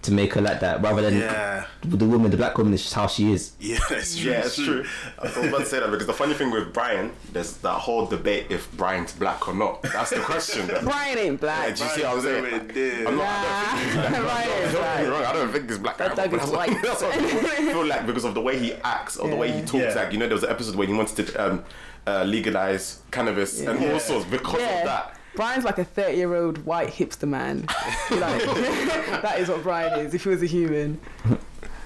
to 0.00 0.12
make 0.12 0.32
her 0.34 0.40
like 0.40 0.60
that 0.60 0.80
rather 0.80 1.02
than 1.02 1.18
Yeah, 1.18 1.66
the 1.82 2.04
woman 2.06 2.30
the 2.30 2.36
black 2.36 2.56
woman 2.56 2.72
is 2.72 2.82
just 2.82 2.94
how 2.94 3.08
she 3.08 3.32
is 3.32 3.52
yeah, 3.60 3.78
it's 3.90 4.16
true. 4.16 4.30
yeah, 4.30 4.38
it's 4.46 4.54
true. 4.54 4.84
I 5.18 5.22
was 5.26 5.36
about 5.48 5.58
to 5.58 5.66
say 5.66 5.80
that 5.80 5.90
because 5.90 6.06
the 6.06 6.12
funny 6.12 6.34
thing 6.34 6.50
with 6.52 6.72
Brian, 6.72 7.12
there's 7.32 7.56
that 7.58 7.72
whole 7.80 8.06
debate 8.06 8.46
if 8.50 8.70
Brian's 8.76 9.12
black 9.12 9.48
or 9.48 9.54
not. 9.54 9.82
That's 9.82 10.10
the 10.10 10.20
question. 10.20 10.66
Brian 10.84 11.18
ain't 11.18 11.32
Yeah, 11.32 11.36
black. 11.38 11.74
do 11.76 11.82
you 11.84 11.90
see 11.90 12.02
what 12.02 12.12
I'm 12.14 12.20
saying? 12.20 12.42
Brian's. 12.68 13.06
I'm 13.08 13.16
not, 13.16 14.12
Nah, 14.12 14.28
I 14.28 14.46
don't 14.46 14.70
think 14.70 14.70
he's 14.70 14.72
black. 14.72 14.72
Brian 14.72 14.72
Don't 14.72 14.96
get 14.96 15.02
me 15.02 15.08
wrong, 15.08 15.24
I 15.24 15.32
don't 15.32 15.52
think 15.52 15.68
he's 15.68 15.78
black. 15.78 15.96
That 15.98 16.16
dog 16.16 16.34
is 16.34 16.50
white. 16.50 16.82
that's 16.82 17.02
what 17.02 17.14
I 17.14 17.56
feel 17.72 17.84
like 17.86 18.06
because 18.06 18.24
of 18.24 18.34
the 18.34 18.40
way 18.40 18.58
he 18.58 18.72
acts 18.84 19.16
or 19.16 19.28
the 19.28 19.36
way 19.36 19.50
he 19.52 19.60
talks. 19.62 19.74
Yeah. 19.74 19.94
Like 19.94 20.12
you 20.12 20.18
know, 20.18 20.26
there 20.26 20.34
was 20.36 20.44
an 20.44 20.50
episode 20.50 20.76
where 20.76 20.86
he 20.86 20.92
wanted 20.94 21.26
to 21.26 21.44
um, 21.44 21.64
uh, 22.06 22.22
legalize 22.24 23.00
cannabis 23.10 23.60
and 23.60 23.80
Yeah. 23.80 23.92
all 23.94 24.00
sorts 24.00 24.24
because 24.26 24.60
Yeah. 24.60 24.78
of 24.78 24.84
that. 24.86 25.14
Brian's 25.38 25.64
like 25.64 25.78
a 25.78 25.84
30 25.84 26.16
year 26.16 26.34
old 26.34 26.64
white 26.66 26.88
hipster 26.88 27.28
man. 27.28 27.60
like, 28.10 28.42
that 29.22 29.36
is 29.38 29.48
what 29.48 29.62
Brian 29.62 30.00
is 30.00 30.12
if 30.12 30.24
he 30.24 30.30
was 30.30 30.42
a 30.42 30.46
human. 30.46 30.98
do 31.28 31.38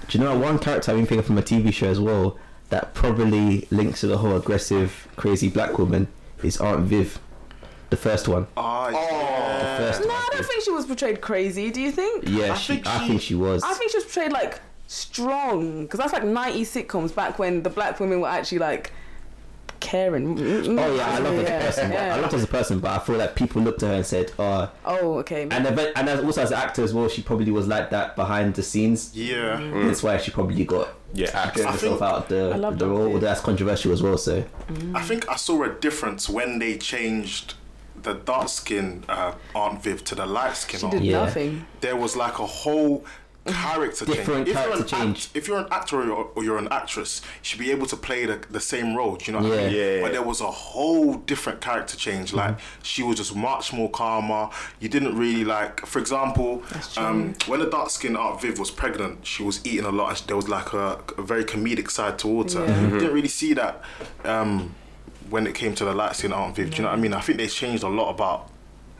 you 0.09 0.19
know 0.23 0.31
what, 0.35 0.43
one 0.43 0.57
character 0.57 0.89
I've 0.89 0.97
been 0.97 1.05
thinking 1.05 1.23
from 1.23 1.37
a 1.37 1.43
TV 1.43 1.71
show 1.71 1.87
as 1.87 1.99
well 1.99 2.39
that 2.69 2.95
probably 2.95 3.67
links 3.69 3.99
to 3.99 4.07
the 4.07 4.17
whole 4.17 4.35
aggressive 4.35 5.07
crazy 5.17 5.49
black 5.49 5.77
woman 5.77 6.07
is 6.41 6.59
Aunt 6.59 6.79
Viv 6.85 7.19
the 7.91 7.95
first 7.97 8.27
one 8.27 8.47
Ah, 8.57 8.87
the 8.87 8.93
yeah. 8.97 9.77
first 9.77 10.01
No, 10.01 10.07
one. 10.07 10.15
I 10.15 10.29
don't 10.31 10.45
think 10.47 10.63
she 10.63 10.71
was 10.71 10.87
portrayed 10.87 11.21
crazy. 11.21 11.69
Do 11.69 11.79
you 11.79 11.91
think? 11.91 12.23
Yeah, 12.27 12.53
I 12.53 12.55
she, 12.55 12.73
think 12.73 12.87
I 12.87 13.07
think 13.07 13.21
she 13.21 13.35
was. 13.35 13.61
I 13.61 13.75
think 13.75 13.91
she 13.91 13.97
was 13.97 14.05
portrayed 14.05 14.31
like 14.31 14.61
strong 14.87 15.83
because 15.83 15.99
that's 15.99 16.11
like 16.11 16.23
90 16.23 16.63
sitcoms 16.63 17.13
back 17.13 17.37
when 17.37 17.61
the 17.61 17.69
black 17.69 17.99
women 17.99 18.19
were 18.19 18.27
actually 18.29 18.57
like 18.57 18.91
caring. 19.83 20.35
Mm, 20.37 20.39
mm, 20.39 20.65
mm, 20.65 20.79
Oh 20.83 20.95
yeah, 20.95 21.07
I 21.09 21.19
love 21.19 21.35
her 21.35 21.41
as 21.45 21.47
a 21.47 21.65
person. 21.81 21.91
yeah. 21.91 22.15
I 22.15 22.19
love 22.19 22.31
her 22.31 22.37
as 22.37 22.43
a 22.43 22.47
person, 22.47 22.79
but 22.79 22.91
I 22.91 22.99
feel 23.05 23.17
like 23.17 23.35
people 23.35 23.61
looked 23.61 23.83
at 23.83 23.89
her 23.89 23.95
and 23.95 24.05
said, 24.05 24.31
"Oh." 24.39 24.69
Oh, 24.85 25.17
okay. 25.19 25.43
And 25.51 25.65
then, 25.65 25.91
and 25.95 26.09
as, 26.09 26.19
also 26.23 26.41
as 26.41 26.51
an 26.51 26.57
actor 26.57 26.83
as 26.83 26.93
well, 26.93 27.07
she 27.09 27.21
probably 27.21 27.51
was 27.51 27.67
like 27.67 27.89
that 27.91 28.15
behind 28.15 28.55
the 28.55 28.63
scenes. 28.63 29.11
Yeah. 29.15 29.57
Mm. 29.59 29.85
That's 29.87 30.01
why 30.01 30.17
she 30.17 30.31
probably 30.31 30.65
got 30.65 30.87
Yeah, 31.13 31.29
acting. 31.33 31.65
Herself 31.67 32.01
out 32.01 32.15
of 32.23 32.27
the, 32.29 32.57
love 32.57 32.79
the 32.79 32.87
role. 32.87 33.11
bit. 33.11 33.21
That's 33.21 33.41
controversial 33.41 33.91
as 33.91 34.01
well. 34.01 34.17
So 34.17 34.43
I 34.95 35.01
think 35.03 35.27
I 35.29 35.35
saw 35.35 35.63
a 35.63 35.69
difference 35.69 36.27
when 36.29 36.59
they 36.59 36.77
changed 36.77 37.55
the 38.01 38.13
dark 38.13 38.49
skin 38.49 39.03
uh, 39.07 39.33
Aunt 39.55 39.81
Viv 39.83 40.03
to 40.05 40.15
the 40.15 40.25
light 40.25 40.57
skin 40.57 40.79
she 40.81 40.89
did 40.89 41.03
Yeah. 41.05 41.23
nothing. 41.25 41.65
There 41.81 41.95
was 41.95 42.15
like 42.17 42.37
a 42.39 42.45
whole 42.45 43.05
character 43.45 44.05
Different 44.05 44.47
change. 44.47 44.49
If 44.57 44.65
you're, 44.65 44.73
an 44.77 44.85
change. 44.87 45.25
Act, 45.25 45.35
if 45.35 45.47
you're 45.47 45.57
an 45.59 45.67
actor 45.71 46.11
or, 46.11 46.29
or 46.35 46.43
you're 46.43 46.57
an 46.57 46.69
actress, 46.71 47.21
you 47.23 47.29
should 47.43 47.59
be 47.59 47.71
able 47.71 47.85
to 47.87 47.97
play 47.97 48.25
the, 48.25 48.39
the 48.49 48.59
same 48.59 48.95
role. 48.95 49.15
Do 49.17 49.25
you 49.25 49.33
know 49.37 49.43
what 49.47 49.57
I 49.59 49.61
Yeah. 49.63 49.67
mean? 49.67 49.75
Yeah. 49.75 50.01
But 50.01 50.11
there 50.13 50.21
was 50.23 50.39
a 50.41 50.49
whole 50.51 51.15
different 51.15 51.59
character 51.59 51.97
change. 51.97 52.33
Like 52.33 52.57
she 52.83 53.03
was 53.03 53.17
just 53.17 53.35
much 53.35 53.73
more 53.73 53.89
calmer. 53.89 54.49
You 54.79 54.87
didn't 54.89 55.17
really 55.17 55.43
like, 55.43 55.85
for 55.85 55.99
example, 55.99 56.63
um, 56.97 57.35
when 57.47 57.59
the 57.59 57.69
dark 57.69 57.89
skinned 57.89 58.17
Aunt 58.17 58.41
Viv 58.41 58.59
was 58.59 58.71
pregnant, 58.71 59.25
she 59.25 59.43
was 59.43 59.59
eating 59.65 59.85
a 59.85 59.91
lot, 59.91 60.19
and 60.19 60.27
there 60.29 60.35
was 60.37 60.47
like 60.47 60.71
a, 60.73 60.99
a 61.17 61.21
very 61.21 61.43
comedic 61.43 61.89
side 61.91 62.17
towards 62.17 62.53
her. 62.53 62.65
Yeah. 62.65 62.81
You 62.81 62.89
didn't 62.99 63.13
really 63.13 63.27
see 63.27 63.53
that. 63.53 63.81
Um, 64.23 64.75
when 65.29 65.47
it 65.47 65.55
came 65.55 65.73
to 65.75 65.85
the 65.85 65.93
light 65.93 66.15
skinned 66.15 66.33
Aunt 66.33 66.55
Viv, 66.55 66.69
do 66.69 66.77
you 66.77 66.81
know 66.83 66.89
what 66.89 66.97
I 66.97 67.01
mean? 67.01 67.13
I 67.13 67.19
think 67.21 67.39
they 67.39 67.47
changed 67.47 67.83
a 67.83 67.87
lot 67.89 68.09
about 68.11 68.49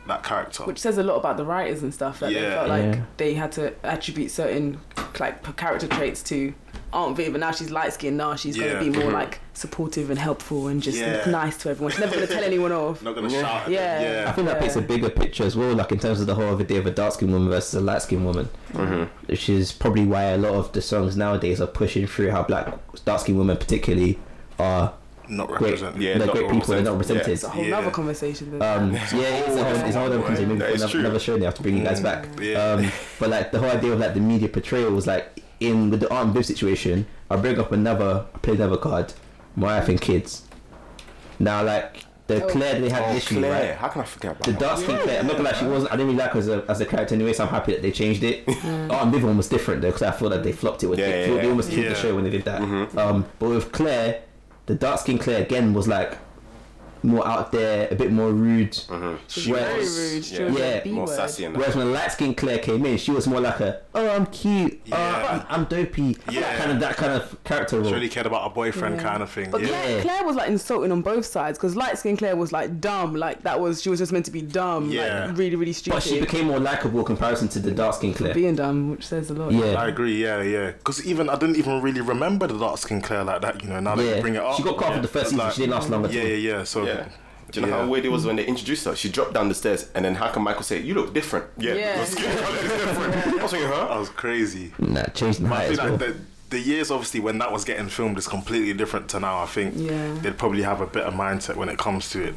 that 0.06 0.22
character. 0.22 0.64
Which 0.64 0.78
says 0.78 0.98
a 0.98 1.02
lot 1.02 1.16
about 1.16 1.36
the 1.36 1.44
writers 1.44 1.82
and 1.82 1.92
stuff. 1.92 2.20
That 2.20 2.32
they 2.32 2.40
felt 2.40 2.68
like 2.68 2.94
Yeah. 2.96 3.02
they 3.16 3.34
had 3.34 3.52
to 3.52 3.74
attribute 3.84 4.30
certain 4.30 4.80
like 5.18 5.56
character 5.56 5.86
traits 5.86 6.22
to 6.24 6.54
Aunt 6.92 7.16
Viv, 7.16 7.34
and 7.34 7.40
now 7.40 7.50
she's 7.50 7.70
light 7.70 7.92
skinned. 7.92 8.16
Now 8.16 8.36
she's 8.36 8.56
Yeah. 8.56 8.64
going 8.64 8.84
to 8.84 8.90
be 8.92 8.96
more 8.96 9.06
mm-hmm. 9.06 9.14
like 9.14 9.40
supportive 9.52 10.10
and 10.10 10.18
helpful 10.18 10.68
and 10.68 10.82
just 10.82 10.98
Yeah. 10.98 11.24
nice 11.28 11.56
to 11.58 11.70
everyone. 11.70 11.90
She's 11.92 12.00
never 12.00 12.14
going 12.14 12.26
to 12.26 12.32
tell 12.32 12.44
anyone 12.44 12.72
off. 12.72 13.02
Not 13.02 13.14
gonna 13.14 13.28
Yeah. 13.28 13.40
shout. 13.40 13.62
At 13.66 13.70
Yeah. 13.70 14.24
I 14.28 14.32
think 14.32 14.48
that 14.48 14.60
paints 14.60 14.76
a 14.76 14.80
bigger 14.82 15.10
picture 15.10 15.44
as 15.44 15.56
well. 15.56 15.74
Like 15.74 15.90
in 15.92 15.98
terms 15.98 16.20
of 16.20 16.26
the 16.26 16.34
whole 16.34 16.58
idea 16.58 16.78
of 16.78 16.86
a 16.86 16.90
dark 16.90 17.14
skinned 17.14 17.32
woman 17.32 17.48
versus 17.48 17.74
a 17.74 17.80
light 17.80 18.02
skinned 18.02 18.24
woman, 18.24 18.48
mm-hmm. 18.72 19.04
which 19.26 19.48
is 19.48 19.72
probably 19.72 20.04
why 20.04 20.24
a 20.24 20.38
lot 20.38 20.54
of 20.54 20.72
the 20.72 20.82
songs 20.82 21.16
nowadays 21.16 21.60
are 21.60 21.66
pushing 21.66 22.06
through 22.06 22.30
how 22.30 22.42
black 22.42 22.74
dark 23.04 23.20
skinned 23.20 23.38
women 23.38 23.56
particularly 23.56 24.18
are 24.58 24.92
Not 25.28 25.48
great. 25.48 25.60
represented. 25.62 26.02
Yeah, 26.02 26.18
they're 26.18 26.26
not 26.26 26.36
great 26.36 26.50
people. 26.50 26.66
They're 26.74 26.82
not 26.82 26.92
represented. 26.92 27.26
represented. 27.26 27.32
It's 27.32 27.44
a 27.44 27.48
whole 27.48 27.64
Yeah. 27.64 27.78
other 27.78 27.90
conversation. 27.90 28.62
Um, 28.62 28.92
yeah, 28.92 28.98
it's 29.00 29.12
a 29.12 29.64
whole, 29.64 29.74
it's 29.86 29.96
a 29.96 29.98
whole 29.98 30.06
other 30.08 30.18
conversation. 30.18 30.48
Maybe 30.48 30.60
That 30.60 30.70
for 30.70 30.84
another, 30.84 30.98
another 31.00 31.18
show, 31.18 31.38
they 31.38 31.44
have 31.44 31.54
to 31.54 31.62
bring 31.62 31.78
you 31.78 31.84
guys 31.84 32.00
back. 32.00 32.28
Yeah. 32.40 32.62
Um, 32.62 32.90
but 33.18 33.30
like 33.30 33.52
the 33.52 33.58
whole 33.58 33.70
idea 33.70 33.92
of 33.92 34.00
like 34.00 34.14
the 34.14 34.20
media 34.20 34.48
portrayal 34.48 34.90
was 34.92 35.06
like 35.06 35.42
in 35.60 35.90
with 35.90 36.00
the 36.00 36.12
Aunt 36.12 36.32
Viv 36.34 36.44
situation. 36.46 37.06
I'll 37.30 37.40
bring 37.40 37.58
up 37.58 37.72
another, 37.72 38.26
I 38.34 38.38
play 38.38 38.54
another 38.54 38.76
card. 38.76 39.12
My 39.56 39.78
wife 39.78 39.88
and 39.88 40.00
kids. 40.00 40.42
Now, 41.38 41.62
like 41.64 42.04
the 42.26 42.42
Oh. 42.44 42.48
Claire, 42.48 42.80
they 42.80 42.88
had 42.88 43.02
Oh, 43.02 43.06
an 43.06 43.16
issue, 43.16 43.38
Claire. 43.38 43.52
right? 43.70 43.76
How 43.76 43.88
can 43.88 44.00
I 44.02 44.04
forget 44.04 44.30
about 44.32 44.44
The 44.44 44.52
that? 44.52 44.60
dark 44.60 44.78
skin 44.78 44.98
Claire, 44.98 45.20
I'm 45.20 45.26
not 45.26 45.36
gonna 45.36 45.48
lie, 45.50 45.54
she 45.58 45.64
wasn't. 45.66 45.92
I 45.92 45.96
didn't 45.96 46.06
really 46.12 46.18
like 46.18 46.30
her 46.32 46.38
as 46.38 46.48
a, 46.48 46.64
as 46.68 46.80
a 46.80 46.86
character 46.86 47.14
anyway, 47.14 47.32
so 47.34 47.44
I'm 47.44 47.50
happy 47.50 47.72
that 47.72 47.82
they 47.82 47.92
changed 47.92 48.22
it. 48.24 48.48
Aunt 48.64 49.12
Viv 49.12 49.24
one 49.24 49.36
was 49.36 49.48
different 49.48 49.82
though, 49.82 49.88
because 49.88 50.02
I 50.02 50.10
feel 50.10 50.30
that 50.30 50.42
they 50.42 50.52
flopped 50.52 50.82
it. 50.82 50.86
With 50.86 50.98
Yeah, 50.98 51.06
they, 51.10 51.34
yeah, 51.34 51.42
they 51.42 51.48
almost 51.48 51.70
killed 51.70 51.84
Yeah. 51.84 51.88
the 51.90 51.94
show 51.96 52.14
when 52.14 52.24
they 52.24 52.30
did 52.30 52.44
that. 52.46 52.60
Um, 52.62 53.26
but 53.38 53.48
with 53.50 53.72
Claire, 53.72 54.22
the 54.66 54.74
dark 54.74 55.00
skin 55.00 55.18
Claire 55.18 55.42
again 55.42 55.74
was 55.74 55.86
like 55.88 56.18
more 57.04 57.26
out 57.28 57.52
there, 57.52 57.86
a 57.90 57.94
bit 57.94 58.10
more 58.10 58.32
rude. 58.32 58.72
Mm-hmm. 58.72 59.14
She's 59.28 59.46
Whereas- 59.48 59.94
very 59.96 60.14
rude. 60.14 60.24
She 60.24 60.34
yeah. 60.36 60.44
was 60.46 60.58
Yeah. 60.58 60.64
a 60.64 60.82
B 60.84 60.90
More 60.90 61.06
sassy 61.06 61.44
and 61.44 61.54
that. 61.54 61.58
Whereas 61.58 61.76
when 61.76 61.92
light 61.92 62.10
skinned 62.12 62.36
Claire 62.36 62.58
came 62.58 62.84
in, 62.86 62.96
she 62.96 63.10
was 63.10 63.26
more 63.26 63.40
like 63.40 63.60
a, 63.60 63.80
oh, 63.94 64.08
I'm 64.08 64.26
cute, 64.26 64.80
oh, 64.86 64.88
Yeah. 64.96 65.22
oh, 65.22 65.34
I'm, 65.50 65.60
I'm 65.60 65.64
dopey, 65.66 66.16
Yeah. 66.30 66.40
that 66.40 66.58
kind 66.58 66.72
of 66.72 66.80
that 66.80 66.96
kind 66.96 67.12
of 67.12 67.44
character 67.44 67.76
role. 67.78 67.88
She 67.88 67.94
really 67.94 68.08
cared 68.08 68.26
about 68.26 68.50
a 68.50 68.54
boyfriend 68.54 68.96
Yeah. 68.96 69.02
kind 69.02 69.22
of 69.22 69.30
thing. 69.30 69.50
But 69.50 69.60
yeah. 69.62 69.68
Claire, 69.68 70.02
Claire 70.02 70.24
was 70.24 70.36
like 70.36 70.48
insulting 70.48 70.90
on 70.92 71.02
both 71.02 71.26
sides 71.26 71.58
because 71.58 71.76
light 71.76 71.98
skinned 71.98 72.18
Claire 72.18 72.36
was 72.36 72.52
like 72.52 72.80
dumb, 72.80 73.14
like 73.14 73.42
that 73.42 73.60
was 73.60 73.82
she 73.82 73.90
was 73.90 73.98
just 73.98 74.10
meant 74.12 74.24
to 74.24 74.30
be 74.32 74.42
dumb, 74.42 74.90
Yeah. 74.90 75.26
like 75.26 75.36
really 75.36 75.56
really 75.56 75.72
stupid. 75.74 75.96
But 75.96 76.02
she 76.02 76.20
became 76.20 76.46
more 76.46 76.58
likable 76.58 77.00
in 77.00 77.04
comparison 77.04 77.48
to 77.48 77.58
the 77.58 77.70
dark 77.70 77.96
skinned 77.96 78.16
Claire. 78.16 78.32
being 78.34 78.54
dumb, 78.56 78.90
which 78.92 79.06
says 79.06 79.28
a 79.30 79.34
lot. 79.34 79.52
Yeah, 79.52 79.74
I 79.80 79.88
agree, 79.88 80.22
yeah, 80.22 80.40
yeah. 80.42 80.70
Because 80.72 81.04
even 81.04 81.28
I 81.28 81.36
didn't 81.36 81.56
even 81.56 81.82
really 81.82 82.00
remember 82.00 82.46
the 82.46 82.58
dark 82.58 82.78
skin 82.78 83.02
Claire 83.02 83.24
like 83.24 83.42
that, 83.42 83.62
you 83.62 83.68
know. 83.68 83.80
Now 83.80 83.94
that 83.94 84.16
you 84.16 84.22
bring 84.22 84.36
it 84.36 84.42
up, 84.42 84.56
She 84.56 84.62
got 84.62 84.78
caught 84.78 84.90
yeah. 84.90 84.96
for 84.96 85.02
the 85.02 85.08
first 85.08 85.26
season. 85.26 85.38
like- 85.38 85.52
she 85.52 85.60
didn't 85.62 85.74
last 85.74 85.90
long 85.90 86.04
at 86.06 86.12
Yeah, 86.12 86.22
yeah, 86.22 86.34
yeah. 86.58 86.64
So, 86.64 86.84
Yeah. 86.94 87.08
Do 87.50 87.60
you 87.60 87.66
know 87.66 87.72
yeah. 87.76 87.82
how 87.82 87.88
weird 87.88 88.04
it 88.04 88.08
was 88.08 88.26
when 88.26 88.36
they 88.36 88.44
introduced 88.46 88.84
her? 88.86 88.96
She 88.96 89.08
dropped 89.08 89.34
down 89.34 89.48
the 89.48 89.54
stairs, 89.54 89.90
and 89.94 90.04
then 90.04 90.14
how 90.14 90.30
can 90.30 90.42
Michael 90.42 90.62
say, 90.62 90.80
"You 90.80 90.94
look 90.94 91.14
different"? 91.14 91.46
Yeah, 91.58 91.74
Yeah. 91.74 91.96
your 91.96 92.06
skin 92.06 92.36
colour 92.38 92.56
is 92.56 92.62
different. 92.62 93.14
I 93.26 93.42
was 93.42 93.50
thinking, 93.50 93.68
huh? 93.68 93.86
That 93.88 93.98
was 93.98 94.08
crazy. 94.08 94.72
Nah, 94.78 95.04
changed 95.14 95.40
the 95.40 95.48
But 95.48 95.52
I 95.52 95.56
height 95.58 95.70
as 95.72 95.78
well. 95.78 95.90
like 95.90 95.98
the, 96.00 96.16
the 96.50 96.58
years, 96.58 96.90
obviously, 96.90 97.20
when 97.20 97.38
that 97.38 97.52
was 97.52 97.64
getting 97.64 97.88
filmed 97.88 98.18
is 98.18 98.26
completely 98.26 98.72
different 98.72 99.08
to 99.10 99.20
now. 99.20 99.38
I 99.40 99.46
think 99.46 99.74
Yeah. 99.76 100.14
they'd 100.22 100.38
probably 100.38 100.62
have 100.62 100.80
a 100.80 100.86
better 100.86 101.10
mindset 101.10 101.56
when 101.56 101.68
it 101.68 101.78
comes 101.78 102.10
to 102.10 102.24
it. 102.24 102.34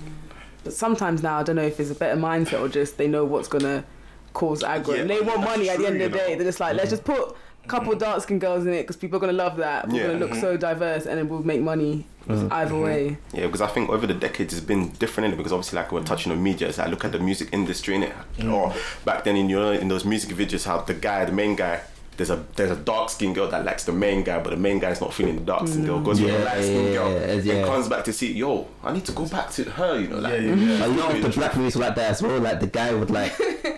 But 0.64 0.74
sometimes 0.74 1.24
now 1.24 1.40
I 1.40 1.44
don't 1.44 1.56
know 1.56 1.62
if 1.64 1.80
it's 1.80 1.92
a 1.92 1.96
better 1.96 2.20
mindset 2.20 2.60
or 2.62 2.68
just 2.68 2.98
they 2.98 3.08
know 3.08 3.24
what's 3.26 3.48
gonna 3.48 3.86
cause 4.34 4.62
aggro. 4.62 4.96
Yeah, 4.96 5.02
and 5.02 5.10
they 5.10 5.22
want 5.22 5.42
that's 5.42 5.52
money 5.58 5.70
at 5.70 5.80
the 5.80 5.88
end 5.88 6.02
of 6.02 6.12
the 6.12 6.18
day. 6.18 6.30
know. 6.32 6.36
They're 6.36 6.46
just 6.46 6.60
like, 6.60 6.76
let's 6.76 6.88
mm. 6.88 6.92
just 6.92 7.06
put 7.06 7.36
a 7.68 7.70
couple 7.70 7.94
dark 7.96 8.24
skinned 8.24 8.42
girls 8.42 8.66
in 8.66 8.74
it 8.74 8.84
because 8.84 8.96
people 8.96 9.18
are 9.18 9.20
gonna 9.20 9.34
love 9.34 9.58
that. 9.58 9.88
We're 9.88 9.96
Yeah. 9.96 10.08
gonna 10.08 10.20
look 10.20 10.36
so 10.36 10.58
diverse 10.58 11.06
and 11.06 11.18
then 11.18 11.28
we'll 11.28 11.44
make 11.44 11.62
money 11.62 12.06
mm-hmm. 12.28 12.48
either 12.52 12.72
mm-hmm. 12.72 12.84
way. 12.84 13.18
Yeah, 13.34 13.46
because 13.48 13.62
I 13.62 13.68
think 13.68 13.90
over 13.90 14.08
the 14.08 14.14
decades 14.14 14.54
it's 14.54 14.66
been 14.66 14.90
different 15.00 15.28
in 15.28 15.34
it 15.34 15.38
because 15.38 15.52
obviously 15.52 15.78
like 15.78 15.92
we're 15.92 16.04
touching 16.04 16.32
on 16.32 16.42
media, 16.42 16.70
it's 16.70 16.78
like 16.78 16.90
look 16.90 17.04
at 17.04 17.12
the 17.12 17.20
music 17.20 17.50
industry 17.52 17.96
in 17.96 18.04
it. 18.04 18.14
Mm. 18.38 18.54
Or 18.54 18.74
back 19.06 19.24
then 19.26 19.36
in 19.36 19.50
you 19.50 19.60
know 19.60 19.72
in 19.72 19.88
those 19.90 20.06
music 20.06 20.30
videos 20.36 20.66
how 20.66 20.80
the 20.80 20.94
guy, 20.94 21.26
the 21.26 21.32
main 21.34 21.56
guy, 21.56 21.82
there's 22.16 22.30
a 22.30 22.44
there's 22.56 22.72
a 22.72 22.76
dark 22.76 23.10
skinned 23.10 23.36
girl 23.36 23.50
that 23.50 23.66
likes 23.66 23.84
the 23.84 23.92
main 23.92 24.24
guy, 24.24 24.40
but 24.40 24.52
the 24.52 24.58
main 24.58 24.80
guy's 24.80 25.02
not 25.02 25.14
feeling 25.14 25.36
the 25.36 25.42
dark 25.42 25.68
skinned 25.68 25.86
girl, 25.86 26.00
mm. 26.00 26.06
goes 26.06 26.20
for 26.20 26.26
Yeah, 26.26 26.38
the 26.38 26.46
light 26.46 26.64
skinned 26.64 26.88
yeah, 26.88 26.94
girl, 26.94 27.12
yeah, 27.12 27.32
and 27.32 27.46
yeah. 27.46 27.66
comes 27.66 27.90
back 27.90 28.04
to 28.06 28.14
see, 28.14 28.32
yo, 28.32 28.68
I 28.84 28.94
need 28.94 29.06
to 29.06 29.12
go 29.12 29.28
back 29.28 29.52
to 29.52 29.64
her, 29.72 30.00
you 30.00 30.08
know, 30.08 30.20
like 30.20 30.34
A 30.42 30.88
lot 30.88 31.16
of 31.16 31.22
the 31.22 31.30
black 31.30 31.56
movies 31.58 31.76
were 31.76 31.82
like 31.82 31.96
that 31.96 32.12
as 32.12 32.22
well. 32.22 32.40
Like 32.40 32.62
the 32.62 32.68
guy 32.68 32.94
would 32.94 33.12
like 33.12 33.34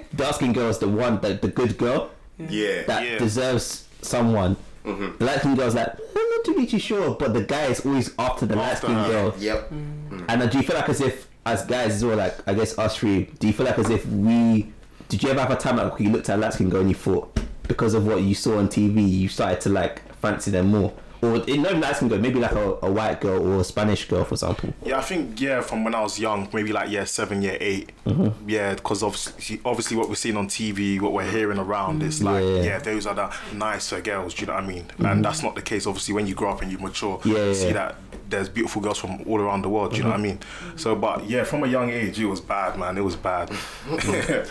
dark 0.15 0.35
skinned 0.35 0.53
girl 0.53 0.69
is 0.69 0.77
the 0.77 0.87
one, 0.87 1.19
the, 1.21 1.33
the 1.33 1.49
good 1.49 1.77
girl 1.77 2.11
yeah. 2.39 2.83
that 2.83 3.05
Yeah. 3.05 3.17
deserves 3.17 3.87
someone. 4.01 4.55
Mm-hmm. 4.85 5.17
The 5.17 5.25
light 5.25 5.39
skinned 5.39 5.57
girl's 5.57 5.75
like, 5.75 5.89
I'm 5.89 6.29
not 6.29 6.47
really 6.47 6.65
too 6.65 6.79
sure, 6.79 7.15
but 7.15 7.33
the 7.33 7.41
guy 7.43 7.65
is 7.65 7.85
always 7.85 8.13
after 8.17 8.45
the 8.45 8.55
light 8.55 8.71
After 8.73 8.87
skinned 8.87 8.99
her. 9.01 9.11
girl. 9.11 9.33
Yep. 9.37 9.69
Mm. 9.71 10.09
Mm. 10.09 10.25
And 10.29 10.41
uh, 10.43 10.47
do 10.47 10.57
you 10.57 10.63
feel 10.63 10.75
like 10.77 10.89
as 10.89 11.01
if, 11.01 11.27
as 11.45 11.65
guys 11.65 11.95
as 11.95 12.05
well, 12.05 12.17
like 12.17 12.35
I 12.47 12.53
guess 12.53 12.77
us 12.79 12.95
three, 12.97 13.25
do 13.39 13.47
you 13.47 13.53
feel 13.53 13.65
like 13.65 13.77
as 13.77 13.89
if 13.89 14.05
we, 14.07 14.71
did 15.09 15.21
you 15.23 15.29
ever 15.29 15.41
have 15.41 15.51
a 15.51 15.55
time 15.55 15.77
like 15.77 15.99
you 15.99 16.09
looked 16.09 16.29
at 16.29 16.37
a 16.37 16.41
light 16.41 16.53
skinned 16.53 16.71
girl 16.71 16.81
and 16.81 16.89
you 16.89 16.95
thought, 16.95 17.37
because 17.67 17.93
of 17.93 18.07
what 18.07 18.21
you 18.21 18.33
saw 18.33 18.57
on 18.57 18.67
TV, 18.67 19.07
you 19.07 19.27
started 19.27 19.59
to 19.61 19.69
like 19.69 20.01
fancy 20.15 20.49
them 20.51 20.67
more? 20.67 20.93
Or 21.21 21.35
it, 21.35 21.47
not 21.47 21.71
even 21.71 21.81
light 21.81 21.95
skinned 21.97 22.11
girl, 22.11 22.19
maybe 22.19 22.39
like 22.39 22.53
a, 22.53 22.77
a 22.81 22.91
white 22.91 23.19
girl 23.19 23.45
or 23.45 23.59
a 23.59 23.63
Spanish 23.63 24.07
girl, 24.07 24.23
for 24.23 24.35
example. 24.35 24.73
Yeah, 24.85 24.99
I 24.99 25.01
think 25.01 25.39
yeah, 25.41 25.61
from 25.61 25.83
when 25.83 25.93
I 25.93 26.01
was 26.01 26.17
young, 26.17 26.47
maybe 26.53 26.71
like 26.71 26.89
yeah, 26.89 27.03
seven, 27.03 27.41
year 27.41 27.57
8 27.59 27.91
Mm-hmm. 28.05 28.49
Yeah, 28.49 28.73
because 28.73 29.03
obviously, 29.03 29.59
obviously, 29.63 29.95
what 29.97 30.09
we're 30.09 30.15
seeing 30.15 30.37
on 30.37 30.47
TV, 30.47 30.99
what 30.99 31.13
we're 31.13 31.29
hearing 31.29 31.59
around, 31.59 32.01
it's 32.01 32.21
like 32.23 32.43
Yeah. 32.43 32.61
yeah. 32.63 32.79
those 32.79 33.05
are 33.05 33.13
the 33.15 33.33
nicer 33.53 34.01
girls. 34.01 34.33
Do 34.33 34.41
you 34.41 34.47
know 34.47 34.53
what 34.53 34.63
I 34.63 34.67
mean? 34.67 34.85
And 34.99 35.23
that's 35.23 35.43
not 35.43 35.55
the 35.55 35.61
case. 35.61 35.85
Obviously, 35.85 36.13
when 36.13 36.25
you 36.25 36.33
grow 36.35 36.51
up 36.51 36.61
and 36.61 36.71
you 36.71 36.77
mature, 36.79 37.17
Mm-hmm. 37.19 37.29
Yeah, 37.31 37.45
you 37.45 37.53
see 37.53 37.71
that 37.73 37.95
there's 38.29 38.47
beautiful 38.47 38.81
girls 38.81 38.97
from 38.99 39.21
all 39.27 39.41
around 39.41 39.63
the 39.63 39.69
world. 39.69 39.91
Do 39.91 39.97
you 39.97 40.03
know 40.03 40.09
what 40.11 40.19
I 40.19 40.21
mean? 40.21 40.39
So, 40.75 40.95
but 40.95 41.27
yeah, 41.27 41.43
from 41.43 41.63
a 41.63 41.67
young 41.67 41.89
age, 41.89 42.19
it 42.19 42.27
was 42.27 42.39
bad, 42.39 42.77
man. 42.77 42.97
It 42.97 43.01
was 43.03 43.15
bad. 43.15 43.49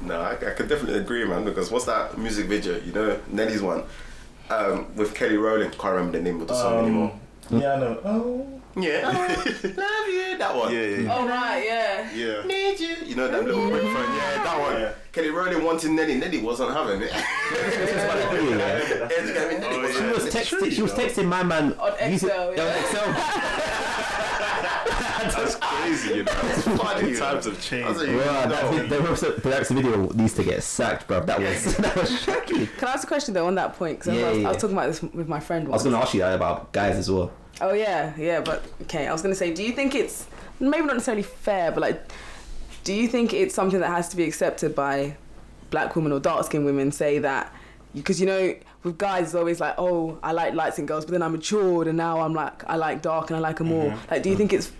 No, 0.00 0.20
I, 0.20 0.32
I 0.32 0.50
could 0.54 0.68
definitely 0.68 0.98
agree, 1.00 1.24
man. 1.24 1.44
Because 1.44 1.70
what's 1.70 1.84
that 1.86 2.16
music 2.16 2.46
video? 2.46 2.78
You 2.78 2.92
know, 2.92 3.20
Nelly's 3.28 3.60
one 3.62 3.82
um, 4.50 4.86
with 4.96 5.14
Kelly 5.14 5.36
Rowland. 5.36 5.72
Can't 5.78 5.94
remember 5.94 6.18
the 6.18 6.24
name 6.24 6.40
of 6.40 6.48
the 6.48 6.54
song 6.54 6.84
anymore. 6.84 7.12
yeah, 7.50 7.74
I 7.74 7.78
know. 7.80 8.00
Oh, 8.04 8.60
Yeah, 8.76 9.08
love 9.08 10.08
you. 10.08 10.38
That 10.38 10.54
one. 10.56 10.72
yeah, 10.72 10.80
yeah, 10.82 10.98
yeah. 11.00 11.14
Oh 11.16 11.26
right, 11.26 11.64
yeah. 11.66 12.10
yeah. 12.14 12.42
Need 12.46 12.78
you. 12.78 12.94
You 13.06 13.16
know 13.16 13.26
that 13.28 13.44
little 13.44 13.68
brick 13.68 13.82
phone. 13.82 13.94
Yeah, 13.94 14.42
that 14.44 14.60
one. 14.60 14.80
Yeah. 14.80 14.92
Kelly 15.12 15.30
Rowland 15.30 15.64
wanted 15.64 15.90
Nelly. 15.90 16.16
Nelly 16.16 16.38
wasn't 16.40 16.70
having 16.72 17.02
it. 17.02 17.10
It's 19.10 19.32
gonna 19.32 19.48
be 19.48 19.58
Nelly 19.58 19.76
Oh, 19.76 19.82
wasn't 19.82 19.96
She 19.96 20.22
was 20.22 20.32
texting. 20.34 20.72
She 20.72 20.82
was 20.82 20.92
texting 20.92 21.26
my 21.26 21.42
man 21.42 21.72
On 21.80 21.92
Excel, 21.98 22.54
yeah, 22.54 22.62
on 22.62 22.66
yeah. 22.68 22.80
Excel. 22.80 23.06
That's 25.88 26.02
crazy, 26.02 26.18
you 26.18 26.24
know. 26.24 26.32
funny, 26.32 27.14
Times 27.16 27.46
know. 27.46 27.52
have 27.52 27.62
changed. 27.62 27.86
I 27.86 27.88
was 27.90 27.98
like, 27.98 28.08
Wow, 28.08 28.44
no. 28.44 28.48
that, 28.48 28.88
the, 28.88 28.96
the, 28.96 29.64
the 29.68 29.74
video 29.74 30.08
needs 30.10 30.34
to 30.34 30.44
get 30.44 30.62
sacked, 30.62 31.06
bro. 31.06 31.20
That 31.20 31.38
was 31.40 31.76
that 31.78 31.96
was 31.96 32.20
shocking. 32.22 32.66
Can 32.66 32.88
I 32.88 32.92
ask 32.92 33.04
a 33.04 33.06
question 33.06 33.34
though 33.34 33.46
on 33.46 33.54
that 33.56 33.74
point? 33.76 33.98
Because 33.98 34.18
Yeah, 34.18 34.26
I, 34.26 34.32
was- 34.32 34.44
I 34.44 34.48
was 34.48 34.56
talking 34.58 34.76
about 34.76 34.86
this 34.88 35.02
with 35.02 35.28
my 35.28 35.40
friend. 35.40 35.66
I 35.68 35.70
was 35.70 35.84
gonna 35.84 35.98
ask 35.98 36.14
you 36.14 36.20
that 36.20 36.34
about 36.34 36.72
guys 36.72 36.96
as 36.96 37.10
well. 37.10 37.30
Oh 37.60 37.72
yeah, 37.72 38.14
yeah, 38.16 38.40
but 38.40 38.62
okay. 38.82 39.06
I 39.08 39.12
was 39.12 39.22
gonna 39.22 39.34
say, 39.34 39.52
do 39.52 39.62
you 39.62 39.72
think 39.72 39.94
it's 39.94 40.26
maybe 40.60 40.86
not 40.86 40.94
necessarily 40.94 41.22
fair, 41.24 41.72
but 41.72 41.80
like, 41.80 42.10
do 42.84 42.92
you 42.94 43.08
think 43.08 43.32
it's 43.32 43.54
something 43.54 43.80
that 43.80 43.90
has 43.90 44.08
to 44.10 44.16
be 44.16 44.24
accepted 44.24 44.74
by 44.74 45.16
black 45.70 45.94
women 45.96 46.12
or 46.12 46.20
dark 46.20 46.44
skinned 46.46 46.64
women? 46.64 46.92
Say 46.92 47.18
that 47.18 47.52
because 47.94 48.20
you 48.20 48.26
know 48.26 48.54
with 48.84 48.96
guys 48.96 49.24
it's 49.26 49.34
always 49.34 49.58
like, 49.60 49.74
oh, 49.78 50.18
I 50.22 50.30
like 50.32 50.54
light 50.54 50.74
skinned 50.74 50.86
girls, 50.88 51.04
but 51.04 51.12
then 51.12 51.22
I 51.22 51.28
matured 51.28 51.88
and 51.88 51.96
now 51.96 52.20
I'm 52.20 52.32
like, 52.32 52.62
I 52.68 52.76
like 52.76 53.02
dark 53.02 53.30
and 53.30 53.36
I 53.36 53.40
like 53.40 53.56
them 53.56 53.68
more. 53.68 53.90
Mm-hmm. 53.90 54.10
Like, 54.10 54.22
do 54.22 54.30
you 54.30 54.36
think 54.36 54.52
it's 54.52 54.70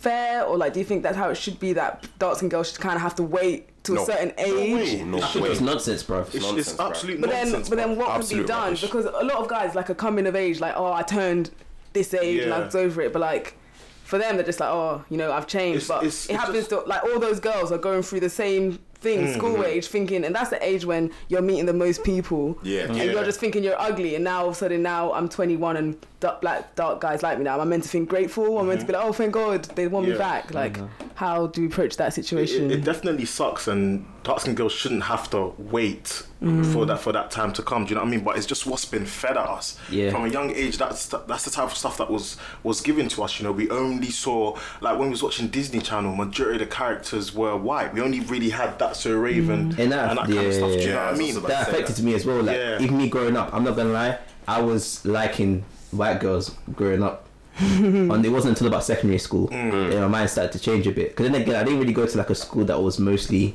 fair 0.00 0.44
or 0.44 0.56
like 0.56 0.72
do 0.72 0.78
you 0.78 0.84
think 0.84 1.02
that's 1.02 1.16
how 1.16 1.28
it 1.30 1.36
should 1.36 1.60
be 1.60 1.72
that 1.74 2.06
dark 2.18 2.36
skinned 2.36 2.50
girls 2.50 2.70
should 2.70 2.80
kind 2.80 2.96
of 2.96 3.02
have 3.02 3.14
to 3.16 3.22
wait 3.22 3.68
to 3.84 3.94
No. 3.94 4.02
a 4.02 4.06
certain 4.06 4.32
age? 4.38 5.02
No 5.02 5.18
I 5.18 5.26
think 5.26 5.44
way. 5.44 5.50
it's 5.50 5.60
nonsense, 5.60 6.02
bro. 6.02 6.20
It's, 6.20 6.34
nonsense, 6.34 6.58
it's 6.68 6.72
bro. 6.74 6.86
absolute 6.88 7.20
But 7.20 7.30
then, 7.30 7.44
nonsense. 7.46 7.68
but 7.68 7.76
then, 7.76 7.94
bro. 7.94 8.06
what 8.08 8.20
can 8.28 8.38
be 8.38 8.44
done? 8.44 8.62
rubbish. 8.64 8.80
Because 8.82 9.04
a 9.06 9.10
lot 9.24 9.36
of 9.38 9.48
guys 9.48 9.74
like 9.74 9.88
a 9.90 9.94
coming 9.94 10.26
of 10.26 10.34
age, 10.36 10.60
like, 10.60 10.74
oh, 10.76 10.92
I 10.92 11.02
turned 11.02 11.50
this 11.92 12.12
age 12.14 12.42
and 12.44 12.52
I 12.54 12.58
Yeah. 12.58 12.64
was 12.66 12.74
over 12.74 13.00
it. 13.02 13.12
But 13.12 13.20
like, 13.20 13.56
for 14.04 14.18
them 14.18 14.36
they're 14.36 14.44
just 14.46 14.60
like, 14.60 14.70
oh, 14.70 15.04
you 15.10 15.16
know, 15.16 15.32
I've 15.32 15.46
changed. 15.46 15.84
It's- 15.84 15.88
but 15.88 15.98
it's- 16.04 16.28
it 16.30 16.36
happens 16.36 16.56
just- 16.58 16.70
to 16.70 16.80
like 16.80 17.02
all 17.04 17.18
those 17.20 17.40
girls 17.40 17.70
are 17.72 17.78
going 17.78 18.02
through 18.02 18.20
the 18.20 18.30
same 18.30 18.78
thing, 19.00 19.26
hmm. 19.26 19.32
school 19.32 19.64
age, 19.64 19.86
thinking, 19.86 20.24
and 20.24 20.34
that's 20.34 20.50
the 20.50 20.64
age 20.64 20.84
when 20.84 21.10
you're 21.28 21.42
meeting 21.42 21.66
the 21.66 21.72
most 21.72 22.04
people. 22.04 22.58
Yeah. 22.62 22.82
and 22.82 22.96
Yeah. 22.96 23.04
you're 23.04 23.24
just 23.24 23.40
thinking 23.40 23.64
you're 23.64 23.80
ugly, 23.80 24.14
and 24.14 24.24
now 24.24 24.42
all 24.42 24.48
of 24.48 24.54
a 24.54 24.58
sudden 24.58 24.82
now 24.82 25.12
I'm 25.12 25.28
21 25.28 25.76
and 25.76 25.96
dark, 26.20 26.40
black 26.40 26.74
dark 26.74 27.00
guys 27.00 27.22
like 27.22 27.38
me 27.38 27.44
now. 27.44 27.54
Am 27.54 27.60
I 27.60 27.64
meant 27.64 27.82
to 27.84 27.88
think 27.88 28.08
grateful? 28.08 28.58
I'm 28.58 28.68
meant 28.68 28.80
to 28.80 28.86
mm-hmm. 28.86 28.92
be 28.92 28.98
like, 28.98 29.06
oh, 29.06 29.12
thank 29.12 29.32
God 29.32 29.64
they 29.76 29.86
want 29.88 30.08
me 30.08 30.16
back. 30.16 30.52
Like, 30.52 30.78
how 31.14 31.46
do 31.48 31.62
you 31.62 31.68
approach 31.68 31.96
that 31.96 32.08
It, 32.08 32.12
situation? 32.12 32.70
it 32.70 32.84
definitely 32.84 33.24
sucks, 33.24 33.68
and 33.68 34.06
dark 34.22 34.40
skin 34.40 34.54
girls 34.54 34.72
shouldn't 34.72 35.04
have 35.04 35.30
to 35.30 35.54
wait 35.58 36.24
Mm. 36.42 36.72
for 36.72 36.86
that 36.86 36.98
for 37.00 37.12
that 37.12 37.30
time 37.30 37.52
to 37.52 37.62
come. 37.62 37.84
Do 37.84 37.90
you 37.90 37.94
know 37.96 38.00
what 38.00 38.08
I 38.08 38.10
mean? 38.12 38.20
But 38.24 38.38
it's 38.38 38.46
just 38.46 38.64
what's 38.66 38.86
been 38.86 39.04
fed 39.04 39.36
at 39.36 39.46
us 39.46 39.76
Yeah. 39.90 40.10
from 40.10 40.24
a 40.24 40.28
young 40.28 40.50
age. 40.50 40.78
That's 40.78 41.04
the- 41.06 41.20
that's 41.28 41.44
the 41.44 41.50
type 41.50 41.66
of 41.70 41.76
stuff 41.76 41.98
that 41.98 42.10
was 42.10 42.38
was 42.62 42.80
given 42.80 43.08
to 43.10 43.22
us. 43.24 43.38
You 43.38 43.44
know, 43.44 43.52
we 43.52 43.68
only 43.68 44.08
saw 44.10 44.56
like 44.80 44.98
when 44.98 45.08
we 45.08 45.10
was 45.10 45.22
watching 45.22 45.48
Disney 45.48 45.80
Channel, 45.80 46.16
majority 46.16 46.62
of 46.62 46.68
the 46.70 46.74
characters 46.74 47.34
were 47.34 47.56
white. 47.56 47.92
We 47.92 48.00
only 48.00 48.20
really 48.20 48.48
had 48.50 48.78
That's 48.78 49.00
So 49.00 49.14
Raven 49.18 49.74
And 49.78 49.92
that- 49.92 50.16
kind 50.16 50.30
of 50.30 50.34
yeah, 50.34 50.50
stuff. 50.50 50.70
Do 50.70 50.76
you 50.76 50.80
yeah, 50.80 50.94
know 50.94 51.04
what 51.06 51.14
I 51.14 51.18
mean? 51.18 51.42
That 51.42 51.68
affected 51.68 52.02
me 52.04 52.14
as 52.14 52.24
well. 52.24 52.42
Like 52.42 52.80
even 52.80 52.96
me 52.96 53.08
growing 53.10 53.36
up, 53.36 53.50
I'm 53.52 53.62
not 53.64 53.76
gonna 53.76 53.90
lie, 53.92 54.16
I 54.48 54.62
was 54.62 55.04
liking 55.04 55.64
white 55.90 56.20
girls 56.20 56.52
growing 56.74 57.02
up. 57.02 57.26
and 57.60 58.24
it 58.24 58.30
wasn't 58.30 58.52
until 58.56 58.68
about 58.68 58.84
secondary 58.84 59.18
school 59.18 59.48
Mm. 59.48 59.90
that 59.90 60.00
my 60.00 60.08
mind 60.08 60.30
started 60.30 60.52
to 60.52 60.58
change 60.58 60.86
a 60.86 60.92
bit. 60.92 61.10
Because 61.10 61.30
then 61.30 61.42
again, 61.42 61.56
I 61.56 61.64
didn't 61.64 61.80
really 61.80 61.92
go 61.92 62.06
to 62.06 62.16
like 62.16 62.30
a 62.30 62.34
school 62.34 62.64
that 62.64 62.80
was 62.82 62.98
mostly 62.98 63.54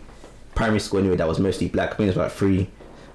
primary 0.54 0.80
school 0.80 1.00
anyway. 1.00 1.16
That 1.16 1.28
was 1.28 1.40
mostly 1.40 1.68
black. 1.68 1.94
I 1.94 1.96
think 1.96 2.08
it 2.08 2.10
was 2.12 2.18
about 2.18 2.32
three 2.34 2.70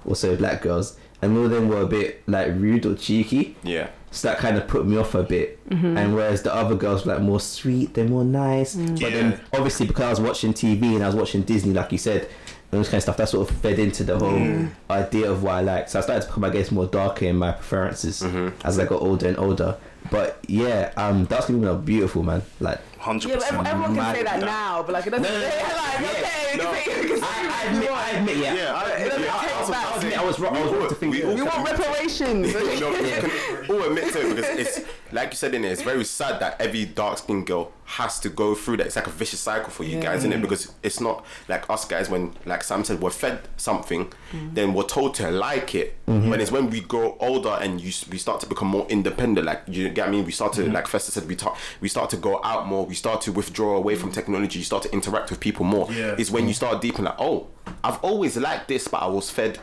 or 0.05 0.15
so 0.15 0.35
black 0.35 0.61
girls, 0.61 0.97
and 1.21 1.37
all 1.37 1.45
of 1.45 1.51
them 1.51 1.69
were 1.69 1.81
a 1.81 1.87
bit 1.87 2.23
like 2.27 2.47
rude 2.55 2.85
or 2.85 2.95
cheeky. 2.95 3.55
Yeah. 3.63 3.89
So 4.13 4.27
that 4.27 4.39
kind 4.39 4.57
of 4.57 4.67
put 4.67 4.85
me 4.85 4.97
off 4.97 5.15
a 5.15 5.23
bit. 5.23 5.65
Mm-hmm. 5.69 5.97
And 5.97 6.15
whereas 6.15 6.41
the 6.43 6.53
other 6.53 6.75
girls 6.75 7.05
were 7.05 7.13
like 7.13 7.23
more 7.23 7.39
sweet, 7.39 7.93
they're 7.93 8.07
more 8.07 8.25
nice. 8.25 8.75
Mm. 8.75 8.99
But 8.99 9.11
Yeah. 9.11 9.21
then 9.21 9.41
obviously 9.53 9.87
because 9.87 10.03
I 10.03 10.09
was 10.09 10.19
watching 10.19 10.53
TV 10.53 10.95
and 10.95 11.03
I 11.03 11.07
was 11.07 11.15
watching 11.15 11.43
Disney, 11.43 11.71
like 11.73 11.93
you 11.93 11.97
said, 11.97 12.23
and 12.71 12.79
those 12.79 12.87
kind 12.89 12.95
of 12.97 13.03
stuff, 13.03 13.17
that 13.17 13.29
sort 13.29 13.49
of 13.49 13.55
fed 13.57 13.79
into 13.79 14.03
the 14.03 14.17
whole 14.19 14.31
mm. 14.31 14.69
idea 14.89 15.31
of 15.31 15.43
what 15.43 15.55
I 15.55 15.61
like. 15.61 15.87
So 15.87 15.99
I 15.99 16.01
started 16.01 16.21
to 16.23 16.27
become, 16.27 16.43
I 16.43 16.49
guess, 16.49 16.71
more 16.71 16.87
darker 16.87 17.25
in 17.25 17.37
my 17.37 17.51
preferences 17.53 18.21
mm-hmm. 18.21 18.49
as 18.67 18.79
I 18.79 18.85
got 18.85 19.01
older 19.01 19.27
and 19.29 19.37
older. 19.37 19.77
But 20.09 20.39
yeah, 20.47 20.91
um, 20.97 21.23
dark 21.25 21.43
skin 21.43 21.61
women 21.61 21.73
are 21.73 21.79
beautiful, 21.79 22.23
man. 22.23 22.41
Like 22.59 22.79
Hundred 22.97 23.29
yeah, 23.29 23.35
percent. 23.35 23.53
everyone, 23.65 23.67
everyone 23.67 23.95
can 23.95 24.15
say 24.15 24.23
that 24.23 24.33
at 24.35 24.39
that. 24.41 24.45
now, 24.45 24.83
but 24.83 24.91
like 24.93 25.07
it 25.07 25.09
doesn't. 25.11 25.23
No, 25.23 25.29
no, 25.31 25.39
no, 25.39 25.45
like, 25.77 25.99
yeah, 26.01 26.11
okay, 26.11 26.57
no. 26.57 26.71
you 26.71 26.81
can 26.81 26.83
say- 26.85 27.01
you 27.01 27.07
can 27.07 27.17
say 27.17 27.23
I, 27.27 27.63
I 27.63 27.71
admit. 27.71 27.91
I 27.91 28.09
admit, 28.11 28.37
yeah. 28.37 28.53
Yeah, 28.55 28.73
I- 28.75 28.89
It 28.91 29.09
doesn't 29.09 29.23
yeah, 29.23 29.35
I- 29.35 29.41
take 29.45 29.55
I 29.55 29.59
was 29.61 29.69
back. 29.69 29.85
I 29.85 29.90
admit, 30.01 30.19
I 30.19 30.25
was 30.25 30.39
wrong. 30.39 30.55
I 30.55 30.63
was 30.63 30.71
wrong 30.71 30.89
to 30.89 30.95
think. 30.95 31.13
we 31.13 31.23
We 31.23 31.41
want 31.41 31.69
reparations. 31.69 32.53
No, 32.81 32.89
we 32.89 33.11
can 33.11 33.31
all 33.69 33.83
admit 33.83 34.11
to 34.13 34.25
it 34.25 34.35
because 34.35 34.57
it's 34.57 34.87
like 35.11 35.31
you 35.31 35.35
said 35.35 35.53
in 35.53 35.63
it. 35.63 35.71
It's 35.71 35.81
very 35.81 36.03
sad 36.03 36.39
that 36.39 36.59
every 36.59 36.85
dark 36.85 37.19
skinned 37.19 37.45
girl 37.45 37.71
has 37.85 38.19
to 38.21 38.29
go 38.29 38.55
through 38.55 38.77
that. 38.77 38.87
It's 38.87 38.95
like 38.95 39.07
a 39.07 39.11
vicious 39.11 39.39
cycle 39.41 39.69
for 39.69 39.83
you 39.83 39.97
Yeah. 39.97 40.03
guys, 40.03 40.19
isn't 40.19 40.31
it? 40.31 40.37
Mm. 40.37 40.41
Because 40.41 40.71
it's 40.81 40.99
not 40.99 41.25
like 41.49 41.69
us 41.69 41.85
guys 41.85 42.09
when, 42.09 42.33
like 42.45 42.63
Sam 42.63 42.83
said, 42.83 43.01
we're 43.01 43.09
fed 43.09 43.41
something, 43.57 44.11
mm. 44.31 44.53
then 44.53 44.73
we're 44.73 44.83
told 44.83 45.13
to 45.15 45.29
like 45.29 45.75
it. 45.75 45.97
Mm-hmm. 46.07 46.29
When 46.29 46.41
it's 46.41 46.51
when 46.51 46.69
we 46.69 46.79
grow 46.79 47.17
older 47.19 47.57
and 47.61 47.81
you 47.81 47.91
we 48.09 48.17
start 48.17 48.39
to 48.41 48.47
become 48.47 48.69
more 48.69 48.87
independent. 48.89 49.45
Like 49.45 49.63
you 49.67 49.89
get 49.89 50.03
what 50.03 50.07
I 50.07 50.11
mean? 50.11 50.25
We 50.25 50.31
start 50.31 50.53
to 50.53 50.61
mm-hmm. 50.61 50.73
like 50.73 50.87
Fester 50.87 51.11
said, 51.11 51.27
we 51.27 51.35
talk, 51.35 51.57
we 51.81 51.89
start 51.89 52.09
to 52.11 52.17
go 52.17 52.41
out 52.43 52.67
more. 52.67 52.85
We 52.85 52.95
start 52.95 53.21
to 53.21 53.31
withdraw 53.31 53.75
away 53.75 53.95
from 53.95 54.11
mm. 54.11 54.15
technology. 54.15 54.59
You 54.59 54.65
start 54.65 54.83
to 54.83 54.93
interact 54.93 55.29
with 55.29 55.39
people 55.39 55.65
more. 55.65 55.91
Yeah. 55.91 56.15
Is 56.17 56.31
when 56.31 56.47
you 56.47 56.53
start 56.53 56.81
deep 56.81 56.97
in 56.97 57.05
like, 57.05 57.19
oh, 57.19 57.47
I've 57.83 58.01
always 58.03 58.37
liked 58.37 58.67
this, 58.67 58.87
but 58.87 59.01
I 59.01 59.07
was 59.07 59.29
fed 59.29 59.59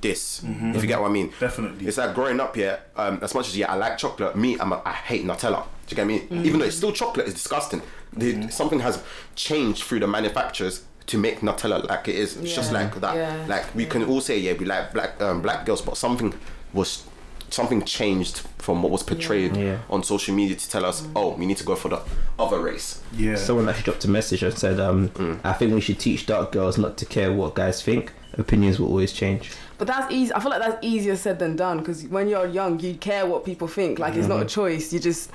this. 0.00 0.42
If 0.44 0.82
you 0.82 0.88
get 0.88 1.00
what 1.00 1.08
I 1.10 1.12
mean? 1.12 1.32
Definitely. 1.40 1.86
It's 1.86 1.98
like 1.98 2.14
growing 2.14 2.40
up 2.40 2.54
here. 2.56 2.80
Um, 2.96 3.18
as 3.22 3.34
much 3.34 3.48
as 3.48 3.56
yeah, 3.56 3.72
I 3.72 3.76
like 3.76 3.98
chocolate. 3.98 4.36
Me, 4.36 4.58
I'm 4.58 4.72
a, 4.72 4.82
I 4.84 4.92
hate 4.92 5.24
Nutella. 5.24 5.64
Do 5.86 5.90
you 5.90 5.96
get 5.96 6.06
me? 6.06 6.26
Even 6.46 6.60
though 6.60 6.66
it's 6.66 6.76
still 6.76 6.92
chocolate, 6.92 7.26
it's 7.26 7.34
disgusting. 7.34 7.82
The, 8.12 8.48
Something 8.50 8.80
has 8.80 9.02
changed 9.36 9.84
through 9.84 10.00
the 10.00 10.06
manufacturers 10.06 10.84
to 11.06 11.18
make 11.18 11.40
Nutella 11.40 11.86
like 11.88 12.08
it 12.08 12.14
is. 12.16 12.36
It's 12.36 12.54
just 12.54 12.72
like 12.72 13.00
that. 13.00 13.16
Yeah. 13.16 13.46
Like 13.48 13.74
we 13.74 13.86
can 13.86 14.04
all 14.04 14.20
say 14.20 14.38
yeah, 14.38 14.52
we 14.54 14.64
like 14.66 14.92
black 14.92 15.20
um, 15.20 15.42
black 15.42 15.64
girls, 15.66 15.80
but 15.82 15.96
something 15.96 16.34
was 16.72 17.04
something 17.50 17.82
changed 17.82 18.42
from 18.58 18.82
what 18.82 18.92
was 18.92 19.02
portrayed 19.02 19.56
Yeah. 19.56 19.78
on 19.88 20.02
social 20.02 20.34
media 20.34 20.54
to 20.54 20.68
tell 20.70 20.84
us, 20.84 21.06
oh, 21.16 21.30
we 21.34 21.46
need 21.46 21.56
to 21.56 21.64
go 21.64 21.76
for 21.76 21.88
the 21.88 21.98
other 22.38 22.60
race. 22.60 23.00
Yeah. 23.16 23.36
Someone 23.36 23.66
actually 23.70 23.84
dropped 23.84 24.04
a 24.04 24.10
message 24.10 24.42
and 24.42 24.52
said, 24.58 24.78
um, 24.78 25.10
I 25.42 25.54
think 25.54 25.72
we 25.72 25.80
should 25.80 25.98
teach 25.98 26.26
dark 26.26 26.52
girls 26.52 26.76
not 26.76 26.98
to 26.98 27.06
care 27.06 27.32
what 27.32 27.54
guys 27.54 27.80
think. 27.82 28.12
Opinions 28.34 28.78
will 28.78 28.88
always 28.88 29.14
change. 29.14 29.52
But 29.78 29.86
that's 29.86 30.12
easy. 30.12 30.32
I 30.34 30.40
feel 30.40 30.50
like 30.50 30.60
that's 30.60 30.78
easier 30.84 31.16
said 31.16 31.38
than 31.38 31.54
done 31.56 31.78
because 31.78 32.04
when 32.08 32.28
you're 32.28 32.46
young, 32.46 32.80
you 32.80 32.94
care 32.94 33.24
what 33.26 33.44
people 33.44 33.68
think. 33.68 33.98
Like 33.98 34.14
it's 34.16 34.26
not 34.28 34.36
a 34.36 34.44
Mm-hmm. 34.44 34.48
choice. 34.48 34.92
You 34.92 34.98
just 34.98 35.30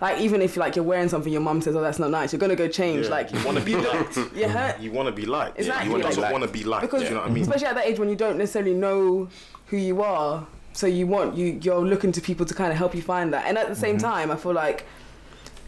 like 0.00 0.20
even 0.20 0.42
if 0.42 0.56
like 0.56 0.76
you're 0.76 0.84
wearing 0.84 1.08
something, 1.08 1.32
your 1.32 1.40
mum 1.42 1.62
says, 1.62 1.74
"Oh, 1.74 1.80
that's 1.80 1.98
not 1.98 2.10
nice." 2.10 2.32
You're 2.32 2.40
gonna 2.40 2.54
go 2.56 2.68
change. 2.68 3.06
Yeah. 3.06 3.12
Like 3.12 3.32
you 3.32 3.42
want 3.44 3.56
to 3.58 3.64
be 3.72 3.74
liked. 3.76 4.16
you 4.36 4.48
hurt. 4.48 4.78
You 4.80 4.90
want 4.92 5.06
to 5.08 5.12
be 5.12 5.24
liked. 5.26 5.58
Exactly. 5.58 5.86
You 5.86 5.92
want 5.92 6.04
Like- 6.04 6.14
to 6.14 6.20
want 6.32 6.44
to 6.44 6.50
be 6.50 6.64
liked. 6.64 6.82
because 6.82 7.00
do 7.02 7.08
you 7.08 7.14
know 7.14 7.20
what 7.20 7.30
I 7.30 7.32
mean? 7.32 7.42
especially 7.44 7.66
at 7.66 7.74
that 7.76 7.86
age 7.86 7.98
when 7.98 8.08
you 8.10 8.16
don't 8.16 8.36
necessarily 8.36 8.74
know 8.74 9.28
who 9.66 9.76
you 9.78 10.02
are 10.02 10.46
so 10.74 10.86
you 10.86 11.06
want 11.06 11.34
you 11.36 11.58
you're 11.62 11.80
looking 11.84 12.12
to 12.12 12.20
people 12.20 12.44
to 12.46 12.54
kind 12.54 12.72
of 12.72 12.76
help 12.78 12.94
you 12.94 13.00
find 13.02 13.32
that 13.32 13.44
and 13.46 13.56
at 13.58 13.68
the 13.68 13.74
same 13.76 13.96
Mm-hmm. 13.96 14.06
time 14.06 14.30
i 14.30 14.36
feel 14.36 14.52
like 14.54 14.84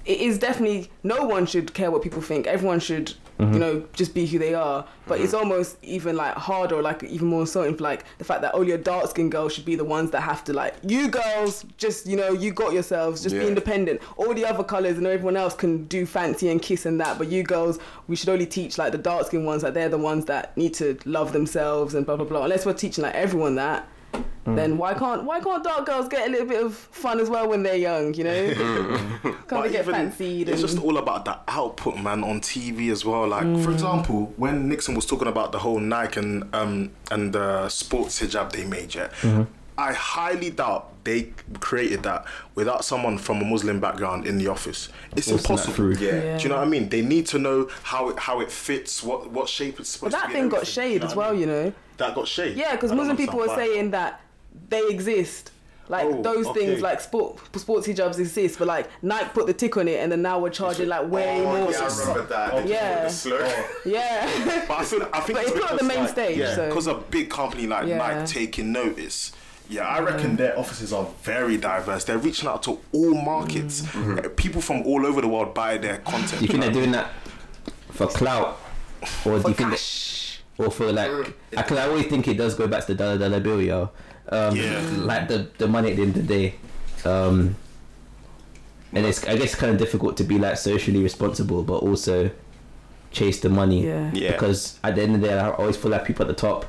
it 0.06 0.18
is 0.20 0.38
definitely 0.38 0.90
no 1.02 1.24
one 1.24 1.44
should 1.46 1.72
care 1.74 1.90
what 1.90 2.02
people 2.02 2.20
think 2.22 2.46
everyone 2.46 2.80
should 2.80 3.12
you 3.38 3.58
know 3.58 3.84
just 3.92 4.14
be 4.14 4.26
who 4.26 4.38
they 4.38 4.54
are. 4.54 4.86
But 5.06 5.16
Mm-hmm. 5.16 5.24
it's 5.24 5.34
almost 5.34 5.76
even 5.82 6.16
like 6.16 6.34
harder 6.34 6.80
like 6.80 7.02
even 7.02 7.28
more 7.28 7.42
insulting 7.42 7.76
for 7.76 7.82
like 7.82 8.04
the 8.18 8.24
fact 8.24 8.40
that 8.40 8.54
only 8.54 8.72
a 8.72 8.78
dark 8.78 9.10
skinned 9.10 9.32
girls 9.32 9.52
should 9.52 9.66
be 9.66 9.74
the 9.76 9.84
ones 9.84 10.10
that 10.12 10.22
have 10.22 10.42
to 10.44 10.52
like 10.54 10.74
you 10.82 11.08
girls 11.08 11.64
just 11.76 12.06
you 12.06 12.16
know 12.16 12.30
you 12.32 12.52
got 12.52 12.72
yourselves 12.72 13.22
just 13.22 13.34
be 13.34 13.46
independent. 13.46 14.00
All 14.16 14.32
the 14.32 14.46
other 14.46 14.64
colors 14.64 14.96
and 14.96 15.06
everyone 15.06 15.36
else 15.36 15.54
can 15.54 15.84
do 15.84 16.06
fancy 16.06 16.48
and 16.48 16.62
kiss 16.62 16.86
and 16.86 16.98
that 17.00 17.18
but 17.18 17.28
you 17.28 17.42
girls 17.42 17.78
we 18.08 18.16
should 18.16 18.28
only 18.30 18.46
teach 18.46 18.78
like 18.78 18.92
the 18.92 18.98
dark 18.98 19.26
skinned 19.26 19.44
ones 19.46 19.62
that 19.62 19.74
they're 19.74 19.88
the 19.90 19.98
ones 19.98 20.24
that 20.26 20.56
need 20.56 20.72
to 20.74 20.96
love 21.04 21.32
themselves 21.32 21.94
and 21.94 22.06
blah 22.06 22.16
blah 22.16 22.24
blah. 22.26 22.44
Unless 22.44 22.64
we're 22.64 22.72
teaching 22.72 23.02
like 23.04 23.14
everyone 23.14 23.56
that 23.56 23.86
Mm. 24.46 24.56
then 24.56 24.76
why 24.76 24.92
can't 24.92 25.24
why 25.24 25.40
can't 25.40 25.64
dark 25.64 25.86
girls 25.86 26.06
get 26.08 26.28
a 26.28 26.30
little 26.30 26.46
bit 26.46 26.62
of 26.62 26.74
fun 26.74 27.18
as 27.18 27.30
well 27.30 27.48
when 27.48 27.62
they're 27.62 27.76
young 27.76 28.12
you 28.12 28.24
know 28.24 28.54
can't 29.22 29.48
But 29.48 29.62
they 29.62 29.70
get 29.72 29.82
even- 29.82 29.94
fancied 29.94 30.48
It's 30.50 30.60
and 30.60 30.70
just 30.70 30.82
all 30.84 30.98
about 30.98 31.24
the 31.24 31.38
output, 31.48 31.98
man, 31.98 32.22
on 32.24 32.40
TV 32.40 32.90
as 32.90 33.04
well. 33.04 33.26
Like, 33.28 33.44
Mm. 33.44 33.64
for 33.64 33.70
example, 33.70 34.32
when 34.36 34.68
Nixon 34.68 34.94
was 34.94 35.06
talking 35.06 35.28
about 35.28 35.52
the 35.52 35.58
whole 35.60 35.80
Nike 35.80 36.20
and 36.20 36.44
um 36.54 36.90
and 37.10 37.32
the 37.32 37.68
sports 37.68 38.20
hijab 38.20 38.52
they 38.52 38.64
made, 38.64 38.94
yeah, 38.94 39.08
Mm-hmm. 39.22 39.42
I 39.76 39.92
highly 39.92 40.50
doubt 40.50 40.92
they 41.04 41.30
created 41.58 42.02
that 42.04 42.24
without 42.54 42.84
someone 42.84 43.18
from 43.18 43.40
a 43.42 43.44
Muslim 43.44 43.80
background 43.80 44.24
in 44.26 44.38
the 44.38 44.46
office. 44.46 44.88
It's 45.16 45.28
Forcing 45.28 45.36
that 45.56 45.66
impossible. 45.66 45.96
Yeah. 45.98 46.12
Yeah. 46.22 46.36
Do 46.38 46.42
you 46.44 46.48
know 46.50 46.56
what 46.56 46.66
I 46.66 46.70
mean? 46.70 46.88
They 46.90 47.02
need 47.02 47.26
to 47.28 47.38
know 47.38 47.68
how 47.82 48.08
it 48.10 48.18
how 48.18 48.40
it 48.40 48.50
fits, 48.52 49.02
what 49.02 49.30
what 49.32 49.48
shape 49.48 49.80
it's 49.80 49.96
but 49.96 50.12
supposed 50.12 50.14
to 50.14 50.20
that 50.20 50.28
be. 50.28 50.34
thing 50.34 50.48
got 50.48 50.60
everything. 50.62 50.74
Do 50.84 50.90
shade 50.92 51.00
know 51.00 51.06
as 51.08 51.16
what 51.16 51.24
I 51.24 51.26
well 51.30 51.32
mean? 51.38 51.40
you 51.40 51.46
know 51.54 51.72
That 51.98 52.14
got 52.14 52.26
shade. 52.28 52.56
yeah 52.56 52.72
because 52.72 52.92
muslim 52.92 53.16
people 53.16 53.38
were 53.38 53.48
saying 53.48 53.90
that 53.92 54.20
they 54.68 54.82
exist 54.88 55.50
like 55.88 56.06
Oh, 56.06 56.22
those 56.22 56.46
okay. 56.46 56.66
things 56.66 56.80
like 56.80 57.00
sport 57.00 57.38
sports 57.56 57.86
hijabs 57.86 58.18
exist 58.18 58.58
but 58.58 58.66
like 58.66 58.88
nike 59.02 59.28
put 59.34 59.46
the 59.46 59.52
tick 59.52 59.76
on 59.76 59.86
it 59.86 59.98
and 60.00 60.10
then 60.10 60.22
now 60.22 60.38
we're 60.38 60.48
charging 60.50 60.88
like 60.88 61.10
way 61.10 61.40
Oh, 61.40 61.44
more 61.60 61.70
yeah, 61.70 61.78
I 61.82 61.98
remember 61.98 62.22
that. 62.26 62.66
Yeah. 62.66 63.06
The 63.08 63.64
yeah 63.90 64.64
But 64.66 64.78
I 64.78 64.84
feel 64.84 65.02
I 65.12 65.20
think 65.20 65.38
But 65.38 65.42
it's 65.46 65.52
it's 65.52 65.60
put 65.60 65.70
on 65.72 65.76
the 65.76 65.84
main 65.84 65.98
like, 66.00 66.08
stage, 66.08 66.38
Yeah, 66.38 66.54
so- 66.56 66.68
because 66.68 66.86
a 66.86 66.94
big 66.94 67.28
company 67.30 67.66
like 67.66 67.86
Yeah. 67.86 67.98
Nike 67.98 68.32
taking 68.32 68.72
notice. 68.72 69.32
Yeah, 69.68 69.82
I 69.86 70.00
reckon 70.00 70.36
their 70.36 70.58
offices 70.58 70.92
are 70.92 71.06
very 71.22 71.56
diverse. 71.56 72.04
They're 72.04 72.18
reaching 72.18 72.48
out 72.48 72.62
to 72.64 72.80
all 72.92 73.14
markets. 73.14 73.80
Mm. 73.82 74.24
Uh, 74.24 74.28
People 74.36 74.60
from 74.60 74.82
all 74.82 75.06
over 75.06 75.22
the 75.22 75.28
world 75.28 75.54
buy 75.54 75.78
their 75.78 75.98
content. 75.98 76.42
You 76.42 76.48
think 76.48 76.60
they're 76.62 76.70
doing 76.70 76.92
that 76.92 77.10
for 77.90 78.06
clout? 78.06 78.58
Or 79.24 79.38
do 79.38 79.48
you 79.48 79.54
think 79.54 79.56
that, 79.56 79.70
Gosh. 79.70 80.23
Or 80.58 80.70
for 80.70 80.92
like, 80.92 81.10
I, 81.56 81.62
cause 81.62 81.78
I 81.78 81.88
always 81.88 82.06
think 82.06 82.28
it 82.28 82.34
does 82.36 82.54
go 82.54 82.66
back 82.66 82.86
to 82.86 82.94
the 82.94 82.94
dollar 82.94 83.18
dollar 83.18 83.40
bill, 83.40 83.60
yo. 83.60 83.90
Um, 84.28 84.56
Yeah. 84.56 84.80
Like 84.98 85.28
the, 85.28 85.48
the 85.58 85.66
money 85.68 85.90
at 85.90 85.96
the 85.96 86.02
end 86.02 86.16
of 86.16 86.26
the 86.26 86.34
day. 86.34 86.54
Um, 87.04 87.56
and 88.92 89.04
it's, 89.06 89.26
I 89.26 89.36
guess, 89.36 89.54
kind 89.54 89.72
of 89.72 89.78
difficult 89.78 90.16
to 90.18 90.24
be 90.24 90.38
like 90.38 90.56
socially 90.56 91.02
responsible, 91.02 91.62
but 91.64 91.78
also 91.78 92.30
chase 93.10 93.40
the 93.40 93.48
money. 93.48 93.86
yeah 93.86 94.10
Yeah. 94.14 94.32
Because 94.32 94.78
at 94.84 94.94
the 94.94 95.02
end 95.02 95.16
of 95.16 95.20
the 95.20 95.28
day, 95.28 95.38
I 95.38 95.50
always 95.50 95.76
feel 95.76 95.90
like 95.90 96.04
people 96.04 96.22
at 96.24 96.28
the 96.28 96.34
top 96.40 96.66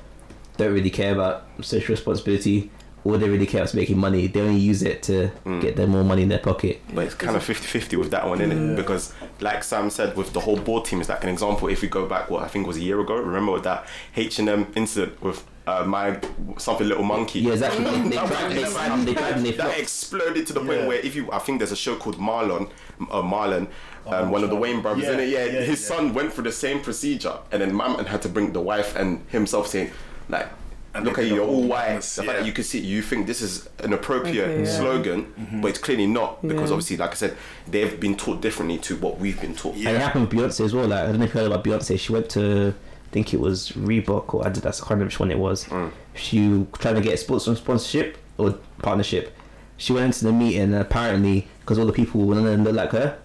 don't 0.57 0.73
really 0.73 0.89
care 0.89 1.13
about 1.13 1.45
social 1.61 1.93
responsibility. 1.93 2.71
All 3.05 3.17
they 3.19 3.29
really 3.29 3.45
care 3.45 3.61
about 3.61 3.69
is 3.69 3.75
making 3.75 3.99
money. 3.99 4.25
They 4.27 4.41
only 4.41 4.59
use 4.59 4.81
it 4.81 5.03
to 5.03 5.31
get 5.61 5.75
them 5.75 5.91
more 5.91 6.03
money 6.03 6.23
in 6.23 6.29
their 6.29 6.39
pocket. 6.39 6.81
But 6.93 7.05
it's 7.05 7.13
kind 7.13 7.35
of 7.35 7.43
50-50 7.43 7.99
with 7.99 8.09
that 8.11 8.27
one, 8.27 8.41
isn't 8.41 8.71
it? 8.73 8.75
Because 8.75 9.13
like 9.39 9.63
Sam 9.63 9.89
said, 9.91 10.17
with 10.17 10.33
the 10.33 10.39
whole 10.39 10.57
board 10.57 10.85
team, 10.85 11.01
is 11.01 11.09
like 11.09 11.23
an 11.23 11.29
example. 11.29 11.67
If 11.67 11.81
we 11.83 11.87
go 11.87 12.07
back, 12.07 12.31
what 12.31 12.43
I 12.43 12.47
think 12.47 12.65
was 12.65 12.77
a 12.77 12.81
year 12.81 12.99
ago, 12.99 13.15
remember 13.15 13.51
with 13.51 13.63
that 13.63 13.85
H 14.15 14.39
and 14.39 14.49
M 14.49 14.71
incident 14.75 15.21
with 15.21 15.45
uh, 15.67 15.83
my 15.83 16.19
something 16.57 16.87
little 16.87 17.03
monkey. 17.03 17.41
Yeah, 17.41 17.53
exactly. 17.53 17.85
They, 17.85 17.91
they, 18.09 18.09
That 18.15 18.27
tried, 18.27 18.51
they, 18.51 18.63
tried, 18.63 19.05
they 19.05 19.13
tried 19.13 19.37
they 19.43 19.51
that 19.51 19.79
exploded 19.79 20.47
to 20.47 20.53
the 20.53 20.59
point 20.61 20.81
Yeah. 20.81 20.87
where 20.87 20.99
if 20.99 21.15
you, 21.15 21.31
I 21.31 21.39
think 21.39 21.59
there's 21.59 21.71
a 21.71 21.75
show 21.75 21.95
called 21.95 22.17
Marlon, 22.17 22.69
uh, 23.11 23.21
Marlon, 23.21 23.67
um, 24.07 24.29
one 24.31 24.43
of 24.43 24.49
the. 24.49 24.55
Wayans 24.55 24.81
brothers, 24.81 25.03
Yeah, 25.03 25.13
in 25.13 25.19
it. 25.19 25.29
Yeah, 25.29 25.45
yeah, 25.45 25.51
his 25.61 25.81
yeah. 25.81 25.87
son 25.95 26.13
went 26.13 26.33
through 26.33 26.43
the 26.45 26.51
same 26.51 26.79
procedure, 26.81 27.37
and 27.51 27.61
then 27.61 27.75
Mammon 27.75 28.05
had 28.05 28.21
to 28.23 28.29
bring 28.29 28.53
the 28.53 28.61
wife 28.61 28.95
and 28.95 29.25
himself 29.29 29.67
saying, 29.67 29.91
like, 30.29 30.47
And 30.95 31.05
look 31.05 31.17
at 31.17 31.21
did 31.23 31.29
you, 31.29 31.35
you're 31.35 31.45
all 31.47 31.63
white. 31.63 32.01
The 32.01 32.23
fact 32.23 32.27
yeah. 32.27 32.33
that 32.33 32.45
you 32.45 32.53
can 32.53 32.63
see, 32.63 32.79
you 32.79 33.01
think 33.01 33.27
this 33.27 33.41
is 33.41 33.69
an 33.79 33.93
appropriate 33.93 34.43
Okay, 34.47 34.63
yeah. 34.63 34.77
slogan, 34.77 35.59
but 35.61 35.67
it's 35.67 35.79
clearly 35.79 36.07
not 36.07 36.41
because 36.41 36.69
Yeah. 36.69 36.75
obviously, 36.75 36.97
like 36.97 37.11
I 37.11 37.15
said, 37.15 37.37
they've 37.67 37.99
been 37.99 38.15
taught 38.15 38.41
differently 38.41 38.77
to 38.79 38.95
what 38.95 39.19
we've 39.19 39.39
been 39.39 39.55
taught. 39.55 39.75
Yeah. 39.75 39.89
And 39.89 39.97
it 39.97 40.01
happened 40.01 40.31
with 40.33 40.39
Beyonce 40.51 40.63
as 40.65 40.73
well. 40.73 40.87
Like 40.87 41.01
I 41.03 41.07
don't 41.07 41.19
know 41.19 41.25
if 41.25 41.33
you 41.33 41.41
heard 41.41 41.51
about 41.51 41.63
Beyonce. 41.65 41.99
She 41.99 42.11
went 42.13 42.29
to, 42.31 42.73
I 42.73 43.11
think 43.11 43.33
it 43.33 43.39
was 43.39 43.71
Reebok 43.73 44.33
or 44.33 44.43
Adidas. 44.43 44.65
I 44.81 44.87
can't 44.87 44.89
remember 44.91 45.05
which 45.05 45.19
one 45.19 45.31
it 45.31 45.37
was. 45.39 45.65
Mm. 45.65 45.91
She 46.15 46.65
trying 46.79 46.95
to 46.95 47.01
get 47.01 47.13
a 47.13 47.17
sports 47.17 47.45
sponsorship 47.45 48.17
or 48.37 48.51
partnership. 48.81 49.35
She 49.77 49.91
went 49.91 50.05
into 50.05 50.23
the 50.23 50.31
meeting 50.31 50.61
and 50.61 50.75
apparently 50.75 51.47
because 51.59 51.77
all 51.77 51.85
the 51.85 51.91
people 51.93 52.21
none 52.21 52.37
of 52.39 52.45
them 52.45 52.63
look 52.63 52.75
like 52.75 52.91
her. 52.91 53.17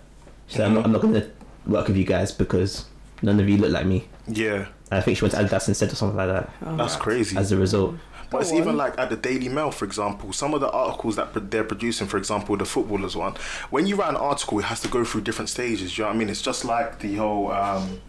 She 0.49 0.57
said, 0.57 0.67
I'm, 0.67 0.75
not, 0.75 0.85
I'm 0.85 0.93
not 0.93 1.03
going 1.03 1.15
to 1.15 1.31
work 1.67 1.87
with 1.87 1.97
you 1.97 2.05
guys 2.05 2.33
because 2.33 2.87
none 3.23 3.39
of 3.39 3.49
you 3.49 3.57
look 3.59 3.71
like 3.71 3.87
me. 3.87 4.09
Yeah, 4.27 4.57
And 4.57 4.67
I 4.91 5.01
think 5.01 5.19
she 5.19 5.25
went 5.25 5.35
to 5.35 5.41
Adidas 5.41 5.69
instead 5.69 5.93
or 5.93 5.95
something 5.97 6.17
like 6.17 6.29
that. 6.29 6.51
that's 6.77 6.97
crazy. 6.97 7.37
As 7.37 7.53
a 7.53 7.57
result, 7.57 7.95
But 8.31 8.43
it's 8.43 8.51
Go 8.51 8.59
even 8.59 8.77
like 8.77 8.99
at 8.99 9.11
the 9.11 9.17
Daily 9.17 9.49
Mail, 9.49 9.71
for 9.71 9.85
example, 9.85 10.33
some 10.33 10.55
of 10.55 10.61
the 10.61 10.71
articles 10.71 11.17
that 11.17 11.51
they're 11.51 11.65
producing, 11.65 12.07
for 12.07 12.17
example, 12.17 12.57
the 12.57 12.65
footballers 12.65 13.17
one, 13.17 13.35
when 13.71 13.87
you 13.87 13.97
write 13.97 14.11
an 14.11 14.17
article, 14.17 14.59
it 14.59 14.65
has 14.67 14.81
to 14.81 14.89
go 14.89 15.05
through 15.05 15.23
different 15.23 15.49
stages. 15.49 15.97
You 15.97 16.05
know 16.05 16.09
what 16.11 16.17
I 16.17 16.19
mean? 16.19 16.29
It's 16.29 16.43
just 16.43 16.65
like 16.65 16.99
the 17.01 17.17
whole 17.17 17.51
um, 17.53 18.01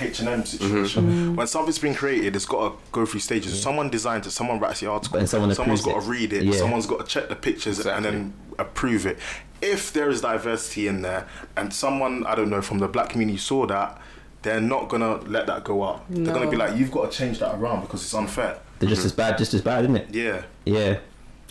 H 0.00 0.20
and 0.20 0.28
M 0.28 0.44
situation. 0.44 1.04
Mm-hmm. 1.04 1.36
When 1.36 1.46
something's 1.46 1.78
been 1.78 1.94
created, 1.94 2.36
it's 2.36 2.44
got 2.46 2.70
to 2.70 2.76
go 2.92 3.06
through 3.06 3.20
stages. 3.20 3.60
Someone 3.60 3.88
designs 3.90 4.26
it, 4.26 4.30
someone 4.32 4.58
writes 4.60 4.80
the 4.80 4.86
article, 4.90 5.18
And 5.18 5.28
someone 5.28 5.54
someone's 5.54 5.80
approves 5.80 5.96
got 5.96 6.04
to 6.04 6.10
read 6.10 6.32
it, 6.32 6.44
Yeah. 6.44 6.52
someone's 6.54 6.86
got 6.86 7.00
to 7.00 7.06
check 7.06 7.28
the 7.28 7.36
pictures 7.36 7.84
and 7.84 8.04
then 8.04 8.34
approve 8.58 9.06
it. 9.06 9.18
If 9.62 9.92
there 9.92 10.08
is 10.08 10.22
diversity 10.22 10.86
in 10.88 11.02
there, 11.02 11.26
and 11.56 11.72
someone 11.72 12.24
I 12.26 12.34
don't 12.34 12.50
know 12.50 12.62
from 12.62 12.78
the 12.78 12.88
black 12.88 13.10
community 13.10 13.38
saw 13.38 13.66
that. 13.66 14.00
They're 14.42 14.60
not 14.60 14.88
gonna 14.88 15.16
let 15.26 15.46
that 15.48 15.64
go 15.64 15.82
up. 15.82 16.04
They're 16.08 16.32
gonna 16.32 16.50
be 16.50 16.56
like, 16.56 16.76
"You've 16.76 16.90
got 16.90 17.10
to 17.12 17.16
change 17.18 17.38
that 17.40 17.54
around 17.56 17.82
because 17.82 18.02
it's 18.02 18.14
unfair." 18.14 18.58
they're 18.78 18.88
just 18.88 19.04
as 19.04 19.12
bad, 19.12 19.36
just 19.36 19.52
as 19.52 19.60
bad, 19.60 19.84
isn't 19.84 19.96
it? 19.96 20.08
Yeah, 20.14 20.42
Yeah. 20.64 20.96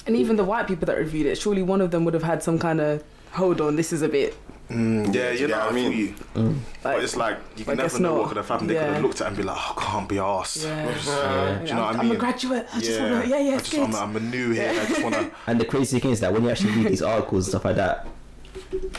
And 0.07 0.15
even 0.15 0.37
the 0.37 0.43
white 0.43 0.65
people 0.67 0.87
that 0.87 0.97
reviewed 0.97 1.27
it, 1.27 1.37
surely 1.37 1.61
one 1.61 1.81
of 1.81 1.91
them 1.91 2.03
would 2.05 2.15
have 2.15 2.23
had 2.23 2.41
some 2.41 2.57
kind 2.57 2.81
of 2.81 3.03
hold 3.33 3.61
on. 3.61 3.75
This 3.75 3.93
is 3.93 4.01
a 4.01 4.07
bit. 4.09 4.35
Mm, 4.71 5.13
yeah, 5.13 5.31
you 5.31 5.39
you 5.41 5.47
know 5.47 5.55
get 5.55 5.57
what 5.57 5.61
I 5.61 5.65
what 5.65 5.71
I 5.71 5.89
mean. 5.89 6.15
mean? 6.35 6.63
But 6.83 6.93
Like, 6.95 7.03
it's 7.03 7.15
like 7.15 7.37
you 7.57 7.65
can 7.65 7.77
never 7.77 7.99
know 7.99 8.09
not. 8.13 8.19
what 8.19 8.27
could 8.29 8.37
have 8.37 8.47
happened. 8.47 8.69
They 8.69 8.75
could 8.75 8.83
have 8.93 9.01
looked 9.03 9.21
at 9.21 9.25
it 9.25 9.27
and 9.29 9.37
be 9.37 9.43
like, 9.43 9.57
"Oh, 9.59 9.73
I 9.77 9.81
can't 9.91 10.09
be 10.09 10.15
arsed." 10.15 10.63
Yeah. 10.63 11.59
Do 11.63 11.67
you 11.67 11.73
know 11.75 11.81
what 11.81 11.87
I 11.87 11.89
I'm, 11.89 11.97
mean? 11.99 12.11
I'm 12.11 12.11
a 12.11 12.19
graduate. 12.19 12.67
I 12.73 12.79
just 12.79 12.91
yeah, 12.99 13.11
wanna. 13.11 13.27
Yeah, 13.27 13.39
yeah, 13.39 13.51
I 13.51 13.55
it's 13.57 13.69
just, 13.69 13.95
I'm. 14.01 14.09
I'm 14.09 14.15
a 14.15 14.19
new 14.19 14.51
here. 14.51 14.69
I 14.69 14.85
just 14.85 15.03
wanna. 15.03 15.31
And 15.47 15.59
the 15.59 15.65
crazy 15.65 15.99
thing 15.99 16.11
is 16.11 16.19
that 16.21 16.33
when 16.33 16.43
you 16.43 16.49
actually 16.49 16.71
read 16.73 16.87
these 16.87 17.01
articles 17.01 17.45
and 17.45 17.51
stuff 17.51 17.65
like 17.65 17.75
that, 17.75 18.07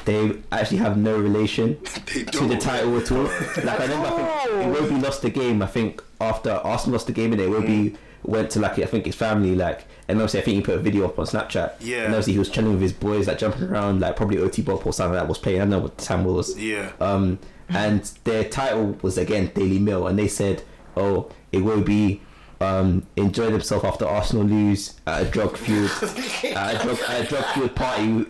they 0.05 0.39
actually 0.53 0.79
have 0.79 0.97
no 0.97 1.19
relation 1.19 1.83
to 1.85 2.47
the 2.47 2.57
title 2.57 2.97
at 2.99 3.11
all. 3.13 3.25
Like 3.65 3.81
I 3.81 3.85
remember, 3.85 4.09
I 4.09 4.47
think 4.47 4.77
Iwobi 4.77 5.03
lost 5.03 5.23
the 5.23 5.31
game. 5.31 5.63
I 5.63 5.67
think 5.67 6.03
after 6.21 6.51
Arsenal 6.51 6.93
lost 6.95 7.07
the 7.07 7.13
game, 7.13 7.33
and 7.33 7.41
it 7.41 7.49
Iwobi 7.49 7.97
went 8.23 8.51
to 8.51 8.61
like 8.61 8.79
I 8.79 8.85
think 8.85 9.07
his 9.07 9.15
family 9.15 9.55
like, 9.55 9.85
and 10.09 10.19
obviously 10.19 10.41
I 10.41 10.43
think 10.43 10.57
he 10.57 10.63
put 10.63 10.77
a 10.77 10.83
video 10.83 11.05
up 11.07 11.19
on 11.19 11.27
Snapchat. 11.27 11.75
Yeah. 11.81 12.05
And 12.05 12.07
obviously 12.09 12.35
he 12.35 12.39
was 12.39 12.51
chilling 12.51 12.73
with 12.73 12.83
his 12.83 12.93
boys, 12.93 13.27
like 13.27 13.39
jumping 13.39 13.65
around, 13.65 14.01
like 14.01 14.17
probably 14.17 14.39
OT 14.39 14.63
Bob 14.63 14.87
or 14.87 14.93
something 14.93 15.15
like 15.15 15.23
that 15.23 15.29
was 15.29 15.39
playing. 15.39 15.61
I 15.61 15.65
don't 15.65 15.71
know 15.71 15.79
what 15.81 15.99
the 15.99 16.05
time 16.05 16.25
was. 16.25 16.59
Yeah. 16.59 16.93
Um, 17.01 17.39
and 17.69 18.03
their 18.25 18.45
title 18.45 18.99
was 19.03 19.17
again 19.19 19.53
Daily 19.55 19.79
Mail, 19.79 20.07
and 20.07 20.19
they 20.19 20.29
said, 20.29 20.63
"Oh, 20.97 21.31
Iwobi." 21.53 22.21
Um, 22.63 23.07
enjoyed 23.17 23.53
himself 23.53 23.85
after 23.85 24.05
Arsenal 24.07 24.45
lose 24.45 25.01
at 25.07 25.23
a 25.23 25.31
drug 25.31 25.57
fueled 25.57 25.91
at 26.03 26.75
a 26.75 26.85
drug 26.85 26.99
at 27.09 27.25
a 27.25 27.27
drug 27.27 27.45
fueled 27.55 27.75
party 27.75 28.27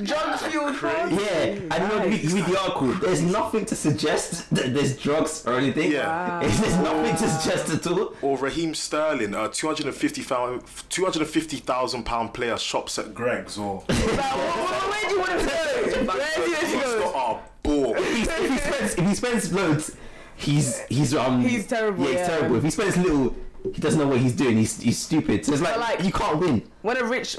Drug 0.00 0.38
fueled 0.38 0.76
yeah, 0.80 1.58
and 1.72 1.92
you 1.92 1.98
read, 1.98 2.22
you 2.22 2.34
read 2.36 2.44
the 2.46 2.60
article. 2.60 2.92
There's 2.94 3.20
nothing 3.20 3.64
to 3.66 3.74
suggest 3.74 4.48
that 4.54 4.72
there's 4.72 4.96
drugs 4.96 5.44
or 5.44 5.54
anything. 5.54 5.90
Yeah. 5.90 6.38
It's- 6.38 6.60
there's 6.60 6.76
nothing 6.76 7.16
to 7.16 7.28
suggest 7.28 7.68
at 7.70 7.84
all. 7.90 8.14
Or 8.22 8.38
Raheem 8.38 8.74
Sterling, 8.76 9.34
a 9.34 9.48
250,000 9.48 10.62
250,000 10.88 12.04
pound 12.04 12.34
player 12.34 12.56
shops 12.58 12.96
at 12.96 13.12
Greggs 13.12 13.58
or 13.58 13.82
Like, 13.88 13.98
where, 13.98 14.16
where, 14.16 14.88
where 14.88 15.08
do 15.08 15.14
you 15.14 15.18
want 15.20 15.30
to 15.40 15.46
go? 15.46 15.52
Where 15.52 15.84
do 15.84 16.00
you 16.00 16.06
want 16.06 16.20
to 16.20 16.76
It's 16.76 16.94
go? 16.94 17.00
not 17.00 17.16
a 17.16 17.40
ball. 17.64 17.94
If 17.96 18.16
he, 18.16 18.22
if 18.22 18.50
he 18.52 18.58
spends, 18.58 18.94
if 18.94 19.08
he 19.08 19.14
spends 19.16 19.52
loads, 19.52 19.96
he's 20.36 20.78
he's 20.88 21.12
um 21.14 21.42
He's 21.42 21.66
terrible, 21.66 22.04
Yeah, 22.04 22.10
he's 22.10 22.18
yeah. 22.20 22.26
terrible. 22.28 22.56
If 22.56 22.62
he 22.62 22.70
spends 22.70 22.96
little, 22.96 23.34
he 23.74 23.80
doesn't 23.80 23.98
know 24.00 24.08
what 24.08 24.18
he's 24.20 24.32
doing. 24.34 24.56
He's 24.56 24.80
he's 24.80 24.98
stupid. 24.98 25.44
So 25.44 25.52
it's 25.52 25.62
like, 25.62 25.76
like- 25.78 26.04
you 26.04 26.12
can't 26.12 26.38
win. 26.38 26.62
When 26.82 26.96
a 26.96 27.04
rich 27.04 27.36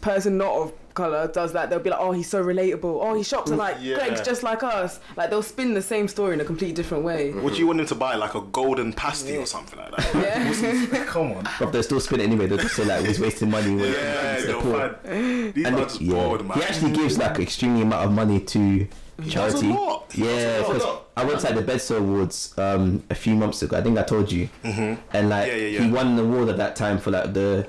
person 0.00 0.38
not 0.38 0.52
of 0.54 0.72
color 0.94 1.28
does 1.28 1.52
that, 1.52 1.68
they'll 1.68 1.78
be 1.78 1.90
like, 1.90 2.00
"Oh, 2.00 2.12
he's 2.12 2.28
so 2.28 2.42
relatable. 2.42 2.84
Oh, 3.02 3.14
he 3.14 3.22
shops 3.22 3.50
at 3.50 3.58
like 3.58 3.76
Yeah. 3.82 3.96
Greggs 3.96 4.20
just 4.22 4.42
like 4.42 4.62
us." 4.62 4.98
Like 5.16 5.28
they'll 5.30 5.42
spin 5.42 5.74
the 5.74 5.82
same 5.82 6.08
story 6.08 6.34
in 6.34 6.40
a 6.40 6.44
completely 6.44 6.74
different 6.74 7.04
way. 7.04 7.32
Would 7.32 7.58
you 7.58 7.66
want 7.66 7.80
him 7.80 7.86
to 7.86 7.94
buy 7.94 8.14
like 8.14 8.34
a 8.34 8.40
golden 8.40 8.92
pasty 8.92 9.36
or 9.36 9.44
something 9.46 9.78
like 9.78 9.94
that? 9.96 10.14
Yeah. 10.14 11.04
Come 11.06 11.32
on. 11.32 11.48
But 11.58 11.72
they'll 11.72 11.82
still 11.82 12.00
spin 12.00 12.20
it 12.20 12.24
anyway. 12.24 12.46
They'll 12.46 12.58
just 12.58 12.76
say 12.76 12.84
like 12.84 13.04
he's 13.04 13.20
wasting 13.20 13.50
money. 13.50 13.74
With, 13.74 13.94
Yeah, 13.94 14.36
with 14.36 14.46
the 14.46 14.52
they'll 14.52 14.60
find. 14.62 15.54
These 15.54 15.66
And 15.66 15.76
are 15.76 15.80
it- 15.80 15.84
just 15.88 16.00
yeah. 16.00 16.12
bored, 16.14 16.46
man. 16.48 16.58
He 16.58 16.64
actually 16.64 16.92
gives 16.92 17.18
like 17.18 17.38
extremely 17.40 17.82
amount 17.82 18.06
of 18.06 18.12
money 18.12 18.40
to 18.40 18.86
charity. 19.28 19.68
lot. 19.68 20.12
He 20.12 20.22
does 20.22 20.42
Yeah, 20.42 20.58
because 20.58 20.98
I 21.16 21.24
went 21.24 21.40
to 21.40 21.46
like, 21.46 21.66
the 21.66 21.72
Bedso 21.72 21.98
Awards 21.98 22.54
um, 22.58 23.02
a 23.10 23.14
few 23.14 23.34
months 23.34 23.62
ago. 23.62 23.76
I 23.78 23.82
think 23.82 23.98
I 23.98 24.02
told 24.02 24.30
you. 24.30 24.48
Mm-hmm. 24.62 25.00
And 25.12 25.28
like 25.28 25.48
Yeah, 25.48 25.54
yeah, 25.56 25.66
yeah. 25.68 25.82
he 25.82 25.90
won 25.90 26.08
an 26.08 26.18
award 26.18 26.48
at 26.48 26.56
that 26.58 26.76
time 26.76 26.98
for 26.98 27.10
like 27.10 27.32
the 27.32 27.66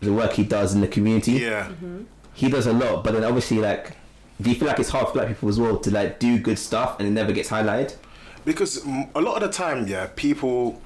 the 0.00 0.12
work 0.12 0.32
he 0.32 0.42
does 0.44 0.74
in 0.74 0.80
the 0.80 0.88
community. 0.88 1.32
Yeah. 1.32 1.70
He 2.34 2.48
does 2.48 2.66
a 2.66 2.72
lot, 2.72 3.04
but 3.04 3.12
then 3.12 3.24
obviously 3.24 3.58
like, 3.58 3.96
do 4.40 4.50
you 4.50 4.56
feel 4.56 4.66
like 4.66 4.80
it's 4.80 4.88
hard 4.88 5.06
for 5.08 5.12
black 5.14 5.28
people 5.28 5.48
as 5.48 5.60
well 5.60 5.78
to 5.78 5.90
like 5.90 6.18
do 6.18 6.38
good 6.38 6.58
stuff 6.58 6.98
and 6.98 7.06
it 7.06 7.12
never 7.12 7.32
gets 7.32 7.50
highlighted? 7.50 7.96
Because 8.44 8.84
a 9.14 9.20
lot 9.20 9.40
of 9.40 9.42
the 9.42 9.48
time, 9.56 9.86
yeah, 9.86 10.08
people. 10.16 10.80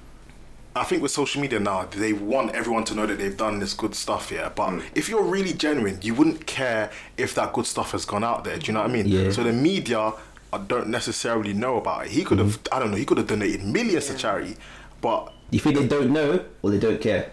I 0.77 0.85
think 0.85 1.03
with 1.03 1.11
social 1.11 1.41
media 1.41 1.59
now, 1.59 1.87
they 1.87 2.12
want 2.12 2.55
everyone 2.55 2.85
to 2.85 2.95
know 2.95 3.07
that 3.07 3.18
they've 3.18 3.37
done 3.37 3.59
this 3.61 3.72
good 3.72 3.95
stuff, 3.95 4.31
yeah. 4.31 4.51
But 4.55 4.68
Mm. 4.70 4.83
if 4.95 5.09
you're 5.09 5.22
really 5.22 5.53
genuine, 5.55 5.99
you 6.03 6.14
wouldn't 6.14 6.47
care 6.47 6.91
if 7.16 7.35
that 7.35 7.53
good 7.55 7.66
stuff 7.66 7.93
has 7.93 8.05
gone 8.05 8.22
out 8.22 8.45
there. 8.45 8.59
Do 8.59 8.66
you 8.66 8.72
know 8.74 8.83
what 8.83 8.91
I 8.91 8.93
mean? 8.93 9.07
Yeah. 9.09 9.31
So 9.31 9.43
the 9.43 9.53
media 9.53 10.12
uh, 10.53 10.59
don't 10.59 10.89
necessarily 10.89 11.53
know 11.53 11.77
about 11.79 12.07
it. 12.07 12.12
He 12.12 12.22
could 12.24 12.39
have, 12.39 12.62
Mm-hmm. 12.62 12.74
I 12.74 12.79
don't 12.79 12.91
know, 12.91 12.97
he 12.97 13.05
could 13.05 13.18
have 13.18 13.27
donated 13.27 13.64
millions 13.64 14.07
to 14.07 14.14
charity, 14.16 14.57
but 15.01 15.33
you 15.51 15.59
think 15.61 15.77
they 15.79 15.87
don't 15.89 16.12
know 16.12 16.45
or 16.62 16.70
they 16.70 16.79
don't 16.79 17.01
care? 17.01 17.31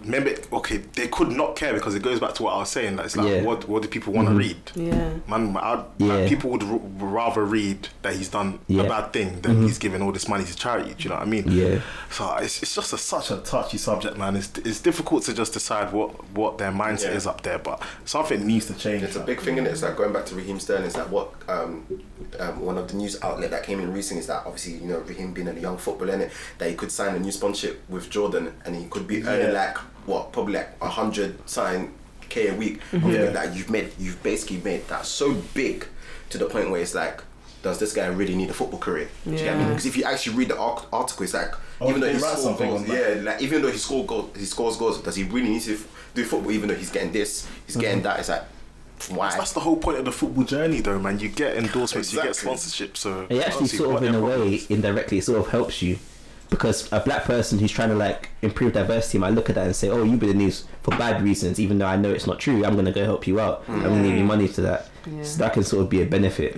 Remember, 0.00 0.34
okay, 0.52 0.76
they 0.94 1.08
could 1.08 1.30
not 1.30 1.56
care 1.56 1.72
because 1.74 1.94
it 1.94 2.02
goes 2.02 2.20
back 2.20 2.34
to 2.34 2.42
what 2.44 2.54
I 2.54 2.58
was 2.58 2.70
saying. 2.70 2.96
That 2.96 3.06
it's 3.06 3.16
like, 3.16 3.26
Yeah. 3.28 3.36
Mm-hmm. 3.38 3.46
what 3.46 3.68
what 3.68 3.82
do 3.82 3.88
people 3.88 4.12
want 4.12 4.28
to 4.28 4.34
read? 4.34 4.56
Yeah. 4.74 5.14
Man, 5.26 5.56
I, 5.56 5.84
Yeah. 5.98 6.06
man, 6.06 6.28
people 6.28 6.50
would 6.50 6.62
r- 6.62 6.80
rather 6.98 7.44
read 7.44 7.88
that 8.02 8.14
he's 8.14 8.28
done 8.28 8.60
Yeah. 8.68 8.82
Mm-hmm. 8.82 8.86
a 8.86 8.88
bad 8.88 9.12
thing 9.12 9.40
than 9.40 9.62
he's 9.62 9.78
giving 9.78 10.00
all 10.02 10.12
this 10.12 10.28
money 10.28 10.44
to 10.44 10.56
charity. 10.56 10.94
Do 10.94 11.02
you 11.04 11.08
know 11.10 11.16
what 11.16 11.26
I 11.26 11.30
mean? 11.30 11.50
Yeah. 11.50 11.80
So 12.10 12.36
it's, 12.36 12.62
it's 12.62 12.74
just 12.74 12.92
a, 12.92 12.98
such 12.98 13.30
a 13.30 13.38
touchy 13.38 13.78
subject, 13.78 14.16
man. 14.16 14.36
It's, 14.36 14.56
it's 14.58 14.80
difficult 14.80 15.24
to 15.24 15.34
just 15.34 15.52
decide 15.52 15.92
what, 15.92 16.10
what 16.30 16.58
their 16.58 16.70
mindset 16.72 17.10
Yeah. 17.10 17.16
is 17.16 17.26
up 17.26 17.42
there, 17.42 17.58
but 17.58 17.82
something 18.04 18.46
needs 18.46 18.66
to 18.66 18.74
change. 18.74 19.02
It's 19.02 19.16
a 19.16 19.20
big 19.20 19.40
thing 19.40 19.58
in 19.58 19.66
it. 19.66 19.70
It's 19.70 19.82
like 19.82 19.96
going 19.96 20.12
back 20.12 20.26
to 20.26 20.34
Raheem 20.36 20.60
Sterling. 20.60 20.84
It's 20.84 20.96
like 20.96 21.10
what 21.10 21.32
um, 21.48 21.84
um, 22.38 22.60
one 22.60 22.78
of 22.78 22.88
the 22.88 22.96
news 22.96 23.20
outlet 23.22 23.50
that 23.50 23.64
came 23.64 23.80
in 23.80 23.92
recently 23.92 24.20
is 24.20 24.26
that 24.28 24.44
obviously 24.46 24.74
you 24.74 24.86
know 24.86 24.98
Raheem 24.98 25.32
being 25.32 25.48
a 25.48 25.52
young 25.54 25.76
footballer 25.76 26.14
in 26.14 26.20
it 26.22 26.32
that 26.58 26.68
he 26.70 26.74
could 26.76 26.92
sign 26.92 27.14
a 27.14 27.18
new 27.18 27.32
sponsorship 27.32 27.82
with 27.88 28.08
Jordan 28.10 28.52
and 28.64 28.76
he 28.76 28.84
could 28.86 29.06
be 29.06 29.24
earning 29.24 29.52
Yeah. 29.52 29.64
like 29.66 29.78
what 30.08 30.32
probably 30.32 30.54
like 30.54 30.70
a 30.80 30.88
hundred 30.88 31.48
sign 31.48 31.92
k 32.28 32.48
a 32.48 32.54
week. 32.54 32.80
I'm 32.92 33.00
Yeah. 33.02 33.12
thinking 33.12 33.32
that 33.34 33.54
you've 33.56 33.70
made 33.70 33.88
you've 33.98 34.22
basically 34.22 34.58
made 34.58 34.88
that 34.88 35.06
so 35.06 35.34
big 35.54 35.86
to 36.30 36.38
the 36.38 36.46
point 36.46 36.70
where 36.70 36.80
it's 36.80 36.94
like. 36.94 37.22
Does 37.60 37.78
this 37.80 37.92
guy 37.92 38.06
really 38.06 38.36
need 38.36 38.50
a 38.50 38.54
football 38.54 38.78
career? 38.78 39.08
Do 39.24 39.32
you 39.32 39.36
get 39.38 39.46
what 39.46 39.50
I 39.50 39.56
mean? 39.56 39.62
Yeah. 39.66 39.68
Because 39.70 39.86
if 39.86 39.96
you 39.96 40.04
actually 40.04 40.36
read 40.36 40.48
the 40.48 40.56
article, 40.56 41.24
it's 41.24 41.34
like 41.34 41.52
Oh, 41.80 41.88
even 41.88 42.00
though 42.00 42.06
he 42.08 42.16
write 42.18 42.38
scores 42.38 42.56
goals, 42.56 42.88
yeah, 42.88 43.20
like 43.24 43.42
even 43.42 43.62
though 43.62 43.70
he 43.72 43.78
score 43.78 44.06
goals, 44.06 44.30
he 44.36 44.44
scores 44.44 44.76
goals. 44.76 45.02
Does 45.02 45.16
he 45.16 45.24
really 45.24 45.48
need 45.48 45.62
to 45.62 45.74
f- 45.74 45.88
do 46.14 46.24
football? 46.24 46.52
Even 46.52 46.68
though 46.68 46.76
he's 46.76 46.90
getting 46.92 47.10
this, 47.10 47.48
he's 47.66 47.74
getting 47.74 47.98
mm-hmm. 47.98 48.04
that. 48.04 48.20
It's 48.20 48.28
like 48.28 48.44
why? 49.08 49.36
That's 49.36 49.52
the 49.52 49.60
whole 49.60 49.76
point 49.76 49.98
of 49.98 50.04
the 50.04 50.12
football 50.12 50.44
journey, 50.44 50.80
though, 50.80 51.00
man. 51.00 51.18
You 51.18 51.30
get 51.30 51.56
endorsements, 51.56 52.12
you 52.12 52.20
get 52.20 52.28
Exactly. 52.28 52.48
sponsorship. 52.56 52.96
So 52.96 53.26
It 53.28 53.42
actually 53.44 53.66
sort 53.66 53.96
of 53.96 54.02
in 54.04 54.14
a 54.14 54.20
whatever- 54.20 54.44
way 54.44 54.60
indirectly 54.68 55.18
it 55.18 55.24
sort 55.24 55.40
of 55.40 55.48
helps 55.48 55.82
you 55.82 55.98
because 56.50 56.90
a 56.92 57.00
black 57.00 57.24
person 57.24 57.58
who's 57.58 57.70
trying 57.72 57.90
to 57.90 57.94
like 57.94 58.30
improve 58.42 58.72
diversity 58.72 59.18
might 59.18 59.34
look 59.34 59.48
at 59.50 59.54
that 59.56 59.66
and 59.66 59.76
say 59.76 59.88
oh 59.90 60.02
you've 60.02 60.18
been 60.20 60.30
in 60.30 60.38
the 60.38 60.44
news 60.44 60.64
for 60.82 60.96
bad 60.96 61.22
reasons 61.22 61.60
even 61.60 61.78
though 61.78 61.86
I 61.86 61.96
know 61.96 62.10
it's 62.10 62.26
not 62.26 62.38
true. 62.38 62.64
I'm 62.64 62.74
gonna 62.76 62.92
go 62.92 63.04
help 63.04 63.26
you 63.26 63.38
out. 63.40 63.64
I'm 63.68 63.82
gonna 63.82 64.02
give 64.08 64.16
you 64.16 64.24
money 64.24 64.48
to 64.48 64.60
that. 64.62 64.88
Yeah. 65.06 65.22
so 65.22 65.38
that 65.38 65.52
can 65.52 65.62
sort 65.64 65.82
of 65.84 65.90
be 65.90 66.02
a 66.02 66.06
benefit. 66.06 66.56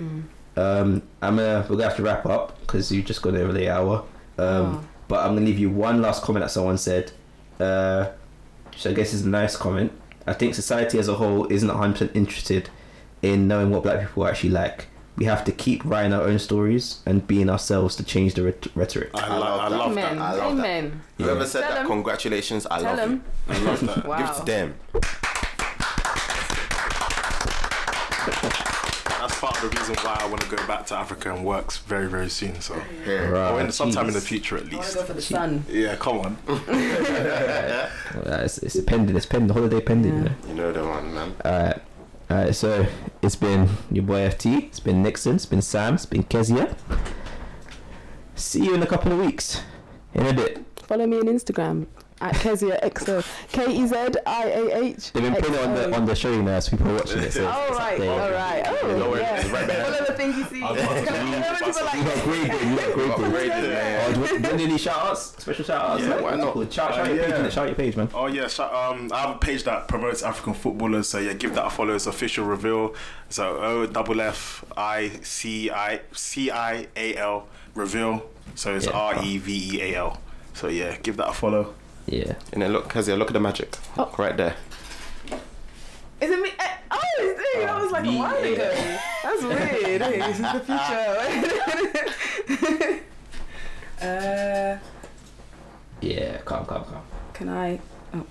Um, 0.57 1.01
I'm 1.21 1.35
gonna 1.37 1.61
we're 1.69 1.75
gonna 1.77 1.83
have 1.89 1.95
to 1.97 2.03
wrap 2.03 2.25
up 2.25 2.59
because 2.61 2.91
you've 2.91 3.05
just 3.05 3.21
gone 3.21 3.35
over 3.37 3.53
the 3.53 3.69
hour. 3.69 4.03
Um, 4.37 4.47
Oh. 4.77 4.83
but 5.07 5.25
I'm 5.25 5.33
gonna 5.35 5.45
leave 5.45 5.59
you 5.59 5.69
one 5.69 6.01
last 6.01 6.23
comment 6.23 6.43
that 6.43 6.49
someone 6.51 6.77
said 6.77 7.11
uh, 7.59 8.07
which 8.71 8.87
I 8.87 8.93
guess 8.93 9.13
is 9.13 9.25
a 9.25 9.29
nice 9.29 9.55
comment. 9.55 9.91
I 10.25 10.33
think 10.33 10.55
society 10.55 10.97
as 10.99 11.07
a 11.07 11.15
whole 11.15 11.45
isn't 11.51 11.69
100% 11.69 12.15
interested 12.15 12.69
in 13.21 13.47
knowing 13.47 13.69
what 13.71 13.83
black 13.83 13.99
people 14.07 14.23
are 14.23 14.29
actually 14.29 14.49
like. 14.51 14.87
We 15.17 15.25
have 15.25 15.43
to 15.43 15.51
keep 15.51 15.83
writing 15.85 16.13
our 16.13 16.23
own 16.23 16.39
stories 16.39 17.01
and 17.05 17.27
being 17.27 17.49
ourselves 17.49 17.95
to 17.97 18.03
change 18.03 18.33
the 18.33 18.41
rhet- 18.41 18.69
rhetoric. 18.75 19.11
I, 19.13 19.37
li- 19.37 19.43
I 19.43 19.67
love 19.67 19.91
Amen. 19.91 20.17
that. 20.17 20.21
I 20.25 20.31
love 20.35 20.57
that. 20.57 20.65
Amen. 20.65 21.01
Whoever 21.17 21.45
said 21.45 21.61
Tell 21.61 21.71
that, 21.71 21.81
him. 21.81 21.87
congratulations. 21.87 22.65
I 22.65 22.81
Tell 22.81 22.95
love 22.95 23.09
him. 23.09 23.23
you. 23.49 23.53
I 23.53 23.57
love 23.59 23.79
that. 23.87 24.05
Wow. 24.07 24.17
Give 24.17 24.29
it 24.29 24.35
to 24.39 24.45
them. 24.45 24.73
That's 29.19 29.39
part 29.39 29.53
part 29.53 29.63
of 29.63 29.71
the 29.71 29.79
reason 29.79 29.95
why 30.03 30.17
I 30.19 30.25
want 30.27 30.41
to 30.41 30.49
go 30.55 30.57
back 30.67 30.85
to 30.87 30.95
Africa 30.95 31.33
and 31.33 31.45
work 31.45 31.71
very, 31.73 32.07
very 32.07 32.29
soon. 32.29 32.59
So, 32.61 32.81
Yeah. 33.05 33.53
or 33.53 33.61
in, 33.61 33.71
sometime 33.71 34.07
in 34.07 34.13
the 34.13 34.19
jeez. 34.19 34.23
future 34.27 34.57
at 34.57 34.63
I 34.63 34.65
want 34.67 34.77
least. 34.77 34.91
to 34.93 34.97
go 34.99 35.03
for 35.05 35.13
the 35.13 35.21
sun. 35.21 35.65
Yeah, 35.69 35.95
come 35.97 36.19
on. 36.19 36.37
Uh, 38.11 38.41
it's, 38.43 38.57
it's 38.59 38.79
pending. 38.81 39.15
It's 39.15 39.25
pending. 39.25 39.47
The 39.47 39.53
Holiday 39.53 39.79
pending. 39.81 40.11
Yeah. 40.13 40.17
You 40.19 40.23
know? 40.25 40.47
You 40.47 40.53
know 40.55 40.71
the 40.73 40.85
one, 40.85 41.13
man. 41.13 41.33
Alright. 42.31 42.43
Alright, 42.43 42.55
so 42.55 42.85
it's 43.21 43.35
been 43.35 43.67
your 43.91 44.05
boy 44.05 44.21
FT, 44.29 44.63
it's 44.63 44.79
been 44.79 45.03
Nixon, 45.03 45.35
it's 45.35 45.45
been 45.45 45.61
Sam, 45.61 45.95
it's 45.95 46.05
been 46.05 46.23
Keziah. 46.23 46.77
See 48.35 48.63
you 48.63 48.73
in 48.73 48.81
a 48.81 48.85
couple 48.85 49.11
of 49.11 49.19
weeks. 49.19 49.61
In 50.13 50.25
a 50.25 50.33
bit. 50.33 50.65
Follow 50.77 51.05
me 51.07 51.17
on 51.17 51.25
Instagram 51.25 51.87
at 52.21 52.35
Keziah 52.35 52.79
XO. 52.83 53.25
K 53.51 53.71
E 53.75 53.87
Z 53.87 53.95
I 54.25 54.43
A 54.45 54.83
H. 54.83 55.11
They've 55.13 55.23
been 55.23 55.35
putting 55.35 55.53
it 55.55 55.59
on 55.61 55.73
the 55.75 55.95
on 55.95 56.05
the 56.05 56.15
show 56.15 56.41
now, 56.41 56.59
so 56.59 56.71
people 56.71 56.91
are 56.91 56.95
watching 56.95 57.19
it. 57.19 57.33
So 57.33 57.45
Oh 57.53 57.67
it's 57.69 57.77
right, 57.77 57.93
up 57.93 57.99
there. 57.99 58.11
all 58.21 58.31
right. 58.31 58.63
Oh, 58.67 58.99
Don't 58.99 59.11
worry, 59.11 59.21
yeah. 59.21 59.35
it's 59.41 59.49
right 59.49 59.67
there. 59.67 59.85
Follow 59.85 60.05
the 60.05 60.13
things 60.13 60.37
you 60.37 60.43
see. 60.45 60.63
I 60.63 60.71
was 60.71 60.81
about 60.81 60.97
to 60.99 61.05
Can 61.05 61.15
I- 61.15 61.23
leave, 61.23 61.33
can 61.33 61.43
I 61.43 61.59
but 61.59 61.65
people 61.65 61.87
I 61.87 61.95
You 61.97 62.03
like- 62.03 62.15
got 62.15 62.23
graded, 62.23 62.61
you 62.69 62.75
got 63.07 63.17
graded. 63.17 63.31
Graded, 63.31 63.69
yeah. 63.71 64.01
Oh, 64.07 64.13
do 64.13 64.19
you 64.19 64.39
want- 64.41 64.57
do 64.57 64.77
shout 64.77 64.97
outs? 65.05 65.21
Special 65.41 65.65
shout 65.65 65.81
outs? 65.89 66.03
Yeah, 66.03 66.21
why 66.21 66.35
not? 66.35 66.53
Shout, 66.73 66.93
shout 66.95 67.07
Uh, 67.07 67.11
your 67.11 67.23
page, 67.23 67.29
yeah. 67.31 67.37
innit? 67.39 67.51
shout 67.51 67.67
your 67.67 67.75
page, 67.75 67.95
man. 67.97 68.09
Oh 68.13 68.27
yeah, 68.27 68.47
so, 68.47 68.63
um, 68.73 69.11
I 69.13 69.21
have 69.21 69.35
a 69.35 69.39
page 69.39 69.63
that 69.63 69.87
promotes 69.87 70.21
African 70.23 70.53
footballers. 70.53 71.07
So 71.09 71.19
yeah, 71.19 71.33
give 71.33 71.55
that 71.55 71.65
a 71.65 71.69
follow. 71.69 71.95
It's 71.95 72.07
official 72.07 72.45
reveal. 72.45 72.95
So 73.29 73.57
O 73.57 73.85
double 73.87 74.21
F 74.21 74.63
I 74.77 75.09
C 75.23 75.69
I 75.71 76.01
C 76.11 76.51
I 76.51 76.87
A 76.95 77.15
L 77.17 77.47
reveal. 77.75 78.29
So 78.55 78.75
it's 78.75 78.87
R 78.87 79.23
E 79.23 79.37
V 79.37 79.77
E 79.77 79.81
A 79.93 79.95
L. 79.97 80.19
So 80.53 80.67
yeah, 80.67 80.97
give 80.97 81.17
that 81.17 81.29
a 81.29 81.33
follow. 81.33 81.73
Yeah. 82.11 82.33
And 82.51 82.61
then 82.61 82.73
look, 82.73 82.89
Keziah, 82.89 83.15
look 83.15 83.29
at 83.29 83.33
the 83.33 83.39
magic. 83.39 83.77
Oh. 83.97 84.13
Right 84.17 84.35
there. 84.35 84.55
Is 86.19 86.29
it 86.29 86.39
me? 86.41 86.49
eh, 86.59 86.77
Oh, 86.91 86.99
it's 87.19 87.39
me. 87.39 87.63
That 87.65 87.81
was 87.81 87.91
like 87.91 88.05
a 88.05 88.17
while 88.17 88.41
me, 88.41 88.53
ago. 88.53 88.69
That's 89.23 89.41
weird. 89.49 90.01
Hey, 90.01 90.19
this 90.19 90.35
is 90.39 90.51
the 90.51 90.59
future. 92.77 93.01
uh, 94.05 94.77
Yeah, 96.01 96.37
calm, 96.43 96.65
calm, 96.65 96.83
calm. 96.83 97.01
can 97.33 97.47
I? 97.49 97.79
Oh, 98.13 98.25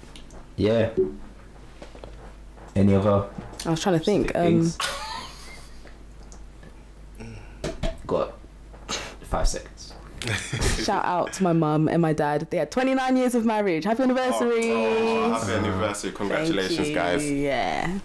Yeah. 0.56 0.90
Any 2.76 2.94
other 2.94 3.28
I 3.66 3.70
was 3.70 3.80
trying 3.82 3.98
to 3.98 4.04
think. 4.04 4.34
Um, 4.36 4.42
things? 4.44 4.78
Got 8.06 8.32
five 9.22 9.48
seconds. 9.48 9.79
shout 10.84 11.04
out 11.04 11.32
to 11.34 11.42
my 11.42 11.52
mum 11.52 11.88
and 11.88 12.02
my 12.02 12.12
dad. 12.12 12.46
They 12.50 12.58
had 12.58 12.70
29 12.70 13.16
years 13.16 13.34
of 13.34 13.44
marriage. 13.44 13.84
Happy 13.84 14.02
anniversary. 14.02 14.70
Oh, 14.70 15.24
oh 15.24 15.32
happy 15.32 15.52
anniversary. 15.52 16.10
Thank 16.10 16.16
Congratulations, 16.18 16.88
you. 16.88 16.94
guys. 16.94 17.30
Yeah. 17.30 17.98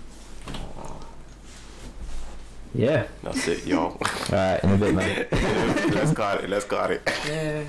Yeah. 2.73 3.07
That's 3.23 3.47
it, 3.47 3.65
yo. 3.65 3.97
Alright, 4.29 4.63
in 4.63 4.71
a 4.71 4.77
bit, 4.77 4.95
man. 4.95 5.27
let's 5.91 6.11
got 6.11 6.43
it. 6.43 6.49
Let's 6.49 6.65
got 6.65 6.91
it. 6.91 7.01
Yeah. 7.25 7.63